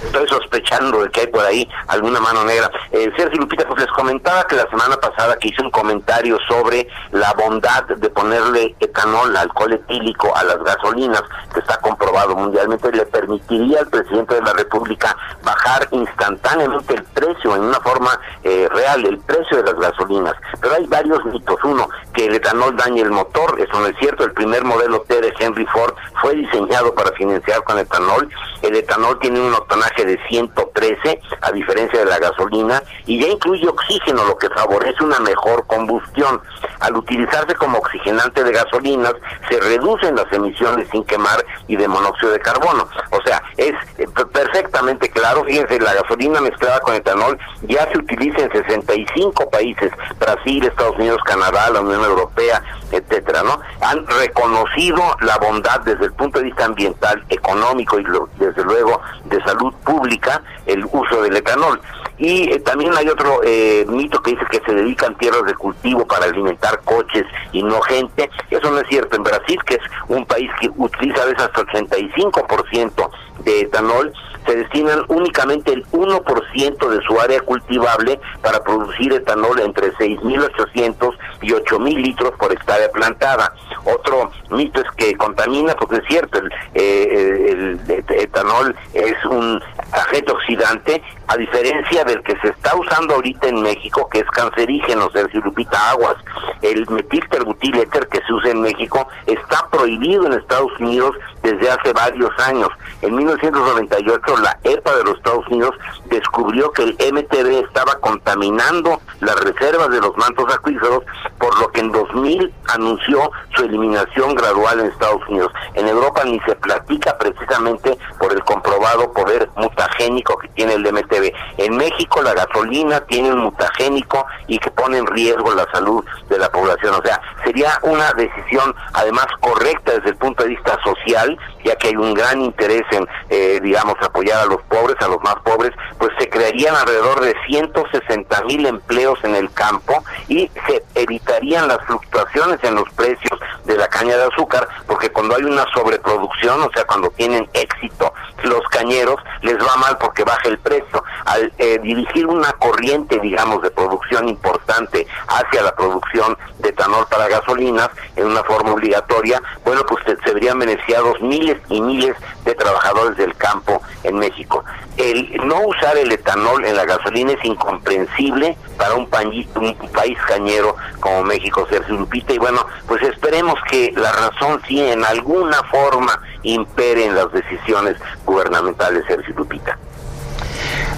Estoy 0.06 0.28
sospechando 0.28 1.04
de 1.04 1.10
que 1.10 1.22
hay 1.22 1.28
por 1.28 1.46
ahí 1.46 1.70
alguna 1.88 2.20
mano 2.20 2.44
negra. 2.44 2.70
Eh, 2.92 3.12
Sergio 3.18 3.40
Lupita, 3.40 3.68
pues 3.68 3.82
les 3.82 3.92
comentaba 3.92 4.46
que 4.48 4.56
la 4.56 4.70
semana 4.70 4.96
pasada 4.98 5.38
que 5.38 5.50
hice 5.50 5.62
un 5.62 5.72
comentario 5.72 6.38
sobre 6.48 6.88
la 7.12 7.34
bondad 7.34 7.84
de 7.84 8.10
ponerle 8.10 8.76
etanol, 8.80 9.36
alcohol 9.36 9.74
etílico 9.74 10.36
a 10.36 10.44
las 10.44 10.64
gasolinas, 10.64 11.24
que 11.54 11.60
está 11.60 11.78
comprobado 11.78 12.36
mundialmente, 12.36 12.92
le 12.92 13.06
permitiría 13.06 13.80
al 13.80 13.88
presidente 13.88 14.36
de 14.36 14.42
la 14.42 14.54
República 14.54 15.16
bajar 15.44 15.88
instantáneamente 15.92 16.96
el 16.96 17.04
precio 17.04 17.56
en 17.56 17.64
una 17.64 17.80
forma 17.80 18.20
eh, 18.44 18.68
real, 18.72 19.06
el 19.06 19.20
precio 19.20 19.58
de 19.58 19.64
las 19.64 19.76
gasolinas. 19.76 20.36
Pero 20.62 20.76
hay 20.76 20.86
varios 20.88 21.24
mitos. 21.26 21.56
Uno, 21.64 21.90
que 22.14 22.28
el 22.28 22.36
etanol 22.36 22.76
daña 22.76 23.02
el 23.02 23.12
motor, 23.12 23.60
eso 23.60 23.80
no 23.80 23.88
es 23.88 23.96
cierto. 23.98 24.24
El 24.24 24.34
primer 24.34 24.64
modelo 24.64 25.02
T 25.02 25.20
de 25.20 25.34
Henry 25.40 25.66
Ford 25.68 25.94
fue 26.22 26.36
diseñado 26.36 26.94
para 26.94 27.12
financiar 27.14 27.64
con 27.64 27.80
etanol. 27.80 28.30
El 28.62 28.76
etanol 28.76 29.20
tiene 29.20 29.40
un 29.40 29.54
octanaje 29.54 30.05
de 30.06 30.20
113, 30.28 31.22
a 31.42 31.52
diferencia 31.52 32.00
de 32.00 32.06
la 32.06 32.20
gasolina, 32.20 32.82
y 33.06 33.20
ya 33.20 33.28
incluye 33.28 33.68
oxígeno, 33.68 34.26
lo 34.26 34.38
que 34.38 34.50
favorece 34.50 35.04
una 35.04 35.20
mejor 35.20 35.66
combustión. 35.68 36.42
Al 36.80 36.96
utilizarse 36.96 37.56
como 37.56 37.78
oxigenante 37.78 38.44
de 38.44 38.52
gasolinas, 38.52 39.14
se 39.50 39.60
reducen 39.60 40.16
las 40.16 40.32
emisiones 40.32 40.88
sin 40.92 41.04
quemar 41.04 41.44
y 41.68 41.76
de 41.76 41.88
monóxido 41.88 42.32
de 42.32 42.40
carbono. 42.40 42.88
O 43.12 43.22
sea, 43.26 43.42
es 43.58 43.74
eh, 43.98 44.08
perfectamente 44.32 45.10
claro, 45.10 45.44
fíjense, 45.46 45.80
la 45.80 45.94
gasolina 45.94 46.42
mezclada 46.42 46.80
con 46.82 46.96
etanol 46.96 47.38
ya 47.64 47.90
se 47.92 47.98
utiliza 47.98 48.42
en 48.42 48.52
65 48.52 49.50
países, 49.50 49.92
Brasil, 50.20 50.66
Estados 50.66 50.98
Unidos, 50.98 51.22
Canadá, 51.26 51.70
la 51.70 51.82
Unión 51.82 52.04
Europea, 52.04 52.62
etcétera, 52.92 53.44
¿no? 53.44 53.60
Han 53.82 54.06
reconocido 54.08 55.02
la 55.22 55.38
bondad 55.38 55.82
desde 55.82 56.06
el 56.06 56.14
punto 56.14 56.40
de 56.40 56.46
vista 56.46 56.66
ambiental, 56.66 57.24
económico 57.30 58.00
y 58.00 58.06
desde 58.38 58.64
luego 58.64 59.02
de 59.26 59.42
salud 59.44 59.74
pública 59.84 60.42
el 60.66 60.86
uso 60.86 61.22
del 61.22 61.38
etanol. 61.38 61.80
Y 62.18 62.50
eh, 62.52 62.60
también 62.60 62.94
hay 62.96 63.10
otro 63.10 63.42
eh, 63.44 63.86
mito 63.90 64.22
que 64.22 64.32
dice 64.32 64.46
que 64.50 64.62
se 64.66 64.74
dedican 64.74 65.18
tierras 65.18 65.44
de 65.46 65.54
cultivo 65.54 66.08
para 66.08 66.26
alimentar 66.26 66.80
coches 66.86 67.26
y 67.52 67.62
no 67.62 67.82
gente. 67.82 68.30
Eso 68.50 68.72
no 68.72 68.80
es 68.80 68.88
cierto. 68.88 69.18
En 69.18 69.24
Brasil, 69.24 69.60
que 69.66 69.76
es 69.76 69.82
un 70.08 70.26
país 70.26 70.50
que 70.62 70.72
utiliza 70.78 71.24
a 71.24 71.26
veces 71.26 71.44
hasta 71.44 71.62
85% 71.62 73.10
de 73.44 73.62
etanol, 73.62 74.14
se 74.46 74.56
destinan 74.56 75.04
únicamente 75.08 75.74
el 75.74 75.86
1% 75.88 76.90
de 76.90 77.02
su 77.04 77.20
área 77.20 77.40
cultivable 77.42 78.20
para 78.42 78.64
producir 78.64 79.14
etanol 79.14 79.60
entre 79.60 79.94
6.800 79.94 81.16
y 81.42 81.52
8.000 81.52 82.02
litros 82.02 82.32
por 82.38 82.52
hectárea 82.52 82.90
plantada. 82.92 83.54
Otro 83.86 84.32
mito 84.50 84.82
es 84.82 84.92
que 84.98 85.16
contamina, 85.16 85.76
porque 85.76 85.98
es 85.98 86.04
cierto, 86.08 86.40
el, 86.40 86.52
eh, 86.74 87.78
el 87.88 88.06
etanol 88.10 88.76
es 88.94 89.26
un 89.26 89.62
agente 89.92 90.32
oxidante, 90.32 91.02
a 91.28 91.38
diferencia 91.38 92.04
del 92.04 92.22
que 92.24 92.38
se 92.40 92.50
está 92.50 92.76
usando 92.76 93.16
ahorita 93.16 93.48
en 93.48 93.62
México, 93.62 94.08
que 94.10 94.20
es 94.20 94.30
cancerígeno, 94.32 95.10
Sergio 95.12 95.42
Lupita 95.42 95.92
Aguas. 95.92 96.18
El 96.62 96.88
metilterbutil-éter 96.88 98.08
que 98.08 98.22
se 98.26 98.34
usa 98.34 98.52
en 98.52 98.62
México 98.62 99.08
está 99.26 99.68
prohibido 99.70 100.26
en 100.26 100.34
Estados 100.34 100.72
Unidos 100.80 101.16
desde 101.46 101.70
hace 101.70 101.94
varios 101.94 102.32
años. 102.40 102.70
En 103.02 103.16
1998 103.16 104.38
la 104.38 104.58
EPA 104.64 104.96
de 104.96 105.04
los 105.04 105.18
Estados 105.18 105.48
Unidos 105.48 105.76
descubrió 106.06 106.72
que 106.72 106.84
el 106.84 106.98
MTB 107.14 107.66
estaba 107.66 107.96
contaminando 108.00 109.00
las 109.20 109.40
reservas 109.42 109.90
de 109.90 110.02
los 110.02 110.18
mantos 110.18 110.52
acuíferos, 110.54 111.04
por 111.38 111.58
lo 111.60 111.72
que 111.72 111.82
en 111.82 111.92
2000 111.92 112.54
anunció 112.74 113.32
su 113.56 113.64
eliminación 113.64 114.34
gradual 114.36 114.80
en 114.80 114.88
Estados 114.88 115.22
Unidos. 115.28 115.52
En 115.76 115.88
Europa 115.88 116.24
ni 116.26 116.40
se 116.42 116.56
platica 116.56 117.18
precisamente 117.18 117.98
por 118.20 118.34
el 118.34 118.44
comprobado 118.44 119.12
poder 119.14 119.50
mutagénico 119.56 120.38
que 120.38 120.48
tiene 120.50 120.74
el 120.74 120.92
MTB. 120.92 121.32
En 121.58 121.78
México 121.78 122.22
la 122.24 122.34
gasolina 122.34 123.02
tiene 123.02 123.32
un 123.32 123.40
mutagénico 123.40 124.26
y 124.48 124.58
que 124.58 124.72
pone 124.72 124.98
en 124.98 125.08
riesgo 125.08 125.54
la 125.54 125.70
salud 125.72 126.04
de 126.30 126.40
la 126.40 126.50
población. 126.50 126.96
O 126.96 127.02
sea, 127.04 127.22
sería 127.44 127.78
una 127.84 128.12
decisión 128.14 128.74
además 128.94 129.28
correcta 129.40 129.94
desde 129.94 130.10
el 130.10 130.16
punto 130.16 130.44
de 130.44 130.50
vista 130.50 130.78
social, 130.84 131.35
ya 131.64 131.76
que 131.76 131.90
hay 131.90 131.96
un 131.96 132.14
gran 132.14 132.42
interés 132.42 132.84
en, 132.92 133.08
eh, 133.30 133.60
digamos, 133.62 133.96
apoyar 134.02 134.40
a 134.40 134.46
los 134.46 134.62
pobres, 134.64 134.96
a 135.02 135.08
los 135.08 135.22
más 135.22 135.36
pobres, 135.44 135.72
pues 135.98 136.12
se 136.20 136.30
crearían 136.30 136.76
alrededor 136.76 137.22
de 137.22 137.36
160 137.48 138.44
mil 138.44 138.66
empleos 138.66 139.20
en 139.24 139.36
el 139.36 139.52
campo 139.52 140.04
y 140.28 140.50
se 140.68 140.84
evitarían 140.96 141.68
las 141.68 141.84
fluctuaciones 141.86 142.64
en 142.64 142.76
los 142.76 142.90
precios 142.92 143.40
de 143.66 143.78
la 143.78 143.88
caña 143.88 144.16
de 144.18 144.24
azúcar, 144.26 144.68
porque 144.88 145.12
cuando 145.12 145.36
hay 145.36 145.44
una 145.44 145.66
sobreproducción, 145.74 146.62
o 146.62 146.70
sea, 146.74 146.86
cuando 146.86 147.10
tienen 147.12 147.50
éxito 147.54 148.14
los 148.44 148.62
cañeros, 148.70 149.18
les 149.42 149.58
va 149.58 149.76
mal 149.78 149.98
porque 149.98 150.24
baja 150.24 150.48
el 150.48 150.60
precio. 150.60 151.04
Al 151.26 151.52
eh, 151.58 151.80
dirigir 151.82 152.28
una 152.28 152.52
corriente, 152.54 153.20
digamos, 153.20 153.62
de 153.62 153.72
producción 153.72 154.30
importante 154.30 155.08
hacia 155.28 155.64
la 155.64 155.76
producción 155.76 156.38
de 156.60 156.70
etanol 156.70 157.08
para 157.10 157.28
gasolinas 157.28 157.90
en 158.16 158.28
una 158.28 158.44
forma 158.44 158.74
obligatoria, 158.74 159.42
bueno, 159.64 159.82
pues 159.88 160.04
se 160.24 160.34
verían 160.34 160.60
beneficiados 160.60 161.22
miles 161.28 161.58
y 161.70 161.82
miles 161.82 162.16
de 162.44 162.56
trabajadores 162.56 163.18
del 163.18 163.36
campo 163.36 163.82
en 164.04 164.18
México. 164.18 164.64
El 164.98 165.36
no 165.46 165.62
usar 165.68 165.98
el 165.98 166.12
etanol 166.12 166.66
en 166.66 166.76
la 166.76 166.86
gasolina 166.86 167.34
es 167.34 167.44
incomprensible 167.44 168.58
para 168.78 168.96
un, 168.96 169.10
un 169.56 169.90
país 169.90 170.18
cañero 170.28 170.76
como 171.00 171.24
México, 171.24 171.68
Sergio 171.70 171.96
Lupita, 171.96 172.34
y 172.34 172.38
bueno, 172.38 172.66
pues 172.88 173.02
esperemos 173.04 173.56
que 173.70 173.92
la 173.96 174.12
razón 174.12 174.62
sí 174.68 174.82
en 174.82 175.04
alguna 175.04 175.62
forma 175.64 176.22
impere 176.44 177.06
en 177.06 177.16
las 177.16 177.32
decisiones 177.32 177.98
gubernamentales, 178.26 179.04
Sergio 179.08 179.34
Lupita. 179.36 179.78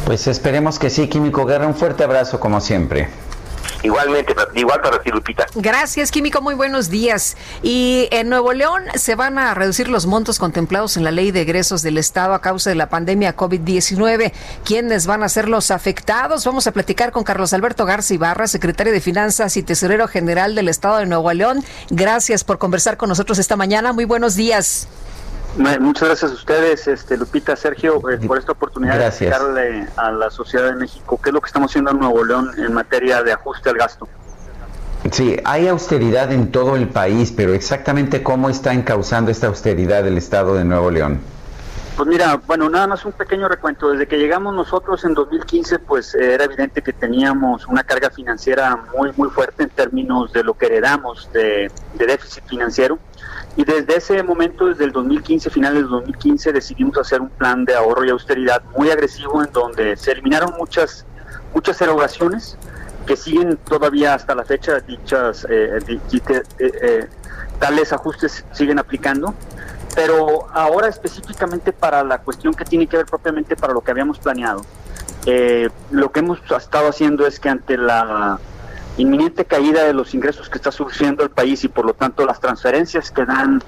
Pues 0.05 0.27
esperemos 0.27 0.79
que 0.79 0.89
sí, 0.89 1.09
Químico 1.09 1.45
Guerra, 1.45 1.67
un 1.67 1.75
fuerte 1.75 2.03
abrazo 2.03 2.39
como 2.39 2.61
siempre. 2.61 3.09
Igualmente, 3.83 4.35
igual 4.55 4.81
para 4.81 5.01
ti, 5.01 5.11
Lupita. 5.11 5.45
Gracias, 5.55 6.11
Químico. 6.11 6.41
Muy 6.41 6.55
buenos 6.55 6.89
días. 6.89 7.37
Y 7.61 8.07
en 8.11 8.29
Nuevo 8.29 8.53
León 8.53 8.83
se 8.95 9.15
van 9.15 9.37
a 9.37 9.53
reducir 9.53 9.87
los 9.87 10.05
montos 10.05 10.39
contemplados 10.39 10.97
en 10.97 11.03
la 11.03 11.11
ley 11.11 11.31
de 11.31 11.41
egresos 11.41 11.81
del 11.81 11.97
Estado 11.97 12.33
a 12.33 12.41
causa 12.41 12.69
de 12.69 12.75
la 12.75 12.89
pandemia 12.89 13.35
COVID-19. 13.35 14.31
¿Quiénes 14.63 15.07
van 15.07 15.23
a 15.23 15.29
ser 15.29 15.47
los 15.47 15.71
afectados? 15.71 16.45
Vamos 16.45 16.67
a 16.67 16.71
platicar 16.71 17.11
con 17.11 17.23
Carlos 17.23 17.53
Alberto 17.53 17.85
Garza 17.85 18.13
Ibarra, 18.13 18.47
secretario 18.47 18.93
de 18.93 19.01
Finanzas 19.01 19.57
y 19.57 19.63
tesorero 19.63 20.07
general 20.07 20.55
del 20.55 20.69
Estado 20.69 20.97
de 20.97 21.05
Nuevo 21.05 21.31
León. 21.33 21.63
Gracias 21.89 22.43
por 22.43 22.57
conversar 22.57 22.97
con 22.97 23.09
nosotros 23.09 23.39
esta 23.39 23.55
mañana. 23.55 23.93
Muy 23.93 24.05
buenos 24.05 24.35
días. 24.35 24.87
Muchas 25.57 26.09
gracias 26.09 26.31
a 26.31 26.33
ustedes, 26.35 26.87
este, 26.87 27.17
Lupita, 27.17 27.55
Sergio, 27.55 27.97
eh, 28.09 28.19
por 28.27 28.37
esta 28.37 28.51
oportunidad 28.51 28.99
de 28.99 29.07
explicarle 29.07 29.87
a 29.95 30.11
la 30.11 30.29
sociedad 30.29 30.67
de 30.67 30.75
México 30.75 31.19
qué 31.21 31.31
es 31.31 31.33
lo 31.33 31.41
que 31.41 31.47
estamos 31.47 31.71
haciendo 31.71 31.91
en 31.91 31.99
Nuevo 31.99 32.23
León 32.23 32.51
en 32.57 32.73
materia 32.73 33.23
de 33.23 33.33
ajuste 33.33 33.69
al 33.71 33.77
gasto. 33.77 34.07
Sí, 35.11 35.37
hay 35.45 35.67
austeridad 35.67 36.31
en 36.31 36.51
todo 36.51 36.75
el 36.75 36.89
país, 36.89 37.33
pero 37.35 37.53
exactamente 37.53 38.21
cómo 38.21 38.49
está 38.49 38.73
encauzando 38.73 39.31
esta 39.31 39.47
austeridad 39.47 40.05
el 40.05 40.17
Estado 40.17 40.53
de 40.53 40.63
Nuevo 40.63 40.91
León. 40.91 41.21
Pues 41.95 42.07
mira, 42.07 42.39
bueno, 42.45 42.69
nada 42.69 42.85
más 42.85 43.03
un 43.05 43.13
pequeño 43.13 43.47
recuento. 43.47 43.89
Desde 43.89 44.07
que 44.07 44.17
llegamos 44.17 44.53
nosotros 44.53 45.03
en 45.05 45.15
2015, 45.15 45.79
pues 45.79 46.13
eh, 46.13 46.35
era 46.35 46.43
evidente 46.43 46.83
que 46.83 46.93
teníamos 46.93 47.65
una 47.65 47.83
carga 47.83 48.11
financiera 48.11 48.75
muy, 48.95 49.11
muy 49.17 49.29
fuerte 49.29 49.63
en 49.63 49.69
términos 49.69 50.31
de 50.31 50.43
lo 50.43 50.53
que 50.53 50.67
heredamos 50.67 51.27
de, 51.33 51.71
de 51.95 52.05
déficit 52.05 52.43
financiero. 52.45 52.99
Y 53.55 53.63
desde 53.63 53.97
ese 53.97 54.21
momento, 54.23 54.67
desde 54.67 54.85
el 54.85 54.91
2015, 54.91 55.49
finales 55.49 55.81
del 55.81 55.89
2015, 55.89 56.53
decidimos 56.53 56.97
hacer 56.97 57.21
un 57.21 57.29
plan 57.29 57.65
de 57.65 57.75
ahorro 57.75 58.05
y 58.05 58.09
austeridad 58.09 58.61
muy 58.77 58.91
agresivo 58.91 59.43
en 59.43 59.51
donde 59.51 59.97
se 59.97 60.11
eliminaron 60.11 60.53
muchas, 60.57 61.05
muchas 61.53 61.81
erogaciones 61.81 62.57
que 63.07 63.15
siguen 63.15 63.57
todavía 63.57 64.13
hasta 64.13 64.35
la 64.35 64.43
fecha, 64.43 64.79
dichas, 64.81 65.47
eh, 65.49 65.79
eh, 65.87 66.43
eh, 66.59 67.07
tales 67.57 67.93
ajustes 67.93 68.45
siguen 68.51 68.77
aplicando. 68.77 69.33
Pero 69.95 70.47
ahora 70.53 70.87
específicamente 70.87 71.73
para 71.73 72.03
la 72.03 72.19
cuestión 72.19 72.53
que 72.53 72.65
tiene 72.65 72.85
que 72.85 72.97
ver 72.97 73.07
propiamente 73.07 73.55
para 73.55 73.73
lo 73.73 73.81
que 73.81 73.89
habíamos 73.89 74.19
planeado, 74.19 74.61
lo 75.89 76.11
que 76.11 76.19
hemos 76.19 76.39
estado 76.51 76.89
haciendo 76.89 77.25
es 77.25 77.39
que 77.39 77.49
ante 77.49 77.77
la 77.77 78.39
inminente 78.97 79.45
caída 79.45 79.83
de 79.83 79.93
los 79.93 80.13
ingresos 80.13 80.49
que 80.49 80.57
está 80.57 80.71
sufriendo 80.71 81.23
el 81.23 81.29
país 81.29 81.63
y 81.63 81.67
por 81.67 81.85
lo 81.85 81.93
tanto 81.93 82.25
las 82.25 82.39
transferencias 82.39 83.11
que 83.11 83.25
dan 83.25 83.61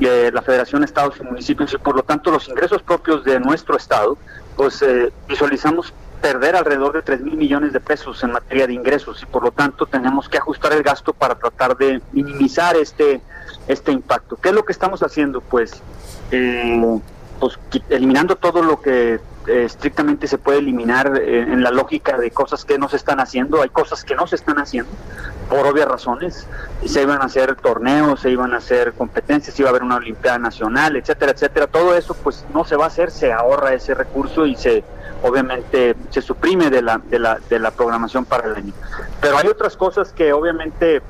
eh, 0.00 0.30
la 0.32 0.42
Federación 0.42 0.82
Estados 0.82 1.16
y 1.20 1.24
Municipios 1.24 1.72
y 1.74 1.78
por 1.78 1.94
lo 1.94 2.02
tanto 2.02 2.30
los 2.30 2.48
ingresos 2.48 2.82
propios 2.82 3.24
de 3.24 3.38
nuestro 3.38 3.76
Estado, 3.76 4.16
pues 4.56 4.82
eh, 4.82 5.12
visualizamos 5.28 5.92
perder 6.20 6.56
alrededor 6.56 6.92
de 6.92 7.02
3 7.02 7.20
mil 7.20 7.36
millones 7.36 7.72
de 7.72 7.80
pesos 7.80 8.22
en 8.22 8.32
materia 8.32 8.66
de 8.66 8.72
ingresos 8.72 9.22
y 9.22 9.26
por 9.26 9.42
lo 9.42 9.50
tanto 9.50 9.86
tenemos 9.86 10.28
que 10.28 10.38
ajustar 10.38 10.72
el 10.72 10.82
gasto 10.82 11.12
para 11.12 11.34
tratar 11.34 11.76
de 11.76 12.00
minimizar 12.12 12.76
este, 12.76 13.20
este 13.66 13.92
impacto. 13.92 14.36
¿Qué 14.36 14.50
es 14.50 14.54
lo 14.54 14.64
que 14.64 14.72
estamos 14.72 15.02
haciendo? 15.02 15.40
Pues, 15.40 15.82
eh, 16.30 17.00
pues 17.40 17.58
eliminando 17.90 18.36
todo 18.36 18.62
lo 18.62 18.80
que 18.80 19.20
estrictamente 19.46 20.26
se 20.26 20.38
puede 20.38 20.58
eliminar 20.58 21.18
eh, 21.18 21.42
en 21.42 21.62
la 21.62 21.70
lógica 21.70 22.16
de 22.16 22.30
cosas 22.30 22.64
que 22.64 22.78
no 22.78 22.88
se 22.88 22.96
están 22.96 23.20
haciendo. 23.20 23.62
Hay 23.62 23.68
cosas 23.68 24.04
que 24.04 24.14
no 24.14 24.26
se 24.26 24.36
están 24.36 24.58
haciendo 24.58 24.90
por 25.48 25.66
obvias 25.66 25.88
razones. 25.88 26.46
Se 26.84 27.02
iban 27.02 27.22
a 27.22 27.26
hacer 27.26 27.56
torneos, 27.56 28.20
se 28.20 28.30
iban 28.30 28.54
a 28.54 28.58
hacer 28.58 28.92
competencias, 28.92 29.58
iba 29.58 29.68
a 29.68 29.70
haber 29.70 29.82
una 29.82 29.96
Olimpiada 29.96 30.38
Nacional, 30.38 30.96
etcétera, 30.96 31.32
etcétera. 31.32 31.66
Todo 31.66 31.96
eso 31.96 32.14
pues 32.14 32.44
no 32.54 32.64
se 32.64 32.76
va 32.76 32.84
a 32.84 32.88
hacer, 32.88 33.10
se 33.10 33.32
ahorra 33.32 33.74
ese 33.74 33.94
recurso 33.94 34.46
y 34.46 34.56
se 34.56 34.84
obviamente 35.22 35.94
se 36.10 36.20
suprime 36.20 36.68
de 36.68 36.82
la, 36.82 36.98
de 36.98 37.18
la, 37.18 37.38
de 37.48 37.58
la 37.58 37.70
programación 37.70 38.24
para 38.24 38.48
el 38.48 38.56
año. 38.56 38.72
Pero 39.20 39.38
hay 39.38 39.46
otras 39.46 39.76
cosas 39.76 40.12
que 40.12 40.32
obviamente 40.32 41.02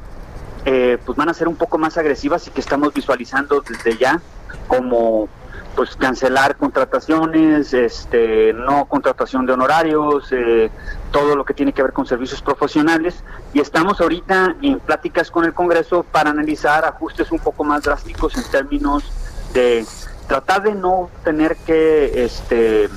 eh, 0.65 0.99
pues 1.05 1.17
van 1.17 1.29
a 1.29 1.35
ser 1.35 1.49
un 1.49 1.57
poco 1.57 1.79
más 1.79 1.97
agresivas 1.99 2.47
y 2.47 2.51
que 2.51 2.61
estamos 2.61 2.93
visualizando 2.95 3.63
desde 3.63 3.97
ya 3.97 4.21
como 4.69 5.29
pues 5.75 5.97
cancelar 5.97 6.57
contrataciones, 6.57 7.73
este, 7.73 8.53
no 8.53 8.85
contratación 8.87 9.47
de 9.47 9.53
honorarios, 9.55 10.29
eh, 10.31 10.71
todo 11.11 11.35
lo 11.35 11.45
que 11.45 11.55
tiene 11.55 11.73
que 11.73 11.83
ver 11.83 11.93
con 11.93 12.07
servicios 12.07 12.43
profesionales. 12.43 13.23
Y 13.55 13.61
estamos 13.61 14.01
ahorita 14.01 14.57
en 14.63 14.81
pláticas 14.81 15.31
con 15.31 15.45
el 15.45 15.55
Congreso 15.55 16.03
para 16.03 16.31
analizar 16.31 16.85
ajustes 16.85 17.33
un 17.33 17.39
poco 17.39 17.65
más 17.65 17.83
drásticos 17.83 18.37
en 18.37 18.45
términos 18.51 19.11
de 19.55 19.87
tratar 20.27 20.63
de 20.63 20.75
no 20.75 21.11
tener 21.25 21.57
que 21.57 22.25
este, 22.25 22.89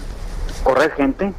correr 0.64 0.92
gente, 0.92 1.34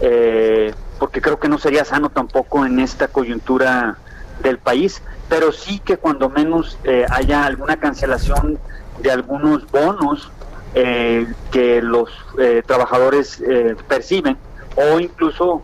eh, 0.00 0.74
porque 0.98 1.20
creo 1.20 1.38
que 1.38 1.48
no 1.48 1.58
sería 1.58 1.84
sano 1.84 2.10
tampoco 2.10 2.64
en 2.64 2.80
esta 2.80 3.08
coyuntura 3.08 3.98
del 4.42 4.58
país, 4.58 5.02
pero 5.28 5.52
sí 5.52 5.80
que 5.80 5.96
cuando 5.96 6.28
menos 6.28 6.78
eh, 6.84 7.04
haya 7.10 7.44
alguna 7.44 7.76
cancelación 7.78 8.58
de 9.00 9.10
algunos 9.10 9.70
bonos 9.70 10.30
eh, 10.74 11.26
que 11.50 11.80
los 11.80 12.10
eh, 12.38 12.62
trabajadores 12.66 13.40
eh, 13.40 13.74
perciben 13.88 14.36
o 14.76 15.00
incluso 15.00 15.62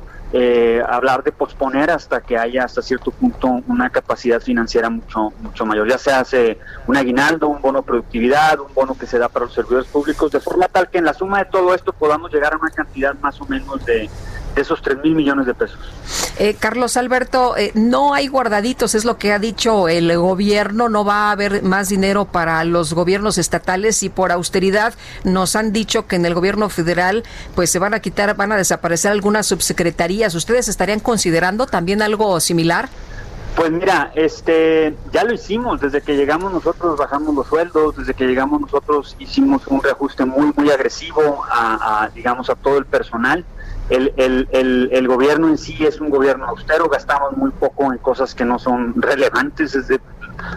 hablar 0.89 1.23
de 1.23 1.31
posponer 1.31 1.93
hasta 1.93 2.21
que 2.21 2.37
haya 2.37 2.65
hasta 2.65 2.83
cierto 2.83 3.13
punto 3.13 3.63
una 3.69 3.89
capacidad 3.91 4.41
financiera 4.41 4.91
mucho 4.91 5.33
mucho 5.39 5.65
mayor. 5.65 5.89
Ya 5.89 5.97
se 5.97 6.11
hace 6.11 6.59
un 6.89 6.97
aguinaldo 6.97 7.47
un 7.47 7.63
bono 7.63 7.83
productividad 7.83 8.59
un 8.59 8.75
bono 8.75 8.99
que 8.99 9.07
se 9.07 9.17
da 9.21 9.29
para 9.29 9.45
los 9.45 9.55
servidores 9.55 9.87
públicos 9.87 10.33
de 10.33 10.41
forma 10.41 10.67
tal 10.67 10.91
que 10.91 10.99
en 10.99 11.05
la 11.05 11.15
suma 11.15 11.39
de 11.39 11.45
todo 11.45 11.73
esto 11.73 11.93
podamos 11.93 12.33
llegar 12.33 12.53
a 12.53 12.57
una 12.57 12.71
cantidad 12.71 13.15
más 13.21 13.41
o 13.41 13.47
menos 13.47 13.85
de 13.85 14.11
esos 14.57 14.83
3 14.83 14.99
mil 15.03 15.15
millones 15.15 15.47
de 15.47 15.55
pesos. 15.55 15.79
Eh, 16.39 16.57
Carlos 16.59 16.97
Alberto, 16.97 17.57
eh, 17.57 17.73
no 17.75 18.15
hay 18.15 18.29
guardaditos, 18.29 18.95
es 18.95 19.05
lo 19.05 19.19
que 19.19 19.33
ha 19.33 19.39
dicho 19.39 19.89
el 19.89 20.17
gobierno, 20.17 20.89
no 20.89 21.05
va 21.05 21.29
a 21.29 21.33
haber 21.33 21.63
más 21.63 21.89
dinero 21.89 22.25
para 22.25 22.65
los 22.65 22.93
gobiernos 22.93 23.39
estatales 23.39 24.03
y 24.03 24.09
por 24.09 24.33
austeridad 24.33 24.95
nos 25.25 25.57
han 25.57 25.73
dicho 25.73 26.07
que 26.07 26.17
en 26.17 26.27
el 26.27 26.35
gobierno 26.35 26.69
federal 26.69 27.25
pues 27.55 27.71
se 27.71 27.79
van 27.79 27.95
a 27.95 28.01
quitar, 28.01 28.35
van 28.37 28.53
a 28.53 28.57
desaparecer 28.57 29.13
algunas 29.13 29.47
subsecretarías. 29.47 30.35
¿Ustedes 30.35 30.69
estarían 30.69 31.01
considerando 31.01 31.67
también 31.67 32.03
algo 32.03 32.41
similar? 32.41 32.89
Pues 33.57 33.71
mira, 33.71 34.11
este, 34.17 34.97
ya 35.13 35.23
lo 35.23 35.33
hicimos, 35.33 35.81
desde 35.81 36.01
que 36.01 36.17
llegamos 36.17 36.53
nosotros 36.53 36.99
bajamos 36.99 37.37
los 37.37 37.47
sueldos, 37.47 37.97
desde 37.97 38.13
que 38.13 38.27
llegamos 38.27 38.61
nosotros 38.61 39.15
hicimos 39.21 39.65
un 39.69 39.81
reajuste 39.81 40.25
muy, 40.25 40.53
muy 40.57 40.71
agresivo 40.71 41.45
a 41.49 42.11
digamos, 42.13 42.51
a 42.51 42.57
todo 42.57 42.79
el 42.79 42.87
personal 42.87 43.45
el, 43.91 44.13
el, 44.17 44.89
el, 44.93 45.09
gobierno 45.09 45.49
en 45.49 45.59
sí 45.59 45.85
es 45.85 46.01
un 46.01 46.09
gobierno 46.09 46.47
austero, 46.47 46.89
gastamos 46.89 47.37
muy 47.37 47.51
poco 47.51 47.93
en 47.93 47.99
cosas 47.99 48.35
que 48.35 48.45
no 48.45 48.59
son 48.59 48.95
relevantes. 48.97 49.75
le 49.75 49.99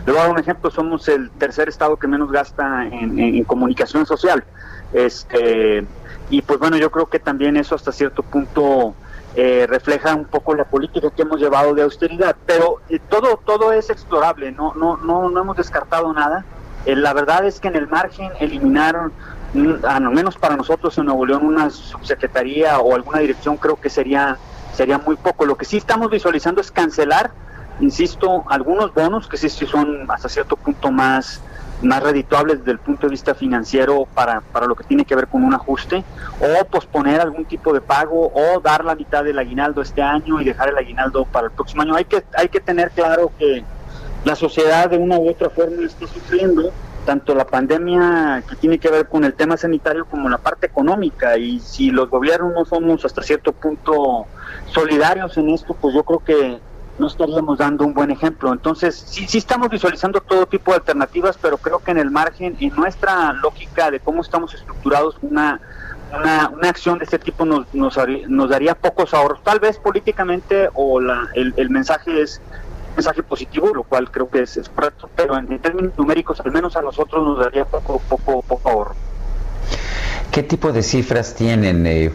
voy 0.06 0.18
a 0.18 0.22
dar 0.22 0.32
un 0.32 0.40
ejemplo, 0.40 0.72
somos 0.72 1.08
el 1.10 1.30
tercer 1.32 1.68
estado 1.68 1.98
que 1.98 2.08
menos 2.08 2.32
gasta 2.32 2.86
en, 2.86 3.44
comunicación 3.44 4.06
social. 4.06 4.44
Este, 4.94 5.86
y 6.30 6.42
pues 6.42 6.60
bueno, 6.60 6.78
yo 6.78 6.90
creo 6.90 7.08
que 7.08 7.20
también 7.20 7.58
eso 7.58 7.76
hasta 7.76 7.92
cierto 7.92 8.24
punto 8.24 8.96
eh, 9.36 9.68
refleja 9.68 10.16
un 10.16 10.26
poco 10.26 10.56
la 10.56 10.64
política 10.64 11.12
que 11.12 11.24
hemos 11.24 11.40
llevado 11.40 11.74
de 11.74 11.84
austeridad, 11.84 12.36
pero 12.46 12.82
eh, 12.90 13.00
todo, 13.10 13.40
todo 13.46 13.74
es 13.74 13.90
explorable, 13.90 14.52
no, 14.52 14.74
no, 14.76 14.98
no, 14.98 15.30
no 15.30 15.42
hemos 15.42 15.58
descartado 15.58 16.14
nada. 16.14 16.46
Eh, 16.86 16.96
la 16.96 17.14
verdad 17.14 17.46
es 17.46 17.60
que 17.60 17.68
en 17.68 17.76
el 17.76 17.88
margen 17.88 18.32
eliminaron 18.40 19.12
al 19.88 20.10
menos 20.12 20.38
para 20.38 20.56
nosotros 20.56 20.98
en 20.98 21.06
Nuevo 21.06 21.26
León, 21.26 21.46
una 21.46 21.70
subsecretaría 21.70 22.80
o 22.80 22.96
alguna 22.96 23.20
dirección 23.20 23.58
creo 23.58 23.80
que 23.80 23.90
sería, 23.90 24.38
sería 24.74 24.98
muy 24.98 25.16
poco. 25.16 25.46
Lo 25.46 25.56
que 25.56 25.66
sí 25.66 25.78
estamos 25.78 26.10
visualizando 26.10 26.62
es 26.62 26.72
cancelar, 26.72 27.32
insisto, 27.80 28.44
algunos 28.50 28.94
bonos 28.94 29.28
que 29.28 29.38
sí, 29.38 29.50
sí 29.50 29.66
son 29.66 30.10
hasta 30.10 30.30
cierto 30.30 30.56
punto 30.56 30.92
más, 30.92 31.42
más 31.82 32.04
redituables 32.04 32.60
desde 32.60 32.72
el 32.72 32.80
punto 32.80 33.08
de 33.08 33.12
vista 33.12 33.36
financiero 33.36 34.08
para, 34.14 34.42
para 34.42 34.66
lo 34.66 34.76
que 34.76 34.84
tiene 34.84 35.06
que 35.06 35.16
ver 35.16 35.28
con 35.28 35.44
un 35.44 35.54
ajuste, 35.54 36.04
o 36.40 36.66
posponer 36.66 37.22
algún 37.22 37.46
tipo 37.46 37.74
de 37.74 37.82
pago, 37.82 38.32
o 38.34 38.60
dar 38.60 38.84
la 38.84 38.96
mitad 38.96 39.24
del 39.24 39.40
aguinaldo 39.40 39.82
este 39.82 40.02
año 40.02 40.42
y 40.42 40.44
dejar 40.44 40.70
el 40.70 40.78
aguinaldo 40.78 41.26
para 41.26 41.48
el 41.48 41.52
próximo 41.52 41.84
año. 41.84 41.96
Hay 41.96 42.06
que, 42.06 42.24
hay 42.36 42.50
que 42.50 42.60
tener 42.60 42.92
claro 42.92 43.32
que 43.38 43.64
la 44.26 44.36
sociedad 44.36 44.90
de 44.90 44.98
una 44.98 45.18
u 45.18 45.30
otra 45.30 45.50
forma 45.50 45.86
está 45.86 46.06
sufriendo 46.08 46.72
tanto 47.08 47.34
la 47.34 47.48
pandemia 47.48 48.44
que 48.50 48.58
tiene 48.58 48.80
que 48.80 48.90
ver 48.90 49.08
con 49.08 49.24
el 49.24 49.34
tema 49.34 49.56
sanitario 49.56 50.06
como 50.06 50.28
la 50.28 50.40
parte 50.40 50.66
económica 50.66 51.38
y 51.38 51.62
si 51.62 51.90
los 51.90 52.10
gobiernos 52.10 52.52
no 52.54 52.66
somos 52.66 53.06
hasta 53.06 53.24
cierto 53.24 53.54
punto 53.54 54.26
solidarios 54.74 55.38
en 55.38 55.52
esto, 55.52 55.74
pues 55.74 55.96
yo 55.96 56.04
creo 56.04 56.20
que 56.20 56.60
no 57.00 57.08
estaríamos 57.08 57.60
dando 57.60 57.86
un 57.86 57.94
buen 57.94 58.12
ejemplo. 58.12 58.52
Entonces, 58.52 59.06
sí, 59.08 59.26
sí 59.26 59.38
estamos 59.38 59.70
visualizando 59.70 60.20
todo 60.20 60.48
tipo 60.48 60.72
de 60.72 60.80
alternativas, 60.80 61.40
pero 61.42 61.58
creo 61.58 61.80
que 61.80 61.92
en 61.92 62.00
el 62.00 62.12
margen, 62.12 62.58
en 62.60 62.76
nuestra 62.76 63.32
lógica 63.32 63.90
de 63.90 64.02
cómo 64.02 64.22
estamos 64.22 64.54
estructurados, 64.54 65.16
una, 65.22 65.62
una, 66.14 66.50
una 66.50 66.68
acción 66.68 66.98
de 66.98 67.06
este 67.06 67.20
tipo 67.20 67.46
nos, 67.46 67.74
nos, 67.74 67.98
nos 68.28 68.50
daría 68.50 68.76
pocos 68.76 69.14
ahorros. 69.14 69.42
Tal 69.44 69.62
vez 69.62 69.78
políticamente 69.78 70.68
o 70.74 71.00
la, 71.00 71.30
el, 71.36 71.54
el 71.56 71.70
mensaje 71.70 72.22
es 72.22 72.42
mensaje 72.98 73.24
positivo, 73.24 73.72
lo 73.74 73.84
cual 73.84 74.12
creo 74.12 74.28
que 74.30 74.42
es, 74.42 74.60
correcto, 74.74 75.10
pero 75.16 75.38
en, 75.38 75.60
términos 75.60 75.94
numéricos, 75.98 76.40
al 76.42 76.52
menos 76.52 76.76
a 76.76 76.82
nosotros 76.82 77.24
nos 77.24 77.40
daría 77.40 77.64
poco, 77.66 78.02
poco, 78.10 78.42
poco 78.42 78.70
ahorro. 78.70 78.96
¿Qué 80.32 80.44
tipo 80.44 80.72
de 80.72 80.84
cifras 80.84 81.36
tienen? 81.36 81.88
Eh, 81.88 82.12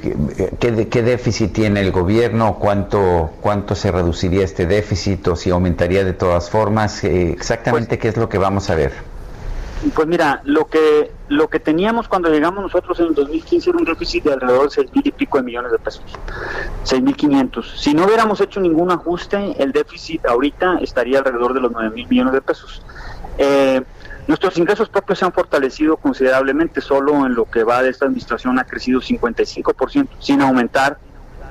¿qué, 0.60 0.88
¿Qué, 0.88 1.02
déficit 1.02 1.52
tiene 1.52 1.80
el 1.80 1.90
gobierno? 1.90 2.56
¿Cuánto, 2.59 3.30
¿Cuánto 3.40 3.74
se 3.74 3.90
reduciría 3.90 4.44
este 4.44 4.66
déficit 4.66 5.26
o 5.28 5.36
si 5.36 5.50
aumentaría 5.50 6.04
de 6.04 6.12
todas 6.12 6.50
formas? 6.50 7.02
Eh, 7.04 7.30
exactamente, 7.30 7.96
pues 7.96 8.00
¿qué 8.00 8.09
es 8.09 8.16
lo 8.16 8.28
que 8.28 8.38
vamos 8.38 8.70
a 8.70 8.74
ver? 8.74 8.92
Pues 9.94 10.06
mira, 10.06 10.40
lo 10.44 10.66
que 10.66 11.10
lo 11.32 11.48
que 11.48 11.59
teníamos 11.59 12.09
cuando 12.09 12.28
llegamos 12.30 12.62
nosotros 12.62 12.98
en 13.00 13.06
el 13.06 13.14
2015 13.14 13.70
era 13.70 13.78
un 13.78 13.84
déficit 13.84 14.24
de 14.24 14.32
alrededor 14.34 14.64
de 14.64 14.70
seis 14.70 14.90
mil 14.94 15.06
y 15.06 15.12
pico 15.12 15.38
de 15.38 15.44
millones 15.44 15.72
de 15.72 15.78
pesos, 15.78 16.04
seis 16.82 17.02
mil 17.02 17.16
quinientos. 17.16 17.74
Si 17.80 17.94
no 17.94 18.04
hubiéramos 18.04 18.40
hecho 18.40 18.60
ningún 18.60 18.90
ajuste, 18.90 19.56
el 19.62 19.72
déficit 19.72 20.26
ahorita 20.26 20.78
estaría 20.80 21.18
alrededor 21.18 21.54
de 21.54 21.60
los 21.60 21.72
nueve 21.72 21.90
mil 21.90 22.06
millones 22.09 22.34
de 22.34 22.42
pesos. 22.42 22.82
Eh, 23.38 23.82
nuestros 24.26 24.56
ingresos 24.59 24.88
propios 24.88 25.18
se 25.18 25.24
han 25.24 25.32
fortalecido 25.32 25.96
considerablemente, 25.96 26.80
solo 26.80 27.26
en 27.26 27.34
lo 27.34 27.44
que 27.44 27.64
va 27.64 27.82
de 27.82 27.90
esta 27.90 28.04
administración 28.04 28.59
ha 28.59 28.64
crecido 28.64 29.00
55%, 29.00 30.09
sin 30.20 30.42
aumentar 30.42 30.98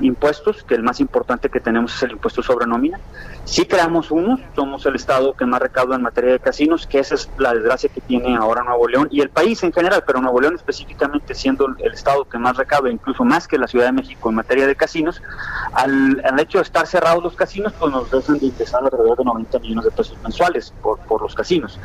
impuestos, 0.01 0.63
que 0.63 0.75
el 0.75 0.83
más 0.83 0.99
importante 0.99 1.49
que 1.49 1.59
tenemos 1.59 1.95
es 1.95 2.03
el 2.03 2.11
impuesto 2.11 2.41
sobre 2.43 2.67
nómina. 2.67 2.99
Sí 3.45 3.65
creamos 3.65 4.11
unos, 4.11 4.39
somos 4.55 4.85
el 4.85 4.95
estado 4.95 5.33
que 5.33 5.45
más 5.45 5.61
recauda 5.61 5.95
en 5.95 6.01
materia 6.01 6.31
de 6.31 6.39
casinos, 6.39 6.87
que 6.87 6.99
esa 6.99 7.15
es 7.15 7.29
la 7.37 7.53
desgracia 7.53 7.89
que 7.89 8.01
tiene 8.01 8.35
ahora 8.35 8.63
Nuevo 8.63 8.87
León 8.87 9.07
y 9.11 9.21
el 9.21 9.29
país 9.29 9.63
en 9.63 9.73
general, 9.73 10.03
pero 10.05 10.21
Nuevo 10.21 10.39
León 10.39 10.55
específicamente 10.55 11.33
siendo 11.35 11.67
el 11.79 11.93
estado 11.93 12.25
que 12.25 12.37
más 12.37 12.57
recauda, 12.57 12.89
incluso 12.89 13.23
más 13.23 13.47
que 13.47 13.57
la 13.57 13.67
Ciudad 13.67 13.85
de 13.85 13.91
México 13.91 14.29
en 14.29 14.35
materia 14.35 14.67
de 14.67 14.75
casinos, 14.75 15.21
al, 15.73 16.21
hecho 16.39 16.57
de 16.57 16.63
estar 16.63 16.87
cerrados 16.87 17.23
los 17.23 17.35
casinos, 17.35 17.73
pues 17.79 17.91
nos 17.91 18.09
dejan 18.09 18.39
de 18.39 18.47
ingresar 18.47 18.83
alrededor 18.83 19.17
de 19.17 19.25
90 19.25 19.59
millones 19.59 19.85
de 19.85 19.91
pesos 19.91 20.17
mensuales 20.23 20.73
por, 20.81 20.99
por 20.99 21.21
los 21.21 21.35
casinos. 21.35 21.79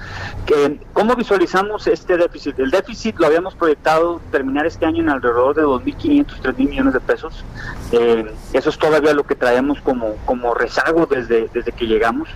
Que, 0.46 0.80
¿Cómo 0.92 1.14
visualizamos 1.14 1.86
este 1.86 2.16
déficit? 2.16 2.58
El 2.58 2.70
déficit 2.70 3.18
lo 3.18 3.26
habíamos 3.26 3.54
proyectado 3.54 4.20
terminar 4.30 4.66
este 4.66 4.86
año 4.86 5.02
en 5.02 5.10
alrededor 5.10 5.54
de 5.54 5.62
2.500, 5.62 6.26
3.000 6.42 6.68
millones 6.68 6.94
de 6.94 7.00
pesos. 7.00 7.44
Eh, 7.92 8.05
eso 8.52 8.70
es 8.70 8.78
todavía 8.78 9.14
lo 9.14 9.24
que 9.24 9.34
traemos 9.34 9.80
como, 9.80 10.16
como 10.24 10.54
rezago 10.54 11.06
desde, 11.06 11.48
desde 11.52 11.72
que 11.72 11.86
llegamos. 11.86 12.28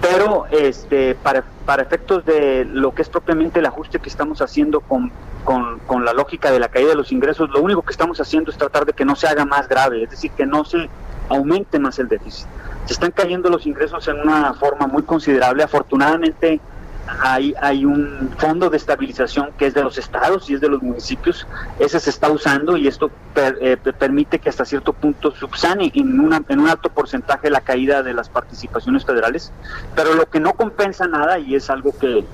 Pero 0.00 0.46
este, 0.50 1.14
para, 1.14 1.44
para 1.64 1.82
efectos 1.82 2.24
de 2.24 2.64
lo 2.64 2.94
que 2.94 3.02
es 3.02 3.08
propiamente 3.08 3.60
el 3.60 3.66
ajuste 3.66 3.98
que 3.98 4.08
estamos 4.08 4.42
haciendo 4.42 4.80
con, 4.80 5.10
con, 5.44 5.78
con 5.80 6.04
la 6.04 6.12
lógica 6.12 6.50
de 6.50 6.58
la 6.58 6.68
caída 6.68 6.90
de 6.90 6.96
los 6.96 7.12
ingresos, 7.12 7.50
lo 7.50 7.60
único 7.60 7.82
que 7.82 7.92
estamos 7.92 8.20
haciendo 8.20 8.50
es 8.50 8.58
tratar 8.58 8.84
de 8.84 8.92
que 8.92 9.04
no 9.04 9.16
se 9.16 9.26
haga 9.26 9.44
más 9.44 9.68
grave, 9.68 10.02
es 10.02 10.10
decir, 10.10 10.30
que 10.32 10.46
no 10.46 10.64
se 10.64 10.88
aumente 11.28 11.78
más 11.78 11.98
el 11.98 12.08
déficit. 12.08 12.46
Se 12.86 12.92
están 12.92 13.12
cayendo 13.12 13.48
los 13.48 13.66
ingresos 13.66 14.06
en 14.08 14.20
una 14.20 14.52
forma 14.54 14.86
muy 14.86 15.02
considerable. 15.04 15.62
Afortunadamente, 15.62 16.60
hay, 17.06 17.54
hay 17.60 17.84
un 17.84 18.30
fondo 18.38 18.70
de 18.70 18.76
estabilización 18.76 19.50
que 19.58 19.66
es 19.66 19.74
de 19.74 19.82
los 19.82 19.98
estados 19.98 20.48
y 20.48 20.54
es 20.54 20.60
de 20.60 20.68
los 20.68 20.82
municipios, 20.82 21.46
ese 21.78 22.00
se 22.00 22.10
está 22.10 22.30
usando 22.30 22.76
y 22.76 22.88
esto 22.88 23.10
eh, 23.36 23.76
permite 23.98 24.38
que 24.38 24.48
hasta 24.48 24.64
cierto 24.64 24.92
punto 24.92 25.30
subsane 25.32 25.90
en, 25.94 26.20
una, 26.20 26.42
en 26.48 26.60
un 26.60 26.68
alto 26.68 26.88
porcentaje 26.90 27.50
la 27.50 27.60
caída 27.60 28.02
de 28.02 28.14
las 28.14 28.28
participaciones 28.28 29.04
federales, 29.04 29.52
pero 29.94 30.14
lo 30.14 30.28
que 30.28 30.40
no 30.40 30.54
compensa 30.54 31.06
nada 31.06 31.38
y 31.38 31.54
es 31.54 31.70
algo 31.70 31.96
que, 31.98 32.24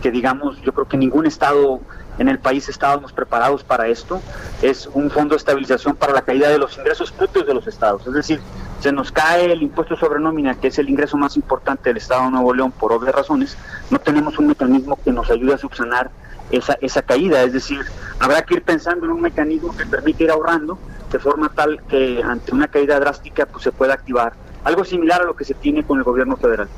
que 0.00 0.10
digamos, 0.10 0.60
yo 0.62 0.72
creo 0.72 0.88
que 0.88 0.96
ningún 0.96 1.26
estado 1.26 1.80
en 2.18 2.28
el 2.28 2.38
país 2.38 2.68
estábamos 2.68 3.12
preparados 3.12 3.64
para 3.64 3.88
esto, 3.88 4.20
es 4.62 4.88
un 4.92 5.10
fondo 5.10 5.34
de 5.34 5.38
estabilización 5.38 5.96
para 5.96 6.12
la 6.12 6.22
caída 6.22 6.48
de 6.48 6.58
los 6.58 6.76
ingresos 6.76 7.10
propios 7.12 7.46
de 7.46 7.54
los 7.54 7.66
estados, 7.66 8.06
es 8.06 8.12
decir, 8.12 8.40
se 8.80 8.92
nos 8.92 9.12
cae 9.12 9.52
el 9.52 9.62
impuesto 9.62 9.96
sobre 9.96 10.20
nómina, 10.20 10.54
que 10.54 10.68
es 10.68 10.78
el 10.78 10.88
ingreso 10.88 11.16
más 11.16 11.36
importante 11.36 11.90
del 11.90 11.98
Estado 11.98 12.24
de 12.24 12.30
Nuevo 12.30 12.54
León 12.54 12.72
por 12.72 12.92
obvias 12.92 13.14
razones, 13.14 13.56
no 13.90 13.98
tenemos 13.98 14.38
un 14.38 14.48
mecanismo 14.48 14.98
que 15.02 15.12
nos 15.12 15.30
ayude 15.30 15.54
a 15.54 15.58
subsanar 15.58 16.10
esa, 16.50 16.76
esa 16.80 17.02
caída, 17.02 17.42
es 17.42 17.52
decir, 17.52 17.80
habrá 18.18 18.42
que 18.42 18.54
ir 18.54 18.62
pensando 18.62 19.06
en 19.06 19.12
un 19.12 19.20
mecanismo 19.20 19.76
que 19.76 19.86
permite 19.86 20.24
ir 20.24 20.30
ahorrando 20.30 20.78
de 21.12 21.18
forma 21.18 21.50
tal 21.50 21.80
que 21.88 22.22
ante 22.22 22.54
una 22.54 22.68
caída 22.68 22.98
drástica 22.98 23.46
pues 23.46 23.64
se 23.64 23.72
pueda 23.72 23.94
activar 23.94 24.32
algo 24.64 24.84
similar 24.84 25.22
a 25.22 25.24
lo 25.24 25.34
que 25.34 25.44
se 25.44 25.54
tiene 25.54 25.84
con 25.84 25.98
el 25.98 26.04
gobierno 26.04 26.36
federal. 26.36 26.68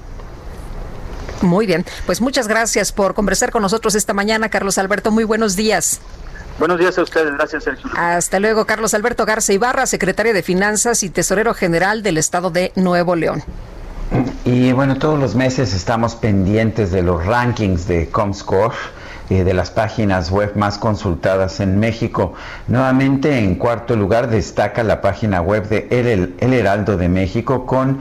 Muy 1.42 1.66
bien, 1.66 1.84
pues 2.06 2.20
muchas 2.20 2.46
gracias 2.46 2.92
por 2.92 3.14
conversar 3.14 3.50
con 3.50 3.62
nosotros 3.62 3.94
esta 3.94 4.12
mañana, 4.12 4.48
Carlos 4.48 4.78
Alberto. 4.78 5.10
Muy 5.10 5.24
buenos 5.24 5.56
días. 5.56 6.00
Buenos 6.62 6.78
días 6.78 6.96
a 6.96 7.02
ustedes, 7.02 7.34
gracias 7.34 7.64
Sergio. 7.64 7.90
Hasta 7.96 8.38
luego, 8.38 8.66
Carlos 8.66 8.94
Alberto 8.94 9.26
Garza 9.26 9.52
Ibarra, 9.52 9.84
secretario 9.84 10.32
de 10.32 10.44
Finanzas 10.44 11.02
y 11.02 11.10
tesorero 11.10 11.54
general 11.54 12.04
del 12.04 12.18
Estado 12.18 12.50
de 12.50 12.70
Nuevo 12.76 13.16
León. 13.16 13.42
Y 14.44 14.70
bueno, 14.70 14.96
todos 14.96 15.18
los 15.18 15.34
meses 15.34 15.74
estamos 15.74 16.14
pendientes 16.14 16.92
de 16.92 17.02
los 17.02 17.26
rankings 17.26 17.88
de 17.88 18.08
Comscore 18.10 18.76
eh, 19.32 19.44
de 19.44 19.54
las 19.54 19.70
páginas 19.70 20.30
web 20.30 20.56
más 20.56 20.76
consultadas 20.76 21.60
en 21.60 21.80
México. 21.80 22.34
Nuevamente 22.68 23.38
en 23.38 23.54
cuarto 23.54 23.96
lugar 23.96 24.28
destaca 24.28 24.82
la 24.82 25.00
página 25.00 25.40
web 25.40 25.68
de 25.70 25.86
El, 25.90 26.34
El 26.38 26.52
Heraldo 26.52 26.98
de 26.98 27.08
México 27.08 27.64
con 27.64 28.00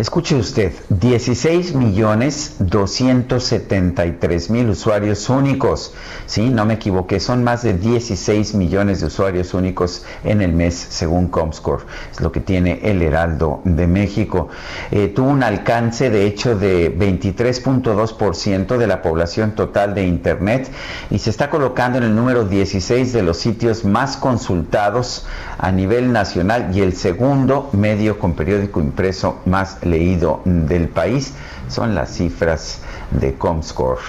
Escuche 0.00 0.34
usted, 0.34 0.72
16 0.88 1.74
millones 1.74 2.54
273 2.60 4.48
mil 4.48 4.70
usuarios 4.70 5.28
únicos. 5.28 5.92
Sí, 6.24 6.48
no 6.48 6.64
me 6.64 6.72
equivoqué, 6.74 7.20
son 7.20 7.44
más 7.44 7.62
de 7.64 7.74
16 7.74 8.54
millones 8.54 9.00
de 9.00 9.08
usuarios 9.08 9.52
únicos 9.52 10.06
en 10.24 10.40
el 10.40 10.54
mes, 10.54 10.74
según 10.74 11.28
Comscore. 11.28 11.84
Es 12.10 12.22
lo 12.22 12.32
que 12.32 12.40
tiene 12.40 12.80
el 12.82 13.02
Heraldo 13.02 13.60
de 13.64 13.86
México. 13.86 14.48
Eh, 14.90 15.08
tuvo 15.08 15.28
un 15.28 15.42
alcance, 15.42 16.08
de 16.08 16.24
hecho, 16.24 16.56
de 16.56 16.96
23.2% 16.96 18.78
de 18.78 18.86
la 18.86 19.02
población 19.02 19.54
total 19.54 19.94
de 19.94 20.06
Internet 20.06 20.69
y 21.10 21.18
se 21.18 21.30
está 21.30 21.50
colocando 21.50 21.98
en 21.98 22.04
el 22.04 22.14
número 22.14 22.44
16 22.44 23.12
de 23.12 23.22
los 23.22 23.38
sitios 23.38 23.84
más 23.84 24.16
consultados 24.16 25.26
a 25.58 25.72
nivel 25.72 26.12
nacional 26.12 26.70
y 26.74 26.80
el 26.80 26.94
segundo 26.94 27.70
medio 27.72 28.18
con 28.18 28.34
periódico 28.34 28.80
impreso 28.80 29.40
más 29.46 29.78
leído 29.82 30.42
del 30.44 30.88
país. 30.88 31.34
Son 31.68 31.94
las 31.94 32.10
cifras 32.14 32.80
de 33.10 33.34
Comscore. 33.34 34.00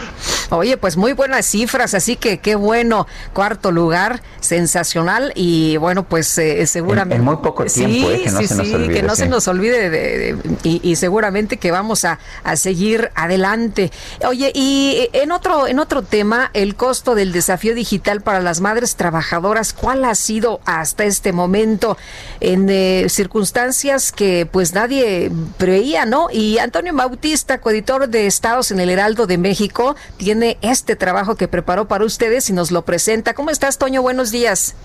Oye, 0.49 0.77
pues 0.77 0.97
muy 0.97 1.13
buenas 1.13 1.45
cifras, 1.45 1.93
así 1.93 2.15
que 2.15 2.39
qué 2.39 2.55
bueno. 2.55 3.07
Cuarto 3.33 3.71
lugar, 3.71 4.21
sensacional 4.39 5.31
y 5.35 5.77
bueno, 5.77 6.03
pues 6.03 6.37
eh, 6.37 6.65
seguramente. 6.67 7.15
En, 7.15 7.23
muy 7.23 7.37
poco 7.37 7.65
tiempo, 7.65 8.09
eh, 8.09 8.23
que 8.23 8.31
no 8.31 8.41
se 8.41 8.55
nos 8.55 8.73
olvide. 8.73 8.93
Que 8.93 9.03
no 9.03 9.15
se 9.15 9.27
nos 9.27 9.47
olvide 9.47 9.89
de, 9.89 10.37
y, 10.63 10.95
seguramente 10.95 11.57
que 11.57 11.71
vamos 11.71 12.05
a, 12.05 12.19
a, 12.43 12.55
seguir 12.55 13.11
adelante. 13.15 13.91
Oye, 14.27 14.51
y 14.53 15.09
en 15.13 15.31
otro, 15.31 15.67
en 15.67 15.79
otro 15.79 16.01
tema, 16.01 16.51
el 16.53 16.75
costo 16.75 17.15
del 17.15 17.31
desafío 17.31 17.73
digital 17.73 18.21
para 18.21 18.41
las 18.41 18.61
madres 18.61 18.95
trabajadoras, 18.95 19.73
¿cuál 19.73 20.05
ha 20.05 20.15
sido 20.15 20.59
hasta 20.65 21.05
este 21.05 21.31
momento 21.31 21.97
en 22.39 22.67
eh, 22.69 23.07
circunstancias 23.09 24.11
que 24.11 24.47
pues 24.51 24.73
nadie 24.73 25.31
preveía, 25.57 26.05
¿no? 26.05 26.27
Y 26.31 26.57
Antonio 26.57 26.93
Bautista, 26.93 27.59
coeditor 27.59 28.09
de 28.09 28.27
Estados 28.27 28.71
en 28.71 28.79
el 28.79 28.89
Heraldo 28.91 29.27
de 29.27 29.37
México, 29.37 29.95
tiene 30.17 30.57
este 30.61 30.95
trabajo 30.95 31.35
que 31.35 31.47
preparó 31.47 31.87
para 31.87 32.05
ustedes 32.05 32.49
y 32.49 32.53
nos 32.53 32.71
lo 32.71 32.83
presenta. 32.83 33.33
¿Cómo 33.33 33.49
estás, 33.49 33.77
Toño? 33.77 34.01
Buenos 34.01 34.31
días. 34.31 34.75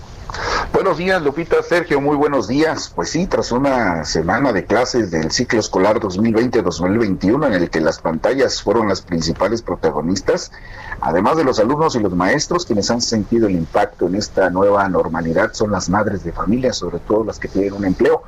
Buenos 0.73 0.97
días, 0.97 1.21
Lupita, 1.21 1.63
Sergio, 1.63 2.01
muy 2.01 2.15
buenos 2.15 2.47
días. 2.47 2.91
Pues 2.93 3.09
sí, 3.09 3.27
tras 3.27 3.51
una 3.51 4.03
semana 4.03 4.51
de 4.51 4.65
clases 4.65 5.09
del 5.09 5.31
ciclo 5.31 5.59
escolar 5.59 5.99
2020-2021 5.99 7.47
en 7.47 7.53
el 7.53 7.69
que 7.69 7.79
las 7.79 7.99
pantallas 7.99 8.61
fueron 8.61 8.89
las 8.89 9.01
principales 9.01 9.61
protagonistas, 9.61 10.51
además 10.99 11.37
de 11.37 11.45
los 11.45 11.59
alumnos 11.59 11.95
y 11.95 11.99
los 11.99 12.13
maestros 12.13 12.65
quienes 12.65 12.91
han 12.91 13.01
sentido 13.01 13.47
el 13.47 13.55
impacto 13.55 14.07
en 14.07 14.15
esta 14.15 14.49
nueva 14.49 14.87
normalidad 14.89 15.53
son 15.53 15.71
las 15.71 15.89
madres 15.89 16.23
de 16.23 16.33
familia, 16.33 16.73
sobre 16.73 16.99
todo 16.99 17.23
las 17.23 17.39
que 17.39 17.47
tienen 17.47 17.73
un 17.73 17.85
empleo. 17.85 18.23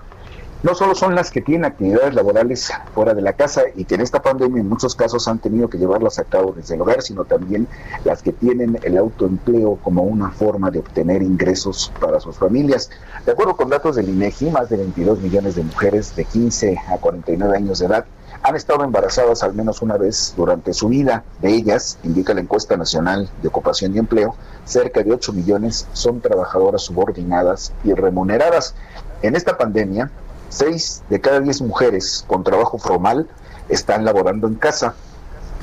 No 0.61 0.75
solo 0.75 0.93
son 0.93 1.15
las 1.15 1.31
que 1.31 1.41
tienen 1.41 1.65
actividades 1.65 2.13
laborales 2.13 2.71
fuera 2.93 3.13
de 3.13 3.21
la 3.21 3.33
casa 3.33 3.63
y 3.75 3.85
que 3.85 3.95
en 3.95 4.01
esta 4.01 4.21
pandemia 4.21 4.59
en 4.59 4.67
muchos 4.67 4.93
casos 4.93 5.27
han 5.29 5.39
tenido 5.39 5.69
que 5.69 5.77
llevarlas 5.77 6.19
a 6.19 6.25
cabo 6.25 6.51
desde 6.51 6.75
el 6.75 6.81
hogar, 6.81 7.01
sino 7.01 7.23
también 7.23 7.67
las 8.03 8.21
que 8.21 8.33
tienen 8.33 8.77
el 8.83 8.97
autoempleo 8.97 9.77
como 9.77 10.03
una 10.03 10.31
forma 10.31 10.69
de 10.69 10.79
obtener 10.79 11.21
ingresos 11.21 11.93
para 12.01 12.19
sus 12.19 12.37
familias. 12.37 12.89
De 13.25 13.31
acuerdo 13.31 13.55
con 13.55 13.69
datos 13.69 13.95
del 13.95 14.09
INEGI, 14.09 14.51
más 14.51 14.69
de 14.69 14.77
22 14.77 15.19
millones 15.19 15.55
de 15.55 15.63
mujeres 15.63 16.15
de 16.15 16.25
15 16.25 16.77
a 16.89 16.97
49 16.97 17.55
años 17.55 17.79
de 17.79 17.85
edad 17.85 18.05
han 18.41 18.55
estado 18.55 18.83
embarazadas 18.83 19.43
al 19.43 19.53
menos 19.53 19.81
una 19.81 19.97
vez 19.97 20.33
durante 20.35 20.73
su 20.73 20.89
vida. 20.89 21.23
De 21.41 21.53
ellas, 21.53 21.97
indica 22.03 22.33
la 22.33 22.41
encuesta 22.41 22.77
nacional 22.77 23.29
de 23.41 23.47
ocupación 23.47 23.95
y 23.95 23.99
empleo, 23.99 24.35
cerca 24.65 25.03
de 25.03 25.11
8 25.13 25.33
millones 25.33 25.87
son 25.93 26.21
trabajadoras 26.21 26.83
subordinadas 26.83 27.73
y 27.83 27.93
remuneradas. 27.93 28.75
En 29.21 29.35
esta 29.35 29.57
pandemia, 29.57 30.09
6 30.49 31.03
de 31.09 31.21
cada 31.21 31.39
10 31.39 31.61
mujeres 31.61 32.25
con 32.27 32.43
trabajo 32.43 32.77
formal 32.77 33.27
están 33.69 34.03
laborando 34.03 34.47
en 34.47 34.55
casa 34.55 34.95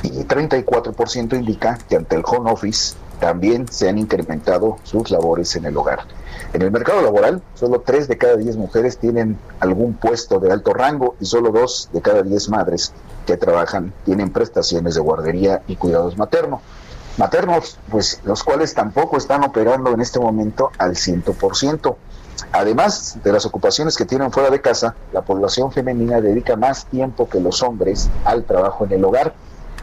y 0.02 0.10
34% 0.24 1.36
indica 1.36 1.78
que 1.88 1.96
ante 1.96 2.16
el 2.16 2.22
home 2.24 2.50
office 2.50 2.94
también 3.20 3.66
se 3.68 3.88
han 3.88 3.98
incrementado 3.98 4.78
sus 4.84 5.10
labores 5.10 5.56
en 5.56 5.64
el 5.64 5.76
hogar. 5.76 6.00
En 6.52 6.62
el 6.62 6.70
mercado 6.70 7.02
laboral, 7.02 7.42
solo 7.54 7.80
3 7.80 8.08
de 8.08 8.18
cada 8.18 8.36
10 8.36 8.56
mujeres 8.56 8.98
tienen 8.98 9.38
algún 9.60 9.94
puesto 9.94 10.38
de 10.38 10.52
alto 10.52 10.72
rango 10.74 11.16
y 11.20 11.26
solo 11.26 11.50
2 11.50 11.90
de 11.92 12.02
cada 12.02 12.22
10 12.22 12.48
madres 12.50 12.92
que 13.26 13.36
trabajan 13.36 13.92
tienen 14.04 14.30
prestaciones 14.30 14.94
de 14.94 15.00
guardería 15.00 15.62
y 15.66 15.76
cuidados 15.76 16.16
maternos. 16.16 16.60
Maternos, 17.16 17.78
pues 17.90 18.20
los 18.24 18.44
cuales 18.44 18.74
tampoco 18.74 19.16
están 19.16 19.42
operando 19.42 19.90
en 19.92 20.00
este 20.02 20.20
momento 20.20 20.70
al 20.78 20.92
100%. 20.92 21.96
Además 22.56 23.18
de 23.22 23.32
las 23.32 23.44
ocupaciones 23.44 23.98
que 23.98 24.06
tienen 24.06 24.32
fuera 24.32 24.48
de 24.48 24.62
casa, 24.62 24.94
la 25.12 25.20
población 25.20 25.72
femenina 25.72 26.22
dedica 26.22 26.56
más 26.56 26.86
tiempo 26.86 27.28
que 27.28 27.38
los 27.38 27.62
hombres 27.62 28.08
al 28.24 28.44
trabajo 28.44 28.86
en 28.86 28.92
el 28.92 29.04
hogar. 29.04 29.34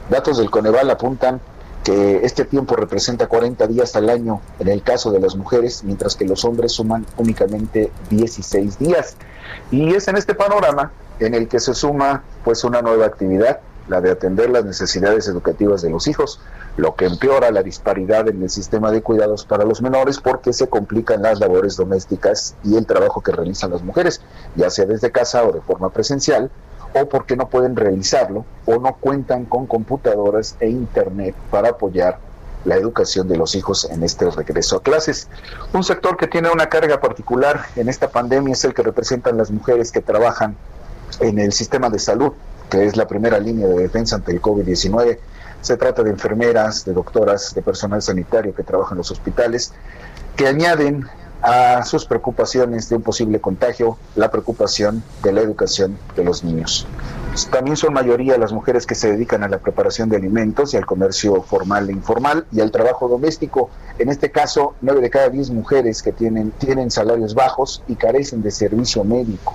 Datos 0.10 0.40
del 0.40 0.50
Coneval 0.50 0.90
apuntan 0.90 1.40
que 1.84 2.22
este 2.24 2.46
tiempo 2.46 2.76
representa 2.76 3.28
40 3.28 3.68
días 3.68 3.96
al 3.96 4.10
año 4.10 4.42
en 4.58 4.70
el 4.70 4.82
caso 4.82 5.12
de 5.12 5.20
las 5.20 5.36
mujeres, 5.36 5.84
mientras 5.84 6.16
que 6.16 6.26
los 6.26 6.46
hombres 6.46 6.72
suman 6.72 7.06
únicamente 7.18 7.92
16 8.10 8.80
días. 8.80 9.18
Y 9.70 9.94
es 9.94 10.08
en 10.08 10.18
este 10.18 10.34
panorama 10.34 10.92
en 11.20 11.36
el 11.36 11.48
que 11.48 11.60
se 11.60 11.76
suma 11.76 12.24
pues 12.44 12.64
una 12.64 12.82
nueva 12.82 13.06
actividad, 13.06 13.60
la 13.88 14.02
de 14.02 14.12
atender 14.12 14.50
las 14.50 14.66
necesidades 14.66 15.28
educativas 15.28 15.82
de 15.82 15.90
los 15.90 16.08
hijos, 16.08 16.40
lo 16.78 16.96
que 16.96 17.06
empeora 17.06 17.52
la 17.52 17.64
disparidad 17.64 18.28
en 18.28 18.42
el 18.42 18.50
sistema 18.50 18.92
de 18.92 19.02
cuidados 19.02 19.46
para 19.46 19.66
los 19.66 19.82
menores 19.82 20.20
porque 20.20 20.54
se 20.54 20.68
complican 20.68 21.22
las 21.22 21.40
labores 21.40 21.76
domésticas 21.76 22.56
y 22.64 22.78
el 22.78 22.86
trabajo 22.86 23.22
que 23.22 23.32
realizan 23.32 23.72
las 23.72 23.84
mujeres, 23.84 24.22
ya 24.56 24.70
sea 24.70 24.86
desde 24.86 25.12
casa 25.12 25.44
o 25.44 25.52
de 25.52 25.62
forma 25.62 25.90
presencial, 25.90 26.50
o 26.96 27.08
porque 27.10 27.36
no 27.36 27.50
pueden 27.50 27.76
realizarlo 27.76 28.46
o 28.66 28.78
no 28.78 28.96
cuentan 28.96 29.46
con 29.46 29.66
computadoras 29.66 30.56
e 30.60 30.70
internet 30.70 31.36
para 31.50 31.70
apoyar 31.70 32.20
la 32.66 32.76
educación 32.76 33.28
de 33.28 33.36
los 33.36 33.56
hijos 33.56 33.86
en 33.90 34.04
este 34.04 34.30
regreso 34.30 34.78
a 34.78 34.84
clases. 34.84 35.28
Un 35.74 35.84
sector 35.84 36.18
que 36.18 36.28
tiene 36.28 36.50
una 36.50 36.70
carga 36.70 37.02
particular 37.02 37.66
en 37.76 37.90
esta 37.90 38.10
pandemia 38.10 38.54
es 38.54 38.64
el 38.64 38.74
que 38.74 38.84
representan 38.84 39.38
las 39.38 39.52
mujeres 39.52 39.92
que 39.92 40.02
trabajan 40.02 40.56
en 41.20 41.40
el 41.40 41.52
sistema 41.52 41.90
de 41.90 42.00
salud, 42.00 42.34
que 42.70 42.86
es 42.86 42.98
la 42.98 43.08
primera 43.08 43.40
línea 43.40 43.68
de 43.68 43.78
defensa 43.84 44.16
ante 44.16 44.32
el 44.32 44.42
COVID-19. 44.42 45.18
Se 45.62 45.78
trata 45.78 46.04
de 46.04 46.10
enfermeras, 46.10 46.86
de 46.86 46.94
doctoras, 46.94 47.54
de 47.54 47.62
personal 47.62 48.02
sanitario 48.02 48.54
que 48.54 48.64
trabajan 48.64 48.96
en 48.96 49.00
los 49.00 49.12
hospitales, 49.12 49.74
que 50.36 50.48
añaden 50.48 51.08
a 51.44 51.84
sus 51.84 52.06
preocupaciones 52.06 52.88
de 52.88 52.96
un 52.96 53.02
posible 53.02 53.42
contagio, 53.42 53.98
la 54.16 54.32
preocupación 54.32 55.04
de 55.22 55.34
la 55.34 55.42
educación 55.42 55.98
de 56.16 56.24
los 56.24 56.44
niños. 56.44 56.88
También 57.52 57.76
son 57.76 57.94
mayoría 57.94 58.38
las 58.38 58.54
mujeres 58.54 58.86
que 58.86 58.96
se 58.96 59.12
dedican 59.12 59.44
a 59.44 59.50
la 59.50 59.58
preparación 59.58 60.08
de 60.08 60.16
alimentos 60.16 60.74
y 60.74 60.78
al 60.78 60.86
comercio 60.86 61.42
formal 61.42 61.90
e 61.90 61.92
informal 61.92 62.46
y 62.54 62.62
al 62.62 62.72
trabajo 62.72 63.10
doméstico. 63.10 63.70
En 64.00 64.08
este 64.08 64.32
caso, 64.32 64.76
nueve 64.80 65.02
de 65.02 65.10
cada 65.10 65.28
diez 65.30 65.50
mujeres 65.50 66.02
que 66.02 66.14
tienen, 66.14 66.52
tienen 66.52 66.90
salarios 66.90 67.36
bajos 67.36 67.84
y 67.90 67.96
carecen 67.96 68.42
de 68.42 68.52
servicio 68.52 69.04
médico. 69.04 69.54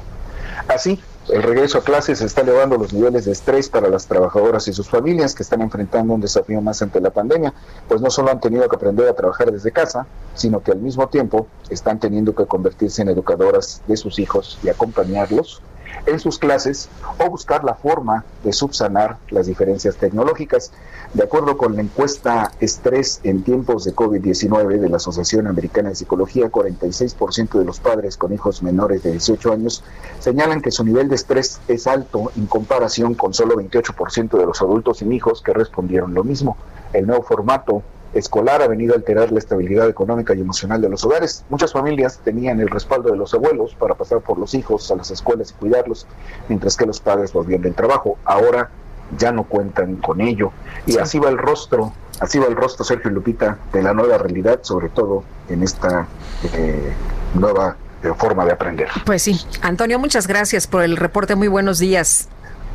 Así, 0.68 1.00
el 1.30 1.42
regreso 1.42 1.78
a 1.78 1.82
clases 1.82 2.20
está 2.22 2.40
elevando 2.40 2.76
los 2.76 2.92
niveles 2.92 3.24
de 3.24 3.32
estrés 3.32 3.68
para 3.68 3.88
las 3.88 4.06
trabajadoras 4.06 4.66
y 4.68 4.72
sus 4.72 4.88
familias 4.88 5.34
que 5.34 5.42
están 5.42 5.60
enfrentando 5.60 6.14
un 6.14 6.20
desafío 6.20 6.60
más 6.60 6.80
ante 6.80 7.00
la 7.00 7.10
pandemia, 7.10 7.52
pues 7.86 8.00
no 8.00 8.10
solo 8.10 8.30
han 8.30 8.40
tenido 8.40 8.68
que 8.68 8.76
aprender 8.76 9.08
a 9.08 9.14
trabajar 9.14 9.52
desde 9.52 9.70
casa, 9.70 10.06
sino 10.34 10.62
que 10.62 10.72
al 10.72 10.78
mismo 10.78 11.08
tiempo 11.08 11.46
están 11.68 11.98
teniendo 11.98 12.34
que 12.34 12.46
convertirse 12.46 13.02
en 13.02 13.08
educadoras 13.08 13.82
de 13.86 13.96
sus 13.96 14.18
hijos 14.18 14.58
y 14.62 14.68
acompañarlos 14.68 15.60
en 16.06 16.18
sus 16.18 16.38
clases 16.38 16.88
o 17.18 17.30
buscar 17.30 17.64
la 17.64 17.74
forma 17.74 18.24
de 18.44 18.52
subsanar 18.52 19.18
las 19.30 19.46
diferencias 19.46 19.96
tecnológicas. 19.96 20.72
De 21.14 21.22
acuerdo 21.22 21.56
con 21.56 21.74
la 21.74 21.82
encuesta 21.82 22.52
Estrés 22.60 23.20
en 23.22 23.42
tiempos 23.42 23.84
de 23.84 23.94
COVID-19 23.94 24.78
de 24.78 24.88
la 24.88 24.96
Asociación 24.96 25.46
Americana 25.46 25.88
de 25.88 25.94
Psicología, 25.94 26.50
46% 26.50 27.58
de 27.58 27.64
los 27.64 27.80
padres 27.80 28.16
con 28.16 28.32
hijos 28.32 28.62
menores 28.62 29.02
de 29.02 29.12
18 29.12 29.52
años 29.52 29.82
señalan 30.18 30.60
que 30.60 30.70
su 30.70 30.84
nivel 30.84 31.08
de 31.08 31.14
estrés 31.14 31.60
es 31.68 31.86
alto 31.86 32.30
en 32.36 32.46
comparación 32.46 33.14
con 33.14 33.32
solo 33.32 33.56
28% 33.56 34.38
de 34.38 34.46
los 34.46 34.60
adultos 34.60 34.98
sin 34.98 35.12
hijos 35.12 35.42
que 35.42 35.52
respondieron 35.52 36.14
lo 36.14 36.24
mismo. 36.24 36.56
El 36.92 37.06
nuevo 37.06 37.22
formato 37.22 37.82
escolar 38.14 38.62
ha 38.62 38.68
venido 38.68 38.94
a 38.94 38.96
alterar 38.96 39.32
la 39.32 39.38
estabilidad 39.38 39.88
económica 39.88 40.34
y 40.34 40.40
emocional 40.40 40.80
de 40.80 40.88
los 40.88 41.04
hogares. 41.04 41.44
Muchas 41.48 41.72
familias 41.72 42.20
tenían 42.24 42.60
el 42.60 42.68
respaldo 42.68 43.10
de 43.10 43.16
los 43.16 43.34
abuelos 43.34 43.74
para 43.74 43.94
pasar 43.94 44.20
por 44.20 44.38
los 44.38 44.54
hijos 44.54 44.90
a 44.90 44.96
las 44.96 45.10
escuelas 45.10 45.50
y 45.50 45.54
cuidarlos, 45.54 46.06
mientras 46.48 46.76
que 46.76 46.86
los 46.86 47.00
padres 47.00 47.32
volvían 47.32 47.62
del 47.62 47.74
trabajo. 47.74 48.18
Ahora 48.24 48.70
ya 49.16 49.32
no 49.32 49.44
cuentan 49.44 49.96
con 49.96 50.20
ello. 50.20 50.52
Y 50.86 50.98
así 50.98 51.18
va 51.18 51.28
el 51.28 51.38
rostro, 51.38 51.92
así 52.20 52.38
va 52.38 52.46
el 52.46 52.56
rostro, 52.56 52.84
Sergio 52.84 53.10
Lupita, 53.10 53.58
de 53.72 53.82
la 53.82 53.94
nueva 53.94 54.18
realidad, 54.18 54.60
sobre 54.62 54.88
todo 54.88 55.24
en 55.48 55.62
esta 55.62 56.06
eh, 56.52 56.92
nueva 57.34 57.76
eh, 58.02 58.12
forma 58.16 58.44
de 58.44 58.52
aprender. 58.52 58.88
Pues 59.04 59.22
sí. 59.22 59.40
Antonio, 59.62 59.98
muchas 59.98 60.26
gracias 60.26 60.66
por 60.66 60.82
el 60.82 60.96
reporte. 60.96 61.34
Muy 61.34 61.48
buenos 61.48 61.78
días. 61.78 62.28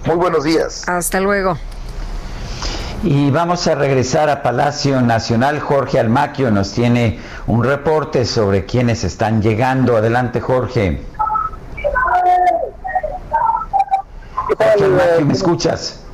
Muy 0.05 0.15
buenos 0.15 0.43
días. 0.43 0.88
Hasta 0.88 1.19
luego. 1.19 1.57
Y 3.03 3.31
vamos 3.31 3.67
a 3.67 3.75
regresar 3.75 4.30
a 4.30 4.41
Palacio 4.41 5.01
Nacional. 5.01 5.59
Jorge 5.59 5.99
Almaquio 5.99 6.51
nos 6.51 6.71
tiene 6.71 7.19
un 7.47 7.61
reporte 7.61 8.23
sobre 8.23 8.63
quienes 8.63 9.03
están 9.03 9.41
llegando. 9.41 9.97
Adelante, 9.97 10.39
Jorge. 10.39 11.01
Jorge 14.57 14.84
Almaquio, 14.85 15.25
¿me 15.25 15.34
escuchas? 15.34 16.05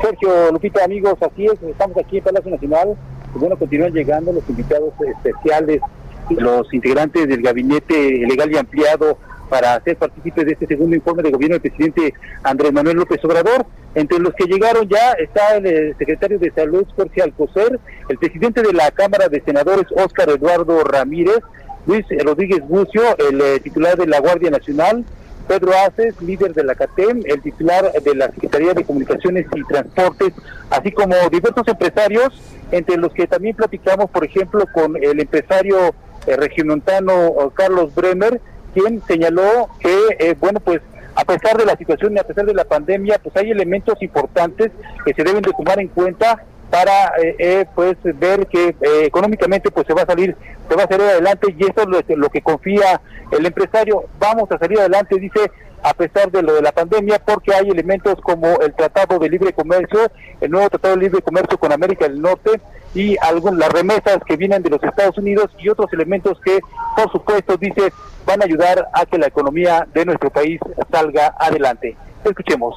Sergio, 0.00 0.50
Lupita, 0.50 0.82
amigos, 0.82 1.16
así 1.20 1.44
es, 1.44 1.62
estamos 1.62 1.94
aquí 1.98 2.16
en 2.16 2.24
Palacio 2.24 2.50
Nacional. 2.50 2.96
Bueno, 3.34 3.56
continúan 3.58 3.92
llegando 3.92 4.32
los 4.32 4.48
invitados 4.48 4.94
especiales, 5.06 5.82
los 6.30 6.72
integrantes 6.72 7.28
del 7.28 7.42
gabinete 7.42 8.24
legal 8.26 8.50
y 8.50 8.56
ampliado 8.56 9.18
para 9.50 9.82
ser 9.82 9.96
partícipes 9.96 10.46
de 10.46 10.52
este 10.52 10.66
segundo 10.68 10.96
informe 10.96 11.24
de 11.24 11.32
gobierno 11.32 11.54
del 11.54 11.62
presidente 11.62 12.14
Andrés 12.44 12.72
Manuel 12.72 12.96
López 12.96 13.22
Obrador. 13.24 13.66
Entre 13.94 14.20
los 14.20 14.32
que 14.34 14.44
llegaron 14.44 14.88
ya 14.88 15.12
está 15.14 15.56
el 15.56 15.66
eh, 15.66 15.94
secretario 15.98 16.38
de 16.38 16.52
Salud, 16.52 16.86
Jorge 16.94 17.22
Alcocer, 17.22 17.78
el 18.08 18.18
presidente 18.18 18.62
de 18.62 18.72
la 18.72 18.90
Cámara 18.92 19.28
de 19.28 19.42
Senadores, 19.42 19.86
Óscar 19.96 20.30
Eduardo 20.30 20.84
Ramírez, 20.84 21.40
Luis 21.86 22.06
Rodríguez 22.24 22.60
Bucio, 22.66 23.02
el 23.18 23.40
eh, 23.40 23.60
titular 23.60 23.98
de 23.98 24.06
la 24.06 24.20
Guardia 24.20 24.50
Nacional, 24.50 25.04
Pedro 25.48 25.72
Aces, 25.84 26.14
líder 26.22 26.54
de 26.54 26.62
la 26.62 26.76
CATEM, 26.76 27.22
el 27.24 27.42
titular 27.42 27.90
de 27.92 28.14
la 28.14 28.30
Secretaría 28.30 28.72
de 28.72 28.84
Comunicaciones 28.84 29.46
y 29.52 29.64
Transportes, 29.64 30.32
así 30.70 30.92
como 30.92 31.16
diversos 31.28 31.66
empresarios, 31.66 32.40
entre 32.70 32.96
los 32.96 33.12
que 33.12 33.26
también 33.26 33.56
platicamos, 33.56 34.08
por 34.10 34.24
ejemplo, 34.24 34.64
con 34.72 34.96
el 35.02 35.18
empresario 35.18 35.92
eh, 36.28 36.36
regiomontano 36.36 37.50
Carlos 37.54 37.92
Bremer, 37.92 38.40
quien 38.72 39.02
señaló 39.06 39.68
que, 39.78 40.16
eh, 40.18 40.36
bueno, 40.38 40.60
pues 40.60 40.80
a 41.14 41.24
pesar 41.24 41.56
de 41.56 41.66
la 41.66 41.76
situación 41.76 42.14
y 42.14 42.18
a 42.18 42.24
pesar 42.24 42.46
de 42.46 42.54
la 42.54 42.64
pandemia, 42.64 43.18
pues 43.22 43.36
hay 43.36 43.50
elementos 43.50 44.00
importantes 44.02 44.70
que 45.04 45.14
se 45.14 45.24
deben 45.24 45.42
de 45.42 45.52
tomar 45.52 45.80
en 45.80 45.88
cuenta 45.88 46.44
para 46.70 47.12
eh, 47.20 47.34
eh, 47.38 47.66
pues 47.74 47.96
ver 48.02 48.46
que 48.46 48.76
económicamente 49.02 49.72
pues 49.72 49.88
se 49.88 49.92
va 49.92 50.02
a 50.02 50.06
salir 50.06 50.36
se 50.68 50.76
va 50.76 50.84
a 50.84 50.88
salir 50.88 51.04
adelante 51.04 51.52
y 51.58 51.64
eso 51.64 51.82
es 52.06 52.16
lo, 52.16 52.28
que 52.28 52.42
confía 52.42 53.00
el 53.32 53.44
empresario. 53.44 54.04
Vamos 54.20 54.50
a 54.52 54.58
salir 54.58 54.78
adelante 54.78 55.18
dice 55.18 55.50
a 55.82 55.94
pesar 55.94 56.30
de 56.30 56.42
lo 56.42 56.54
de 56.54 56.62
la 56.62 56.72
pandemia 56.72 57.18
porque 57.18 57.54
hay 57.54 57.68
elementos 57.68 58.20
como 58.22 58.60
el 58.60 58.74
tratado 58.74 59.18
de 59.18 59.28
libre 59.28 59.52
comercio 59.52 60.10
el 60.40 60.50
nuevo 60.50 60.68
tratado 60.70 60.96
de 60.96 61.02
libre 61.02 61.22
comercio 61.22 61.58
con 61.58 61.72
América 61.72 62.06
del 62.06 62.20
Norte 62.20 62.60
y 62.94 63.16
algún, 63.20 63.58
las 63.58 63.70
remesas 63.70 64.18
que 64.26 64.36
vienen 64.36 64.62
de 64.62 64.70
los 64.70 64.82
Estados 64.82 65.16
Unidos 65.18 65.50
y 65.58 65.68
otros 65.68 65.92
elementos 65.92 66.38
que, 66.44 66.60
por 66.96 67.10
supuesto, 67.12 67.56
dice, 67.56 67.92
van 68.26 68.42
a 68.42 68.44
ayudar 68.44 68.88
a 68.92 69.06
que 69.06 69.18
la 69.18 69.28
economía 69.28 69.86
de 69.92 70.04
nuestro 70.04 70.30
país 70.30 70.60
salga 70.90 71.34
adelante. 71.38 71.96
Escuchemos. 72.24 72.76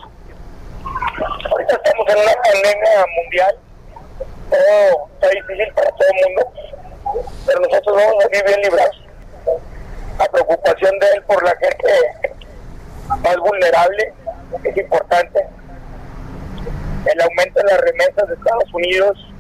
Ahorita 1.49 1.81
estamos 1.83 2.07
en 2.09 2.17
una 2.17 2.33
pandemia 2.43 3.05
mundial, 3.21 3.55
todo 4.49 5.09
está 5.13 5.29
difícil 5.29 5.73
para 5.73 5.89
todo 5.89 6.07
el 6.09 6.25
mundo, 6.25 6.51
pero 7.45 7.59
nosotros 7.61 7.95
vamos 7.95 8.25
a 8.25 8.27
bien 8.27 8.61
librados. 8.61 9.03
La 10.19 10.25
preocupación 10.25 10.99
de 10.99 11.07
él 11.07 11.23
por 11.23 11.43
la 11.43 11.55
gente 11.57 12.42
más 13.21 13.37
vulnerable, 13.37 14.13
es 14.63 14.77
importante. 14.77 15.39
El 17.05 17.21
aumento 17.21 17.59
de 17.59 17.71
las 17.71 17.81
remesas 17.81 18.27
de 18.27 18.33
Estados 18.35 18.73
Unidos 18.73 19.33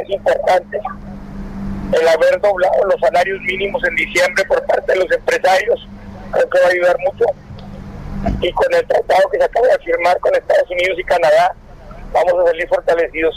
es 0.00 0.10
importante. 0.10 0.80
El 1.92 2.08
haber 2.08 2.40
doblado 2.40 2.84
los 2.84 3.00
salarios 3.00 3.40
mínimos 3.42 3.82
en 3.84 3.94
diciembre 3.96 4.44
por 4.46 4.64
parte 4.66 4.92
de 4.92 4.98
los 4.98 5.10
empresarios 5.10 5.88
creo 6.32 6.48
que 6.48 6.60
va 6.60 6.66
a 6.66 6.70
ayudar 6.70 6.96
mucho. 7.00 7.24
Y 8.40 8.52
con 8.52 8.74
el 8.74 8.86
tratado 8.86 9.28
que 9.30 9.38
se 9.38 9.44
acaba 9.44 9.66
de 9.68 9.78
firmar 9.78 10.18
con 10.20 10.34
Estados 10.34 10.70
Unidos 10.70 10.98
y 10.98 11.04
Canadá, 11.04 11.54
vamos 12.12 12.34
a 12.40 12.46
salir 12.48 12.68
fortalecidos 12.68 13.34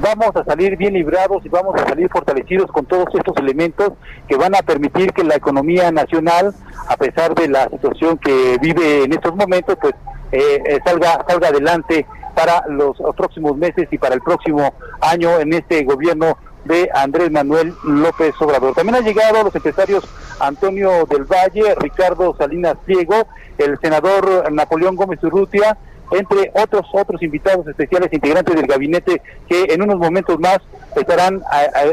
vamos 0.00 0.34
a 0.34 0.44
salir 0.44 0.76
bien 0.76 0.94
librados 0.94 1.44
y 1.44 1.48
vamos 1.48 1.74
a 1.80 1.86
salir 1.86 2.08
fortalecidos 2.08 2.70
con 2.70 2.86
todos 2.86 3.06
estos 3.14 3.36
elementos 3.36 3.92
que 4.28 4.36
van 4.36 4.54
a 4.54 4.62
permitir 4.62 5.12
que 5.12 5.24
la 5.24 5.36
economía 5.36 5.90
nacional, 5.90 6.54
a 6.88 6.96
pesar 6.96 7.34
de 7.34 7.48
la 7.48 7.68
situación 7.68 8.18
que 8.18 8.56
vive 8.60 9.04
en 9.04 9.12
estos 9.12 9.34
momentos, 9.34 9.76
pues 9.80 9.94
eh, 10.32 10.62
eh, 10.64 10.78
salga 10.84 11.24
salga 11.28 11.48
adelante 11.48 12.06
para 12.34 12.64
los 12.68 12.96
próximos 13.16 13.56
meses 13.56 13.88
y 13.90 13.98
para 13.98 14.14
el 14.14 14.20
próximo 14.20 14.72
año 15.00 15.38
en 15.40 15.52
este 15.52 15.84
gobierno 15.84 16.38
de 16.64 16.88
Andrés 16.94 17.30
Manuel 17.30 17.74
López 17.84 18.34
Obrador. 18.40 18.74
También 18.74 18.96
han 18.96 19.04
llegado 19.04 19.42
los 19.42 19.54
empresarios 19.54 20.04
Antonio 20.40 21.04
del 21.06 21.24
Valle, 21.24 21.74
Ricardo 21.76 22.34
Salinas 22.36 22.76
Diego, 22.86 23.26
el 23.58 23.78
senador 23.80 24.50
Napoleón 24.52 24.96
Gómez 24.96 25.22
Urrutia, 25.22 25.76
entre 26.10 26.50
otros 26.54 26.86
otros 26.92 27.22
invitados 27.22 27.66
especiales 27.66 28.12
integrantes 28.12 28.54
del 28.54 28.66
gabinete 28.66 29.22
que 29.48 29.64
en 29.70 29.82
unos 29.82 29.96
momentos 29.98 30.38
más 30.40 30.58
estarán 30.96 31.42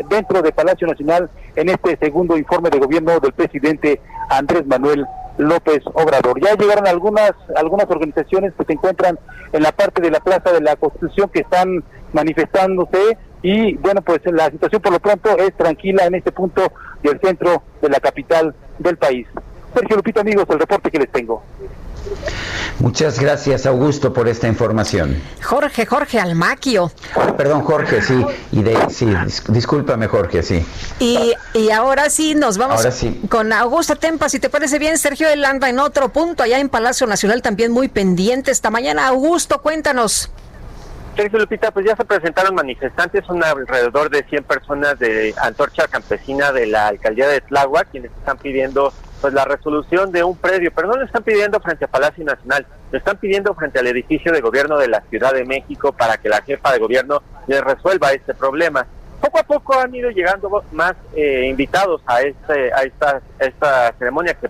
dentro 0.10 0.42
de 0.42 0.52
Palacio 0.52 0.88
Nacional 0.88 1.30
en 1.56 1.70
este 1.70 1.98
segundo 1.98 2.38
informe 2.38 2.70
de 2.70 2.80
gobierno 2.80 3.20
del 3.20 3.34
presidente 3.34 4.02
Andrés 4.30 4.66
Manuel 4.66 5.06
López 5.38 5.84
Obrador. 5.94 6.42
Ya 6.42 6.56
llegaron 6.56 6.88
algunas 6.88 7.32
algunas 7.56 7.90
organizaciones 7.90 8.54
que 8.58 8.66
se 8.66 8.74
encuentran 8.74 9.20
en 9.54 9.64
la 9.64 9.72
parte 9.72 10.02
de 10.02 10.12
la 10.12 10.20
Plaza 10.20 10.52
de 10.52 10.62
la 10.62 10.76
Constitución 10.76 11.30
que 11.30 11.42
están 11.42 11.84
manifestándose 12.14 13.18
y 13.42 13.76
bueno, 13.76 14.02
pues 14.02 14.20
la 14.26 14.50
situación 14.50 14.82
por 14.82 14.92
lo 14.94 15.00
pronto 15.00 15.38
es 15.38 15.54
tranquila 15.56 16.06
en 16.06 16.16
este 16.16 16.32
punto 16.32 16.72
del 17.04 17.20
centro 17.20 17.62
de 17.82 17.90
la 17.90 18.00
capital 18.00 18.56
del 18.80 18.98
país. 18.98 19.28
Sergio 19.74 19.98
Lupito, 19.98 20.22
amigos, 20.22 20.46
el 20.50 20.60
reporte 20.60 20.90
que 20.90 21.00
les 21.00 21.12
tengo. 21.12 21.44
Muchas 22.80 23.20
gracias, 23.20 23.66
Augusto, 23.66 24.14
por 24.14 24.28
esta 24.28 24.48
información. 24.48 25.20
Jorge, 25.42 25.86
Jorge 25.86 26.20
Almaquio. 26.20 26.92
Perdón, 27.36 27.62
Jorge, 27.62 28.02
sí. 28.02 28.26
Y 28.52 28.62
de, 28.62 28.78
sí, 28.90 29.08
discúlpame, 29.48 30.08
Jorge, 30.08 30.44
sí. 30.44 30.66
Y, 31.00 31.34
y 31.54 31.72
ahora 31.72 32.10
sí, 32.10 32.36
nos 32.36 32.58
vamos 32.58 32.86
con 33.30 33.52
Augusto 33.52 33.96
Tempa. 33.96 34.30
Si 34.30 34.40
te 34.40 34.50
parece 34.50 34.78
bien, 34.78 34.98
Sergio, 34.98 35.28
él 35.28 35.44
anda 35.44 35.70
en 35.70 35.80
otro 35.80 36.10
punto, 36.10 36.44
allá 36.44 36.60
en 36.60 36.70
Palacio 36.70 37.08
Nacional, 37.08 37.42
también 37.42 37.72
muy 37.72 37.88
pendiente 37.88 38.52
esta 38.52 38.70
mañana. 38.70 39.08
Augusto, 39.08 39.62
cuéntanos. 39.62 40.30
Sergio 41.16 41.40
Lupita, 41.40 41.72
pues 41.72 41.84
ya 41.88 41.96
se 41.96 42.06
presentaron 42.06 42.54
manifestantes, 42.54 43.26
son 43.26 43.44
alrededor 43.44 44.12
de 44.12 44.24
100 44.24 44.44
personas 44.44 45.00
de 45.00 45.34
Antorcha 45.42 45.88
Campesina 45.88 46.52
de 46.52 46.68
la 46.68 46.90
alcaldía 46.90 47.28
de 47.28 47.42
Tláhuac, 47.42 47.90
quienes 47.90 48.12
están 48.12 48.38
pidiendo 48.38 48.94
pues 49.22 49.34
la 49.34 49.46
resolución 49.46 50.12
de 50.12 50.24
un 50.24 50.38
predio, 50.38 50.72
pero 50.76 50.88
no 50.88 50.96
lo 50.96 51.06
están 51.06 51.24
pidiendo 51.24 51.60
frente 51.60 51.86
a 51.86 51.88
Palacio 51.88 52.24
Nacional, 52.24 52.66
lo 52.92 52.98
están 52.98 53.18
pidiendo 53.18 53.54
frente 53.54 53.80
al 53.80 53.88
edificio 53.88 54.32
de 54.32 54.42
gobierno 54.42 54.78
de 54.78 54.88
la 54.88 55.02
Ciudad 55.10 55.34
de 55.34 55.46
México 55.46 55.92
para 55.92 56.18
que 56.18 56.30
la 56.30 56.42
jefa 56.42 56.72
de 56.72 56.80
gobierno 56.80 57.22
les 57.48 57.62
resuelva 57.62 58.12
este 58.12 58.34
problema. 58.34 58.86
Poco 59.20 59.40
a 59.40 59.44
poco 59.44 59.80
han 59.80 59.94
ido 59.96 60.12
llegando 60.12 60.64
más 60.72 60.94
eh, 61.16 61.48
invitados 61.50 62.02
a 62.06 62.22
este 62.22 62.72
a 62.72 62.84
esta 62.84 63.22
esta 63.40 63.92
ceremonia 63.98 64.36
que, 64.36 64.48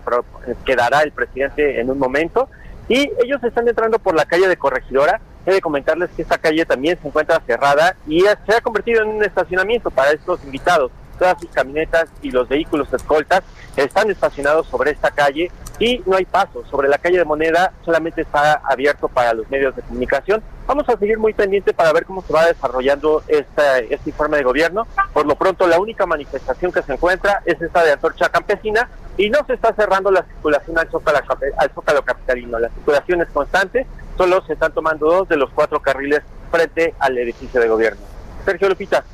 que 0.64 0.76
dará 0.76 1.00
el 1.02 1.12
presidente 1.12 1.80
en 1.80 1.90
un 1.90 1.98
momento 1.98 2.48
y 2.88 3.10
ellos 3.22 3.42
están 3.42 3.66
entrando 3.66 3.98
por 3.98 4.14
la 4.14 4.26
calle 4.26 4.48
de 4.48 4.56
Corregidora. 4.56 5.20
He 5.46 5.52
de 5.52 5.60
comentarles 5.62 6.10
que 6.10 6.22
esta 6.22 6.36
calle 6.36 6.66
también 6.66 6.98
se 7.00 7.08
encuentra 7.08 7.40
cerrada 7.46 7.96
y 8.06 8.20
se 8.20 8.54
ha 8.54 8.60
convertido 8.60 9.02
en 9.02 9.08
un 9.08 9.24
estacionamiento 9.24 9.90
para 9.90 10.10
estos 10.10 10.44
invitados 10.44 10.90
todas 11.18 11.38
sus 11.40 11.50
camionetas 11.50 12.08
y 12.22 12.30
los 12.30 12.48
vehículos 12.48 12.92
escoltas 12.92 13.42
están 13.76 14.10
estacionados 14.10 14.66
sobre 14.66 14.92
esta 14.92 15.10
calle 15.10 15.50
y 15.78 16.02
no 16.06 16.16
hay 16.16 16.24
paso. 16.24 16.64
Sobre 16.70 16.88
la 16.88 16.98
calle 16.98 17.18
de 17.18 17.24
Moneda 17.24 17.72
solamente 17.84 18.22
está 18.22 18.60
abierto 18.64 19.08
para 19.08 19.32
los 19.34 19.48
medios 19.50 19.76
de 19.76 19.82
comunicación. 19.82 20.42
Vamos 20.66 20.88
a 20.88 20.96
seguir 20.96 21.18
muy 21.18 21.32
pendiente 21.32 21.72
para 21.72 21.92
ver 21.92 22.04
cómo 22.04 22.22
se 22.22 22.32
va 22.32 22.46
desarrollando 22.46 23.22
este, 23.28 23.94
este 23.94 24.10
informe 24.10 24.38
de 24.38 24.42
gobierno. 24.42 24.86
Por 25.12 25.26
lo 25.26 25.36
pronto, 25.36 25.66
la 25.66 25.78
única 25.78 26.06
manifestación 26.06 26.72
que 26.72 26.82
se 26.82 26.92
encuentra 26.92 27.42
es 27.44 27.60
esta 27.60 27.84
de 27.84 27.92
Antorcha 27.92 28.28
Campesina 28.28 28.88
y 29.16 29.30
no 29.30 29.44
se 29.46 29.54
está 29.54 29.72
cerrando 29.74 30.10
la 30.10 30.24
circulación 30.24 30.78
al 30.78 30.90
Zócalo, 30.90 31.18
al 31.56 31.70
Zócalo 31.70 32.02
Capitalino. 32.02 32.58
La 32.58 32.68
circulación 32.70 33.22
es 33.22 33.28
constante, 33.28 33.86
solo 34.16 34.44
se 34.46 34.54
están 34.54 34.72
tomando 34.72 35.06
dos 35.06 35.28
de 35.28 35.36
los 35.36 35.50
cuatro 35.50 35.80
carriles 35.80 36.22
frente 36.50 36.94
al 36.98 37.16
edificio 37.18 37.60
de 37.60 37.68
gobierno. 37.68 38.00
Sergio 38.44 38.68
Lupita 38.68 39.04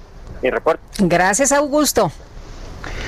Gracias, 0.98 1.52
Augusto. 1.52 2.10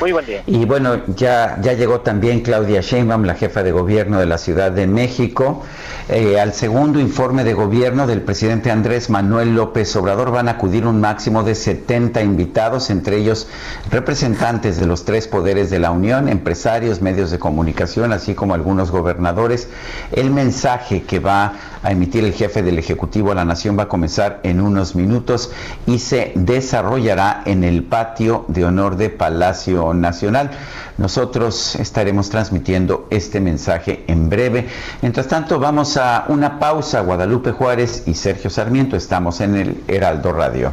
Muy 0.00 0.12
buen 0.12 0.26
día. 0.26 0.42
Y 0.46 0.64
bueno, 0.66 1.00
ya, 1.16 1.58
ya 1.62 1.72
llegó 1.72 2.00
también 2.00 2.40
Claudia 2.40 2.82
Sheinbaum, 2.82 3.24
la 3.24 3.34
jefa 3.34 3.62
de 3.62 3.72
gobierno 3.72 4.20
de 4.20 4.26
la 4.26 4.36
Ciudad 4.36 4.70
de 4.70 4.86
México. 4.86 5.62
Eh, 6.08 6.38
al 6.38 6.52
segundo 6.52 7.00
informe 7.00 7.42
de 7.42 7.54
gobierno 7.54 8.06
del 8.06 8.20
presidente 8.20 8.70
Andrés 8.70 9.10
Manuel 9.10 9.56
López 9.56 9.96
Obrador 9.96 10.30
van 10.30 10.48
a 10.48 10.52
acudir 10.52 10.86
un 10.86 11.00
máximo 11.00 11.42
de 11.42 11.54
70 11.54 12.22
invitados, 12.22 12.90
entre 12.90 13.16
ellos 13.16 13.48
representantes 13.90 14.78
de 14.78 14.86
los 14.86 15.04
tres 15.04 15.26
poderes 15.26 15.68
de 15.70 15.80
la 15.80 15.90
Unión, 15.90 16.28
empresarios, 16.28 17.00
medios 17.00 17.30
de 17.30 17.38
comunicación, 17.38 18.12
así 18.12 18.34
como 18.34 18.54
algunos 18.54 18.90
gobernadores. 18.90 19.68
El 20.12 20.30
mensaje 20.30 21.02
que 21.02 21.18
va 21.18 21.54
a 21.82 21.90
emitir 21.90 22.24
el 22.24 22.34
jefe 22.34 22.62
del 22.62 22.78
Ejecutivo 22.78 23.32
a 23.32 23.34
la 23.34 23.44
Nación 23.44 23.76
va 23.78 23.84
a 23.84 23.88
comenzar 23.88 24.40
en 24.42 24.60
unos 24.60 24.94
minutos 24.94 25.50
y 25.86 25.98
se 25.98 26.32
desarrollará 26.34 27.42
en 27.46 27.64
el 27.64 27.82
patio 27.82 28.44
de 28.48 28.64
honor 28.64 28.96
de 28.96 29.10
Palacio 29.10 29.65
Nacional. 29.66 30.50
Nosotros 30.98 31.74
estaremos 31.76 32.30
transmitiendo 32.30 33.06
este 33.10 33.40
mensaje 33.40 34.04
en 34.06 34.30
breve. 34.30 34.68
Mientras 35.02 35.26
tanto, 35.26 35.58
vamos 35.58 35.96
a 35.96 36.24
una 36.28 36.58
pausa. 36.58 37.00
Guadalupe 37.00 37.52
Juárez 37.52 38.04
y 38.06 38.14
Sergio 38.14 38.48
Sarmiento 38.50 38.96
estamos 38.96 39.40
en 39.40 39.56
el 39.56 39.84
Heraldo 39.88 40.32
Radio. 40.32 40.72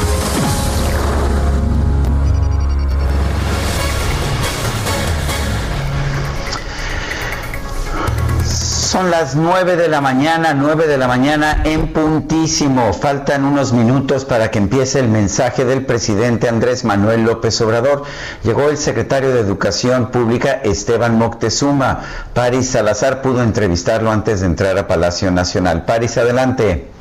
Son 9.01 9.09
las 9.09 9.35
nueve 9.35 9.77
de 9.77 9.87
la 9.87 9.99
mañana, 9.99 10.53
nueve 10.53 10.85
de 10.85 10.95
la 10.95 11.07
mañana 11.07 11.63
en 11.63 11.87
puntísimo. 11.91 12.93
Faltan 12.93 13.45
unos 13.45 13.73
minutos 13.73 14.25
para 14.25 14.51
que 14.51 14.59
empiece 14.59 14.99
el 14.99 15.07
mensaje 15.07 15.65
del 15.65 15.87
presidente 15.87 16.47
Andrés 16.47 16.85
Manuel 16.85 17.23
López 17.23 17.59
Obrador. 17.61 18.03
Llegó 18.43 18.69
el 18.69 18.77
secretario 18.77 19.33
de 19.33 19.39
Educación 19.39 20.11
Pública 20.11 20.51
Esteban 20.63 21.17
Moctezuma. 21.17 22.01
Paris 22.35 22.69
Salazar 22.69 23.23
pudo 23.23 23.41
entrevistarlo 23.41 24.11
antes 24.11 24.41
de 24.41 24.45
entrar 24.45 24.77
a 24.77 24.87
Palacio 24.87 25.31
Nacional. 25.31 25.83
Paris, 25.85 26.19
adelante. 26.19 26.91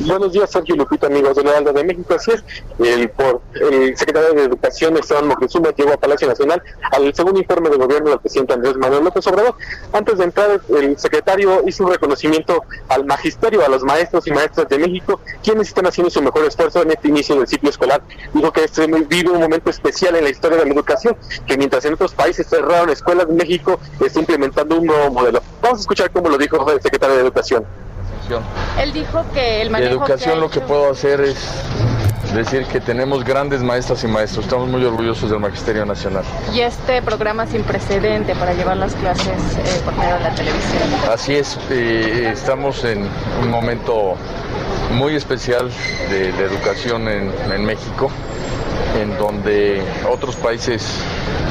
Buenos 0.00 0.32
días, 0.32 0.50
Sergio 0.50 0.74
Lupita, 0.74 1.06
amigos 1.06 1.36
de 1.36 1.42
Heraldo 1.42 1.72
de 1.72 1.84
México. 1.84 2.14
Así 2.14 2.32
es, 2.32 2.42
el, 2.80 3.08
por, 3.10 3.42
el 3.54 3.96
secretario 3.96 4.34
de 4.34 4.42
Educación, 4.42 4.96
Esteban 4.96 5.28
Moctezuma, 5.28 5.70
llegó 5.70 5.92
a 5.92 5.96
Palacio 5.96 6.26
Nacional 6.26 6.60
al 6.90 7.14
segundo 7.14 7.38
informe 7.38 7.70
de 7.70 7.76
gobierno 7.76 8.10
del 8.10 8.18
presidente 8.18 8.54
Andrés 8.54 8.76
Manuel 8.76 9.04
López 9.04 9.24
Obrador. 9.28 9.54
Antes 9.92 10.18
de 10.18 10.24
entrar, 10.24 10.60
el 10.68 10.98
secretario 10.98 11.62
hizo 11.64 11.84
un 11.84 11.92
reconocimiento 11.92 12.64
al 12.88 13.04
magisterio, 13.04 13.64
a 13.64 13.68
los 13.68 13.84
maestros 13.84 14.26
y 14.26 14.32
maestras 14.32 14.68
de 14.68 14.78
México, 14.78 15.20
quienes 15.44 15.68
están 15.68 15.86
haciendo 15.86 16.10
su 16.10 16.20
mejor 16.20 16.44
esfuerzo 16.44 16.82
en 16.82 16.90
este 16.90 17.06
inicio 17.06 17.36
del 17.36 17.46
ciclo 17.46 17.70
escolar. 17.70 18.02
Dijo 18.32 18.52
que 18.52 18.64
este 18.64 18.86
vive 18.86 19.30
un 19.30 19.40
momento 19.40 19.70
especial 19.70 20.16
en 20.16 20.24
la 20.24 20.30
historia 20.30 20.58
de 20.58 20.64
la 20.64 20.72
educación, 20.72 21.16
que 21.46 21.56
mientras 21.56 21.84
en 21.84 21.94
otros 21.94 22.12
países 22.14 22.48
cerraron 22.48 22.90
escuelas, 22.90 23.28
México 23.28 23.78
está 24.04 24.18
implementando 24.18 24.76
un 24.76 24.86
nuevo 24.86 25.12
modelo. 25.12 25.40
Vamos 25.62 25.78
a 25.78 25.80
escuchar 25.82 26.10
cómo 26.10 26.28
lo 26.28 26.36
dijo 26.36 26.68
el 26.68 26.82
secretario 26.82 27.14
de 27.14 27.22
Educación. 27.22 27.64
Él 28.80 28.92
dijo 28.92 29.24
que 29.32 29.62
el 29.62 29.70
manejo 29.70 29.92
educación 29.92 30.40
lo 30.40 30.50
que 30.50 30.60
puedo 30.60 30.90
hacer 30.90 31.20
es 31.20 31.36
decir 32.34 32.64
que 32.66 32.80
tenemos 32.80 33.24
grandes 33.24 33.62
maestras 33.62 34.02
y 34.04 34.08
maestros. 34.08 34.46
Estamos 34.46 34.68
muy 34.68 34.84
orgullosos 34.84 35.30
del 35.30 35.40
Magisterio 35.40 35.84
Nacional. 35.86 36.24
Y 36.52 36.60
este 36.60 37.00
programa 37.02 37.46
sin 37.46 37.62
precedente 37.62 38.34
para 38.34 38.54
llevar 38.54 38.76
las 38.76 38.94
clases 38.94 39.26
eh, 39.28 39.80
por 39.84 39.94
medio 39.94 40.14
de 40.14 40.20
la 40.20 40.34
televisión. 40.34 40.82
Así 41.12 41.34
es, 41.36 41.58
eh, 41.70 42.30
estamos 42.32 42.84
en 42.84 43.08
un 43.42 43.50
momento 43.50 44.16
muy 44.92 45.14
especial 45.14 45.70
de, 46.10 46.30
educación 46.30 47.08
en, 47.08 47.32
en 47.52 47.64
México 47.64 48.10
en 49.00 49.16
donde 49.18 49.82
otros 50.10 50.36
países 50.36 50.84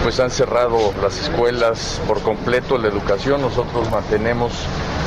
pues 0.03 0.19
han 0.19 0.31
cerrado 0.31 0.93
las 1.01 1.17
escuelas 1.17 2.01
por 2.07 2.21
completo 2.21 2.77
la 2.77 2.87
educación, 2.87 3.41
nosotros 3.41 3.89
mantenemos 3.91 4.53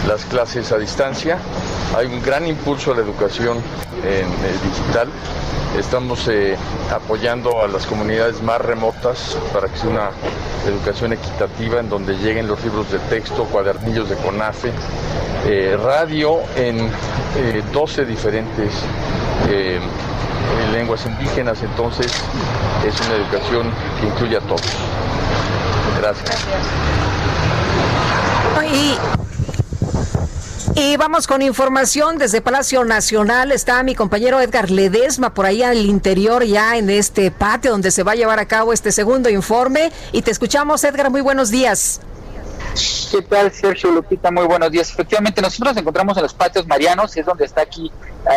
las 0.06 0.24
clases 0.24 0.72
a 0.72 0.78
distancia, 0.78 1.38
hay 1.96 2.06
un 2.06 2.22
gran 2.22 2.46
impulso 2.46 2.92
a 2.92 2.96
la 2.96 3.02
educación 3.02 3.58
en, 4.04 4.26
digital, 4.70 5.08
estamos 5.78 6.28
eh, 6.28 6.56
apoyando 6.92 7.62
a 7.62 7.68
las 7.68 7.86
comunidades 7.86 8.42
más 8.42 8.60
remotas 8.60 9.36
para 9.52 9.68
que 9.68 9.76
sea 9.76 9.90
una 9.90 10.10
educación 10.66 11.12
equitativa 11.12 11.80
en 11.80 11.88
donde 11.88 12.14
lleguen 12.14 12.46
los 12.46 12.62
libros 12.64 12.90
de 12.90 12.98
texto, 13.00 13.44
cuadernillos 13.44 14.08
de 14.08 14.16
CONAFE, 14.16 14.72
eh, 15.46 15.76
radio 15.82 16.40
en 16.56 16.90
12 17.72 18.02
eh, 18.02 18.04
diferentes 18.04 18.72
en 20.62 20.72
lenguas 20.72 21.04
indígenas, 21.06 21.62
entonces 21.62 22.12
es 22.86 23.00
una 23.00 23.14
educación 23.16 23.70
que 24.00 24.06
incluye 24.06 24.36
a 24.36 24.40
todos. 24.40 24.62
Gracias. 25.98 26.44
Y, 30.74 30.96
vamos 30.96 31.26
con 31.26 31.40
información 31.42 32.18
desde 32.18 32.40
Palacio 32.40 32.84
Nacional. 32.84 33.52
Está 33.52 33.82
mi 33.82 33.94
compañero 33.94 34.40
Edgar 34.40 34.70
Ledesma 34.70 35.32
por 35.32 35.46
ahí 35.46 35.62
al 35.62 35.78
interior, 35.78 36.44
ya 36.44 36.76
en 36.76 36.90
este 36.90 37.30
patio 37.30 37.70
donde 37.70 37.90
se 37.90 38.02
va 38.02 38.12
a 38.12 38.14
llevar 38.14 38.38
a 38.38 38.46
cabo 38.46 38.72
este 38.72 38.92
segundo 38.92 39.28
informe. 39.28 39.92
Y 40.12 40.22
te 40.22 40.30
escuchamos, 40.30 40.84
Edgar. 40.84 41.10
Muy 41.10 41.20
buenos 41.20 41.50
días. 41.50 42.00
¿Qué 43.10 43.22
tal, 43.22 43.50
Sergio 43.52 43.90
Lupita? 43.90 44.30
Muy 44.30 44.44
buenos 44.44 44.70
días. 44.70 44.90
Efectivamente, 44.90 45.40
nosotros 45.40 45.72
nos 45.72 45.80
encontramos 45.80 46.16
en 46.18 46.22
los 46.24 46.34
patios 46.34 46.66
marianos, 46.66 47.16
es 47.16 47.24
donde 47.24 47.46
está 47.46 47.62
aquí 47.62 47.90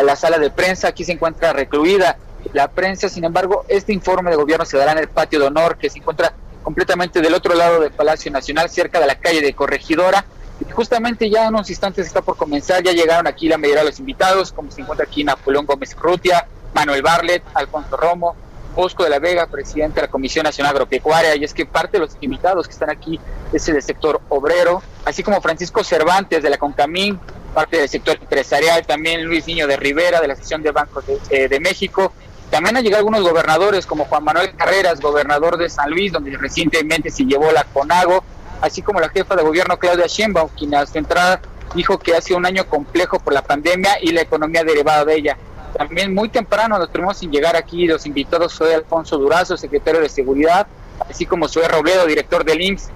la 0.03 0.15
sala 0.15 0.37
de 0.37 0.49
prensa, 0.49 0.87
aquí 0.87 1.03
se 1.03 1.11
encuentra 1.11 1.51
recluida 1.51 2.17
la 2.53 2.69
prensa, 2.69 3.09
sin 3.09 3.25
embargo, 3.25 3.65
este 3.67 3.91
informe 3.91 4.29
de 4.29 4.37
gobierno 4.37 4.65
se 4.65 4.77
dará 4.77 4.93
en 4.93 4.99
el 4.99 5.09
patio 5.09 5.39
de 5.39 5.47
honor, 5.47 5.77
que 5.77 5.89
se 5.89 5.99
encuentra 5.99 6.33
completamente 6.63 7.19
del 7.21 7.33
otro 7.33 7.53
lado 7.53 7.81
del 7.81 7.91
Palacio 7.91 8.31
Nacional, 8.31 8.69
cerca 8.69 8.99
de 9.01 9.07
la 9.07 9.15
calle 9.15 9.41
de 9.41 9.53
Corregidora. 9.53 10.23
Justamente 10.71 11.29
ya 11.29 11.49
unos 11.49 11.69
instantes 11.69 12.07
está 12.07 12.21
por 12.21 12.37
comenzar, 12.37 12.81
ya 12.81 12.93
llegaron 12.93 13.27
aquí 13.27 13.49
la 13.49 13.57
mayoría 13.57 13.83
de 13.83 13.89
los 13.89 13.99
invitados, 13.99 14.53
como 14.53 14.71
se 14.71 14.81
encuentra 14.81 15.05
aquí 15.05 15.23
Napoleón 15.23 15.65
Gómez 15.65 15.95
Rutia, 15.97 16.47
Manuel 16.73 17.01
Barlet, 17.01 17.43
Alfonso 17.53 17.97
Romo, 17.97 18.35
Bosco 18.79 19.03
de 19.03 19.09
la 19.09 19.19
Vega, 19.19 19.45
presidente 19.45 19.95
de 19.99 20.07
la 20.07 20.09
Comisión 20.09 20.45
Nacional 20.45 20.71
Agropecuaria, 20.73 21.35
y 21.35 21.43
es 21.43 21.53
que 21.53 21.65
parte 21.65 21.97
de 21.97 21.99
los 21.99 22.15
invitados 22.21 22.65
que 22.65 22.71
están 22.71 22.89
aquí 22.89 23.19
es 23.51 23.67
el 23.67 23.81
sector 23.83 24.21
obrero, 24.29 24.81
así 25.03 25.21
como 25.21 25.41
Francisco 25.41 25.83
Cervantes 25.83 26.41
de 26.41 26.49
la 26.49 26.57
Concamín, 26.57 27.19
parte 27.53 27.75
del 27.75 27.89
sector 27.89 28.17
empresarial, 28.21 28.85
también 28.85 29.25
Luis 29.25 29.45
Niño 29.47 29.67
de 29.67 29.75
Rivera 29.75 30.21
de 30.21 30.29
la 30.29 30.35
sección 30.37 30.63
de 30.63 30.71
Bancos 30.71 31.03
de, 31.05 31.19
eh, 31.29 31.59
México. 31.59 32.13
También 32.49 32.77
han 32.77 32.83
llegado 32.85 32.99
algunos 32.99 33.21
gobernadores 33.21 33.85
como 33.85 34.05
Juan 34.05 34.23
Manuel 34.23 34.55
Carreras, 34.55 35.01
gobernador 35.01 35.57
de 35.57 35.69
San 35.69 35.89
Luis, 35.89 36.13
donde 36.13 36.37
recientemente 36.37 37.11
se 37.11 37.25
llevó 37.25 37.51
la 37.51 37.65
CONAGO, 37.65 38.23
así 38.61 38.81
como 38.81 39.01
la 39.01 39.09
jefa 39.09 39.35
de 39.35 39.43
gobierno 39.43 39.77
Claudia 39.77 40.07
Sheinbaum, 40.07 40.51
quien 40.57 40.73
a 40.75 40.85
su 40.85 40.97
entrada 40.97 41.41
dijo 41.75 41.99
que 41.99 42.15
ha 42.15 42.21
sido 42.21 42.37
un 42.37 42.45
año 42.45 42.65
complejo 42.65 43.19
por 43.19 43.33
la 43.33 43.41
pandemia 43.41 43.97
y 44.01 44.13
la 44.13 44.21
economía 44.21 44.63
derivada 44.63 45.03
de 45.03 45.15
ella. 45.15 45.37
También 45.77 46.13
muy 46.13 46.29
temprano 46.29 46.77
nos 46.77 46.91
tuvimos 46.91 47.17
sin 47.17 47.31
llegar 47.31 47.55
aquí, 47.55 47.87
los 47.87 48.05
invitados 48.05 48.53
fue 48.53 48.73
Alfonso 48.73 49.17
Durazo, 49.17 49.57
secretario 49.57 50.01
de 50.01 50.09
Seguridad, 50.09 50.67
así 51.09 51.25
como 51.25 51.47
Zoe 51.47 51.67
Robledo, 51.67 52.05
director 52.05 52.43
del 52.43 52.61
IMSS. 52.61 52.89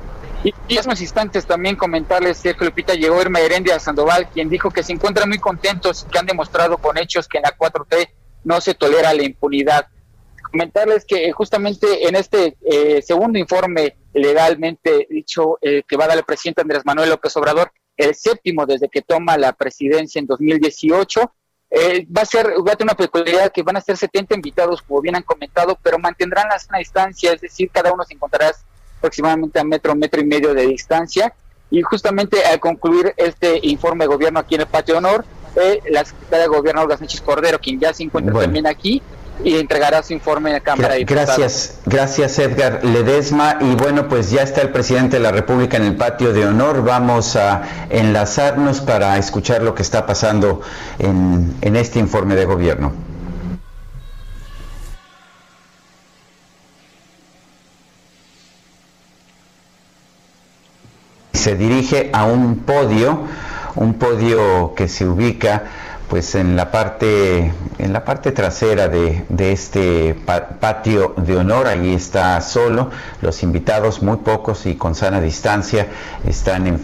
Y, 0.43 0.53
en 0.67 0.85
unos 0.85 0.99
instantes 0.99 1.45
también 1.45 1.77
comentarles 1.77 2.41
que 2.41 2.53
Lupita 2.59 2.93
llegó 2.95 3.21
Irma 3.21 3.39
Herendia 3.39 3.79
Sandoval, 3.79 4.29
quien 4.29 4.49
dijo 4.49 4.69
que 4.69 4.83
se 4.83 4.91
encuentran 4.91 5.29
muy 5.29 5.39
contentos 5.39 6.05
y 6.05 6.11
que 6.11 6.19
han 6.19 6.25
demostrado 6.25 6.77
con 6.77 6.97
hechos 6.97 7.27
que 7.27 7.37
en 7.37 7.43
la 7.43 7.55
4T 7.57 8.09
no 8.43 8.59
se 8.59 8.73
tolera 8.73 9.13
la 9.13 9.23
impunidad. 9.23 9.87
Comentarles 10.51 11.05
que 11.05 11.31
justamente 11.31 12.07
en 12.07 12.15
este 12.15 12.57
eh, 12.61 13.01
segundo 13.01 13.39
informe 13.39 13.95
legalmente 14.13 15.07
dicho 15.09 15.57
eh, 15.61 15.83
que 15.87 15.95
va 15.95 16.05
a 16.05 16.07
dar 16.09 16.17
el 16.17 16.25
presidente 16.25 16.61
Andrés 16.61 16.83
Manuel 16.85 17.09
López 17.09 17.35
Obrador, 17.37 17.71
el 17.95 18.13
séptimo 18.13 18.65
desde 18.65 18.89
que 18.89 19.01
toma 19.01 19.37
la 19.37 19.53
presidencia 19.53 20.19
en 20.19 20.27
2018, 20.27 21.33
eh, 21.75 22.05
va 22.15 22.21
a 22.21 22.25
ser, 22.25 22.45
va 22.49 22.73
a 22.73 22.75
tener 22.75 22.93
una 22.93 22.93
peculiaridad 22.93 23.51
que 23.51 23.63
van 23.63 23.77
a 23.77 23.81
ser 23.81 23.97
70 23.97 24.35
invitados, 24.35 24.83
como 24.83 25.01
bien 25.01 25.15
han 25.15 25.23
comentado, 25.23 25.75
pero 25.81 25.97
mantendrán 25.97 26.47
la 26.47 26.59
sana 26.59 26.77
distancia, 26.77 27.33
es 27.33 27.41
decir, 27.41 27.71
cada 27.73 27.91
uno 27.91 28.03
se 28.03 28.13
encontrará 28.13 28.51
aproximadamente 28.99 29.59
a 29.59 29.63
metro, 29.63 29.95
metro 29.95 30.21
y 30.21 30.25
medio 30.25 30.53
de 30.53 30.67
distancia. 30.67 31.33
Y 31.71 31.81
justamente 31.81 32.45
al 32.45 32.59
concluir 32.59 33.15
este 33.17 33.59
informe 33.63 34.03
de 34.03 34.09
gobierno 34.09 34.39
aquí 34.39 34.53
en 34.53 34.61
el 34.61 34.67
Patio 34.67 34.99
Honor, 34.99 35.25
eh, 35.55 35.81
la 35.89 36.05
secretaria 36.05 36.43
de 36.43 36.55
Gobierno, 36.55 36.81
Olga 36.83 36.97
Sánchez 36.97 37.21
Cordero, 37.21 37.57
quien 37.57 37.79
ya 37.79 37.91
se 37.91 38.03
encuentra 38.03 38.39
también 38.39 38.67
aquí, 38.67 39.01
y 39.43 39.57
entregará 39.57 40.03
su 40.03 40.13
informe 40.13 40.51
la 40.51 40.59
Cámara 40.59 40.93
de 40.93 40.99
Diputados. 40.99 41.37
Gracias, 41.37 41.79
gracias 41.85 42.39
Edgar 42.39 42.83
Ledesma. 42.83 43.57
Y 43.61 43.75
bueno, 43.75 44.07
pues 44.07 44.31
ya 44.31 44.41
está 44.41 44.61
el 44.61 44.69
presidente 44.69 45.17
de 45.17 45.23
la 45.23 45.31
República 45.31 45.77
en 45.77 45.83
el 45.83 45.95
patio 45.95 46.33
de 46.33 46.45
honor. 46.45 46.83
Vamos 46.83 47.35
a 47.35 47.63
enlazarnos 47.89 48.81
para 48.81 49.17
escuchar 49.17 49.63
lo 49.63 49.73
que 49.73 49.81
está 49.81 50.05
pasando 50.05 50.61
en, 50.99 51.55
en 51.61 51.75
este 51.75 51.99
informe 51.99 52.35
de 52.35 52.45
gobierno. 52.45 52.93
Se 61.33 61.55
dirige 61.55 62.09
a 62.13 62.23
un 62.23 62.59
podio, 62.59 63.27
un 63.75 63.95
podio 63.95 64.73
que 64.75 64.87
se 64.87 65.05
ubica 65.05 65.63
pues 66.13 66.35
en 66.35 66.55
la 66.55 66.69
parte 66.69 67.51
en 67.79 67.91
la 67.91 68.05
parte 68.05 68.31
trasera 68.31 68.87
de, 68.87 69.25
este 69.51 70.13
patio 70.13 71.15
de 71.17 71.37
honor 71.37 71.65
ahí 71.65 71.95
está 71.95 72.39
solo. 72.41 72.91
Los 73.23 73.41
invitados 73.41 74.03
muy 74.03 74.17
pocos 74.17 74.67
y 74.67 74.75
con 74.75 74.93
sana 74.93 75.19
distancia 75.19 75.87
están 76.23 76.67
en 76.67 76.79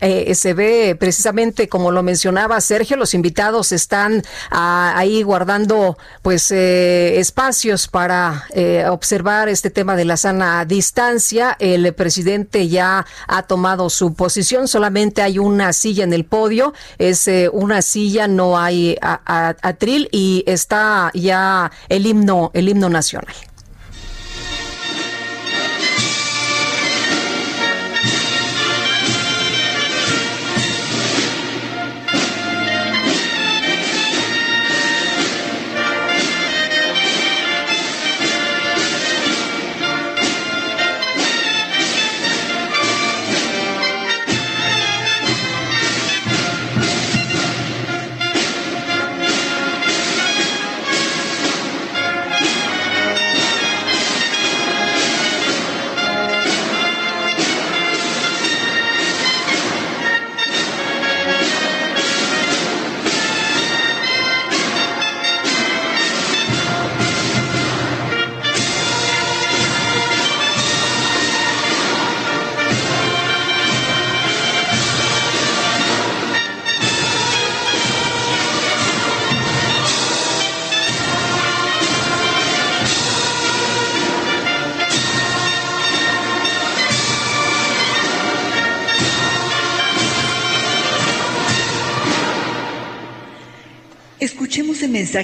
Eh, 0.00 0.34
se 0.34 0.52
ve 0.52 0.94
precisamente 0.98 1.68
como 1.68 1.90
lo 1.90 2.02
mencionaba 2.02 2.60
Sergio, 2.60 2.98
los 2.98 3.14
invitados 3.14 3.72
están 3.72 4.22
ah, 4.50 4.92
ahí 4.94 5.22
guardando 5.22 5.96
pues 6.20 6.50
eh, 6.50 7.18
espacios 7.18 7.88
para 7.88 8.44
eh, 8.52 8.84
observar 8.90 9.48
este 9.48 9.70
tema 9.70 9.96
de 9.96 10.04
la 10.04 10.18
sana 10.18 10.66
distancia. 10.66 11.56
El 11.60 11.94
presidente 11.94 12.68
ya 12.68 13.06
ha 13.26 13.42
tomado 13.44 13.88
su 13.88 14.12
posición, 14.12 14.68
solamente 14.68 15.22
hay 15.22 15.38
una 15.38 15.72
silla 15.72 16.04
en 16.04 16.12
el 16.12 16.26
podio, 16.26 16.74
es 16.98 17.28
una 17.52 17.80
silla, 17.80 18.28
no 18.28 18.58
hay 18.58 18.98
atril 19.00 20.08
y 20.12 20.44
está 20.46 21.10
ya 21.14 21.70
el 21.88 22.06
himno, 22.06 22.50
el 22.52 22.68
himno 22.68 22.90
nacional. 22.90 23.34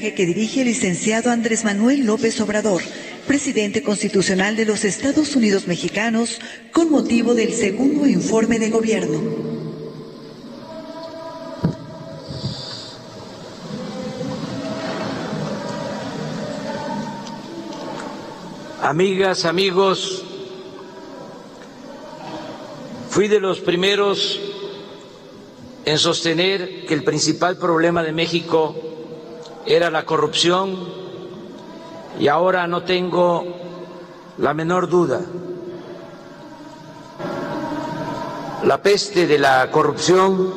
Que 0.01 0.27
dirige 0.27 0.63
el 0.63 0.67
licenciado 0.67 1.31
Andrés 1.31 1.65
Manuel 1.65 2.05
López 2.05 2.41
Obrador, 2.41 2.83
presidente 3.29 3.83
constitucional 3.83 4.57
de 4.57 4.65
los 4.65 4.85
Estados 4.85 5.37
Unidos 5.37 5.69
mexicanos, 5.69 6.41
con 6.73 6.91
motivo 6.91 7.35
del 7.35 7.53
segundo 7.53 8.07
informe 8.07 8.59
de 8.59 8.71
gobierno. 8.71 9.21
Amigas, 18.83 19.45
amigos, 19.45 20.25
fui 23.11 23.29
de 23.29 23.39
los 23.39 23.61
primeros 23.61 24.41
en 25.85 25.99
sostener 25.99 26.85
que 26.87 26.95
el 26.95 27.05
principal 27.05 27.57
problema 27.59 28.03
de 28.03 28.13
México 28.13 28.94
era 29.67 29.91
la 29.91 30.05
corrupción 30.05 30.77
y 32.19 32.29
ahora 32.29 32.67
no 32.67 32.83
tengo 32.83 33.45
la 34.39 34.55
menor 34.55 34.89
duda. 34.89 35.21
La 38.65 38.79
peste 38.83 39.27
de 39.27 39.39
la 39.39 39.71
corrupción 39.71 40.53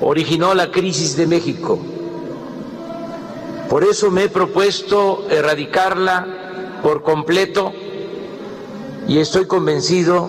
originó 0.00 0.54
la 0.54 0.70
crisis 0.70 1.16
de 1.16 1.26
México. 1.26 1.78
Por 3.68 3.84
eso 3.84 4.10
me 4.10 4.24
he 4.24 4.28
propuesto 4.28 5.26
erradicarla 5.30 6.80
por 6.82 7.02
completo 7.02 7.72
y 9.08 9.18
estoy 9.18 9.46
convencido 9.46 10.28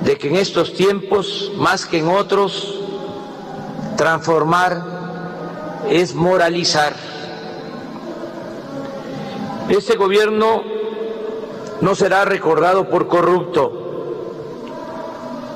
de 0.00 0.18
que 0.18 0.28
en 0.28 0.36
estos 0.36 0.74
tiempos, 0.74 1.52
más 1.56 1.86
que 1.86 1.98
en 1.98 2.08
otros, 2.08 2.80
transformar 3.96 4.93
es 5.90 6.14
moralizar. 6.14 6.94
Este 9.68 9.96
gobierno 9.96 10.62
no 11.80 11.94
será 11.94 12.24
recordado 12.24 12.88
por 12.88 13.08
corrupto. 13.08 13.80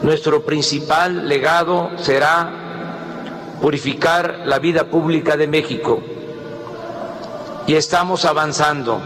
Nuestro 0.03 0.43
principal 0.45 1.29
legado 1.29 1.91
será 1.97 3.57
purificar 3.61 4.43
la 4.45 4.59
vida 4.59 4.85
pública 4.85 5.37
de 5.37 5.49
México. 5.49 6.01
Y 7.67 7.75
estamos 7.75 8.25
avanzando. 8.25 9.01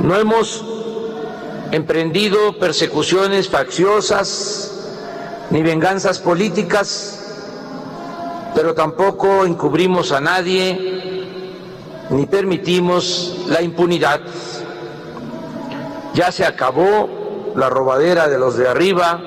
No 0.00 0.16
hemos 0.16 0.64
emprendido 1.70 2.58
persecuciones 2.58 3.48
facciosas 3.48 4.72
ni 5.50 5.62
venganzas 5.62 6.18
políticas, 6.18 7.21
pero 8.54 8.74
tampoco 8.74 9.44
encubrimos 9.44 10.12
a 10.12 10.20
nadie 10.20 11.02
ni 12.10 12.26
permitimos 12.26 13.44
la 13.48 13.62
impunidad. 13.62 14.20
Ya 16.14 16.30
se 16.30 16.44
acabó 16.44 17.52
la 17.56 17.70
robadera 17.70 18.28
de 18.28 18.38
los 18.38 18.56
de 18.56 18.68
arriba, 18.68 19.20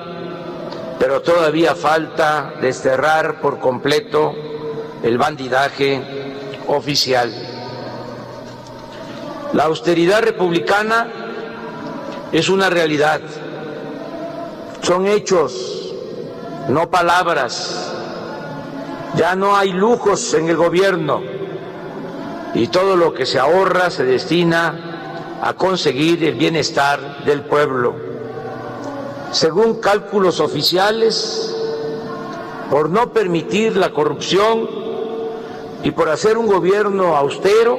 pero 0.98 1.20
todavía 1.22 1.74
falta 1.74 2.54
desterrar 2.60 3.40
por 3.40 3.58
completo 3.58 4.32
el 5.02 5.18
bandidaje 5.18 6.00
oficial. 6.68 7.32
La 9.52 9.64
austeridad 9.64 10.22
republicana 10.22 11.08
es 12.30 12.48
una 12.48 12.70
realidad. 12.70 13.20
Son 14.82 15.06
hechos, 15.06 15.92
no 16.68 16.88
palabras. 16.90 17.95
Ya 19.16 19.34
no 19.34 19.56
hay 19.56 19.72
lujos 19.72 20.34
en 20.34 20.48
el 20.48 20.56
gobierno 20.56 21.22
y 22.54 22.68
todo 22.68 22.96
lo 22.96 23.14
que 23.14 23.26
se 23.26 23.38
ahorra 23.38 23.90
se 23.90 24.04
destina 24.04 25.38
a 25.42 25.54
conseguir 25.54 26.22
el 26.24 26.34
bienestar 26.34 27.24
del 27.24 27.42
pueblo. 27.42 27.94
Según 29.30 29.80
cálculos 29.80 30.40
oficiales, 30.40 31.54
por 32.70 32.90
no 32.90 33.12
permitir 33.12 33.76
la 33.76 33.90
corrupción 33.90 34.68
y 35.82 35.90
por 35.90 36.08
hacer 36.08 36.36
un 36.36 36.46
gobierno 36.46 37.16
austero, 37.16 37.78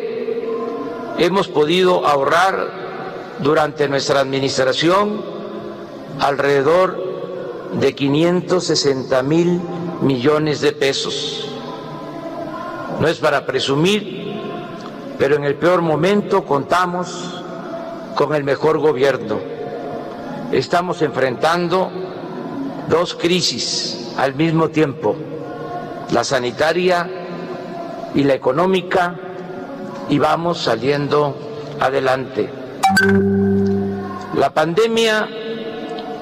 hemos 1.17 1.47
podido 1.47 2.05
ahorrar 2.05 3.37
durante 3.39 3.87
nuestra 3.87 4.21
administración 4.21 5.21
alrededor 6.19 6.97
de 7.73 7.93
560 7.93 9.23
mil 9.23 9.61
millones 10.01 10.61
de 10.61 10.71
pesos. 10.71 11.47
No 12.99 13.07
es 13.07 13.17
para 13.17 13.45
presumir, 13.45 14.33
pero 15.17 15.35
en 15.35 15.43
el 15.43 15.55
peor 15.55 15.81
momento 15.81 16.43
contamos 16.45 17.43
con 18.15 18.33
el 18.33 18.43
mejor 18.43 18.79
gobierno. 18.79 19.39
Estamos 20.51 21.01
enfrentando 21.01 21.91
dos 22.89 23.15
crisis 23.15 24.13
al 24.17 24.33
mismo 24.35 24.69
tiempo, 24.69 25.15
la 26.11 26.23
sanitaria 26.23 27.09
y 28.15 28.23
la 28.23 28.33
económica, 28.33 29.15
y 30.09 30.17
vamos 30.17 30.59
saliendo 30.59 31.35
adelante. 31.79 32.49
La 34.35 34.49
pandemia 34.51 35.27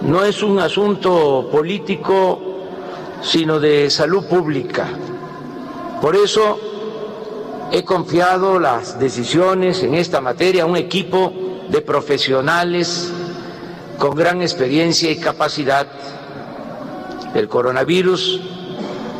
no 0.02 0.23
es 0.23 0.41
un 0.41 0.60
asunto 0.60 1.49
político, 1.52 2.55
sino 3.21 3.59
de 3.59 3.89
salud 3.89 4.25
pública. 4.25 4.87
Por 6.01 6.15
eso 6.15 6.59
he 7.71 7.83
confiado 7.83 8.59
las 8.59 8.99
decisiones 8.99 9.83
en 9.83 9.95
esta 9.95 10.21
materia 10.21 10.63
a 10.63 10.65
un 10.65 10.77
equipo 10.77 11.33
de 11.69 11.81
profesionales 11.81 13.11
con 13.97 14.15
gran 14.15 14.41
experiencia 14.41 15.09
y 15.11 15.17
capacidad. 15.17 15.87
El 17.33 17.47
coronavirus 17.47 18.41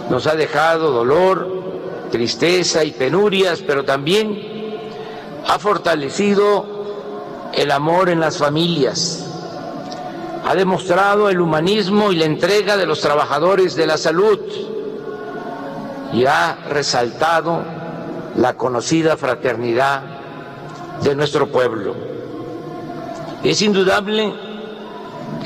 nos 0.10 0.28
ha 0.28 0.36
dejado 0.36 0.92
dolor, 0.92 2.08
tristeza 2.12 2.84
y 2.84 2.92
penurias, 2.92 3.62
pero 3.66 3.84
también 3.84 4.56
ha 5.48 5.60
fortalecido 5.60 6.66
el 7.54 7.72
amor 7.72 8.10
en 8.10 8.20
las 8.20 8.38
familias. 8.38 9.25
Ha 10.46 10.54
demostrado 10.54 11.28
el 11.30 11.42
humanismo 11.42 12.12
y 12.12 12.18
la 12.18 12.26
entrega 12.26 12.78
de 12.78 12.86
los 12.86 13.02
trabajadores 13.02 13.76
de 13.76 13.88
la 13.88 13.98
salud 13.98 14.40
y 16.14 16.26
ha 16.26 16.60
resaltado 16.70 17.64
la 18.36 18.56
conocida 18.56 19.18
fraternidad 19.18 20.04
de 21.02 21.16
nuestro 21.16 21.48
pueblo. 21.48 21.96
Es 23.44 23.64
indudable 23.64 24.34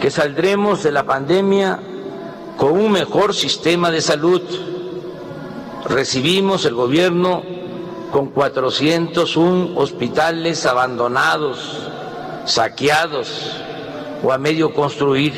que 0.01 0.11
saldremos 0.11 0.83
de 0.83 0.91
la 0.91 1.03
pandemia 1.03 1.79
con 2.57 2.73
un 2.73 2.91
mejor 2.91 3.33
sistema 3.33 3.91
de 3.91 4.01
salud. 4.01 4.41
Recibimos 5.85 6.65
el 6.65 6.73
gobierno 6.73 7.41
con 8.11 8.31
401 8.31 9.79
hospitales 9.79 10.65
abandonados 10.65 11.87
saqueados 12.43 13.63
o 14.23 14.31
a 14.31 14.37
medio 14.37 14.73
construir 14.73 15.33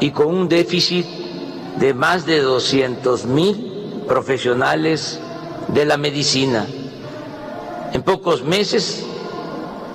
y 0.00 0.10
con 0.10 0.26
un 0.26 0.48
déficit 0.48 1.06
de 1.78 1.94
más 1.94 2.26
de 2.26 2.40
200 2.40 3.26
mil 3.26 4.02
profesionales 4.08 5.20
de 5.68 5.84
la 5.84 5.96
medicina. 5.96 6.66
En 7.92 8.02
pocos 8.02 8.42
meses 8.42 9.04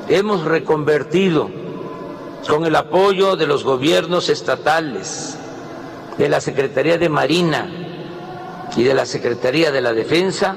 hemos 0.10 0.44
reconvertido 0.44 1.50
con 2.48 2.66
el 2.66 2.76
apoyo 2.76 3.36
de 3.36 3.48
los 3.48 3.64
gobiernos 3.64 4.30
estatales, 4.30 5.38
de 6.18 6.30
la 6.30 6.42
Secretaría 6.42 6.98
de 6.98 7.10
Marina 7.10 7.70
y 8.76 8.84
de 8.84 8.94
la 8.94 9.06
Secretaría 9.06 9.72
de 9.72 9.82
la 9.82 9.94
Defensa, 9.94 10.56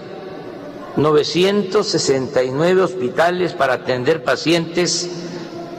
969 0.96 2.82
hospitales 2.82 3.52
para 3.52 3.74
atender 3.74 4.22
pacientes 4.22 5.10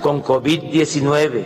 con 0.06 0.22
COVID-19. 0.22 1.46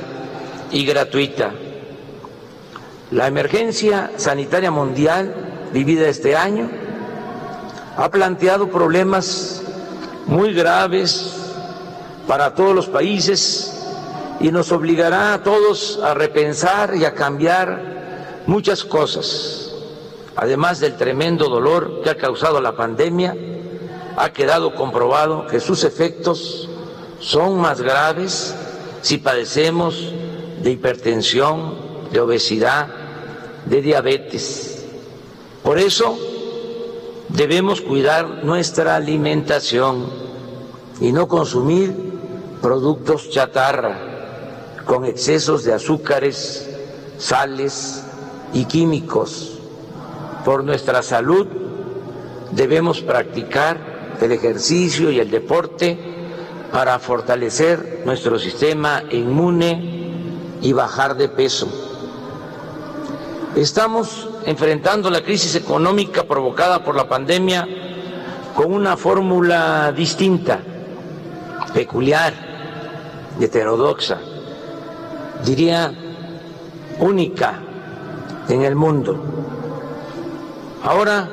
y 0.71 0.85
gratuita. 0.85 1.53
La 3.11 3.29
emergencia 3.29 4.11
sanitaria 4.17 4.71
mundial 4.71 5.44
vivida 5.75 6.09
este 6.09 6.37
año 6.37 6.71
ha 7.97 8.09
planteado 8.09 8.71
problemas 8.71 9.61
muy 10.25 10.55
graves 10.55 11.35
para 12.29 12.55
todos 12.55 12.77
los 12.77 12.87
países 12.87 13.85
y 14.39 14.53
nos 14.53 14.71
obligará 14.71 15.35
a 15.35 15.43
todos 15.43 15.99
a 16.03 16.15
repensar 16.15 16.95
y 16.95 17.05
a 17.05 17.15
cambiar 17.15 18.43
muchas 18.47 18.85
cosas. 18.85 19.73
Además 20.37 20.79
del 20.79 20.97
tremendo 20.97 21.49
dolor 21.49 22.03
que 22.05 22.11
ha 22.11 22.17
causado 22.17 22.61
la 22.61 22.77
pandemia, 22.77 23.37
ha 24.17 24.33
quedado 24.33 24.77
comprobado 24.77 25.49
que 25.49 25.59
sus 25.59 25.83
efectos 25.83 26.69
son 27.19 27.59
más 27.61 27.81
graves 27.81 28.55
si 29.03 29.19
padecemos 29.19 30.13
de 30.63 30.71
hipertensión, 30.71 31.75
de 32.13 32.21
obesidad, 32.21 32.87
de 33.67 33.83
diabetes. 33.83 34.74
Por 35.65 35.79
eso 35.79 36.19
debemos 37.31 37.81
cuidar 37.81 38.45
nuestra 38.45 38.97
alimentación 38.97 40.05
y 41.01 41.11
no 41.11 41.27
consumir 41.27 42.13
productos 42.61 43.31
chatarra 43.31 43.99
con 44.85 45.07
excesos 45.07 45.65
de 45.65 45.73
azúcares, 45.73 46.69
sales 47.17 48.05
y 48.53 48.67
químicos. 48.67 49.59
Por 50.45 50.65
nuestra 50.65 51.03
salud 51.03 51.47
debemos 52.51 53.01
practicar 53.01 54.17
el 54.21 54.33
ejercicio 54.33 55.11
y 55.11 55.19
el 55.19 55.31
deporte 55.31 55.99
para 56.73 56.99
fortalecer 56.99 58.03
nuestro 58.05 58.39
sistema 58.39 59.03
inmune 59.11 60.13
y 60.61 60.75
bajar 60.75 61.17
de 61.17 61.31
peso. 61.31 61.69
Estamos 63.57 64.29
enfrentando 64.47 65.11
la 65.11 65.23
crisis 65.23 65.55
económica 65.55 66.25
provocada 66.25 66.85
por 66.85 66.95
la 66.95 67.09
pandemia 67.09 67.67
con 68.55 68.73
una 68.73 68.97
fórmula 68.97 69.93
distinta, 69.93 70.61
peculiar, 71.73 72.33
heterodoxa 73.41 74.19
diría, 75.45 75.93
única 76.99 77.61
en 78.49 78.63
el 78.63 78.75
mundo. 78.75 79.23
Ahora 80.83 81.29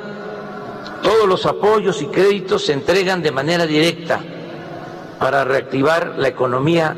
todos 1.02 1.26
los 1.26 1.46
apoyos 1.46 2.00
y 2.02 2.06
créditos 2.06 2.66
se 2.66 2.72
entregan 2.72 3.22
de 3.22 3.32
manera 3.32 3.66
directa 3.66 4.20
para 5.18 5.44
reactivar 5.44 6.14
la 6.18 6.28
economía 6.28 6.96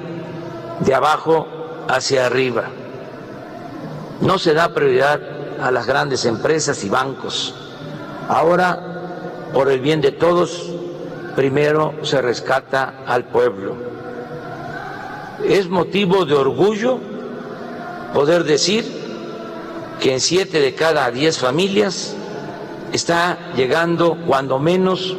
de 0.80 0.94
abajo 0.94 1.46
hacia 1.88 2.26
arriba. 2.26 2.64
No 4.20 4.38
se 4.38 4.54
da 4.54 4.72
prioridad 4.72 5.20
a 5.60 5.70
las 5.70 5.86
grandes 5.86 6.24
empresas 6.24 6.84
y 6.84 6.88
bancos. 6.88 7.54
Ahora, 8.28 9.50
por 9.52 9.70
el 9.70 9.80
bien 9.80 10.00
de 10.00 10.12
todos, 10.12 10.70
primero 11.36 11.94
se 12.02 12.20
rescata 12.20 13.02
al 13.06 13.24
pueblo. 13.26 13.76
Es 15.44 15.68
motivo 15.68 16.24
de 16.24 16.34
orgullo 16.34 16.98
poder 18.12 18.44
decir 18.44 18.84
que 20.00 20.12
en 20.12 20.20
siete 20.20 20.60
de 20.60 20.74
cada 20.74 21.10
diez 21.10 21.38
familias 21.38 22.14
está 22.92 23.52
llegando 23.56 24.16
cuando 24.26 24.58
menos 24.58 25.16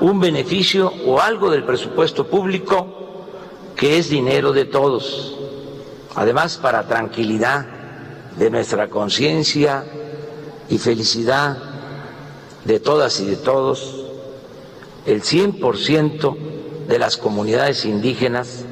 un 0.00 0.20
beneficio 0.20 0.92
o 1.06 1.20
algo 1.20 1.50
del 1.50 1.64
presupuesto 1.64 2.26
público 2.26 2.86
que 3.76 3.98
es 3.98 4.08
dinero 4.08 4.52
de 4.52 4.64
todos. 4.64 5.36
Además, 6.14 6.58
para 6.58 6.86
tranquilidad 6.86 7.66
de 8.38 8.50
nuestra 8.50 8.88
conciencia 8.88 9.84
y 10.68 10.78
felicidad 10.78 11.56
de 12.64 12.80
todas 12.80 13.20
y 13.20 13.26
de 13.26 13.36
todos, 13.36 14.06
el 15.06 15.22
100% 15.22 16.36
de 16.88 16.98
las 16.98 17.16
comunidades 17.16 17.84
indígenas 17.84 18.64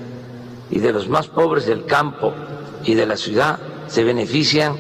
y 0.70 0.78
de 0.78 0.93
los 0.93 1.09
más 1.09 1.28
pobres 1.28 1.66
del 1.66 1.84
campo 1.84 2.32
y 2.84 2.94
de 2.94 3.06
la 3.06 3.16
ciudad 3.16 3.59
se 3.86 4.05
benefician 4.05 4.76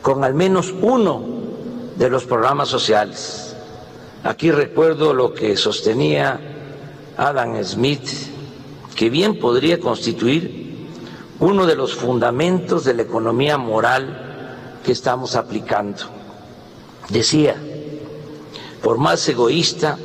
con 0.00 0.24
al 0.24 0.34
menos 0.34 0.74
uno 0.80 1.22
de 1.96 2.10
los 2.10 2.24
programas 2.24 2.68
sociales. 2.68 3.54
Aquí 4.22 4.50
recuerdo 4.50 5.12
lo 5.12 5.34
que 5.34 5.56
sostenía 5.56 6.40
Adam 7.16 7.62
Smith, 7.62 8.08
que 8.96 9.10
bien 9.10 9.38
podría 9.38 9.78
constituir 9.78 10.63
uno 11.40 11.66
de 11.66 11.76
los 11.76 11.94
fundamentos 11.94 12.84
de 12.84 12.94
la 12.94 13.02
economía 13.02 13.58
moral 13.58 14.78
que 14.84 14.92
estamos 14.92 15.34
aplicando. 15.34 16.02
Decía, 17.08 17.56
por 18.82 18.98
más 18.98 19.28
egoísta 19.28 19.98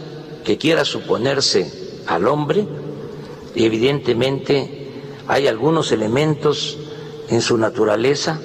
que 0.43 0.57
quiera 0.57 0.85
suponerse 0.85 2.01
al 2.07 2.27
hombre, 2.27 2.67
evidentemente 3.55 4.89
hay 5.27 5.47
algunos 5.47 5.91
elementos 5.91 6.77
en 7.29 7.41
su 7.41 7.57
naturaleza 7.57 8.39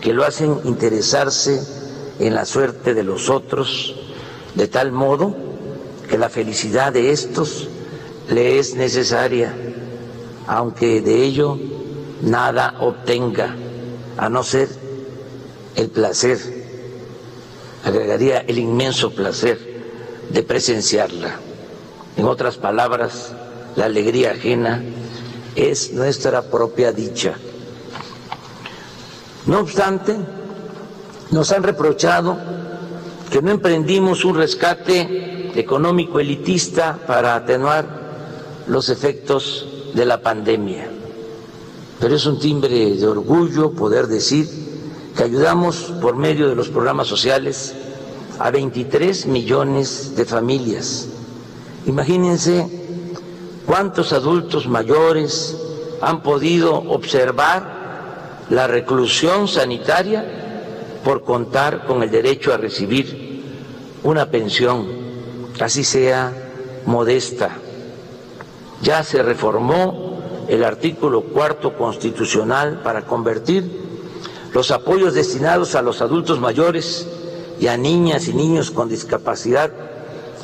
que 0.00 0.14
lo 0.14 0.24
hacen 0.24 0.60
interesarse 0.64 1.60
en 2.18 2.34
la 2.34 2.46
suerte 2.46 2.94
de 2.94 3.02
los 3.02 3.28
otros, 3.28 3.94
de 4.54 4.68
tal 4.68 4.92
modo 4.92 5.36
que 6.08 6.16
la 6.16 6.30
felicidad 6.30 6.92
de 6.92 7.10
estos 7.10 7.68
le 8.30 8.58
es 8.58 8.74
necesaria, 8.74 9.54
aunque 10.46 11.02
de 11.02 11.24
ello 11.24 11.58
nada 12.26 12.74
obtenga, 12.80 13.54
a 14.18 14.28
no 14.28 14.42
ser 14.42 14.68
el 15.76 15.88
placer, 15.88 16.38
agregaría 17.84 18.40
el 18.40 18.58
inmenso 18.58 19.14
placer 19.14 19.58
de 20.30 20.42
presenciarla. 20.42 21.36
En 22.16 22.24
otras 22.26 22.56
palabras, 22.56 23.32
la 23.76 23.84
alegría 23.84 24.32
ajena 24.32 24.82
es 25.54 25.92
nuestra 25.92 26.42
propia 26.42 26.92
dicha. 26.92 27.34
No 29.46 29.60
obstante, 29.60 30.16
nos 31.30 31.52
han 31.52 31.62
reprochado 31.62 32.36
que 33.30 33.40
no 33.40 33.52
emprendimos 33.52 34.24
un 34.24 34.36
rescate 34.36 35.52
económico 35.54 36.18
elitista 36.18 36.98
para 37.06 37.36
atenuar 37.36 38.64
los 38.66 38.88
efectos 38.88 39.66
de 39.94 40.04
la 40.04 40.20
pandemia. 40.20 40.95
Pero 42.00 42.14
es 42.14 42.26
un 42.26 42.38
timbre 42.38 42.94
de 42.96 43.06
orgullo 43.06 43.72
poder 43.72 44.06
decir 44.06 44.48
que 45.16 45.22
ayudamos 45.24 45.92
por 46.00 46.16
medio 46.16 46.48
de 46.48 46.54
los 46.54 46.68
programas 46.68 47.08
sociales 47.08 47.74
a 48.38 48.50
23 48.50 49.26
millones 49.26 50.14
de 50.16 50.24
familias. 50.26 51.08
Imagínense 51.86 52.86
¿Cuántos 53.66 54.12
adultos 54.12 54.68
mayores 54.68 55.56
han 56.00 56.22
podido 56.22 56.72
observar 56.76 58.44
la 58.48 58.68
reclusión 58.68 59.48
sanitaria 59.48 60.24
por 61.02 61.24
contar 61.24 61.84
con 61.84 62.00
el 62.04 62.10
derecho 62.12 62.54
a 62.54 62.58
recibir 62.58 63.42
una 64.04 64.30
pensión, 64.30 64.86
así 65.58 65.82
sea 65.82 66.32
modesta? 66.86 67.56
Ya 68.82 69.02
se 69.02 69.20
reformó 69.24 70.05
el 70.48 70.64
artículo 70.64 71.22
cuarto 71.22 71.76
constitucional 71.76 72.80
para 72.82 73.06
convertir 73.06 73.64
los 74.52 74.70
apoyos 74.70 75.14
destinados 75.14 75.74
a 75.74 75.82
los 75.82 76.00
adultos 76.00 76.40
mayores 76.40 77.06
y 77.60 77.66
a 77.66 77.76
niñas 77.76 78.28
y 78.28 78.34
niños 78.34 78.70
con 78.70 78.88
discapacidad 78.88 79.72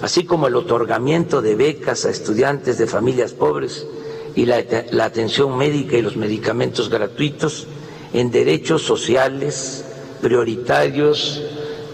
así 0.02 0.24
como 0.24 0.48
el 0.48 0.56
otorgamiento 0.56 1.40
de 1.40 1.54
becas 1.54 2.04
a 2.04 2.10
estudiantes 2.10 2.76
de 2.76 2.86
familias 2.86 3.32
pobres 3.32 3.86
y 4.34 4.46
la, 4.46 4.56
atención 5.04 5.56
médica 5.56 5.96
y 5.96 6.02
los 6.02 6.16
medicamentos 6.16 6.90
gratuitos 6.90 7.68
en 8.12 8.30
derechos 8.30 8.82
sociales 8.82 9.84
prioritarios 10.20 11.42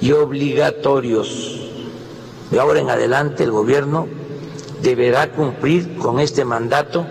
y 0.00 0.12
obligatorios. 0.12 1.70
De 2.50 2.58
ahora 2.58 2.80
en 2.80 2.88
adelante 2.88 3.44
el 3.44 3.50
gobierno 3.50 4.08
deberá 4.82 5.32
cumplir 5.32 5.96
con 5.98 6.18
este 6.18 6.46
mandato, 6.46 7.06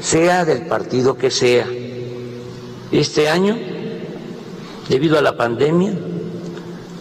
sea 0.00 0.44
del 0.44 0.66
partido 0.66 1.16
que 1.16 1.30
sea. 1.30 1.66
Este 2.90 3.28
año, 3.28 3.56
debido 4.88 5.18
a 5.18 5.22
la 5.22 5.36
pandemia, 5.36 5.92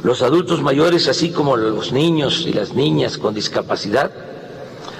los 0.03 0.21
adultos 0.21 0.61
mayores, 0.61 1.07
así 1.07 1.31
como 1.31 1.57
los 1.57 1.91
niños 1.91 2.45
y 2.45 2.53
las 2.53 2.73
niñas 2.73 3.17
con 3.17 3.33
discapacidad, 3.33 4.11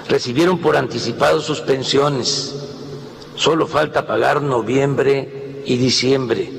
recibieron 0.08 0.58
por 0.58 0.76
anticipado 0.76 1.40
sus 1.40 1.60
pensiones. 1.60 2.54
Solo 3.34 3.66
falta 3.66 4.06
pagar 4.06 4.42
noviembre 4.42 5.62
y 5.64 5.76
diciembre. 5.76 6.50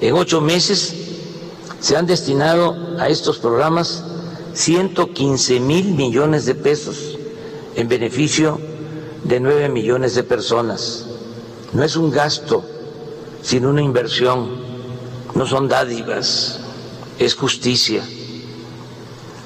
En 0.00 0.14
ocho 0.14 0.40
meses 0.40 0.94
se 1.80 1.96
han 1.96 2.06
destinado 2.06 2.96
a 2.98 3.08
estos 3.08 3.38
programas 3.38 4.04
115 4.54 5.60
mil 5.60 5.94
millones 5.94 6.46
de 6.46 6.54
pesos 6.54 7.18
en 7.74 7.88
beneficio 7.88 8.60
de 9.24 9.40
9 9.40 9.68
millones 9.68 10.14
de 10.14 10.22
personas. 10.22 11.06
No 11.72 11.84
es 11.84 11.96
un 11.96 12.10
gasto, 12.10 12.64
sino 13.42 13.70
una 13.70 13.82
inversión. 13.82 14.72
No 15.34 15.46
son 15.46 15.68
dádivas, 15.68 16.60
es 17.18 17.34
justicia. 17.34 18.02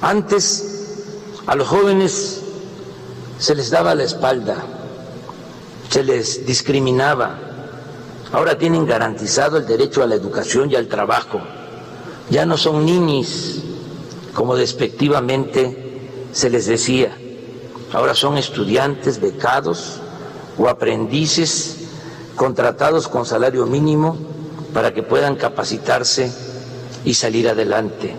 Antes 0.01 0.95
a 1.45 1.55
los 1.55 1.67
jóvenes 1.67 2.41
se 3.39 3.55
les 3.55 3.69
daba 3.69 3.95
la 3.95 4.03
espalda, 4.03 4.57
se 5.89 6.03
les 6.03 6.45
discriminaba. 6.45 7.39
Ahora 8.33 8.57
tienen 8.57 8.85
garantizado 8.85 9.57
el 9.57 9.65
derecho 9.65 10.03
a 10.03 10.07
la 10.07 10.15
educación 10.15 10.69
y 10.69 10.75
al 10.75 10.87
trabajo. 10.87 11.39
Ya 12.29 12.45
no 12.45 12.57
son 12.57 12.85
niños, 12.85 13.59
como 14.33 14.55
despectivamente 14.57 16.27
se 16.33 16.49
les 16.49 16.65
decía. 16.65 17.17
Ahora 17.93 18.13
son 18.13 18.37
estudiantes 18.37 19.19
becados 19.19 19.99
o 20.57 20.67
aprendices 20.67 21.77
contratados 22.35 23.07
con 23.07 23.25
salario 23.25 23.65
mínimo 23.65 24.17
para 24.73 24.93
que 24.93 25.03
puedan 25.03 25.35
capacitarse 25.35 26.31
y 27.05 27.13
salir 27.13 27.47
adelante. 27.49 28.15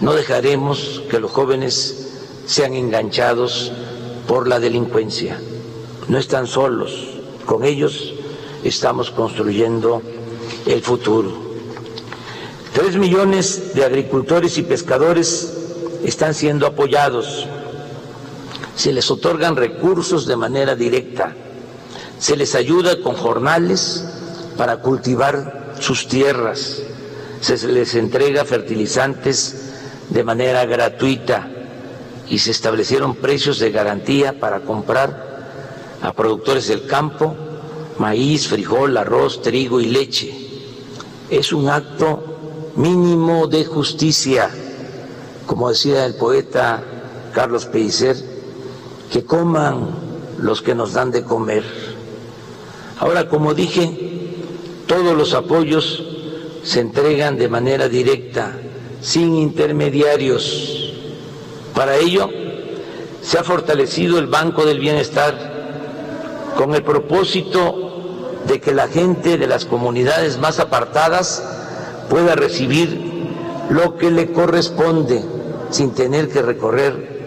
No 0.00 0.12
dejaremos 0.12 1.02
que 1.10 1.18
los 1.18 1.30
jóvenes 1.30 2.08
sean 2.46 2.74
enganchados 2.74 3.72
por 4.28 4.46
la 4.46 4.60
delincuencia. 4.60 5.40
No 6.06 6.18
están 6.18 6.46
solos, 6.46 6.92
con 7.46 7.64
ellos 7.64 8.14
estamos 8.62 9.10
construyendo 9.10 10.02
el 10.66 10.82
futuro. 10.82 11.32
Tres 12.72 12.96
millones 12.96 13.74
de 13.74 13.84
agricultores 13.84 14.56
y 14.58 14.62
pescadores 14.62 15.54
están 16.04 16.34
siendo 16.34 16.66
apoyados. 16.66 17.46
Se 18.78 18.92
les 18.92 19.10
otorgan 19.10 19.56
recursos 19.56 20.24
de 20.24 20.36
manera 20.36 20.76
directa. 20.76 21.34
Se 22.20 22.36
les 22.36 22.54
ayuda 22.54 23.02
con 23.02 23.16
jornales 23.16 24.04
para 24.56 24.76
cultivar 24.76 25.74
sus 25.80 26.06
tierras. 26.06 26.80
Se 27.40 27.66
les 27.66 27.96
entrega 27.96 28.44
fertilizantes 28.44 29.72
de 30.10 30.22
manera 30.22 30.64
gratuita 30.64 31.48
y 32.28 32.38
se 32.38 32.52
establecieron 32.52 33.16
precios 33.16 33.58
de 33.58 33.72
garantía 33.72 34.38
para 34.38 34.60
comprar 34.60 35.98
a 36.00 36.12
productores 36.12 36.68
del 36.68 36.86
campo 36.86 37.34
maíz, 37.98 38.46
frijol, 38.46 38.96
arroz, 38.96 39.42
trigo 39.42 39.80
y 39.80 39.86
leche. 39.86 40.32
Es 41.28 41.52
un 41.52 41.68
acto 41.68 42.70
mínimo 42.76 43.48
de 43.48 43.64
justicia, 43.64 44.48
como 45.46 45.68
decía 45.68 46.06
el 46.06 46.14
poeta 46.14 46.80
Carlos 47.34 47.66
Pellicer, 47.66 48.27
que 49.12 49.24
coman 49.24 49.90
los 50.38 50.62
que 50.62 50.74
nos 50.74 50.92
dan 50.92 51.10
de 51.10 51.24
comer. 51.24 51.64
Ahora, 52.98 53.28
como 53.28 53.54
dije, 53.54 54.36
todos 54.86 55.16
los 55.16 55.34
apoyos 55.34 56.04
se 56.62 56.80
entregan 56.80 57.38
de 57.38 57.48
manera 57.48 57.88
directa, 57.88 58.52
sin 59.00 59.36
intermediarios 59.36 60.78
para 61.74 61.96
ello, 61.96 62.28
se 63.22 63.38
ha 63.38 63.44
fortalecido 63.44 64.18
el 64.18 64.26
Banco 64.26 64.66
del 64.66 64.80
Bienestar 64.80 66.52
con 66.56 66.74
el 66.74 66.82
propósito 66.82 68.32
de 68.48 68.60
que 68.60 68.74
la 68.74 68.88
gente 68.88 69.38
de 69.38 69.46
las 69.46 69.64
comunidades 69.64 70.38
más 70.38 70.58
apartadas 70.58 71.40
pueda 72.10 72.34
recibir 72.34 73.00
lo 73.70 73.96
que 73.96 74.10
le 74.10 74.32
corresponde 74.32 75.22
sin 75.70 75.94
tener 75.94 76.28
que 76.30 76.42
recorrer 76.42 77.17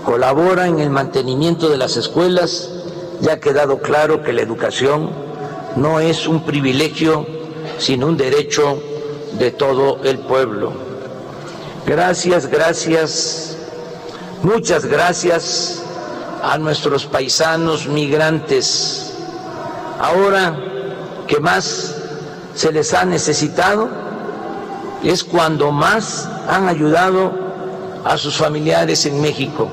colabora 0.04 0.68
en 0.68 0.80
el 0.80 0.90
mantenimiento 0.90 1.70
de 1.70 1.78
las 1.78 1.96
escuelas 1.96 2.70
ya 3.22 3.34
ha 3.34 3.40
quedado 3.40 3.80
claro 3.80 4.24
que 4.24 4.34
la 4.34 4.42
educación 4.42 5.10
no 5.78 6.02
es 6.02 6.28
un 6.28 6.44
privilegio, 6.44 7.26
sino 7.78 8.08
un 8.08 8.18
derecho 8.18 8.78
de 9.40 9.52
todo 9.52 10.00
el 10.04 10.20
pueblo. 10.20 10.74
Gracias, 11.86 12.48
gracias, 12.48 13.58
muchas 14.44 14.86
gracias 14.86 15.85
a 16.46 16.60
nuestros 16.60 17.06
paisanos 17.06 17.88
migrantes. 17.88 19.14
Ahora 20.00 20.56
que 21.28 21.40
más 21.40 21.96
se 22.54 22.72
les 22.72 22.94
ha 22.94 23.04
necesitado 23.04 23.90
es 25.04 25.24
cuando 25.24 25.72
más 25.72 26.30
han 26.48 26.68
ayudado 26.68 27.34
a 28.06 28.16
sus 28.18 28.38
familiares 28.38 29.08
en 29.08 29.22
México. 29.22 29.68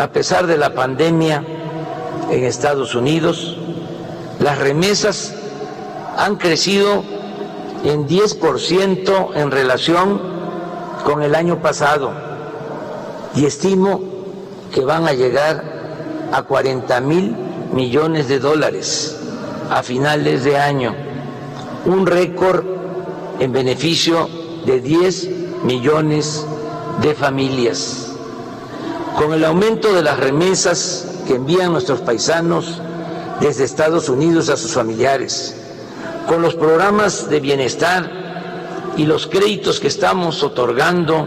A 0.00 0.08
pesar 0.08 0.46
de 0.46 0.56
la 0.56 0.74
pandemia, 0.74 1.44
en 2.30 2.44
Estados 2.44 2.94
Unidos, 2.94 3.56
las 4.40 4.58
remesas 4.58 5.34
han 6.16 6.36
crecido 6.36 7.02
en 7.84 8.08
10% 8.08 9.30
en 9.34 9.50
relación 9.50 10.20
con 11.04 11.22
el 11.22 11.34
año 11.34 11.60
pasado 11.60 12.12
y 13.34 13.44
estimo 13.44 14.17
que 14.72 14.80
van 14.80 15.06
a 15.06 15.12
llegar 15.12 15.64
a 16.32 16.42
40 16.42 17.00
mil 17.00 17.36
millones 17.72 18.28
de 18.28 18.38
dólares 18.38 19.18
a 19.70 19.82
finales 19.82 20.44
de 20.44 20.58
año, 20.58 20.94
un 21.84 22.06
récord 22.06 22.64
en 23.38 23.52
beneficio 23.52 24.28
de 24.64 24.80
10 24.80 25.28
millones 25.64 26.46
de 27.02 27.14
familias. 27.14 28.12
Con 29.16 29.32
el 29.32 29.44
aumento 29.44 29.92
de 29.92 30.02
las 30.02 30.18
remesas 30.18 31.22
que 31.26 31.34
envían 31.34 31.72
nuestros 31.72 32.00
paisanos 32.00 32.80
desde 33.40 33.64
Estados 33.64 34.08
Unidos 34.08 34.48
a 34.48 34.56
sus 34.56 34.72
familiares, 34.72 35.56
con 36.26 36.42
los 36.42 36.54
programas 36.54 37.28
de 37.28 37.40
bienestar 37.40 38.10
y 38.96 39.04
los 39.04 39.26
créditos 39.26 39.80
que 39.80 39.88
estamos 39.88 40.42
otorgando 40.42 41.26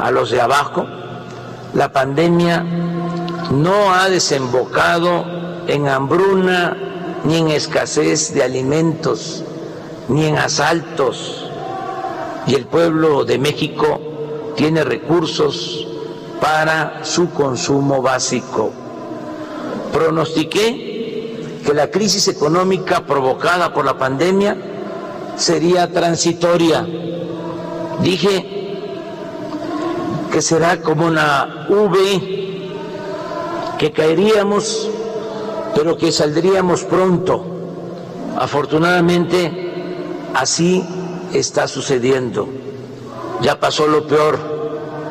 a 0.00 0.10
los 0.10 0.30
de 0.30 0.40
abajo, 0.40 0.86
la 1.74 1.92
pandemia 1.92 2.64
no 3.50 3.92
ha 3.92 4.08
desembocado 4.08 5.24
en 5.66 5.88
hambruna 5.88 6.76
ni 7.24 7.36
en 7.36 7.48
escasez 7.48 8.32
de 8.34 8.42
alimentos, 8.42 9.44
ni 10.08 10.26
en 10.26 10.38
asaltos. 10.38 11.50
Y 12.46 12.54
el 12.54 12.66
pueblo 12.66 13.24
de 13.24 13.38
México 13.38 14.00
tiene 14.56 14.84
recursos 14.84 15.86
para 16.40 17.04
su 17.04 17.30
consumo 17.30 18.00
básico. 18.00 18.70
Pronostiqué 19.92 21.60
que 21.64 21.74
la 21.74 21.90
crisis 21.90 22.28
económica 22.28 23.04
provocada 23.04 23.74
por 23.74 23.84
la 23.84 23.98
pandemia 23.98 24.56
sería 25.36 25.92
transitoria. 25.92 26.86
Dije 28.00 28.57
que 30.38 30.42
será 30.42 30.80
como 30.80 31.04
una 31.04 31.66
V, 31.68 32.70
que 33.76 33.90
caeríamos, 33.90 34.88
pero 35.74 35.96
que 35.96 36.12
saldríamos 36.12 36.84
pronto. 36.84 37.44
Afortunadamente, 38.38 39.74
así 40.34 40.86
está 41.32 41.66
sucediendo. 41.66 42.48
Ya 43.42 43.58
pasó 43.58 43.88
lo 43.88 44.06
peor 44.06 44.38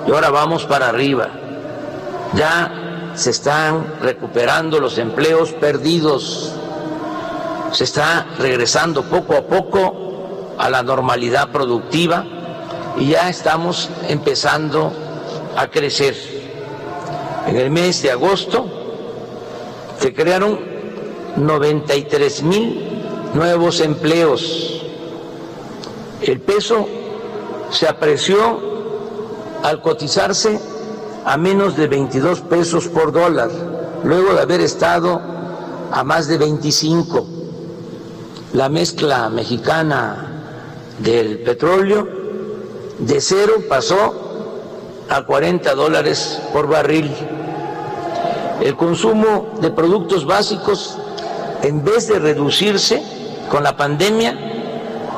y 0.07 0.11
ahora 0.11 0.29
vamos 0.29 0.63
para 0.63 0.87
arriba. 0.87 1.27
Ya 2.33 3.11
se 3.13 3.31
están 3.31 3.95
recuperando 4.01 4.79
los 4.79 4.97
empleos 4.97 5.51
perdidos. 5.51 6.53
Se 7.73 7.83
está 7.83 8.27
regresando 8.39 9.03
poco 9.03 9.35
a 9.35 9.41
poco 9.41 10.55
a 10.57 10.69
la 10.69 10.83
normalidad 10.83 11.49
productiva 11.49 12.23
y 12.97 13.07
ya 13.09 13.27
estamos 13.27 13.89
empezando 14.07 15.06
a 15.57 15.67
crecer. 15.69 16.15
En 17.47 17.57
el 17.57 17.71
mes 17.71 18.03
de 18.03 18.11
agosto 18.11 18.67
se 19.99 20.13
crearon 20.13 20.59
93 21.35 22.43
mil 22.43 22.88
nuevos 23.34 23.81
empleos. 23.81 24.84
El 26.21 26.39
peso 26.41 26.88
se 27.71 27.88
apreció 27.88 28.59
al 29.63 29.81
cotizarse 29.81 30.59
a 31.25 31.38
menos 31.38 31.75
de 31.75 31.88
22 31.88 32.41
pesos 32.41 32.88
por 32.88 33.11
dólar, 33.11 33.49
luego 34.03 34.34
de 34.34 34.41
haber 34.41 34.61
estado 34.61 35.19
a 35.91 36.03
más 36.03 36.27
de 36.27 36.38
25. 36.38 37.27
La 38.53 38.69
mezcla 38.69 39.29
mexicana 39.29 40.43
del 40.99 41.39
petróleo 41.39 42.07
de 42.99 43.21
cero 43.21 43.55
pasó 43.67 44.26
a 45.09 45.23
40 45.23 45.73
dólares 45.75 46.41
por 46.51 46.67
barril. 46.67 47.09
El 48.61 48.75
consumo 48.75 49.53
de 49.61 49.71
productos 49.71 50.25
básicos, 50.25 50.97
en 51.61 51.81
vez 51.84 52.07
de 52.07 52.19
reducirse 52.19 53.03
con 53.49 53.63
la 53.63 53.77
pandemia, 53.77 54.38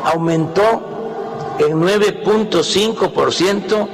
aumentó 0.06 1.56
en 1.60 1.82
9.5% 1.82 3.88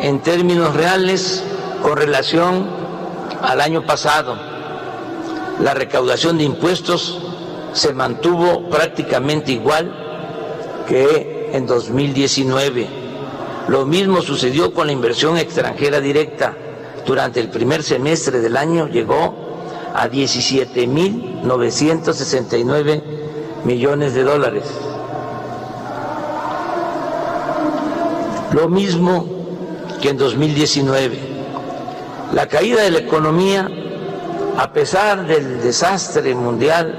en 0.00 0.20
términos 0.20 0.74
reales 0.74 1.42
con 1.82 1.96
relación 1.96 2.66
al 3.42 3.60
año 3.60 3.84
pasado. 3.86 4.36
La 5.60 5.74
recaudación 5.74 6.38
de 6.38 6.44
impuestos 6.44 7.20
se 7.72 7.92
mantuvo 7.92 8.68
prácticamente 8.68 9.52
igual 9.52 9.94
que 10.86 11.50
en 11.52 11.66
2019 11.66 13.05
lo 13.68 13.84
mismo 13.84 14.22
sucedió 14.22 14.72
con 14.72 14.86
la 14.86 14.92
inversión 14.92 15.36
extranjera 15.36 16.00
directa. 16.00 16.54
Durante 17.04 17.40
el 17.40 17.50
primer 17.50 17.82
semestre 17.82 18.38
del 18.40 18.56
año 18.56 18.88
llegó 18.88 19.34
a 19.94 20.08
17.969 20.08 23.02
millones 23.64 24.14
de 24.14 24.22
dólares. 24.22 24.64
Lo 28.52 28.68
mismo 28.68 29.26
que 30.00 30.10
en 30.10 30.18
2019. 30.18 31.18
La 32.32 32.46
caída 32.46 32.82
de 32.82 32.90
la 32.90 32.98
economía, 32.98 33.68
a 34.56 34.72
pesar 34.72 35.26
del 35.26 35.60
desastre 35.62 36.32
mundial, 36.34 36.96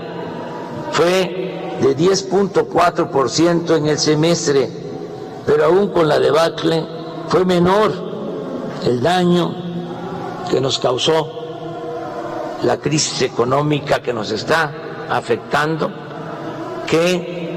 fue 0.92 1.78
de 1.82 1.96
10.4% 1.96 3.78
en 3.78 3.88
el 3.88 3.98
semestre 3.98 4.87
pero 5.48 5.66
aún 5.66 5.88
con 5.88 6.10
la 6.10 6.20
debacle 6.20 6.86
fue 7.30 7.46
menor 7.46 7.92
el 8.86 9.02
daño 9.02 9.56
que 10.52 10.60
nos 10.60 10.78
causó 10.78 11.28
la 12.64 12.78
crisis 12.78 13.22
económica 13.22 14.02
que 14.02 14.14
nos 14.14 14.32
está 14.32 14.72
afectando 15.10 15.90
que 16.86 17.48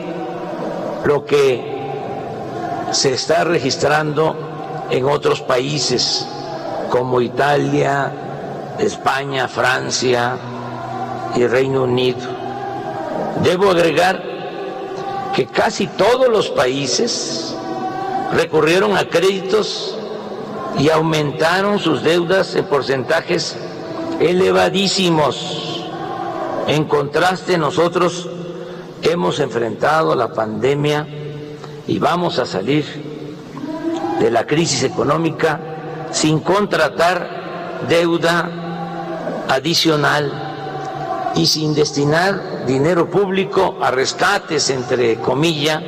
lo 1.05 1.25
que 1.25 1.81
se 2.93 3.13
está 3.13 3.45
registrando 3.45 4.37
en 4.91 5.05
otros 5.07 5.41
países 5.41 6.27
como 6.91 7.21
Italia, 7.21 8.13
España, 8.79 9.49
Francia 9.49 10.37
y 11.37 11.47
Reino 11.47 11.85
Unido. 11.85 12.29
Debo 13.43 13.71
agregar 13.71 14.23
que 15.35 15.47
casi 15.47 15.87
todos 15.87 16.29
los 16.29 16.51
países 16.51 17.55
recurrieron 18.33 18.97
a 18.97 19.09
créditos 19.09 19.97
y 20.79 20.89
aumentaron 20.91 21.79
sus 21.79 22.03
deudas 22.03 22.55
en 22.55 22.65
porcentajes 22.67 23.57
elevadísimos. 24.21 25.87
En 26.67 26.85
contraste, 26.85 27.59
nosotros 27.59 28.29
hemos 29.03 29.41
enfrentado 29.41 30.15
la 30.15 30.33
pandemia 30.33 31.07
y 31.87 31.99
vamos 31.99 32.39
a 32.39 32.47
salir 32.47 32.85
de 34.21 34.31
la 34.31 34.47
crisis 34.47 34.85
económica 34.85 35.61
sin 36.13 36.41
contratar 36.41 37.87
deuda 37.89 38.51
adicional 39.49 41.33
y 41.35 41.47
sin 41.47 41.75
destinar 41.75 42.67
dinero 42.67 43.09
público 43.09 43.79
a 43.81 43.91
rescates, 43.91 44.71
entre 44.71 45.17
comillas, 45.17 45.83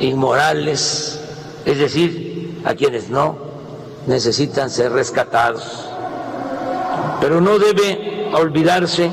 inmorales 0.00 1.17
es 1.64 1.78
decir, 1.78 2.60
a 2.64 2.74
quienes 2.74 3.10
no 3.10 3.36
necesitan 4.06 4.70
ser 4.70 4.92
rescatados. 4.92 5.86
Pero 7.20 7.40
no 7.40 7.58
debe 7.58 8.30
olvidarse 8.32 9.10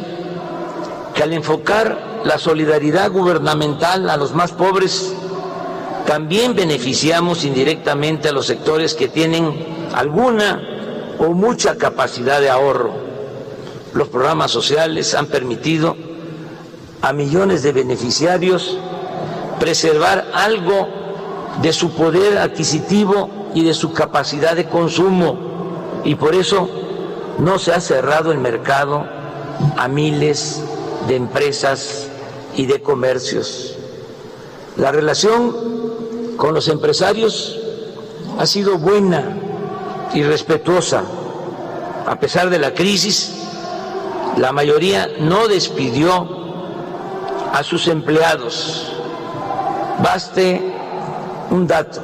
que 1.14 1.24
al 1.24 1.34
enfocar 1.34 2.22
la 2.24 2.38
solidaridad 2.40 3.12
gubernamental 3.12 4.10
a 4.10 4.18
los 4.18 4.34
más 4.34 4.52
pobres, 4.52 5.14
también 6.06 6.56
beneficiamos 6.56 7.46
indirectamente 7.46 8.30
a 8.30 8.32
los 8.32 8.46
sectores 8.46 8.94
que 8.94 9.08
tienen 9.08 9.90
alguna 9.94 10.62
o 11.20 11.34
mucha 11.34 11.78
capacidad 11.78 12.42
de 12.42 12.50
ahorro. 12.50 12.94
Los 13.94 14.10
programas 14.10 14.52
sociales 14.52 15.16
han 15.16 15.28
permitido 15.28 15.96
a 17.02 17.14
millones 17.14 17.64
de 17.64 17.72
beneficiarios 17.72 18.78
preservar 19.60 20.26
algo 20.34 21.05
de 21.61 21.73
su 21.73 21.91
poder 21.91 22.38
adquisitivo 22.38 23.30
y 23.53 23.64
de 23.64 23.73
su 23.73 23.94
capacidad 23.94 24.56
de 24.56 24.65
consumo. 24.65 25.38
Y 26.03 26.15
por 26.15 26.36
eso 26.36 26.69
no 27.40 27.60
se 27.60 27.73
ha 27.73 27.82
cerrado 27.82 28.32
el 28.32 28.40
mercado 28.40 29.06
a 29.77 29.88
miles 29.88 30.61
de 31.07 31.15
empresas 31.15 32.07
y 32.56 32.65
de 32.65 32.82
comercios. 32.82 33.77
La 34.77 34.91
relación 34.91 35.56
con 36.38 36.53
los 36.53 36.68
empresarios 36.68 37.60
ha 38.38 38.45
sido 38.45 38.77
buena 38.77 39.38
y 40.14 40.23
respetuosa. 40.23 41.03
A 42.06 42.19
pesar 42.19 42.49
de 42.49 42.60
la 42.60 42.73
crisis, 42.73 43.32
la 44.38 44.52
mayoría 44.52 45.10
no 45.19 45.48
despidió 45.48 46.27
a 47.53 47.64
sus 47.64 47.88
empleados. 47.88 48.91
Baste 50.03 50.73
un 51.56 51.68
dato. 51.68 52.02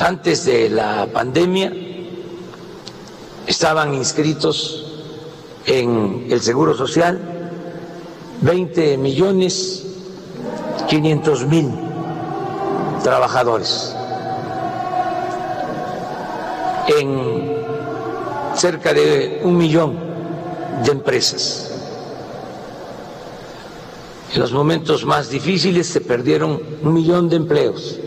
Antes 0.00 0.44
de 0.44 0.68
la 0.70 1.06
pandemia 1.06 1.72
estaban 3.46 3.94
inscritos 3.94 4.84
en 5.66 6.26
el 6.30 6.40
Seguro 6.40 6.76
Social 6.76 7.20
20 8.40 8.98
millones 8.98 9.84
500 10.88 11.46
mil 11.46 11.70
trabajadores. 13.02 13.94
En 16.98 17.56
cerca 18.54 18.92
de 18.92 19.40
un 19.44 19.56
millón 19.56 19.98
de 20.84 20.90
empresas. 20.90 21.70
En 24.34 24.40
los 24.40 24.52
momentos 24.52 25.04
más 25.04 25.30
difíciles 25.30 25.86
se 25.86 26.00
perdieron 26.00 26.60
un 26.82 26.92
millón 26.92 27.28
de 27.28 27.36
empleos 27.36 27.98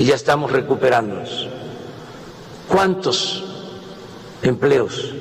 y 0.00 0.06
ya 0.06 0.14
estamos 0.14 0.50
recuperándonos. 0.50 1.46
¿Cuántos 2.68 3.44
empleos 4.40 5.12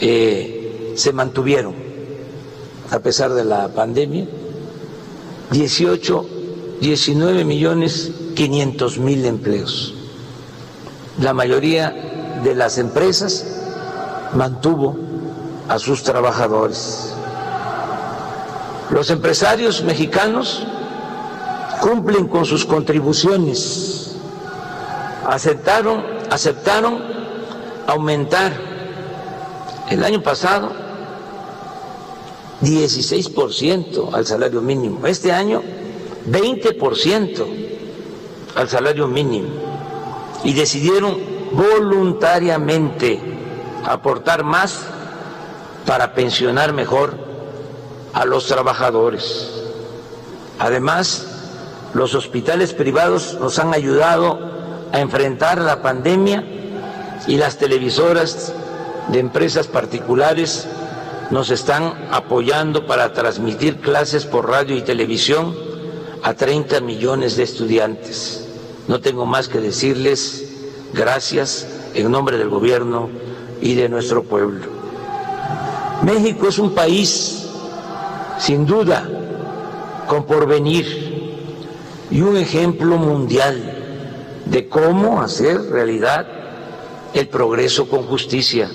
eh, 0.00 0.94
se 0.96 1.12
mantuvieron 1.12 1.74
a 2.90 2.98
pesar 3.00 3.34
de 3.34 3.44
la 3.44 3.68
pandemia? 3.68 4.26
18, 5.50 6.26
19 6.80 7.44
millones 7.44 8.12
500 8.34 8.98
mil 8.98 9.26
empleos. 9.26 9.92
La 11.20 11.34
mayoría 11.34 12.40
de 12.42 12.54
las 12.54 12.78
empresas 12.78 13.44
mantuvo 14.34 14.96
a 15.68 15.78
sus 15.78 16.02
trabajadores. 16.02 17.12
Los 18.88 19.10
empresarios 19.10 19.82
mexicanos 19.84 20.66
cumplen 21.86 22.26
con 22.26 22.44
sus 22.44 22.64
contribuciones, 22.64 24.16
aceptaron, 25.24 26.04
aceptaron 26.28 27.00
aumentar 27.86 28.52
el 29.88 30.02
año 30.02 30.20
pasado 30.20 30.72
16% 32.60 34.12
al 34.12 34.26
salario 34.26 34.60
mínimo, 34.62 35.06
este 35.06 35.30
año 35.30 35.62
20% 36.28 37.46
al 38.56 38.68
salario 38.68 39.06
mínimo. 39.06 39.50
Y 40.42 40.54
decidieron 40.54 41.16
voluntariamente 41.52 43.20
aportar 43.84 44.42
más 44.42 44.80
para 45.86 46.14
pensionar 46.14 46.72
mejor 46.72 47.16
a 48.12 48.24
los 48.24 48.46
trabajadores. 48.46 49.52
Además, 50.58 51.35
los 51.94 52.14
hospitales 52.14 52.72
privados 52.72 53.38
nos 53.40 53.58
han 53.58 53.72
ayudado 53.74 54.38
a 54.92 55.00
enfrentar 55.00 55.60
la 55.60 55.82
pandemia 55.82 56.44
y 57.26 57.36
las 57.36 57.56
televisoras 57.58 58.52
de 59.08 59.18
empresas 59.18 59.66
particulares 59.66 60.66
nos 61.30 61.50
están 61.50 62.08
apoyando 62.12 62.86
para 62.86 63.12
transmitir 63.12 63.80
clases 63.80 64.24
por 64.24 64.48
radio 64.48 64.76
y 64.76 64.82
televisión 64.82 65.54
a 66.22 66.34
30 66.34 66.80
millones 66.80 67.36
de 67.36 67.42
estudiantes. 67.42 68.46
No 68.88 69.00
tengo 69.00 69.26
más 69.26 69.48
que 69.48 69.60
decirles 69.60 70.44
gracias 70.92 71.66
en 71.94 72.10
nombre 72.10 72.38
del 72.38 72.48
gobierno 72.48 73.08
y 73.60 73.74
de 73.74 73.88
nuestro 73.88 74.22
pueblo. 74.22 74.66
México 76.02 76.48
es 76.48 76.58
un 76.58 76.74
país, 76.74 77.46
sin 78.38 78.66
duda, 78.66 79.08
con 80.06 80.24
porvenir 80.24 81.05
y 82.10 82.20
un 82.20 82.36
ejemplo 82.36 82.96
mundial 82.96 83.76
de 84.46 84.68
cómo 84.68 85.20
hacer 85.20 85.60
realidad 85.70 86.26
el 87.14 87.28
progreso 87.28 87.88
con 87.88 88.04
justicia. 88.04 88.70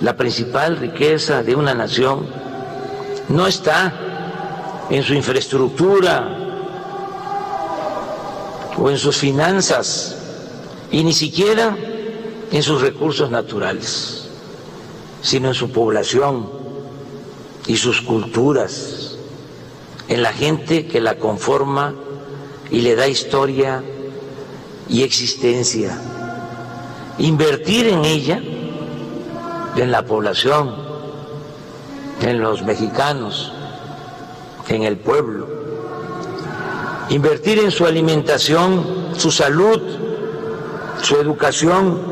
La 0.00 0.16
principal 0.16 0.76
riqueza 0.76 1.42
de 1.42 1.54
una 1.54 1.74
nación 1.74 2.26
no 3.28 3.46
está 3.46 4.86
en 4.90 5.02
su 5.02 5.14
infraestructura 5.14 6.36
o 8.76 8.90
en 8.90 8.98
sus 8.98 9.16
finanzas 9.16 10.16
y 10.90 11.04
ni 11.04 11.12
siquiera 11.12 11.76
en 12.50 12.62
sus 12.62 12.80
recursos 12.80 13.30
naturales, 13.30 14.28
sino 15.22 15.48
en 15.48 15.54
su 15.54 15.70
población 15.70 16.50
y 17.66 17.76
sus 17.76 18.00
culturas, 18.00 19.16
en 20.08 20.22
la 20.22 20.32
gente 20.32 20.86
que 20.86 21.00
la 21.00 21.18
conforma 21.18 21.94
y 22.70 22.80
le 22.80 22.94
da 22.94 23.08
historia 23.08 23.82
y 24.88 25.02
existencia. 25.02 25.98
Invertir 27.18 27.88
en 27.88 28.04
ella, 28.04 28.40
en 29.76 29.90
la 29.90 30.04
población, 30.04 30.74
en 32.22 32.40
los 32.40 32.62
mexicanos, 32.62 33.52
en 34.68 34.82
el 34.82 34.96
pueblo. 34.96 35.48
Invertir 37.08 37.58
en 37.58 37.70
su 37.70 37.86
alimentación, 37.86 39.14
su 39.16 39.30
salud, 39.30 39.80
su 41.02 41.16
educación, 41.16 42.10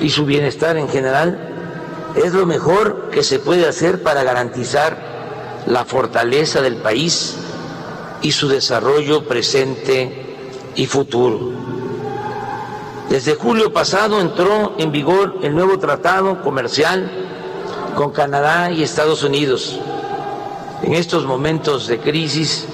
y 0.00 0.10
su 0.10 0.24
bienestar 0.24 0.76
en 0.76 0.88
general 0.88 1.38
es 2.14 2.32
lo 2.32 2.46
mejor 2.46 3.10
que 3.10 3.22
se 3.22 3.38
puede 3.38 3.66
hacer 3.66 4.02
para 4.02 4.22
garantizar 4.22 4.96
la 5.66 5.84
fortaleza 5.84 6.60
del 6.60 6.76
país 6.76 7.36
y 8.24 8.32
su 8.32 8.48
desarrollo 8.48 9.28
presente 9.28 10.10
y 10.74 10.86
futuro. 10.86 11.52
Desde 13.10 13.34
julio 13.34 13.70
pasado 13.70 14.18
entró 14.18 14.74
en 14.78 14.90
vigor 14.90 15.36
el 15.42 15.54
nuevo 15.54 15.78
tratado 15.78 16.40
comercial 16.42 17.12
con 17.94 18.12
Canadá 18.12 18.70
y 18.70 18.82
Estados 18.82 19.22
Unidos. 19.22 19.78
En 20.82 20.94
estos 20.94 21.26
momentos 21.26 21.86
de 21.86 21.98
crisis, 21.98 22.66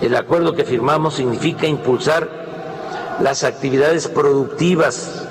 el 0.00 0.16
acuerdo 0.16 0.54
que 0.54 0.64
firmamos 0.64 1.14
significa 1.14 1.68
impulsar 1.68 2.28
las 3.20 3.44
actividades 3.44 4.08
productivas 4.08 5.22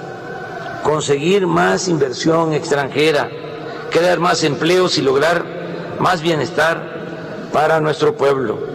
conseguir 0.83 1.47
más 1.47 1.89
inversión 1.89 2.53
extranjera, 2.53 3.29
crear 3.89 4.19
más 4.19 4.43
empleos 4.43 4.97
y 4.97 5.01
lograr 5.01 5.43
más 5.99 6.21
bienestar 6.21 7.49
para 7.51 7.81
nuestro 7.81 8.15
pueblo. 8.15 8.72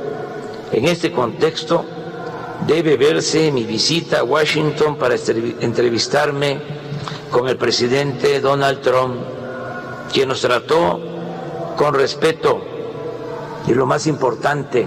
En 0.73 0.85
este 0.87 1.13
contexto 1.13 1.85
debe 2.67 2.97
verse 2.97 3.51
mi 3.53 3.65
visita 3.65 4.21
a 4.21 4.25
Washington 4.25 4.97
para 4.97 5.15
entrevistarme 5.61 6.61
con 7.31 7.49
el 7.49 7.57
presidente 7.57 8.41
Donald 8.41 8.81
Trump, 8.83 9.17
quien 10.13 10.29
nos 10.29 10.41
trató 10.41 11.01
con 11.77 11.95
respeto 11.95 12.61
y 13.67 13.75
lo 13.75 13.87
más 13.87 14.07
importante, 14.07 14.87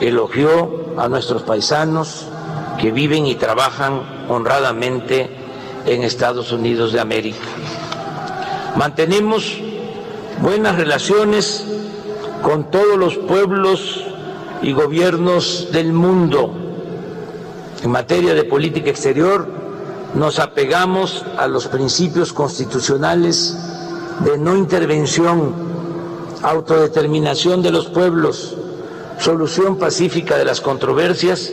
elogió 0.00 0.94
a 0.96 1.08
nuestros 1.08 1.42
paisanos 1.42 2.26
que 2.80 2.90
viven 2.90 3.26
y 3.26 3.34
trabajan 3.34 4.26
honradamente 4.28 5.30
en 5.86 6.02
Estados 6.02 6.52
Unidos 6.52 6.92
de 6.92 7.00
América. 7.00 7.46
Mantenemos 8.76 9.58
buenas 10.40 10.76
relaciones 10.76 11.64
con 12.42 12.70
todos 12.70 12.96
los 12.96 13.16
pueblos 13.16 14.04
y 14.62 14.72
gobiernos 14.72 15.68
del 15.72 15.92
mundo. 15.92 16.52
En 17.82 17.90
materia 17.90 18.34
de 18.34 18.44
política 18.44 18.90
exterior, 18.90 19.46
nos 20.14 20.38
apegamos 20.38 21.24
a 21.38 21.46
los 21.46 21.66
principios 21.68 22.32
constitucionales 22.32 23.56
de 24.24 24.36
no 24.38 24.56
intervención, 24.56 25.54
autodeterminación 26.42 27.62
de 27.62 27.70
los 27.70 27.86
pueblos, 27.86 28.56
solución 29.18 29.76
pacífica 29.76 30.36
de 30.36 30.44
las 30.44 30.60
controversias 30.60 31.52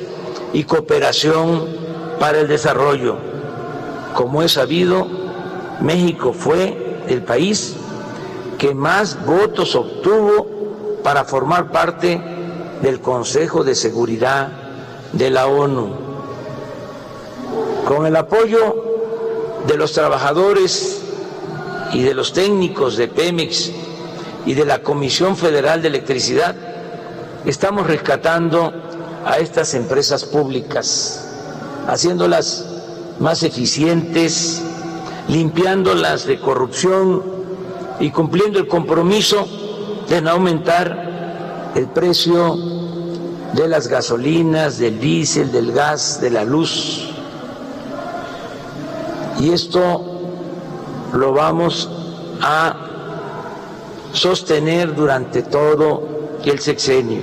y 0.54 0.64
cooperación 0.64 1.66
para 2.20 2.40
el 2.40 2.48
desarrollo. 2.48 3.18
Como 4.14 4.42
es 4.42 4.54
sabido, 4.54 5.08
México 5.82 6.34
fue 6.34 7.04
el 7.08 7.22
país 7.22 7.76
que 8.58 8.74
más 8.74 9.24
votos 9.26 9.76
obtuvo 9.76 10.48
para 11.04 11.24
formar 11.24 11.72
parte 11.72 12.37
del 12.82 13.00
Consejo 13.02 13.64
de 13.64 13.76
Seguridad 13.76 14.50
de 15.14 15.30
la 15.30 15.48
ONU. 15.48 15.94
Con 17.88 18.06
el 18.06 18.16
apoyo 18.16 18.76
de 19.68 19.78
los 19.78 19.94
trabajadores 19.94 21.02
y 21.94 22.02
de 22.04 22.14
los 22.14 22.34
técnicos 22.34 22.98
de 22.98 23.08
Pemex 23.08 23.72
y 24.46 24.54
de 24.54 24.66
la 24.66 24.80
Comisión 24.80 25.36
Federal 25.36 25.82
de 25.82 25.88
Electricidad, 25.88 26.56
estamos 27.46 27.88
rescatando 27.88 28.74
a 29.26 29.40
estas 29.40 29.74
empresas 29.74 30.26
públicas, 30.26 31.26
haciéndolas 31.88 32.66
más 33.20 33.44
eficientes, 33.44 34.62
limpiándolas 35.28 36.26
de 36.26 36.40
corrupción 36.40 37.24
y 38.00 38.12
cumpliendo 38.12 38.60
el 38.60 38.68
compromiso 38.68 39.48
de 40.08 40.22
no 40.22 40.32
aumentar 40.32 41.07
el 41.78 41.88
precio 41.88 42.58
de 43.54 43.68
las 43.68 43.88
gasolinas, 43.88 44.80
del 44.80 45.00
diésel, 45.00 45.52
del 45.52 45.72
gas, 45.72 46.20
de 46.20 46.32
la 46.32 46.44
luz. 46.44 47.10
Y 49.40 49.52
esto 49.52 50.04
lo 51.14 51.34
vamos 51.34 51.90
a 52.42 52.76
sostener 54.12 54.96
durante 54.96 55.44
todo 55.44 56.18
el 56.44 56.60
sexenio. 56.60 57.22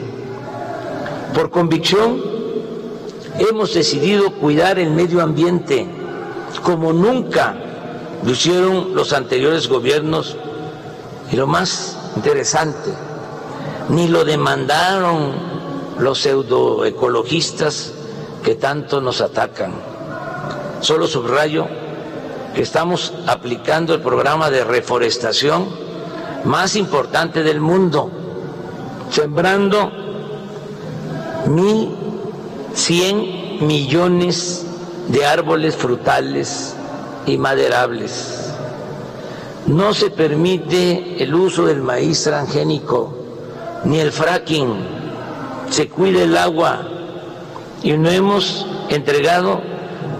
Por 1.35 1.51
convicción, 1.51 2.23
hemos 3.39 3.75
decidido 3.75 4.33
cuidar 4.35 4.79
el 4.79 4.91
medio 4.91 5.21
ambiente 5.21 5.89
como 6.63 6.93
nunca 6.93 7.57
lo 8.25 8.31
hicieron 8.31 8.95
los 8.95 9.13
anteriores 9.13 9.69
gobiernos 9.69 10.37
y 11.33 11.37
lo 11.37 11.47
más 11.47 11.99
interesante, 12.17 12.91
ni 13.89 14.09
lo 14.09 14.25
demandaron 14.25 15.33
los 15.99 16.21
pseudoecologistas 16.21 17.93
que 18.43 18.55
tanto 18.55 19.01
nos 19.01 19.21
atacan. 19.21 19.75
solo 20.81 21.07
subrayo 21.07 21.67
que 22.55 22.63
estamos 22.63 23.13
aplicando 23.27 23.95
el 23.95 24.01
programa 24.03 24.51
de 24.51 24.65
reforestación 24.65 25.67
más 26.45 26.77
importante 26.77 27.43
del 27.43 27.61
mundo, 27.61 28.11
sembrando 29.11 29.91
1.100 31.47 33.61
millones 33.61 34.67
de 35.09 35.27
árboles 35.27 35.75
frutales 35.75 36.77
y 37.27 37.39
maderables. 37.39 38.51
No 39.67 39.95
se 39.95 40.11
permite 40.11 41.23
el 41.23 41.35
uso 41.35 41.65
del 41.65 41.81
maíz 41.81 42.25
transgénico 42.25 43.24
ni 43.85 44.01
el 44.01 44.11
fracking. 44.13 44.75
Se 45.71 45.89
cuida 45.89 46.23
el 46.23 46.37
agua 46.37 46.83
y 47.83 47.93
no 47.93 48.11
hemos 48.11 48.67
entregado 48.89 49.61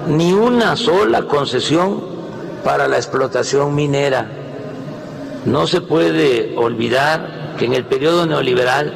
ni 0.09 0.33
una 0.33 0.77
sola 0.77 1.23
concesión 1.23 2.03
para 2.65 2.89
la 2.89 2.97
explotación 2.97 3.73
minera. 3.75 4.29
No 5.45 5.67
se 5.67 5.81
puede 5.81 6.55
olvidar 6.57 7.55
que 7.59 7.65
en 7.67 7.75
el 7.75 7.85
periodo 7.85 8.27
neoliberal, 8.27 8.93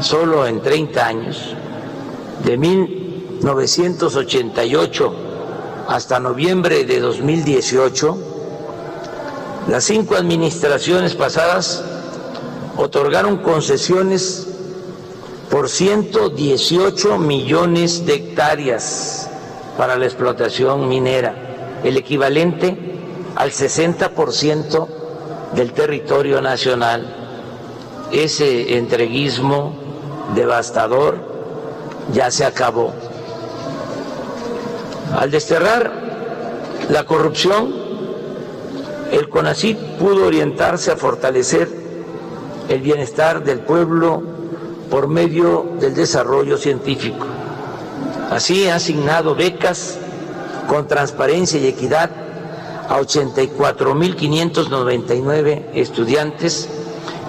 solo 0.00 0.46
en 0.46 0.62
30 0.62 1.06
años, 1.06 1.54
de 2.44 2.56
1988 2.56 5.14
hasta 5.88 6.20
noviembre 6.20 6.84
de 6.84 7.00
2018, 7.00 8.18
las 9.68 9.84
cinco 9.84 10.16
administraciones 10.16 11.14
pasadas 11.14 11.84
otorgaron 12.76 13.38
concesiones 13.38 14.46
por 15.50 15.68
118 15.68 17.18
millones 17.18 18.06
de 18.06 18.14
hectáreas 18.14 19.28
para 19.76 19.96
la 19.96 20.06
explotación 20.06 20.88
minera, 20.88 21.80
el 21.82 21.96
equivalente 21.96 22.76
al 23.34 23.50
60% 23.50 24.88
del 25.54 25.72
territorio 25.72 26.40
nacional. 26.40 27.16
Ese 28.12 28.76
entreguismo 28.76 29.74
devastador 30.34 31.16
ya 32.12 32.30
se 32.30 32.44
acabó. 32.44 32.92
Al 35.18 35.30
desterrar 35.30 35.92
la 36.88 37.04
corrupción, 37.04 37.74
el 39.10 39.28
CONACYT 39.28 39.78
pudo 39.98 40.26
orientarse 40.26 40.92
a 40.92 40.96
fortalecer 40.96 41.79
el 42.70 42.80
bienestar 42.80 43.44
del 43.44 43.60
pueblo 43.60 44.22
por 44.90 45.08
medio 45.08 45.72
del 45.80 45.94
desarrollo 45.94 46.56
científico. 46.56 47.26
Así 48.30 48.66
ha 48.68 48.76
asignado 48.76 49.34
becas 49.34 49.98
con 50.68 50.86
transparencia 50.86 51.60
y 51.60 51.66
equidad 51.66 52.10
a 52.88 52.98
84.599 53.00 55.64
estudiantes 55.74 56.68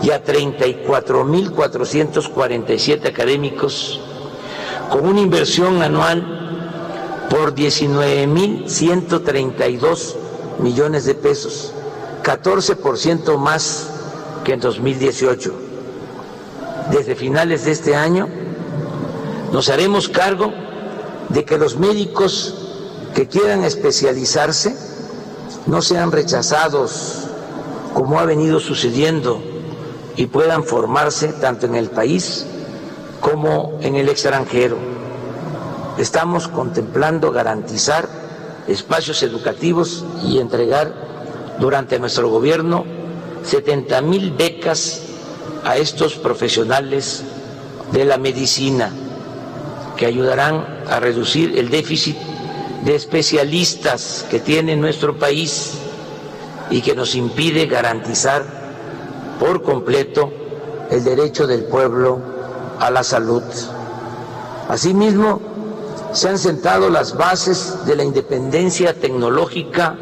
y 0.03 0.11
a 0.11 0.23
34.447 0.23 3.07
académicos 3.07 3.99
con 4.91 5.07
una 5.07 5.21
inversión 5.21 5.81
anual 5.81 6.37
por 7.31 7.55
19.132 7.55 10.13
millones 10.59 11.05
de 11.05 11.15
pesos, 11.15 11.73
14% 12.23 13.37
más 13.37 13.90
que 14.43 14.53
en 14.53 14.59
2018. 14.59 15.53
Desde 16.91 17.15
finales 17.15 17.65
de 17.65 17.71
este 17.71 17.95
año 17.95 18.27
nos 19.51 19.69
haremos 19.69 20.09
cargo 20.09 20.51
de 21.29 21.45
que 21.45 21.57
los 21.57 21.77
médicos 21.77 22.55
que 23.13 23.27
quieran 23.27 23.63
especializarse 23.63 24.75
no 25.67 25.81
sean 25.81 26.11
rechazados 26.11 27.27
como 27.93 28.19
ha 28.19 28.25
venido 28.25 28.59
sucediendo 28.59 29.41
y 30.15 30.27
puedan 30.27 30.63
formarse 30.63 31.29
tanto 31.29 31.65
en 31.65 31.75
el 31.75 31.89
país 31.89 32.45
como 33.19 33.77
en 33.81 33.95
el 33.95 34.09
extranjero. 34.09 34.77
Estamos 35.97 36.47
contemplando 36.47 37.31
garantizar 37.31 38.07
espacios 38.67 39.21
educativos 39.23 40.05
y 40.23 40.39
entregar 40.39 40.93
durante 41.59 41.99
nuestro 41.99 42.29
gobierno 42.29 42.85
70 43.43 44.01
mil 44.01 44.31
becas 44.31 45.01
a 45.63 45.77
estos 45.77 46.15
profesionales 46.15 47.23
de 47.91 48.05
la 48.05 48.17
medicina 48.17 48.91
que 49.97 50.05
ayudarán 50.05 50.65
a 50.89 50.99
reducir 50.99 51.57
el 51.57 51.69
déficit 51.69 52.17
de 52.83 52.95
especialistas 52.95 54.25
que 54.29 54.39
tiene 54.39 54.75
nuestro 54.75 55.17
país 55.17 55.73
y 56.69 56.81
que 56.81 56.95
nos 56.95 57.15
impide 57.15 57.67
garantizar 57.67 58.43
por 59.39 59.61
completo 59.61 60.31
el 60.89 61.03
derecho 61.03 61.45
del 61.47 61.65
pueblo 61.65 62.19
a 62.79 62.89
la 62.89 63.03
salud. 63.03 63.43
Asimismo, 64.69 65.41
se 66.13 66.29
han 66.29 66.37
sentado 66.37 66.89
las 66.89 67.15
bases 67.15 67.85
de 67.85 67.95
la 67.95 68.03
independencia 68.03 68.93
tecnológica, 68.93 69.95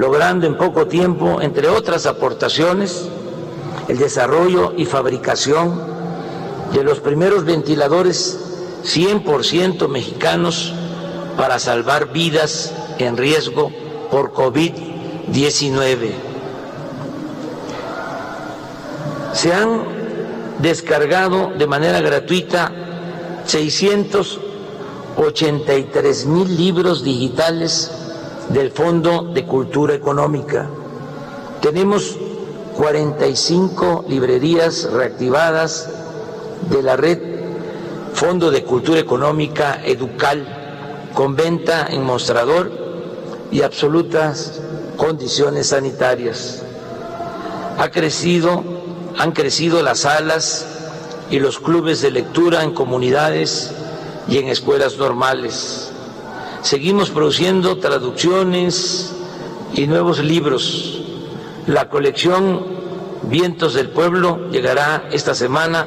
logrando 0.00 0.46
en 0.46 0.56
poco 0.56 0.86
tiempo, 0.86 1.42
entre 1.42 1.68
otras 1.68 2.06
aportaciones, 2.06 3.06
el 3.86 3.98
desarrollo 3.98 4.72
y 4.74 4.86
fabricación 4.86 5.78
de 6.72 6.82
los 6.82 7.00
primeros 7.00 7.44
ventiladores 7.44 8.40
100% 8.82 9.88
mexicanos 9.88 10.72
para 11.36 11.58
salvar 11.58 12.14
vidas 12.14 12.72
en 12.98 13.18
riesgo 13.18 13.70
por 14.10 14.32
COVID-19. 14.32 16.12
Se 19.34 19.52
han 19.52 19.82
descargado 20.60 21.52
de 21.58 21.66
manera 21.66 22.00
gratuita 22.00 22.72
683 23.44 26.24
mil 26.24 26.56
libros 26.56 27.04
digitales 27.04 27.99
del 28.50 28.72
Fondo 28.72 29.30
de 29.32 29.46
Cultura 29.46 29.94
Económica. 29.94 30.68
Tenemos 31.60 32.16
45 32.76 34.06
librerías 34.08 34.90
reactivadas 34.90 35.88
de 36.68 36.82
la 36.82 36.96
red 36.96 37.18
Fondo 38.12 38.50
de 38.50 38.64
Cultura 38.64 38.98
Económica 38.98 39.80
Educal, 39.84 41.10
con 41.14 41.36
venta 41.36 41.86
en 41.88 42.02
mostrador 42.02 42.70
y 43.52 43.62
absolutas 43.62 44.60
condiciones 44.96 45.68
sanitarias. 45.68 46.62
Ha 47.78 47.90
crecido, 47.90 48.62
han 49.16 49.32
crecido 49.32 49.82
las 49.82 50.00
salas 50.00 50.66
y 51.30 51.38
los 51.38 51.60
clubes 51.60 52.02
de 52.02 52.10
lectura 52.10 52.64
en 52.64 52.74
comunidades 52.74 53.70
y 54.28 54.38
en 54.38 54.48
escuelas 54.48 54.98
normales. 54.98 55.92
Seguimos 56.62 57.08
produciendo 57.08 57.78
traducciones 57.78 59.14
y 59.72 59.86
nuevos 59.86 60.22
libros. 60.22 61.00
La 61.66 61.88
colección 61.88 62.80
Vientos 63.22 63.72
del 63.72 63.88
Pueblo 63.88 64.50
llegará 64.50 65.08
esta 65.10 65.34
semana 65.34 65.86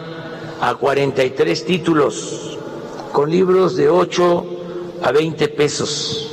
a 0.61 0.73
43 0.73 1.65
títulos, 1.65 2.57
con 3.11 3.29
libros 3.29 3.75
de 3.75 3.89
8 3.89 4.45
a 5.03 5.11
20 5.11 5.47
pesos, 5.49 6.31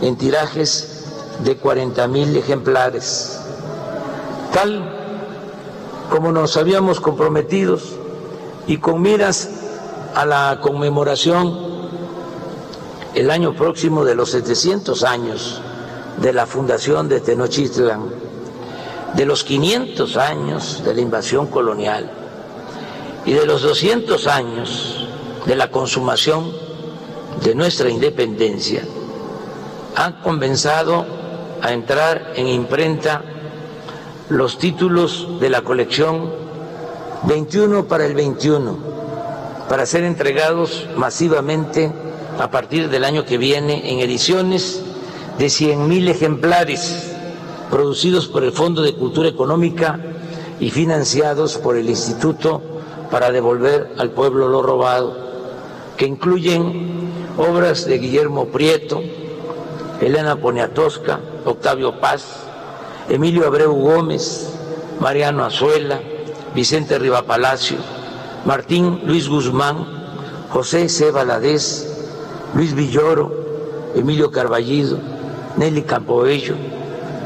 en 0.00 0.16
tirajes 0.16 1.04
de 1.44 1.56
40 1.56 2.08
mil 2.08 2.34
ejemplares. 2.34 3.40
Tal 4.54 5.00
como 6.10 6.32
nos 6.32 6.56
habíamos 6.56 6.98
comprometido 6.98 7.78
y 8.66 8.78
con 8.78 9.02
miras 9.02 9.50
a 10.14 10.24
la 10.24 10.60
conmemoración 10.62 11.71
el 13.14 13.30
año 13.30 13.54
próximo 13.54 14.04
de 14.04 14.14
los 14.14 14.30
700 14.30 15.04
años 15.04 15.60
de 16.20 16.32
la 16.32 16.46
fundación 16.46 17.08
de 17.08 17.20
Tenochtitlan, 17.20 18.00
de 19.14 19.26
los 19.26 19.44
500 19.44 20.16
años 20.16 20.82
de 20.84 20.94
la 20.94 21.00
invasión 21.00 21.46
colonial 21.46 22.10
y 23.26 23.32
de 23.32 23.46
los 23.46 23.62
200 23.62 24.26
años 24.26 25.06
de 25.46 25.56
la 25.56 25.70
consumación 25.70 26.50
de 27.44 27.54
nuestra 27.54 27.90
independencia, 27.90 28.82
han 29.96 30.20
comenzado 30.22 31.04
a 31.60 31.72
entrar 31.72 32.32
en 32.36 32.48
imprenta 32.48 33.22
los 34.28 34.58
títulos 34.58 35.28
de 35.38 35.50
la 35.50 35.60
colección 35.62 36.32
21 37.24 37.84
para 37.86 38.06
el 38.06 38.14
21, 38.14 38.76
para 39.68 39.84
ser 39.84 40.04
entregados 40.04 40.86
masivamente 40.96 41.92
a 42.38 42.50
partir 42.50 42.88
del 42.88 43.04
año 43.04 43.24
que 43.24 43.38
viene 43.38 43.92
en 43.92 44.00
ediciones 44.00 44.82
de 45.38 45.46
100.000 45.46 46.08
ejemplares 46.08 47.12
producidos 47.70 48.26
por 48.26 48.44
el 48.44 48.52
Fondo 48.52 48.82
de 48.82 48.94
Cultura 48.94 49.28
Económica 49.28 49.98
y 50.60 50.70
financiados 50.70 51.56
por 51.58 51.76
el 51.76 51.88
Instituto 51.88 52.60
para 53.10 53.30
devolver 53.30 53.92
al 53.98 54.10
pueblo 54.10 54.48
lo 54.48 54.62
robado, 54.62 55.16
que 55.96 56.06
incluyen 56.06 57.10
obras 57.38 57.86
de 57.86 57.98
Guillermo 57.98 58.46
Prieto, 58.46 59.02
Elena 60.00 60.36
Poniatowska, 60.36 61.20
Octavio 61.44 62.00
Paz, 62.00 62.24
Emilio 63.08 63.46
Abreu 63.46 63.72
Gómez, 63.72 64.52
Mariano 65.00 65.44
Azuela, 65.44 66.00
Vicente 66.54 66.98
Rivapalacio, 66.98 67.78
Martín 68.44 69.00
Luis 69.04 69.28
Guzmán, 69.28 69.86
José 70.50 70.88
C. 70.88 71.10
Valadez, 71.10 71.91
Luis 72.54 72.74
Villoro, 72.74 73.32
Emilio 73.94 74.30
Carballido, 74.30 74.98
Nelly 75.56 75.82
Campoello, 75.82 76.54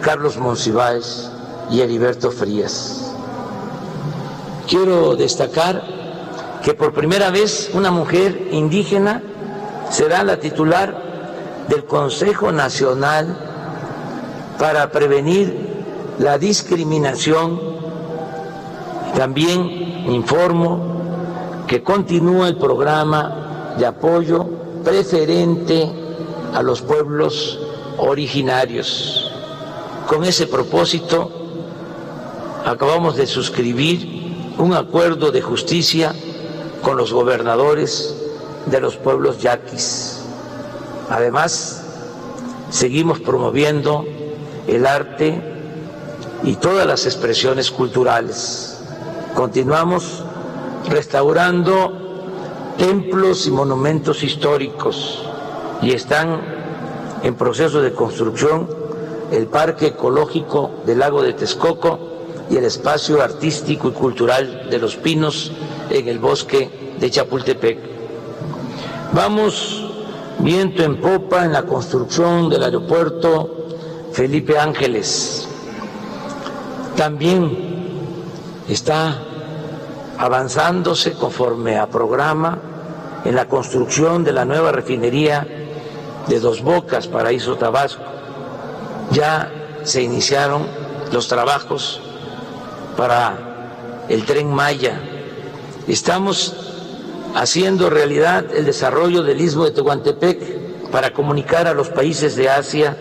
Carlos 0.01 0.37
Monsiváis 0.37 1.29
y 1.69 1.81
Heriberto 1.81 2.31
Frías. 2.31 3.13
Quiero 4.69 5.17
destacar 5.17 5.83
que 6.63 6.75
por 6.75 6.93
primera 6.93 7.31
vez 7.31 7.71
una 7.75 7.91
mujer 7.91 8.49
indígena 8.53 9.23
será 9.91 10.23
la 10.23 10.39
titular 10.39 10.97
del 11.69 11.85
Consejo 11.85 12.53
Nacional 12.53 13.37
para 14.61 14.91
prevenir 14.93 16.15
la 16.21 16.39
discriminación. 16.39 17.61
También 19.17 20.05
informo 20.09 21.65
que 21.67 21.83
continúa 21.83 22.47
el 22.49 22.59
programa 22.59 23.75
de 23.77 23.87
apoyo 23.87 24.56
preferente 24.87 25.91
a 26.55 26.63
los 26.63 26.81
pueblos 26.81 27.59
originarios. 27.99 29.33
Con 30.07 30.23
ese 30.23 30.47
propósito, 30.47 31.29
acabamos 32.65 33.17
de 33.17 33.27
suscribir 33.27 34.55
un 34.59 34.75
acuerdo 34.75 35.33
de 35.33 35.43
justicia 35.43 36.15
con 36.83 36.97
los 36.97 37.13
gobernadores 37.13 38.15
de 38.67 38.81
los 38.81 38.97
pueblos 38.97 39.43
yaquis. 39.43 40.21
Además, 41.11 41.83
seguimos 42.71 43.19
promoviendo 43.19 44.05
el 44.69 44.87
arte 44.87 45.43
y 46.45 46.55
todas 46.55 46.87
las 46.87 47.07
expresiones 47.07 47.73
culturales. 47.73 48.79
Continuamos 49.35 50.23
restaurando 50.89 52.06
templos 52.79 53.47
y 53.47 53.51
monumentos 53.51 54.23
históricos 54.23 55.23
y 55.83 55.93
están 55.93 56.41
en 57.23 57.35
proceso 57.35 57.81
de 57.81 57.93
construcción 57.93 58.69
el 59.31 59.47
Parque 59.47 59.89
Ecológico 59.89 60.71
del 60.85 61.01
Lago 61.01 61.23
de 61.23 61.33
Texcoco 61.33 61.99
y 62.51 62.57
el 62.57 62.65
Espacio 62.65 63.23
Artístico 63.23 63.89
y 63.89 63.93
Cultural 63.93 64.69
de 64.71 64.79
los 64.79 64.97
Pinos 64.97 65.53
en 65.91 66.09
el 66.09 66.19
bosque 66.19 66.97
de 66.99 67.11
Chapultepec. 67.11 67.79
Vamos 69.13 69.85
viento 70.39 70.83
en 70.83 71.01
popa 71.01 71.45
en 71.45 71.53
la 71.53 71.63
construcción 71.63 72.49
del 72.49 72.63
aeropuerto 72.63 73.67
Felipe 74.13 74.59
Ángeles. 74.59 75.49
También 76.97 77.77
está 78.69 79.23
avanzándose 80.19 81.13
conforme 81.13 81.79
a 81.79 81.87
programa 81.87 82.59
en 83.25 83.35
la 83.35 83.49
construcción 83.49 84.25
de 84.25 84.33
la 84.33 84.45
nueva 84.45 84.73
refinería 84.73 85.47
de 86.27 86.41
Dos 86.41 86.63
Bocas, 86.63 87.07
Paraíso 87.07 87.57
Tabasco. 87.57 88.03
Ya 89.11 89.51
se 89.85 90.03
iniciaron 90.03 90.67
los 91.13 91.29
trabajos 91.29 92.01
para 92.97 94.05
el 94.09 94.25
tren 94.25 94.53
Maya. 94.53 95.01
Estamos 95.87 96.55
haciendo 97.35 97.91
realidad 97.91 98.47
el 98.55 98.65
desarrollo 98.65 99.23
del 99.23 99.41
istmo 99.41 99.65
de 99.65 99.73
Tehuantepec 99.73 100.91
para 100.91 101.13
comunicar 101.13 101.67
a 101.67 101.75
los 101.75 101.91
países 101.91 102.37
de 102.37 102.49
Asia 102.49 102.97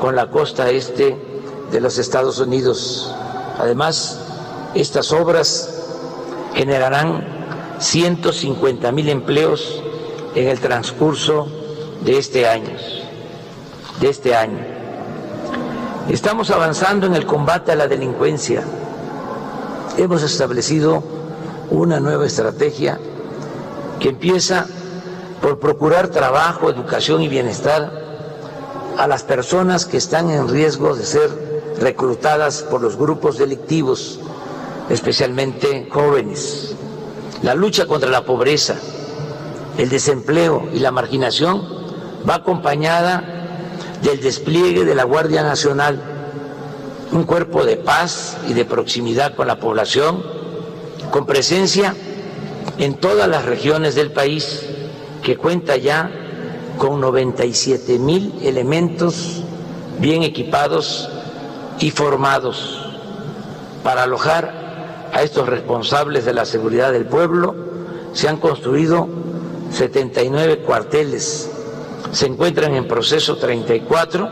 con 0.00 0.14
la 0.14 0.30
costa 0.30 0.70
este 0.70 1.16
de 1.72 1.80
los 1.80 1.98
Estados 1.98 2.38
Unidos. 2.38 3.14
Además, 3.58 4.20
estas 4.74 5.12
obras 5.12 5.69
generarán 6.54 7.24
150 7.78 8.92
mil 8.92 9.08
empleos 9.08 9.82
en 10.34 10.48
el 10.48 10.60
transcurso 10.60 11.48
de 12.04 12.18
este 12.18 12.46
año. 12.46 12.76
De 14.00 14.08
este 14.08 14.34
año. 14.34 14.58
Estamos 16.08 16.50
avanzando 16.50 17.06
en 17.06 17.14
el 17.14 17.26
combate 17.26 17.72
a 17.72 17.76
la 17.76 17.86
delincuencia. 17.86 18.64
Hemos 19.96 20.22
establecido 20.22 21.02
una 21.70 22.00
nueva 22.00 22.26
estrategia 22.26 22.98
que 23.98 24.08
empieza 24.08 24.66
por 25.40 25.58
procurar 25.58 26.08
trabajo, 26.08 26.68
educación 26.70 27.22
y 27.22 27.28
bienestar 27.28 27.92
a 28.98 29.06
las 29.06 29.22
personas 29.22 29.86
que 29.86 29.96
están 29.96 30.30
en 30.30 30.48
riesgo 30.48 30.94
de 30.94 31.06
ser 31.06 31.30
reclutadas 31.80 32.62
por 32.62 32.82
los 32.82 32.96
grupos 32.96 33.38
delictivos 33.38 34.20
especialmente 34.90 35.88
jóvenes. 35.90 36.74
La 37.42 37.54
lucha 37.54 37.86
contra 37.86 38.10
la 38.10 38.24
pobreza, 38.24 38.76
el 39.78 39.88
desempleo 39.88 40.68
y 40.74 40.80
la 40.80 40.90
marginación 40.90 41.66
va 42.28 42.36
acompañada 42.36 43.24
del 44.02 44.20
despliegue 44.20 44.84
de 44.84 44.94
la 44.94 45.04
Guardia 45.04 45.42
Nacional, 45.42 46.02
un 47.12 47.24
cuerpo 47.24 47.64
de 47.64 47.76
paz 47.76 48.36
y 48.48 48.52
de 48.52 48.64
proximidad 48.64 49.34
con 49.34 49.46
la 49.46 49.58
población, 49.58 50.22
con 51.10 51.24
presencia 51.24 51.94
en 52.78 52.94
todas 52.94 53.28
las 53.28 53.44
regiones 53.44 53.94
del 53.94 54.12
país, 54.12 54.66
que 55.22 55.36
cuenta 55.36 55.76
ya 55.76 56.10
con 56.78 57.00
97 57.00 57.98
mil 57.98 58.34
elementos 58.42 59.42
bien 59.98 60.22
equipados 60.22 61.08
y 61.78 61.90
formados 61.90 62.80
para 63.82 64.04
alojar 64.04 64.59
a 65.12 65.22
estos 65.22 65.48
responsables 65.48 66.24
de 66.24 66.34
la 66.34 66.44
seguridad 66.44 66.92
del 66.92 67.06
pueblo, 67.06 67.54
se 68.12 68.28
han 68.28 68.38
construido 68.38 69.08
79 69.72 70.62
cuarteles, 70.62 71.50
se 72.12 72.26
encuentran 72.26 72.74
en 72.74 72.88
proceso 72.88 73.36
34 73.36 74.28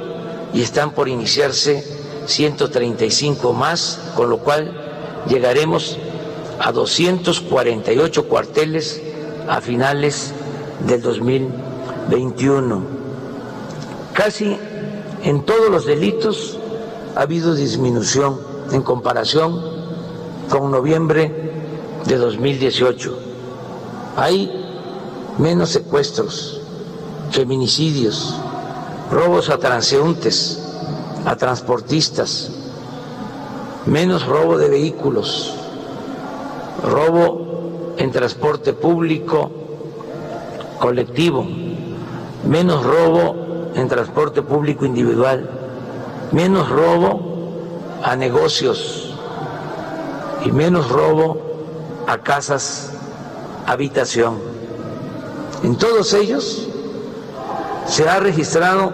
y 0.52 0.62
están 0.62 0.92
por 0.92 1.08
iniciarse 1.08 1.84
135 2.26 3.52
más, 3.52 4.00
con 4.14 4.30
lo 4.30 4.38
cual 4.38 5.24
llegaremos 5.28 5.98
a 6.60 6.72
248 6.72 8.28
cuarteles 8.28 9.00
a 9.48 9.60
finales 9.60 10.32
del 10.86 11.02
2021. 11.02 12.82
Casi 14.12 14.58
en 15.22 15.44
todos 15.44 15.70
los 15.70 15.86
delitos 15.86 16.58
ha 17.14 17.22
habido 17.22 17.54
disminución 17.54 18.40
en 18.72 18.82
comparación 18.82 19.77
con 20.48 20.70
noviembre 20.70 21.32
de 22.06 22.16
2018. 22.16 23.18
Hay 24.16 24.50
menos 25.38 25.70
secuestros, 25.70 26.60
feminicidios, 27.30 28.34
robos 29.10 29.50
a 29.50 29.58
transeúntes, 29.58 30.62
a 31.24 31.36
transportistas, 31.36 32.50
menos 33.86 34.26
robo 34.26 34.58
de 34.58 34.68
vehículos, 34.68 35.54
robo 36.82 37.94
en 37.96 38.10
transporte 38.10 38.72
público 38.72 39.50
colectivo, 40.78 41.46
menos 42.48 42.84
robo 42.84 43.70
en 43.74 43.88
transporte 43.88 44.42
público 44.42 44.84
individual, 44.84 45.50
menos 46.32 46.68
robo 46.68 47.20
a 48.02 48.16
negocios 48.16 49.07
y 50.48 50.52
menos 50.52 50.88
robo 50.88 51.36
a 52.06 52.18
casas, 52.18 52.92
habitación. 53.66 54.38
En 55.62 55.76
todos 55.76 56.14
ellos 56.14 56.66
se 57.86 58.08
ha 58.08 58.18
registrado 58.18 58.90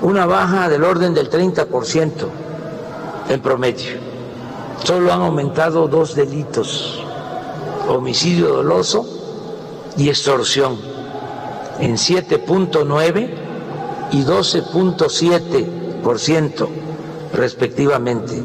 una 0.00 0.24
baja 0.24 0.70
del 0.70 0.82
orden 0.82 1.12
del 1.12 1.30
30% 1.30 2.08
en 3.28 3.42
promedio. 3.42 3.98
Solo 4.82 5.12
han 5.12 5.20
aumentado 5.20 5.88
dos 5.88 6.14
delitos, 6.14 7.02
homicidio 7.86 8.48
doloso 8.48 9.06
y 9.98 10.08
extorsión, 10.08 10.78
en 11.80 11.96
7.9 11.96 13.30
y 14.12 14.24
12.7% 14.24 16.68
respectivamente, 17.34 18.42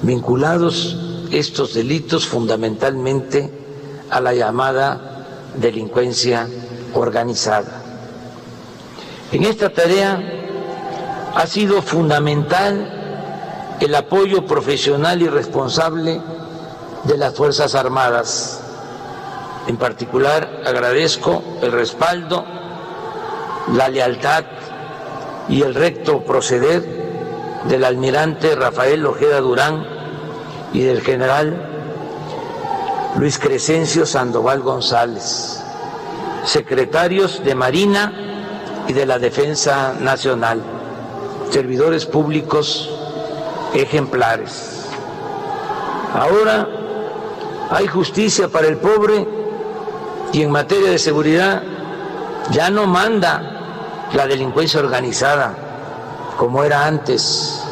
vinculados 0.00 1.03
estos 1.30 1.74
delitos 1.74 2.26
fundamentalmente 2.26 3.50
a 4.10 4.20
la 4.20 4.32
llamada 4.34 5.26
delincuencia 5.56 6.48
organizada. 6.94 7.82
En 9.32 9.44
esta 9.44 9.70
tarea 9.70 10.22
ha 11.34 11.46
sido 11.46 11.82
fundamental 11.82 13.76
el 13.80 13.94
apoyo 13.94 14.46
profesional 14.46 15.20
y 15.22 15.28
responsable 15.28 16.20
de 17.04 17.18
las 17.18 17.34
Fuerzas 17.34 17.74
Armadas. 17.74 18.60
En 19.66 19.76
particular 19.76 20.62
agradezco 20.64 21.42
el 21.62 21.72
respaldo, 21.72 22.44
la 23.72 23.88
lealtad 23.88 24.44
y 25.48 25.62
el 25.62 25.74
recto 25.74 26.22
proceder 26.24 27.04
del 27.68 27.84
almirante 27.84 28.54
Rafael 28.54 29.04
Ojeda 29.06 29.40
Durán 29.40 29.93
y 30.74 30.80
del 30.80 31.00
general 31.00 31.56
Luis 33.16 33.38
Crescencio 33.38 34.04
Sandoval 34.04 34.60
González, 34.60 35.62
secretarios 36.44 37.42
de 37.44 37.54
Marina 37.54 38.12
y 38.88 38.92
de 38.92 39.06
la 39.06 39.20
Defensa 39.20 39.94
Nacional, 40.00 40.60
servidores 41.50 42.04
públicos 42.04 42.90
ejemplares. 43.72 44.88
Ahora 46.12 46.68
hay 47.70 47.86
justicia 47.86 48.48
para 48.48 48.66
el 48.66 48.76
pobre 48.76 49.26
y 50.32 50.42
en 50.42 50.50
materia 50.50 50.90
de 50.90 50.98
seguridad 50.98 51.62
ya 52.50 52.68
no 52.68 52.86
manda 52.86 54.08
la 54.12 54.26
delincuencia 54.26 54.80
organizada 54.80 55.54
como 56.36 56.64
era 56.64 56.84
antes. 56.84 57.62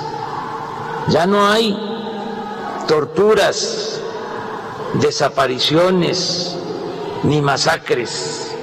Ya 1.09 1.27
no 1.27 1.45
hay 1.49 1.92
torturas, 2.87 4.01
desapariciones 4.95 6.57
ni 7.23 7.41
masacres. 7.41 8.55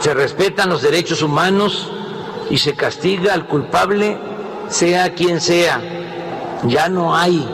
Se 0.00 0.12
respetan 0.14 0.68
los 0.68 0.82
derechos 0.82 1.22
humanos 1.22 1.90
y 2.50 2.58
se 2.58 2.74
castiga 2.74 3.32
al 3.32 3.46
culpable 3.46 4.18
sea 4.68 5.14
quien 5.14 5.40
sea. 5.40 5.80
Ya 6.64 6.88
no 6.88 7.14
hay 7.16 7.46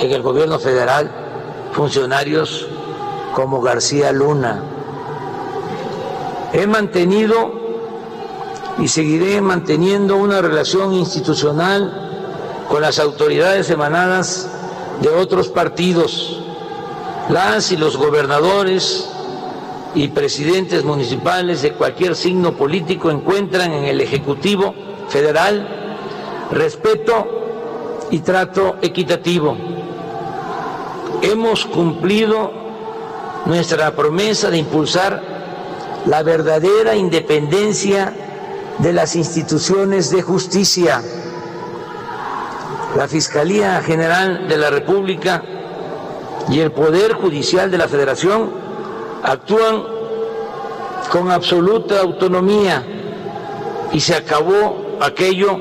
en 0.00 0.10
el 0.10 0.22
gobierno 0.22 0.58
federal 0.58 1.10
funcionarios 1.72 2.66
como 3.34 3.60
García 3.60 4.12
Luna. 4.12 4.62
He 6.52 6.66
mantenido 6.66 7.52
y 8.78 8.88
seguiré 8.88 9.40
manteniendo 9.40 10.16
una 10.16 10.40
relación 10.40 10.94
institucional 10.94 12.00
con 12.68 12.82
las 12.82 12.98
autoridades 12.98 13.70
emanadas 13.70 14.48
de 15.00 15.08
otros 15.08 15.48
partidos. 15.48 16.42
Las 17.28 17.72
y 17.72 17.76
los 17.76 17.96
gobernadores 17.96 19.08
y 19.94 20.08
presidentes 20.08 20.84
municipales 20.84 21.62
de 21.62 21.72
cualquier 21.72 22.16
signo 22.16 22.56
político 22.56 23.10
encuentran 23.10 23.72
en 23.72 23.84
el 23.84 24.00
Ejecutivo 24.00 24.74
Federal 25.08 25.84
respeto 26.50 28.06
y 28.10 28.20
trato 28.20 28.76
equitativo. 28.82 29.56
Hemos 31.22 31.64
cumplido 31.64 32.50
nuestra 33.46 33.94
promesa 33.94 34.50
de 34.50 34.58
impulsar 34.58 35.22
la 36.06 36.22
verdadera 36.22 36.96
independencia 36.96 38.12
de 38.78 38.92
las 38.92 39.16
instituciones 39.16 40.10
de 40.10 40.22
justicia. 40.22 41.02
La 42.96 43.08
Fiscalía 43.08 43.82
General 43.82 44.46
de 44.46 44.56
la 44.56 44.70
República 44.70 45.42
y 46.48 46.60
el 46.60 46.70
Poder 46.70 47.14
Judicial 47.14 47.68
de 47.68 47.78
la 47.78 47.88
Federación 47.88 48.50
actúan 49.24 49.82
con 51.10 51.30
absoluta 51.30 52.00
autonomía 52.00 52.84
y 53.92 53.98
se 53.98 54.14
acabó 54.14 54.98
aquello 55.00 55.60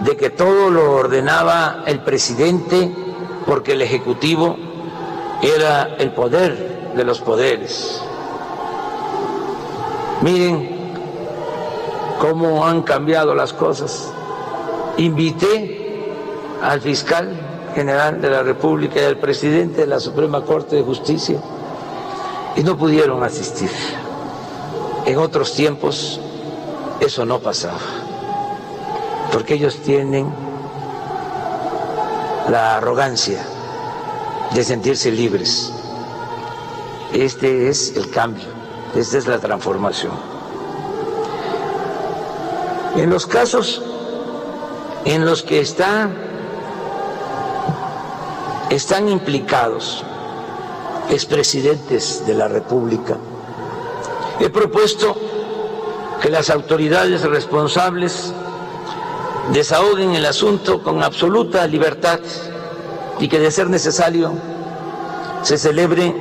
de 0.00 0.16
que 0.16 0.30
todo 0.30 0.68
lo 0.70 0.92
ordenaba 0.96 1.84
el 1.86 2.00
presidente 2.00 2.90
porque 3.46 3.72
el 3.72 3.82
Ejecutivo 3.82 4.56
era 5.42 5.94
el 5.98 6.10
poder 6.10 6.92
de 6.96 7.04
los 7.04 7.20
poderes. 7.20 8.02
Miren 10.22 10.74
cómo 12.18 12.66
han 12.66 12.82
cambiado 12.82 13.34
las 13.34 13.52
cosas. 13.52 14.12
Invité 14.96 15.83
al 16.64 16.80
fiscal 16.80 17.28
general 17.74 18.22
de 18.22 18.30
la 18.30 18.42
República 18.42 19.00
y 19.00 19.04
al 19.04 19.18
presidente 19.18 19.82
de 19.82 19.86
la 19.86 20.00
Suprema 20.00 20.44
Corte 20.44 20.76
de 20.76 20.82
Justicia 20.82 21.38
y 22.56 22.62
no 22.62 22.76
pudieron 22.76 23.22
asistir. 23.22 23.70
En 25.04 25.18
otros 25.18 25.52
tiempos 25.52 26.18
eso 27.00 27.26
no 27.26 27.38
pasaba, 27.40 27.80
porque 29.30 29.54
ellos 29.54 29.76
tienen 29.84 30.32
la 32.48 32.76
arrogancia 32.78 33.44
de 34.54 34.64
sentirse 34.64 35.10
libres. 35.10 35.70
Este 37.12 37.68
es 37.68 37.94
el 37.94 38.08
cambio, 38.10 38.46
esta 38.94 39.18
es 39.18 39.26
la 39.26 39.38
transformación. 39.38 40.12
En 42.96 43.10
los 43.10 43.26
casos 43.26 43.82
en 45.04 45.26
los 45.26 45.42
que 45.42 45.60
está, 45.60 46.08
están 48.74 49.08
implicados 49.08 50.04
expresidentes 51.10 52.26
de 52.26 52.34
la 52.34 52.48
República, 52.48 53.16
he 54.40 54.50
propuesto 54.50 55.16
que 56.20 56.30
las 56.30 56.50
autoridades 56.50 57.22
responsables 57.22 58.32
desahoguen 59.52 60.12
el 60.12 60.24
asunto 60.26 60.82
con 60.82 61.02
absoluta 61.02 61.66
libertad 61.66 62.20
y 63.20 63.28
que 63.28 63.38
de 63.38 63.50
ser 63.50 63.68
necesario 63.68 64.32
se 65.42 65.58
celebre 65.58 66.14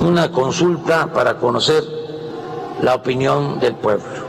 una 0.00 0.32
consulta 0.32 1.12
para 1.12 1.38
conocer 1.38 1.84
la 2.82 2.94
opinión 2.94 3.60
del 3.60 3.74
pueblo. 3.74 4.26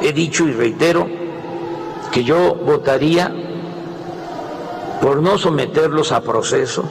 He 0.00 0.12
dicho 0.12 0.46
y 0.46 0.52
reitero 0.52 1.06
que 2.12 2.24
yo 2.24 2.54
votaría 2.54 3.34
por 5.00 5.22
no 5.22 5.38
someterlos 5.38 6.12
a 6.12 6.20
proceso, 6.20 6.84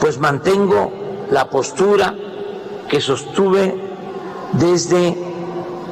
pues 0.00 0.18
mantengo 0.18 0.92
la 1.30 1.48
postura 1.48 2.14
que 2.88 3.00
sostuve 3.00 3.74
desde 4.52 5.16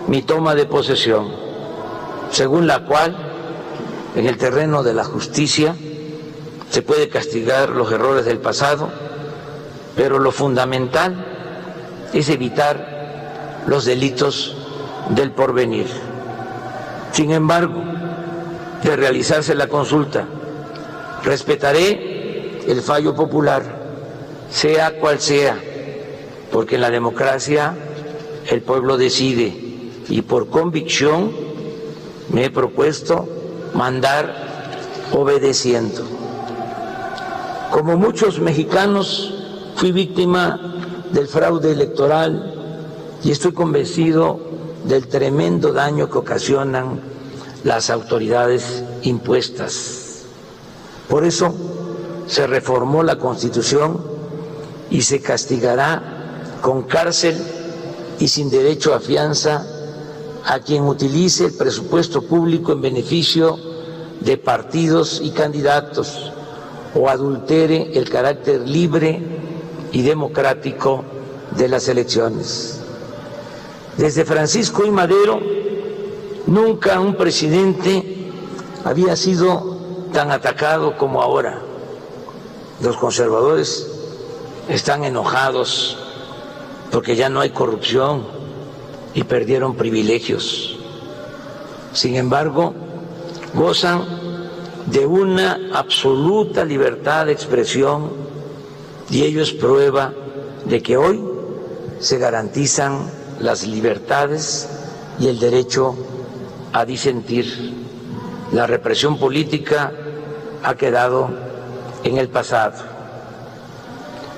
mi 0.07 0.23
toma 0.23 0.55
de 0.55 0.67
posesión, 0.67 1.29
según 2.31 2.67
la 2.67 2.85
cual 2.85 3.17
en 4.15 4.27
el 4.27 4.37
terreno 4.37 4.83
de 4.83 4.95
la 4.95 5.05
justicia 5.05 5.75
se 6.71 6.83
puede 6.83 7.09
castigar 7.09 7.71
los 7.71 7.91
errores 7.93 8.25
del 8.25 8.39
pasado, 8.39 8.91
pero 9.97 10.19
lo 10.19 10.33
fundamental 10.33 11.25
es 12.13 12.29
evitar 12.29 13.63
los 13.67 13.85
delitos 13.85 14.57
del 15.11 15.31
porvenir. 15.33 15.87
Sin 17.13 17.31
embargo, 17.31 17.83
de 18.83 18.97
realizarse 18.97 19.55
la 19.55 19.69
consulta, 19.69 20.27
respetaré 21.25 22.61
el 22.67 22.81
fallo 22.83 23.15
popular, 23.15 23.63
sea 24.51 24.99
cual 24.99 25.21
sea, 25.21 25.59
porque 26.53 26.77
en 26.77 26.83
la 26.83 26.91
democracia 26.91 27.75
el 28.49 28.63
pueblo 28.63 28.97
decide 28.97 29.53
y 30.09 30.23
por 30.23 30.49
convicción 30.49 31.33
me 32.31 32.45
he 32.45 32.51
propuesto 32.51 33.29
mandar 33.75 34.45
obedeciendo. 35.13 36.03
Como 37.71 37.97
muchos 37.97 38.39
mexicanos, 38.39 39.35
fui 39.77 39.93
víctima 39.93 40.61
del 41.13 41.27
fraude 41.27 41.73
electoral 41.73 42.55
y 43.25 43.31
estoy 43.31 43.53
convencido 43.53 44.39
del 44.85 45.09
tremendo 45.09 45.73
daño 45.73 46.11
que 46.11 46.19
ocasionan 46.19 47.01
las 47.65 47.91
autoridades 47.91 48.85
impuestas. 49.03 50.04
Por 51.09 51.25
eso 51.25 51.55
se 52.27 52.47
reformó 52.47 53.03
la 53.03 53.19
Constitución 53.19 54.01
y 54.91 55.03
se 55.03 55.21
castigará 55.21 56.59
con 56.63 56.83
cárcel 56.85 57.37
y 58.19 58.29
sin 58.29 58.49
derecho 58.51 58.95
a 58.95 59.01
fianza 59.01 59.67
a 60.45 60.61
quien 60.61 60.85
utilice 60.85 61.47
el 61.47 61.55
presupuesto 61.55 62.23
público 62.23 62.73
en 62.73 62.81
beneficio 62.81 63.59
de 64.21 64.37
partidos 64.37 65.21
y 65.23 65.31
candidatos 65.31 66.33
o 66.95 67.09
adultere 67.09 67.99
el 67.99 68.09
carácter 68.09 68.61
libre 68.69 69.23
y 69.93 70.03
democrático 70.03 71.05
de 71.57 71.69
las 71.69 71.89
elecciones. 71.89 72.81
Desde 73.97 74.25
Francisco 74.25 74.85
y 74.85 74.91
Madero, 74.91 75.41
nunca 76.47 77.01
un 77.01 77.17
presidente 77.17 78.31
había 78.85 79.17
sido 79.17 79.74
tan 80.15 80.31
atacado 80.31 80.97
como 80.97 81.21
ahora. 81.21 81.59
Los 82.81 82.97
conservadores 82.97 83.87
están 84.69 85.05
enojados 85.05 85.99
porque 86.91 87.17
ya 87.17 87.29
no 87.29 87.41
hay 87.41 87.51
corrupción 87.51 88.25
y 89.13 89.25
perdieron 89.25 89.75
privilegios. 89.75 90.79
Sin 91.93 92.15
embargo, 92.15 92.73
gozan 93.55 94.05
de 94.87 95.05
una 95.05 95.59
absoluta 95.73 96.65
libertad 96.65 97.27
de 97.27 97.33
expresión 97.33 98.13
y 99.11 99.25
ello 99.25 99.43
es 99.43 99.53
prueba 99.53 100.13
de 100.65 100.81
que 100.83 100.97
hoy 100.97 101.23
se 101.99 102.19
garantizan 102.19 103.11
las 103.41 103.67
libertades 103.67 104.69
y 105.19 105.27
el 105.27 105.41
derecho 105.41 105.97
a 106.73 106.85
disentir. 106.85 107.75
La 108.53 108.67
represión 108.67 109.19
política 109.19 109.93
ha 110.65 110.75
quedado 110.75 111.29
en 112.03 112.17
el 112.17 112.29
pasado. 112.29 112.75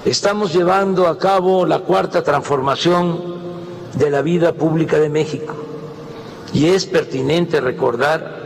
Estamos 0.05 0.53
llevando 0.53 1.07
a 1.07 1.19
cabo 1.19 1.65
la 1.67 1.81
cuarta 1.81 2.23
transformación 2.23 3.37
de 3.95 4.11
la 4.11 4.23
vida 4.23 4.53
pública 4.53 4.99
de 4.99 5.09
México 5.09 5.55
y 6.53 6.67
es 6.67 6.87
pertinente 6.87 7.61
recordar 7.61 8.45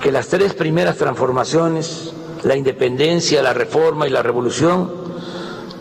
que 0.00 0.12
las 0.12 0.28
tres 0.28 0.54
primeras 0.54 0.96
transformaciones, 0.96 2.12
la 2.42 2.56
independencia, 2.56 3.42
la 3.42 3.52
reforma 3.52 4.06
y 4.06 4.10
la 4.10 4.22
revolución, 4.22 4.92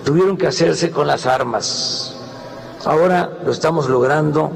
tuvieron 0.06 0.38
que 0.38 0.48
hacerse 0.48 0.92
con 0.92 1.08
las 1.08 1.26
armas. 1.26 2.16
Ahora 2.86 3.32
lo 3.46 3.52
estamos 3.52 3.90
logrando 3.90 4.52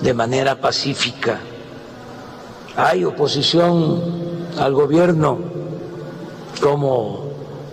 de 0.00 0.14
manera 0.14 0.60
pacífica. 0.60 1.40
Hay 2.76 3.04
oposición 3.04 4.02
al 4.58 4.74
gobierno 4.74 5.55
como 6.60 7.24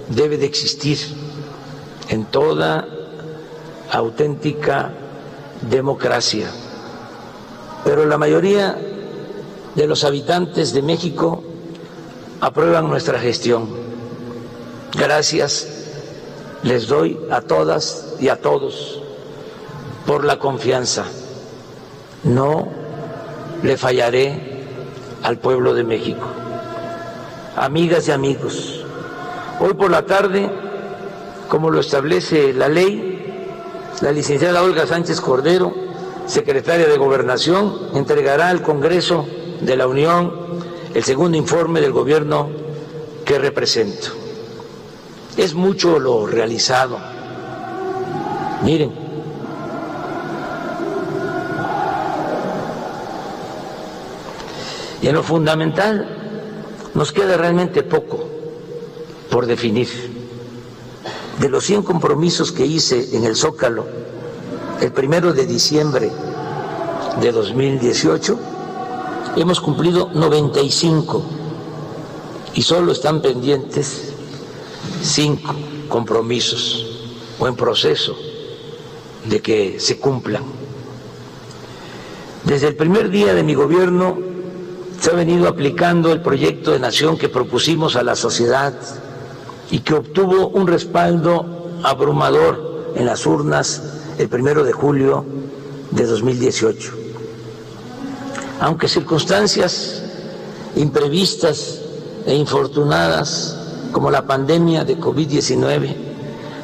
debe 0.10 0.38
de 0.38 0.46
existir 0.46 0.98
en 2.10 2.26
toda 2.26 2.88
auténtica 3.92 4.92
democracia. 5.70 6.48
Pero 7.84 8.06
la 8.06 8.18
mayoría 8.18 8.78
de 9.76 9.88
los 9.88 10.04
habitantes 10.04 10.74
de 10.74 10.82
México 10.82 11.44
aprueban 12.42 12.90
nuestra 12.90 13.20
gestión. 13.20 13.68
Gracias 14.98 15.68
les 16.64 16.88
doy 16.88 17.20
a 17.30 17.42
todas 17.42 18.16
y 18.20 18.30
a 18.30 18.40
todos 18.40 19.02
por 20.06 20.24
la 20.24 20.40
confianza. 20.40 21.06
No 22.24 22.68
le 23.64 23.78
fallaré 23.78 24.64
al 25.24 25.38
pueblo 25.38 25.74
de 25.74 25.84
México. 25.84 26.43
Amigas 27.56 28.08
y 28.08 28.12
amigos, 28.12 28.84
hoy 29.60 29.76
por 29.76 29.92
la 29.92 30.08
tarde, 30.08 30.50
como 31.50 31.70
lo 31.70 31.82
establece 31.82 32.52
la 32.52 32.68
ley, 32.68 33.46
la 34.02 34.12
licenciada 34.12 34.64
Olga 34.64 34.88
Sánchez 34.88 35.22
Cordero, 35.22 35.72
secretaria 36.26 36.88
de 36.88 36.98
Gobernación, 36.98 37.90
entregará 37.94 38.50
al 38.50 38.64
Congreso 38.64 39.28
de 39.62 39.78
la 39.78 39.86
Unión 39.86 40.34
el 40.96 41.04
segundo 41.04 41.38
informe 41.38 41.80
del 41.80 41.92
gobierno 41.92 42.50
que 43.24 43.38
represento. 43.38 44.08
Es 45.38 45.54
mucho 45.54 46.00
lo 46.00 46.26
realizado. 46.26 46.98
Miren, 48.64 48.92
y 55.04 55.08
en 55.08 55.14
lo 55.14 55.22
fundamental 55.22 56.23
nos 56.94 57.12
queda 57.12 57.38
realmente 57.38 57.84
poco 57.84 58.28
por 59.30 59.46
definir. 59.46 59.88
De 61.40 61.50
los 61.50 61.66
100 61.66 61.84
compromisos 61.84 62.52
que 62.52 62.66
hice 62.66 63.16
en 63.16 63.26
el 63.26 63.36
Zócalo 63.36 63.86
el 64.82 64.92
primero 64.92 65.34
de 65.34 65.46
diciembre 65.46 66.12
de 67.22 67.32
2018, 67.32 68.40
hemos 69.38 69.60
cumplido 69.60 70.10
95 70.14 71.24
y 72.54 72.62
solo 72.62 72.92
están 72.92 73.22
pendientes 73.22 74.14
cinco 75.02 75.56
compromisos 75.90 76.86
o 77.40 77.48
en 77.48 77.56
proceso 77.56 78.16
de 79.26 79.42
que 79.42 79.80
se 79.80 79.98
cumplan. 79.98 80.44
Desde 82.44 82.68
el 82.68 82.76
primer 82.76 83.10
día 83.10 83.34
de 83.34 83.44
mi 83.44 83.54
gobierno 83.54 84.33
se 85.04 85.12
ha 85.12 85.16
venido 85.16 85.50
aplicando 85.50 86.14
el 86.14 86.22
proyecto 86.22 86.72
de 86.72 86.80
nación 86.80 87.18
que 87.18 87.28
propusimos 87.28 87.98
a 87.98 88.04
la 88.04 88.16
sociedad 88.16 88.74
y 89.70 89.80
que 89.80 89.96
obtuvo 89.96 90.48
un 90.48 90.66
respaldo 90.66 91.74
abrumador 91.84 92.94
en 92.96 93.06
las 93.06 93.26
urnas 93.26 93.84
el 94.18 94.30
primero 94.30 94.64
de 94.64 94.72
julio 94.72 95.26
de 95.92 96.06
2018. 96.06 96.94
Aunque 98.62 98.88
circunstancias 98.88 100.04
imprevistas 100.78 101.82
e 102.26 102.36
infortunadas 102.36 103.58
como 103.92 104.10
la 104.10 104.26
pandemia 104.26 104.86
de 104.86 104.98
COVID-19 104.98 105.96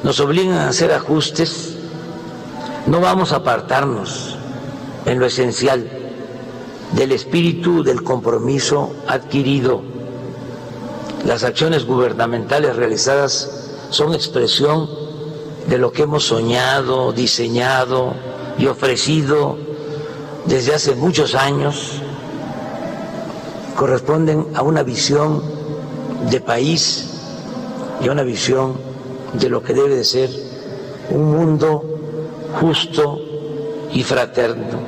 nos 0.04 0.18
obligan 0.22 0.60
a 0.60 0.70
hacer 0.70 0.94
ajustes, 0.94 1.76
no 2.88 3.02
vamos 3.02 3.34
a 3.34 3.38
apartarnos 3.38 4.38
en 5.06 5.20
lo 5.20 5.26
esencial 5.26 5.99
del 6.94 7.12
espíritu 7.12 7.84
del 7.84 8.04
compromiso 8.04 8.94
adquirido 9.08 9.82
las 11.26 11.44
acciones 11.44 11.86
gubernamentales 11.86 12.76
realizadas 12.76 13.50
son 13.90 14.14
expresión 14.14 14.90
de 15.68 15.78
lo 15.78 15.92
que 15.92 16.04
hemos 16.04 16.24
soñado, 16.24 17.12
diseñado 17.12 18.14
y 18.58 18.68
ofrecido 18.68 19.58
desde 20.46 20.74
hace 20.74 20.96
muchos 20.96 21.36
años. 21.36 22.02
Corresponden 23.76 24.48
a 24.56 24.62
una 24.62 24.82
visión 24.82 25.44
de 26.32 26.40
país 26.42 27.06
y 28.02 28.08
a 28.08 28.12
una 28.12 28.24
visión 28.24 28.76
de 29.34 29.50
lo 29.50 29.62
que 29.62 29.74
debe 29.74 29.96
de 29.96 30.06
ser 30.06 30.30
un 31.10 31.32
mundo 31.32 31.84
justo 32.60 33.20
y 33.92 34.04
fraterno. 34.04 34.80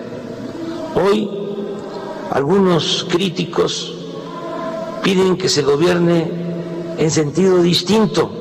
Hoy 0.95 1.40
algunos 2.31 3.05
críticos 3.09 3.93
piden 5.03 5.37
que 5.37 5.49
se 5.49 5.63
gobierne 5.63 6.31
en 6.97 7.11
sentido 7.11 7.61
distinto, 7.61 8.31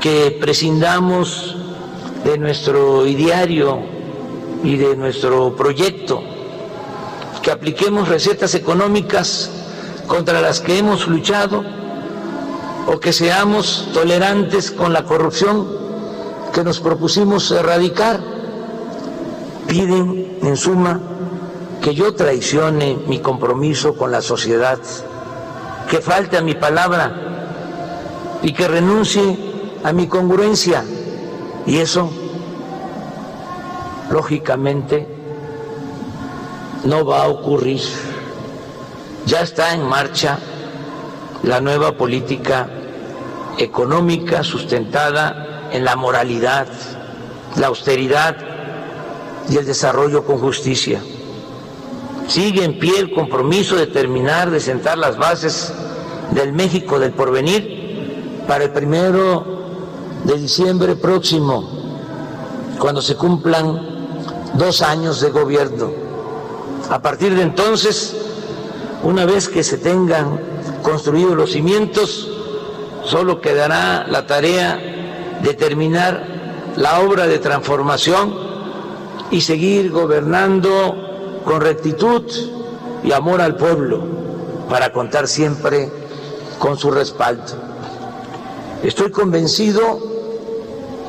que 0.00 0.36
prescindamos 0.40 1.56
de 2.22 2.36
nuestro 2.36 3.06
ideario 3.06 3.78
y 4.62 4.76
de 4.76 4.94
nuestro 4.94 5.56
proyecto, 5.56 6.22
que 7.42 7.50
apliquemos 7.50 8.08
recetas 8.08 8.54
económicas 8.54 9.50
contra 10.06 10.42
las 10.42 10.60
que 10.60 10.78
hemos 10.78 11.08
luchado 11.08 11.64
o 12.86 13.00
que 13.00 13.14
seamos 13.14 13.88
tolerantes 13.94 14.70
con 14.70 14.92
la 14.92 15.04
corrupción 15.04 15.66
que 16.52 16.62
nos 16.62 16.80
propusimos 16.80 17.50
erradicar. 17.50 18.20
Piden, 19.66 20.38
en 20.42 20.56
suma, 20.58 21.00
que 21.84 21.94
yo 21.94 22.14
traicione 22.14 22.96
mi 23.06 23.18
compromiso 23.18 23.94
con 23.94 24.10
la 24.10 24.22
sociedad, 24.22 24.78
que 25.90 26.00
falte 26.00 26.38
a 26.38 26.40
mi 26.40 26.54
palabra 26.54 27.12
y 28.42 28.54
que 28.54 28.66
renuncie 28.66 29.36
a 29.84 29.92
mi 29.92 30.06
congruencia. 30.06 30.82
Y 31.66 31.76
eso, 31.80 32.10
lógicamente, 34.10 35.06
no 36.84 37.04
va 37.04 37.24
a 37.24 37.28
ocurrir. 37.28 37.82
Ya 39.26 39.42
está 39.42 39.74
en 39.74 39.86
marcha 39.86 40.38
la 41.42 41.60
nueva 41.60 41.98
política 41.98 42.66
económica 43.58 44.42
sustentada 44.42 45.68
en 45.70 45.84
la 45.84 45.96
moralidad, 45.96 46.66
la 47.56 47.66
austeridad 47.66 48.36
y 49.50 49.58
el 49.58 49.66
desarrollo 49.66 50.24
con 50.24 50.38
justicia. 50.38 51.02
Sigue 52.26 52.64
en 52.64 52.78
pie 52.78 52.98
el 52.98 53.12
compromiso 53.12 53.76
de 53.76 53.86
terminar 53.86 54.50
de 54.50 54.60
sentar 54.60 54.98
las 54.98 55.18
bases 55.18 55.72
del 56.32 56.52
México 56.52 56.98
del 56.98 57.12
porvenir 57.12 58.44
para 58.48 58.64
el 58.64 58.70
primero 58.70 59.44
de 60.24 60.38
diciembre 60.38 60.96
próximo, 60.96 61.68
cuando 62.78 63.02
se 63.02 63.14
cumplan 63.14 63.78
dos 64.54 64.80
años 64.82 65.20
de 65.20 65.30
gobierno. 65.30 65.90
A 66.90 67.00
partir 67.00 67.34
de 67.34 67.42
entonces, 67.42 68.16
una 69.02 69.26
vez 69.26 69.48
que 69.48 69.62
se 69.62 69.78
tengan 69.78 70.40
construidos 70.82 71.36
los 71.36 71.52
cimientos, 71.52 72.30
solo 73.04 73.40
quedará 73.40 74.06
la 74.08 74.26
tarea 74.26 74.80
de 75.42 75.54
terminar 75.54 76.26
la 76.76 77.00
obra 77.00 77.26
de 77.26 77.38
transformación 77.38 78.34
y 79.30 79.42
seguir 79.42 79.90
gobernando 79.90 81.03
con 81.44 81.60
rectitud 81.60 82.22
y 83.02 83.12
amor 83.12 83.40
al 83.40 83.56
pueblo 83.56 84.02
para 84.68 84.92
contar 84.92 85.28
siempre 85.28 85.90
con 86.58 86.78
su 86.78 86.90
respaldo. 86.90 87.52
Estoy 88.82 89.10
convencido 89.10 89.98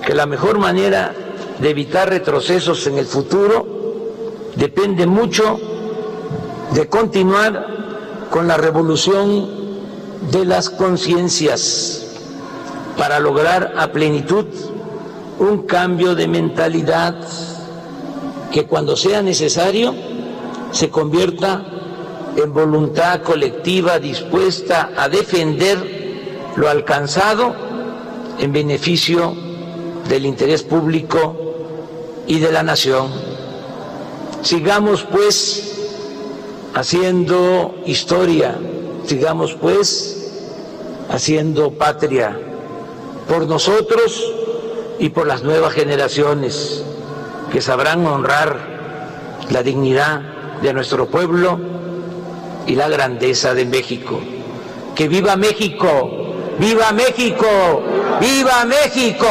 que 0.05 0.13
la 0.13 0.25
mejor 0.25 0.59
manera 0.59 1.13
de 1.59 1.69
evitar 1.69 2.09
retrocesos 2.09 2.85
en 2.87 2.97
el 2.97 3.05
futuro 3.05 3.65
depende 4.55 5.07
mucho 5.07 5.59
de 6.73 6.87
continuar 6.87 8.27
con 8.29 8.47
la 8.47 8.57
revolución 8.57 9.49
de 10.31 10.45
las 10.45 10.69
conciencias 10.69 12.05
para 12.97 13.19
lograr 13.19 13.73
a 13.77 13.91
plenitud 13.91 14.45
un 15.39 15.63
cambio 15.63 16.15
de 16.15 16.27
mentalidad 16.27 17.15
que 18.51 18.65
cuando 18.65 18.95
sea 18.95 19.21
necesario 19.21 19.93
se 20.75 20.89
convierta 20.89 21.63
en 22.35 22.53
voluntad 22.53 23.21
colectiva 23.21 23.97
dispuesta 23.97 24.91
a 24.97 25.07
defender 25.07 26.51
lo 26.57 26.69
alcanzado 26.69 27.55
en 28.39 28.51
beneficio 28.51 29.33
del 30.09 30.25
interés 30.25 30.63
público 30.63 31.33
y 32.27 32.39
de 32.39 32.51
la 32.51 32.61
nación. 32.61 33.07
Sigamos 34.41 35.03
pues 35.03 35.79
haciendo 36.73 37.75
historia, 37.85 38.59
sigamos 39.05 39.53
pues 39.53 40.33
haciendo 41.09 41.71
patria 41.71 42.37
por 43.29 43.47
nosotros 43.47 44.29
y 44.99 45.07
por 45.07 45.25
las 45.25 45.41
nuevas 45.41 45.71
generaciones 45.71 46.83
que 47.49 47.61
sabrán 47.61 48.05
honrar 48.05 48.75
la 49.49 49.63
dignidad 49.63 50.34
de 50.65 50.73
nuestro 50.73 51.05
pueblo 51.05 51.59
y 52.65 52.73
la 52.73 52.89
grandeza 52.89 53.53
de 53.53 53.65
México. 53.65 54.19
Que 54.95 55.07
viva 55.07 55.35
México, 55.35 56.09
viva 56.57 56.91
México, 56.91 57.45
viva 58.19 58.65
México. 58.65 59.27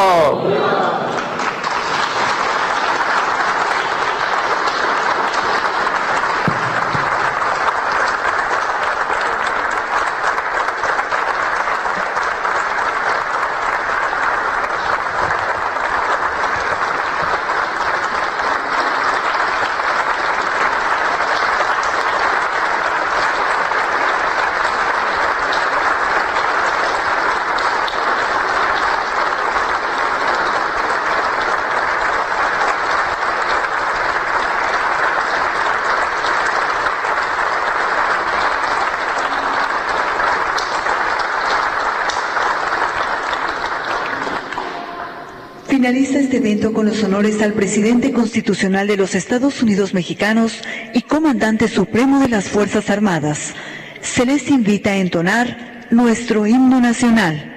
Este 46.15 46.37
evento 46.37 46.73
con 46.73 46.87
los 46.87 47.03
honores 47.03 47.43
al 47.43 47.55
presidente 47.55 48.13
constitucional 48.13 48.87
de 48.87 48.97
los 48.97 49.17
Estados 49.17 49.61
Unidos 49.63 49.95
mexicanos 49.95 50.63
y 50.95 51.03
comandante 51.03 51.67
supremo 51.67 52.21
de 52.21 52.29
las 52.29 52.49
Fuerzas 52.49 52.89
Armadas. 52.89 53.53
Se 54.01 54.25
les 54.25 54.49
invita 54.49 54.91
a 54.91 54.97
entonar 54.99 55.89
nuestro 55.91 56.47
himno 56.47 56.81
nacional. 56.81 57.54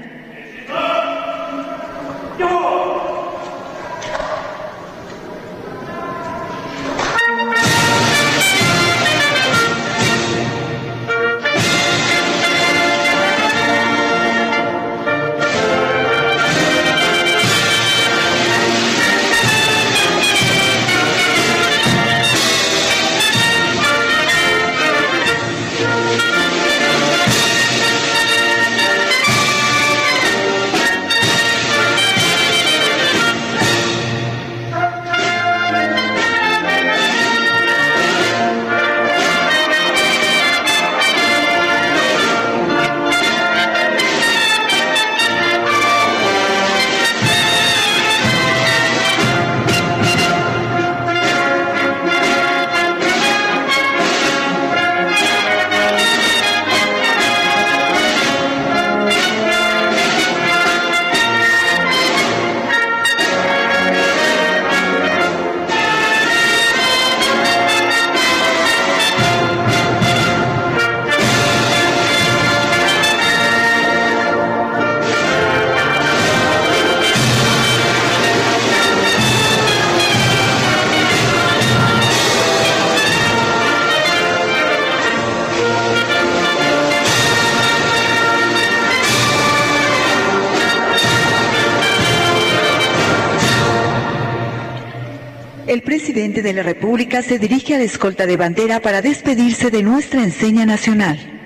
De 96.41 96.53
la 96.53 96.63
República 96.63 97.21
se 97.21 97.39
dirige 97.39 97.75
a 97.75 97.77
la 97.77 97.83
escolta 97.83 98.25
de 98.25 98.37
bandera 98.37 98.79
para 98.79 99.01
despedirse 99.01 99.71
de 99.71 99.83
nuestra 99.83 100.23
enseña 100.23 100.65
nacional. 100.65 101.36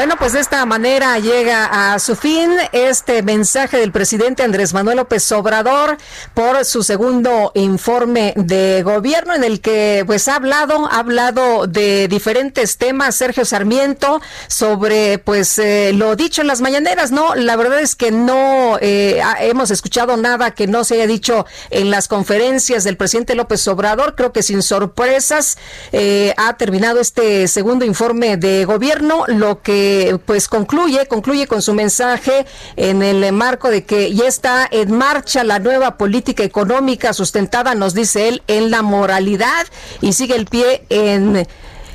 Bueno, 0.00 0.16
pues 0.18 0.32
de 0.32 0.40
esta 0.40 0.64
manera 0.64 1.18
llega 1.18 1.92
a 1.92 1.98
su 1.98 2.16
fin 2.16 2.50
este 2.72 3.22
mensaje 3.22 3.76
del 3.76 3.92
presidente 3.92 4.42
Andrés 4.42 4.72
Manuel 4.72 4.96
López 4.96 5.30
Obrador 5.30 5.98
por 6.32 6.64
su 6.64 6.82
segundo 6.82 7.52
informe 7.54 8.32
de 8.34 8.82
gobierno 8.82 9.34
en 9.34 9.44
el 9.44 9.60
que 9.60 10.02
pues 10.06 10.26
ha 10.28 10.36
hablado, 10.36 10.86
ha 10.90 11.00
hablado 11.00 11.66
de 11.66 12.08
diferentes 12.08 12.78
temas, 12.78 13.14
Sergio 13.14 13.44
Sarmiento, 13.44 14.22
sobre 14.48 15.18
pues 15.18 15.58
eh, 15.58 15.92
lo 15.92 16.16
dicho 16.16 16.40
en 16.40 16.46
las 16.46 16.62
mañaneras, 16.62 17.12
¿no? 17.12 17.34
La 17.34 17.56
verdad 17.56 17.80
es 17.80 17.94
que 17.94 18.10
no 18.10 18.49
eh, 18.80 19.20
hemos 19.40 19.70
escuchado 19.70 20.16
nada 20.16 20.52
que 20.52 20.66
no 20.66 20.84
se 20.84 20.94
haya 20.94 21.06
dicho 21.06 21.46
en 21.70 21.90
las 21.90 22.08
conferencias 22.08 22.84
del 22.84 22.96
presidente 22.96 23.34
López 23.34 23.66
Obrador, 23.68 24.14
creo 24.14 24.32
que 24.32 24.42
sin 24.42 24.62
sorpresas 24.62 25.58
eh, 25.92 26.34
ha 26.36 26.56
terminado 26.56 27.00
este 27.00 27.48
segundo 27.48 27.84
informe 27.84 28.36
de 28.36 28.64
gobierno, 28.64 29.24
lo 29.26 29.62
que 29.62 30.18
pues 30.26 30.48
concluye, 30.48 31.06
concluye 31.06 31.46
con 31.46 31.62
su 31.62 31.74
mensaje 31.74 32.46
en 32.76 33.02
el 33.02 33.32
marco 33.32 33.70
de 33.70 33.84
que 33.84 34.14
ya 34.14 34.26
está 34.26 34.68
en 34.70 34.92
marcha 34.92 35.44
la 35.44 35.58
nueva 35.58 35.96
política 35.96 36.42
económica 36.42 37.12
sustentada, 37.12 37.74
nos 37.74 37.94
dice 37.94 38.28
él, 38.28 38.42
en 38.46 38.70
la 38.70 38.82
moralidad 38.82 39.66
y 40.00 40.12
sigue 40.12 40.36
el 40.36 40.46
pie 40.46 40.84
en 40.88 41.46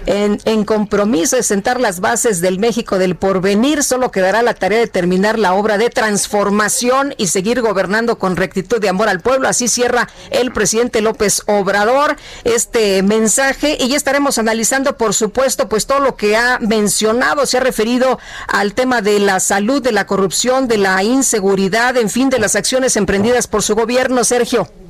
en, 0.06 0.66
compromiso 0.66 1.35
de 1.35 1.43
sentar 1.43 1.80
las 1.80 2.00
bases 2.00 2.42
del 2.42 2.59
México 2.59 2.98
del 2.98 3.16
porvenir. 3.16 3.84
Solo 3.84 4.11
quedará 4.11 4.42
la 4.42 4.53
tarea 4.53 4.80
de 4.80 4.88
terminar 4.88 5.40
la 5.40 5.53
obra 5.53 5.77
de 5.77 5.90
transformación 5.90 7.14
y 7.17 7.27
seguir 7.27 7.61
gobernando 7.61 8.17
con 8.17 8.35
rectitud 8.35 8.80
de 8.80 8.90
amor 8.90 9.09
al 9.09 9.22
pueblo. 9.22 9.48
Así 9.48 9.67
cierra 9.67 10.08
el 10.32 10.51
presidente 10.51 11.01
López 11.01 11.43
Obrador 11.48 12.16
este 12.43 13.03
mensaje 13.03 13.77
y 13.80 13.90
ya 13.90 13.98
estaremos 13.98 14.38
analizando, 14.38 14.98
por 14.98 15.14
supuesto, 15.14 15.69
pues 15.69 15.85
todo 15.85 16.00
lo 16.00 16.16
que 16.16 16.35
ha 16.35 16.59
mencionado. 16.59 17.45
Se 17.45 17.58
ha 17.58 17.61
referido 17.61 18.19
al 18.48 18.74
tema 18.74 19.01
de 19.01 19.19
la 19.19 19.40
salud, 19.40 19.82
de 19.82 19.92
la 19.92 20.06
corrupción, 20.06 20.67
de 20.67 20.77
la 20.77 21.03
inseguridad, 21.03 21.98
en 21.98 22.09
fin, 22.09 22.30
de 22.30 22.40
las 22.40 22.56
acciones 22.56 22.95
emprendidas 22.98 23.48
por 23.48 23.64
su 23.64 23.75
gobierno. 23.75 24.24
Sergio. 24.24 24.84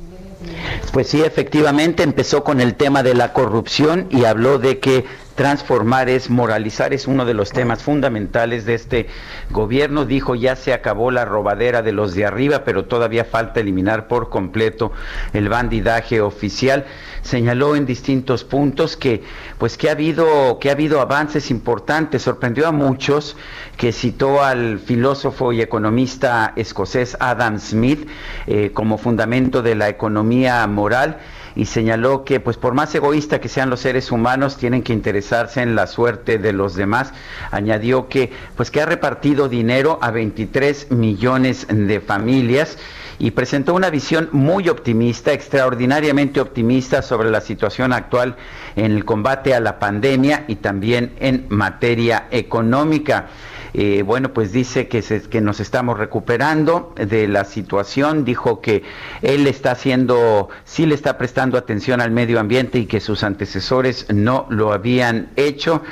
Pues 0.92 1.08
sí, 1.08 1.22
efectivamente 1.22 2.02
empezó 2.02 2.44
con 2.44 2.60
el 2.60 2.74
tema 2.74 3.02
de 3.02 3.14
la 3.14 3.32
corrupción 3.32 4.08
y 4.10 4.24
habló 4.24 4.58
de 4.58 4.78
que 4.78 5.04
transformar, 5.36 6.08
es 6.08 6.30
moralizar, 6.30 6.92
es 6.92 7.06
uno 7.06 7.24
de 7.24 7.34
los 7.34 7.52
temas 7.52 7.82
fundamentales 7.82 8.64
de 8.64 8.74
este 8.74 9.06
gobierno. 9.50 10.04
Dijo, 10.04 10.34
ya 10.34 10.56
se 10.56 10.72
acabó 10.72 11.10
la 11.10 11.24
robadera 11.24 11.82
de 11.82 11.92
los 11.92 12.14
de 12.14 12.24
arriba, 12.24 12.64
pero 12.64 12.86
todavía 12.86 13.24
falta 13.24 13.60
eliminar 13.60 14.08
por 14.08 14.30
completo 14.30 14.92
el 15.32 15.48
bandidaje 15.48 16.20
oficial. 16.20 16.86
Señaló 17.22 17.76
en 17.76 17.86
distintos 17.86 18.44
puntos 18.44 18.96
que, 18.96 19.22
pues, 19.58 19.76
que 19.76 19.88
ha 19.88 19.92
habido, 19.92 20.58
que 20.58 20.70
ha 20.70 20.72
habido 20.72 21.00
avances 21.00 21.50
importantes. 21.50 22.22
Sorprendió 22.22 22.66
a 22.66 22.72
muchos 22.72 23.36
que 23.76 23.92
citó 23.92 24.42
al 24.42 24.78
filósofo 24.78 25.52
y 25.52 25.60
economista 25.60 26.54
escocés 26.56 27.16
Adam 27.20 27.58
Smith 27.58 28.08
eh, 28.46 28.70
como 28.72 28.96
fundamento 28.96 29.62
de 29.62 29.74
la 29.74 29.88
economía 29.88 30.66
moral 30.66 31.18
y 31.56 31.64
señaló 31.64 32.24
que 32.24 32.38
pues 32.38 32.58
por 32.58 32.74
más 32.74 32.94
egoísta 32.94 33.40
que 33.40 33.48
sean 33.48 33.70
los 33.70 33.80
seres 33.80 34.12
humanos 34.12 34.58
tienen 34.58 34.82
que 34.82 34.92
interesarse 34.92 35.62
en 35.62 35.74
la 35.74 35.86
suerte 35.86 36.38
de 36.38 36.52
los 36.52 36.76
demás. 36.76 37.12
Añadió 37.50 38.08
que 38.08 38.30
pues 38.56 38.70
que 38.70 38.82
ha 38.82 38.86
repartido 38.86 39.48
dinero 39.48 39.98
a 40.02 40.10
23 40.10 40.92
millones 40.92 41.66
de 41.68 42.00
familias 42.00 42.76
y 43.18 43.30
presentó 43.30 43.74
una 43.74 43.88
visión 43.88 44.28
muy 44.32 44.68
optimista, 44.68 45.32
extraordinariamente 45.32 46.40
optimista 46.40 47.00
sobre 47.00 47.30
la 47.30 47.40
situación 47.40 47.94
actual 47.94 48.36
en 48.76 48.92
el 48.92 49.06
combate 49.06 49.54
a 49.54 49.60
la 49.60 49.78
pandemia 49.78 50.44
y 50.48 50.56
también 50.56 51.14
en 51.18 51.46
materia 51.48 52.26
económica. 52.30 53.28
Eh, 53.74 54.02
bueno, 54.02 54.32
pues 54.32 54.52
dice 54.52 54.88
que, 54.88 55.40
nos 55.40 55.60
estamos 55.60 55.98
recuperando 55.98 56.94
de 56.96 57.28
la 57.28 57.44
situación, 57.44 58.24
dijo 58.24 58.60
que 58.60 58.82
él 59.22 59.46
está 59.46 59.72
haciendo, 59.72 60.48
sí 60.64 60.86
le 60.86 60.94
está 60.94 61.18
prestando 61.18 61.58
atención 61.58 62.00
al 62.00 62.10
medio 62.10 62.40
ambiente 62.40 62.78
y 62.78 62.86
que 62.86 63.00
sus 63.00 63.22
antecesores 63.22 64.06
no 64.12 64.46
lo 64.50 64.72
habían 64.72 65.30
hecho. 65.36 65.82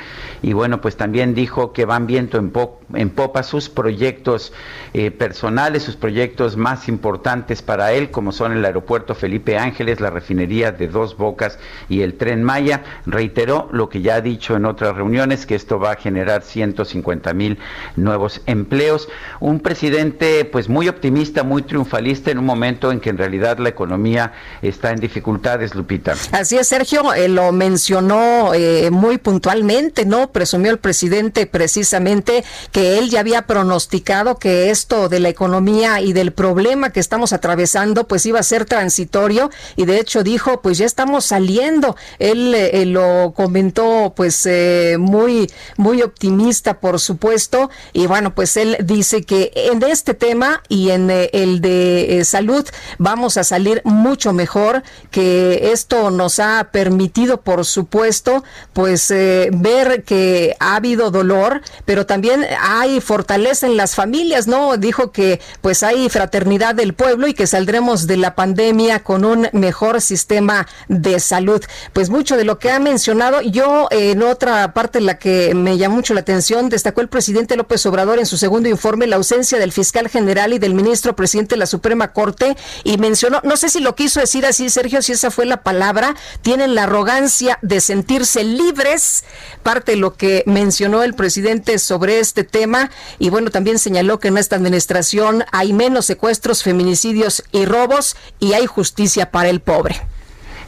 Y 0.41 0.53
bueno, 0.53 0.81
pues 0.81 0.97
también 0.97 1.33
dijo 1.33 1.73
que 1.73 1.85
van 1.85 2.07
viento 2.07 2.37
en, 2.37 2.51
en 2.93 3.09
popa 3.09 3.43
sus 3.43 3.69
proyectos 3.69 4.53
eh, 4.93 5.11
personales, 5.11 5.83
sus 5.83 5.95
proyectos 5.95 6.57
más 6.57 6.87
importantes 6.87 7.61
para 7.61 7.91
él, 7.93 8.11
como 8.11 8.31
son 8.31 8.53
el 8.53 8.65
aeropuerto 8.65 9.15
Felipe 9.15 9.57
Ángeles, 9.57 9.99
la 9.99 10.09
refinería 10.09 10.71
de 10.71 10.87
Dos 10.87 11.17
Bocas 11.17 11.59
y 11.89 12.01
el 12.01 12.15
tren 12.15 12.43
Maya. 12.43 12.83
Reiteró 13.05 13.69
lo 13.71 13.89
que 13.89 14.01
ya 14.01 14.15
ha 14.15 14.21
dicho 14.21 14.55
en 14.55 14.65
otras 14.65 14.95
reuniones, 14.95 15.45
que 15.45 15.55
esto 15.55 15.79
va 15.79 15.91
a 15.91 15.95
generar 15.95 16.41
150 16.41 17.33
mil 17.33 17.57
nuevos 17.95 18.41
empleos. 18.45 19.07
Un 19.39 19.59
presidente 19.59 20.45
pues 20.45 20.69
muy 20.69 20.87
optimista, 20.87 21.43
muy 21.43 21.61
triunfalista 21.63 22.31
en 22.31 22.39
un 22.39 22.45
momento 22.45 22.91
en 22.91 22.99
que 22.99 23.09
en 23.09 23.17
realidad 23.17 23.57
la 23.59 23.69
economía 23.69 24.33
está 24.61 24.91
en 24.91 24.99
dificultades, 24.99 25.75
Lupita. 25.75 26.15
Así 26.31 26.57
es, 26.57 26.67
Sergio, 26.67 27.13
eh, 27.13 27.27
lo 27.27 27.51
mencionó 27.51 28.53
eh, 28.53 28.89
muy 28.91 29.17
puntualmente, 29.17 30.05
¿no? 30.05 30.31
Presumió 30.31 30.71
el 30.71 30.79
presidente 30.79 31.45
precisamente 31.45 32.43
que 32.71 32.97
él 32.97 33.09
ya 33.09 33.19
había 33.21 33.43
pronosticado 33.43 34.37
que 34.37 34.69
esto 34.69 35.09
de 35.09 35.19
la 35.19 35.29
economía 35.29 36.01
y 36.01 36.13
del 36.13 36.31
problema 36.31 36.91
que 36.91 36.99
estamos 36.99 37.33
atravesando 37.33 38.07
pues 38.07 38.25
iba 38.25 38.39
a 38.39 38.43
ser 38.43 38.65
transitorio 38.65 39.49
y 39.75 39.85
de 39.85 39.99
hecho 39.99 40.23
dijo 40.23 40.61
pues 40.61 40.77
ya 40.77 40.85
estamos 40.85 41.25
saliendo. 41.25 41.95
Él 42.19 42.53
eh, 42.55 42.85
lo 42.85 43.33
comentó 43.35 44.13
pues 44.15 44.47
muy 44.99 45.49
muy 45.77 46.01
optimista 46.01 46.79
por 46.79 46.99
supuesto 46.99 47.54
y 47.93 48.07
bueno, 48.07 48.33
pues 48.33 48.57
él 48.57 48.77
dice 48.83 49.23
que 49.23 49.51
en 49.55 49.83
este 49.83 50.13
tema 50.13 50.61
y 50.69 50.91
en 50.91 51.09
eh, 51.09 51.29
el 51.33 51.61
de 51.61 52.19
eh, 52.19 52.25
salud 52.25 52.65
vamos 52.97 53.37
a 53.37 53.43
salir 53.43 53.81
mucho 53.83 54.33
mejor, 54.33 54.83
que 55.11 55.71
esto 55.71 56.11
nos 56.11 56.39
ha 56.39 56.69
permitido, 56.71 57.41
por 57.41 57.65
supuesto, 57.65 58.43
pues 58.73 59.11
eh, 59.11 59.49
ver 59.51 60.03
que 60.03 60.55
ha 60.59 60.75
habido 60.75 61.11
dolor, 61.11 61.61
pero 61.85 62.05
también 62.05 62.45
hay 62.59 63.01
fortaleza 63.01 63.67
en 63.67 63.77
las 63.77 63.95
familias, 63.95 64.47
¿no? 64.47 64.77
Dijo 64.77 65.11
que 65.11 65.39
pues 65.61 65.83
hay 65.83 66.09
fraternidad 66.09 66.75
del 66.75 66.93
pueblo 66.93 67.27
y 67.27 67.33
que 67.33 67.47
saldremos 67.47 68.07
de 68.07 68.17
la 68.17 68.35
pandemia 68.35 69.03
con 69.03 69.25
un 69.25 69.49
mejor 69.53 70.01
sistema 70.01 70.67
de 70.87 71.19
salud. 71.19 71.63
Pues 71.93 72.09
mucho 72.09 72.37
de 72.37 72.45
lo 72.45 72.59
que 72.59 72.71
ha 72.71 72.79
mencionado, 72.79 73.41
yo 73.41 73.87
en 73.91 74.21
otra 74.23 74.73
parte 74.73 75.01
la 75.01 75.17
que 75.17 75.53
me 75.55 75.77
llamó 75.77 75.95
mucho 75.95 76.13
la 76.13 76.21
atención, 76.21 76.69
destacó 76.69 77.01
el 77.01 77.07
presidente 77.07 77.44
López 77.55 77.85
Obrador 77.85 78.17
en 78.17 78.25
su 78.25 78.37
segundo 78.37 78.67
informe 78.67 79.05
la 79.05 79.17
ausencia 79.17 79.59
del 79.59 79.71
fiscal 79.71 80.09
general 80.09 80.53
y 80.53 80.57
del 80.57 80.73
ministro 80.73 81.15
presidente 81.15 81.53
de 81.53 81.59
la 81.59 81.67
Suprema 81.67 82.11
Corte 82.11 82.57
y 82.83 82.97
mencionó, 82.97 83.41
no 83.43 83.57
sé 83.57 83.69
si 83.69 83.79
lo 83.79 83.93
quiso 83.93 84.19
decir 84.19 84.43
así, 84.47 84.71
Sergio, 84.71 85.03
si 85.03 85.11
esa 85.11 85.29
fue 85.29 85.45
la 85.45 85.61
palabra, 85.61 86.15
tienen 86.41 86.73
la 86.73 86.83
arrogancia 86.83 87.59
de 87.61 87.79
sentirse 87.79 88.43
libres, 88.43 89.23
parte 89.61 89.91
de 89.91 89.97
lo 89.97 90.15
que 90.15 90.43
mencionó 90.47 91.03
el 91.03 91.13
presidente 91.13 91.77
sobre 91.77 92.19
este 92.19 92.43
tema 92.43 92.89
y 93.19 93.29
bueno, 93.29 93.51
también 93.51 93.77
señaló 93.77 94.19
que 94.19 94.29
en 94.29 94.39
esta 94.39 94.55
administración 94.55 95.45
hay 95.51 95.73
menos 95.73 96.07
secuestros, 96.07 96.63
feminicidios 96.63 97.43
y 97.51 97.65
robos 97.65 98.15
y 98.39 98.53
hay 98.53 98.65
justicia 98.65 99.29
para 99.29 99.49
el 99.49 99.59
pobre. 99.59 100.01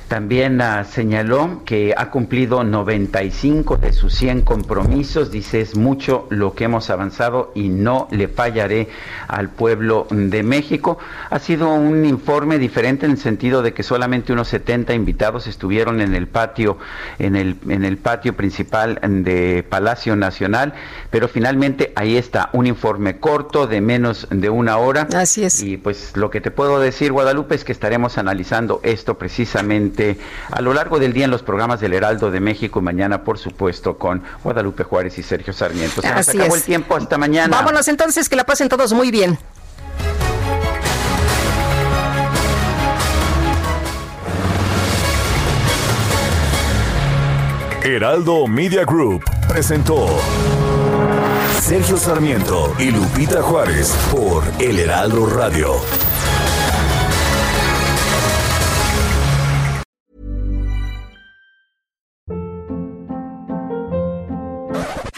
También 0.07 0.61
uh, 0.61 0.85
señaló 0.85 1.63
que 1.65 1.93
ha 1.97 2.09
cumplido 2.09 2.63
95 2.63 3.75
de 3.75 3.91
sus 3.91 4.13
100 4.13 4.41
compromisos. 4.41 5.31
Dice, 5.31 5.59
es 5.59 5.75
mucho 5.75 6.27
lo 6.29 6.53
que 6.53 6.63
hemos 6.63 6.89
avanzado 6.89 7.51
y 7.55 7.67
no 7.67 8.07
le 8.11 8.29
fallaré 8.29 8.87
al 9.27 9.49
pueblo 9.49 10.07
de 10.09 10.43
México. 10.43 10.97
Ha 11.29 11.39
sido 11.39 11.73
un 11.73 12.05
informe 12.05 12.57
diferente 12.57 13.05
en 13.05 13.13
el 13.13 13.17
sentido 13.17 13.61
de 13.61 13.73
que 13.73 13.83
solamente 13.83 14.31
unos 14.31 14.47
70 14.47 14.93
invitados 14.93 15.45
estuvieron 15.45 15.99
en 15.99 16.15
el 16.15 16.27
patio, 16.27 16.77
en 17.19 17.35
el, 17.35 17.57
en 17.67 17.83
el 17.83 17.97
patio 17.97 18.35
principal 18.37 18.99
de 19.03 19.65
Palacio 19.67 20.15
Nacional, 20.15 20.73
pero 21.09 21.27
finalmente 21.27 21.91
ahí 21.95 22.15
está, 22.15 22.49
un 22.53 22.65
informe 22.65 23.19
corto 23.19 23.67
de 23.67 23.81
menos 23.81 24.27
de 24.29 24.49
una 24.49 24.77
hora. 24.77 25.07
Así 25.13 25.43
es. 25.43 25.61
Y 25.61 25.75
pues 25.75 26.15
lo 26.15 26.29
que 26.29 26.39
te 26.39 26.49
puedo 26.49 26.79
decir, 26.79 27.11
Guadalupe, 27.11 27.55
es 27.55 27.65
que 27.65 27.73
estaremos 27.73 28.17
analizando 28.17 28.79
esto 28.83 29.17
precisamente 29.17 29.96
a 30.51 30.61
lo 30.61 30.73
largo 30.73 30.99
del 30.99 31.13
día 31.13 31.25
en 31.25 31.31
los 31.31 31.43
programas 31.43 31.79
del 31.79 31.93
Heraldo 31.93 32.31
de 32.31 32.39
México 32.39 32.79
y 32.79 32.83
mañana, 32.83 33.23
por 33.23 33.37
supuesto, 33.37 33.97
con 33.97 34.23
Guadalupe 34.43 34.83
Juárez 34.83 35.17
y 35.17 35.23
Sergio 35.23 35.53
Sarmiento. 35.53 36.01
Se 36.01 36.13
nos 36.13 36.29
acabó 36.29 36.55
el 36.55 36.63
tiempo, 36.63 36.95
hasta 36.95 37.17
mañana. 37.17 37.55
Vámonos 37.55 37.87
entonces, 37.87 38.29
que 38.29 38.35
la 38.35 38.45
pasen 38.45 38.69
todos 38.69 38.93
muy 38.93 39.11
bien. 39.11 39.37
Heraldo 47.83 48.47
Media 48.47 48.83
Group 48.83 49.23
presentó 49.47 50.07
Sergio 51.61 51.95
Sarmiento 51.95 52.73
y 52.79 52.91
Lupita 52.91 53.41
Juárez 53.41 53.95
por 54.11 54.43
El 54.59 54.79
Heraldo 54.79 55.25
Radio. 55.25 55.75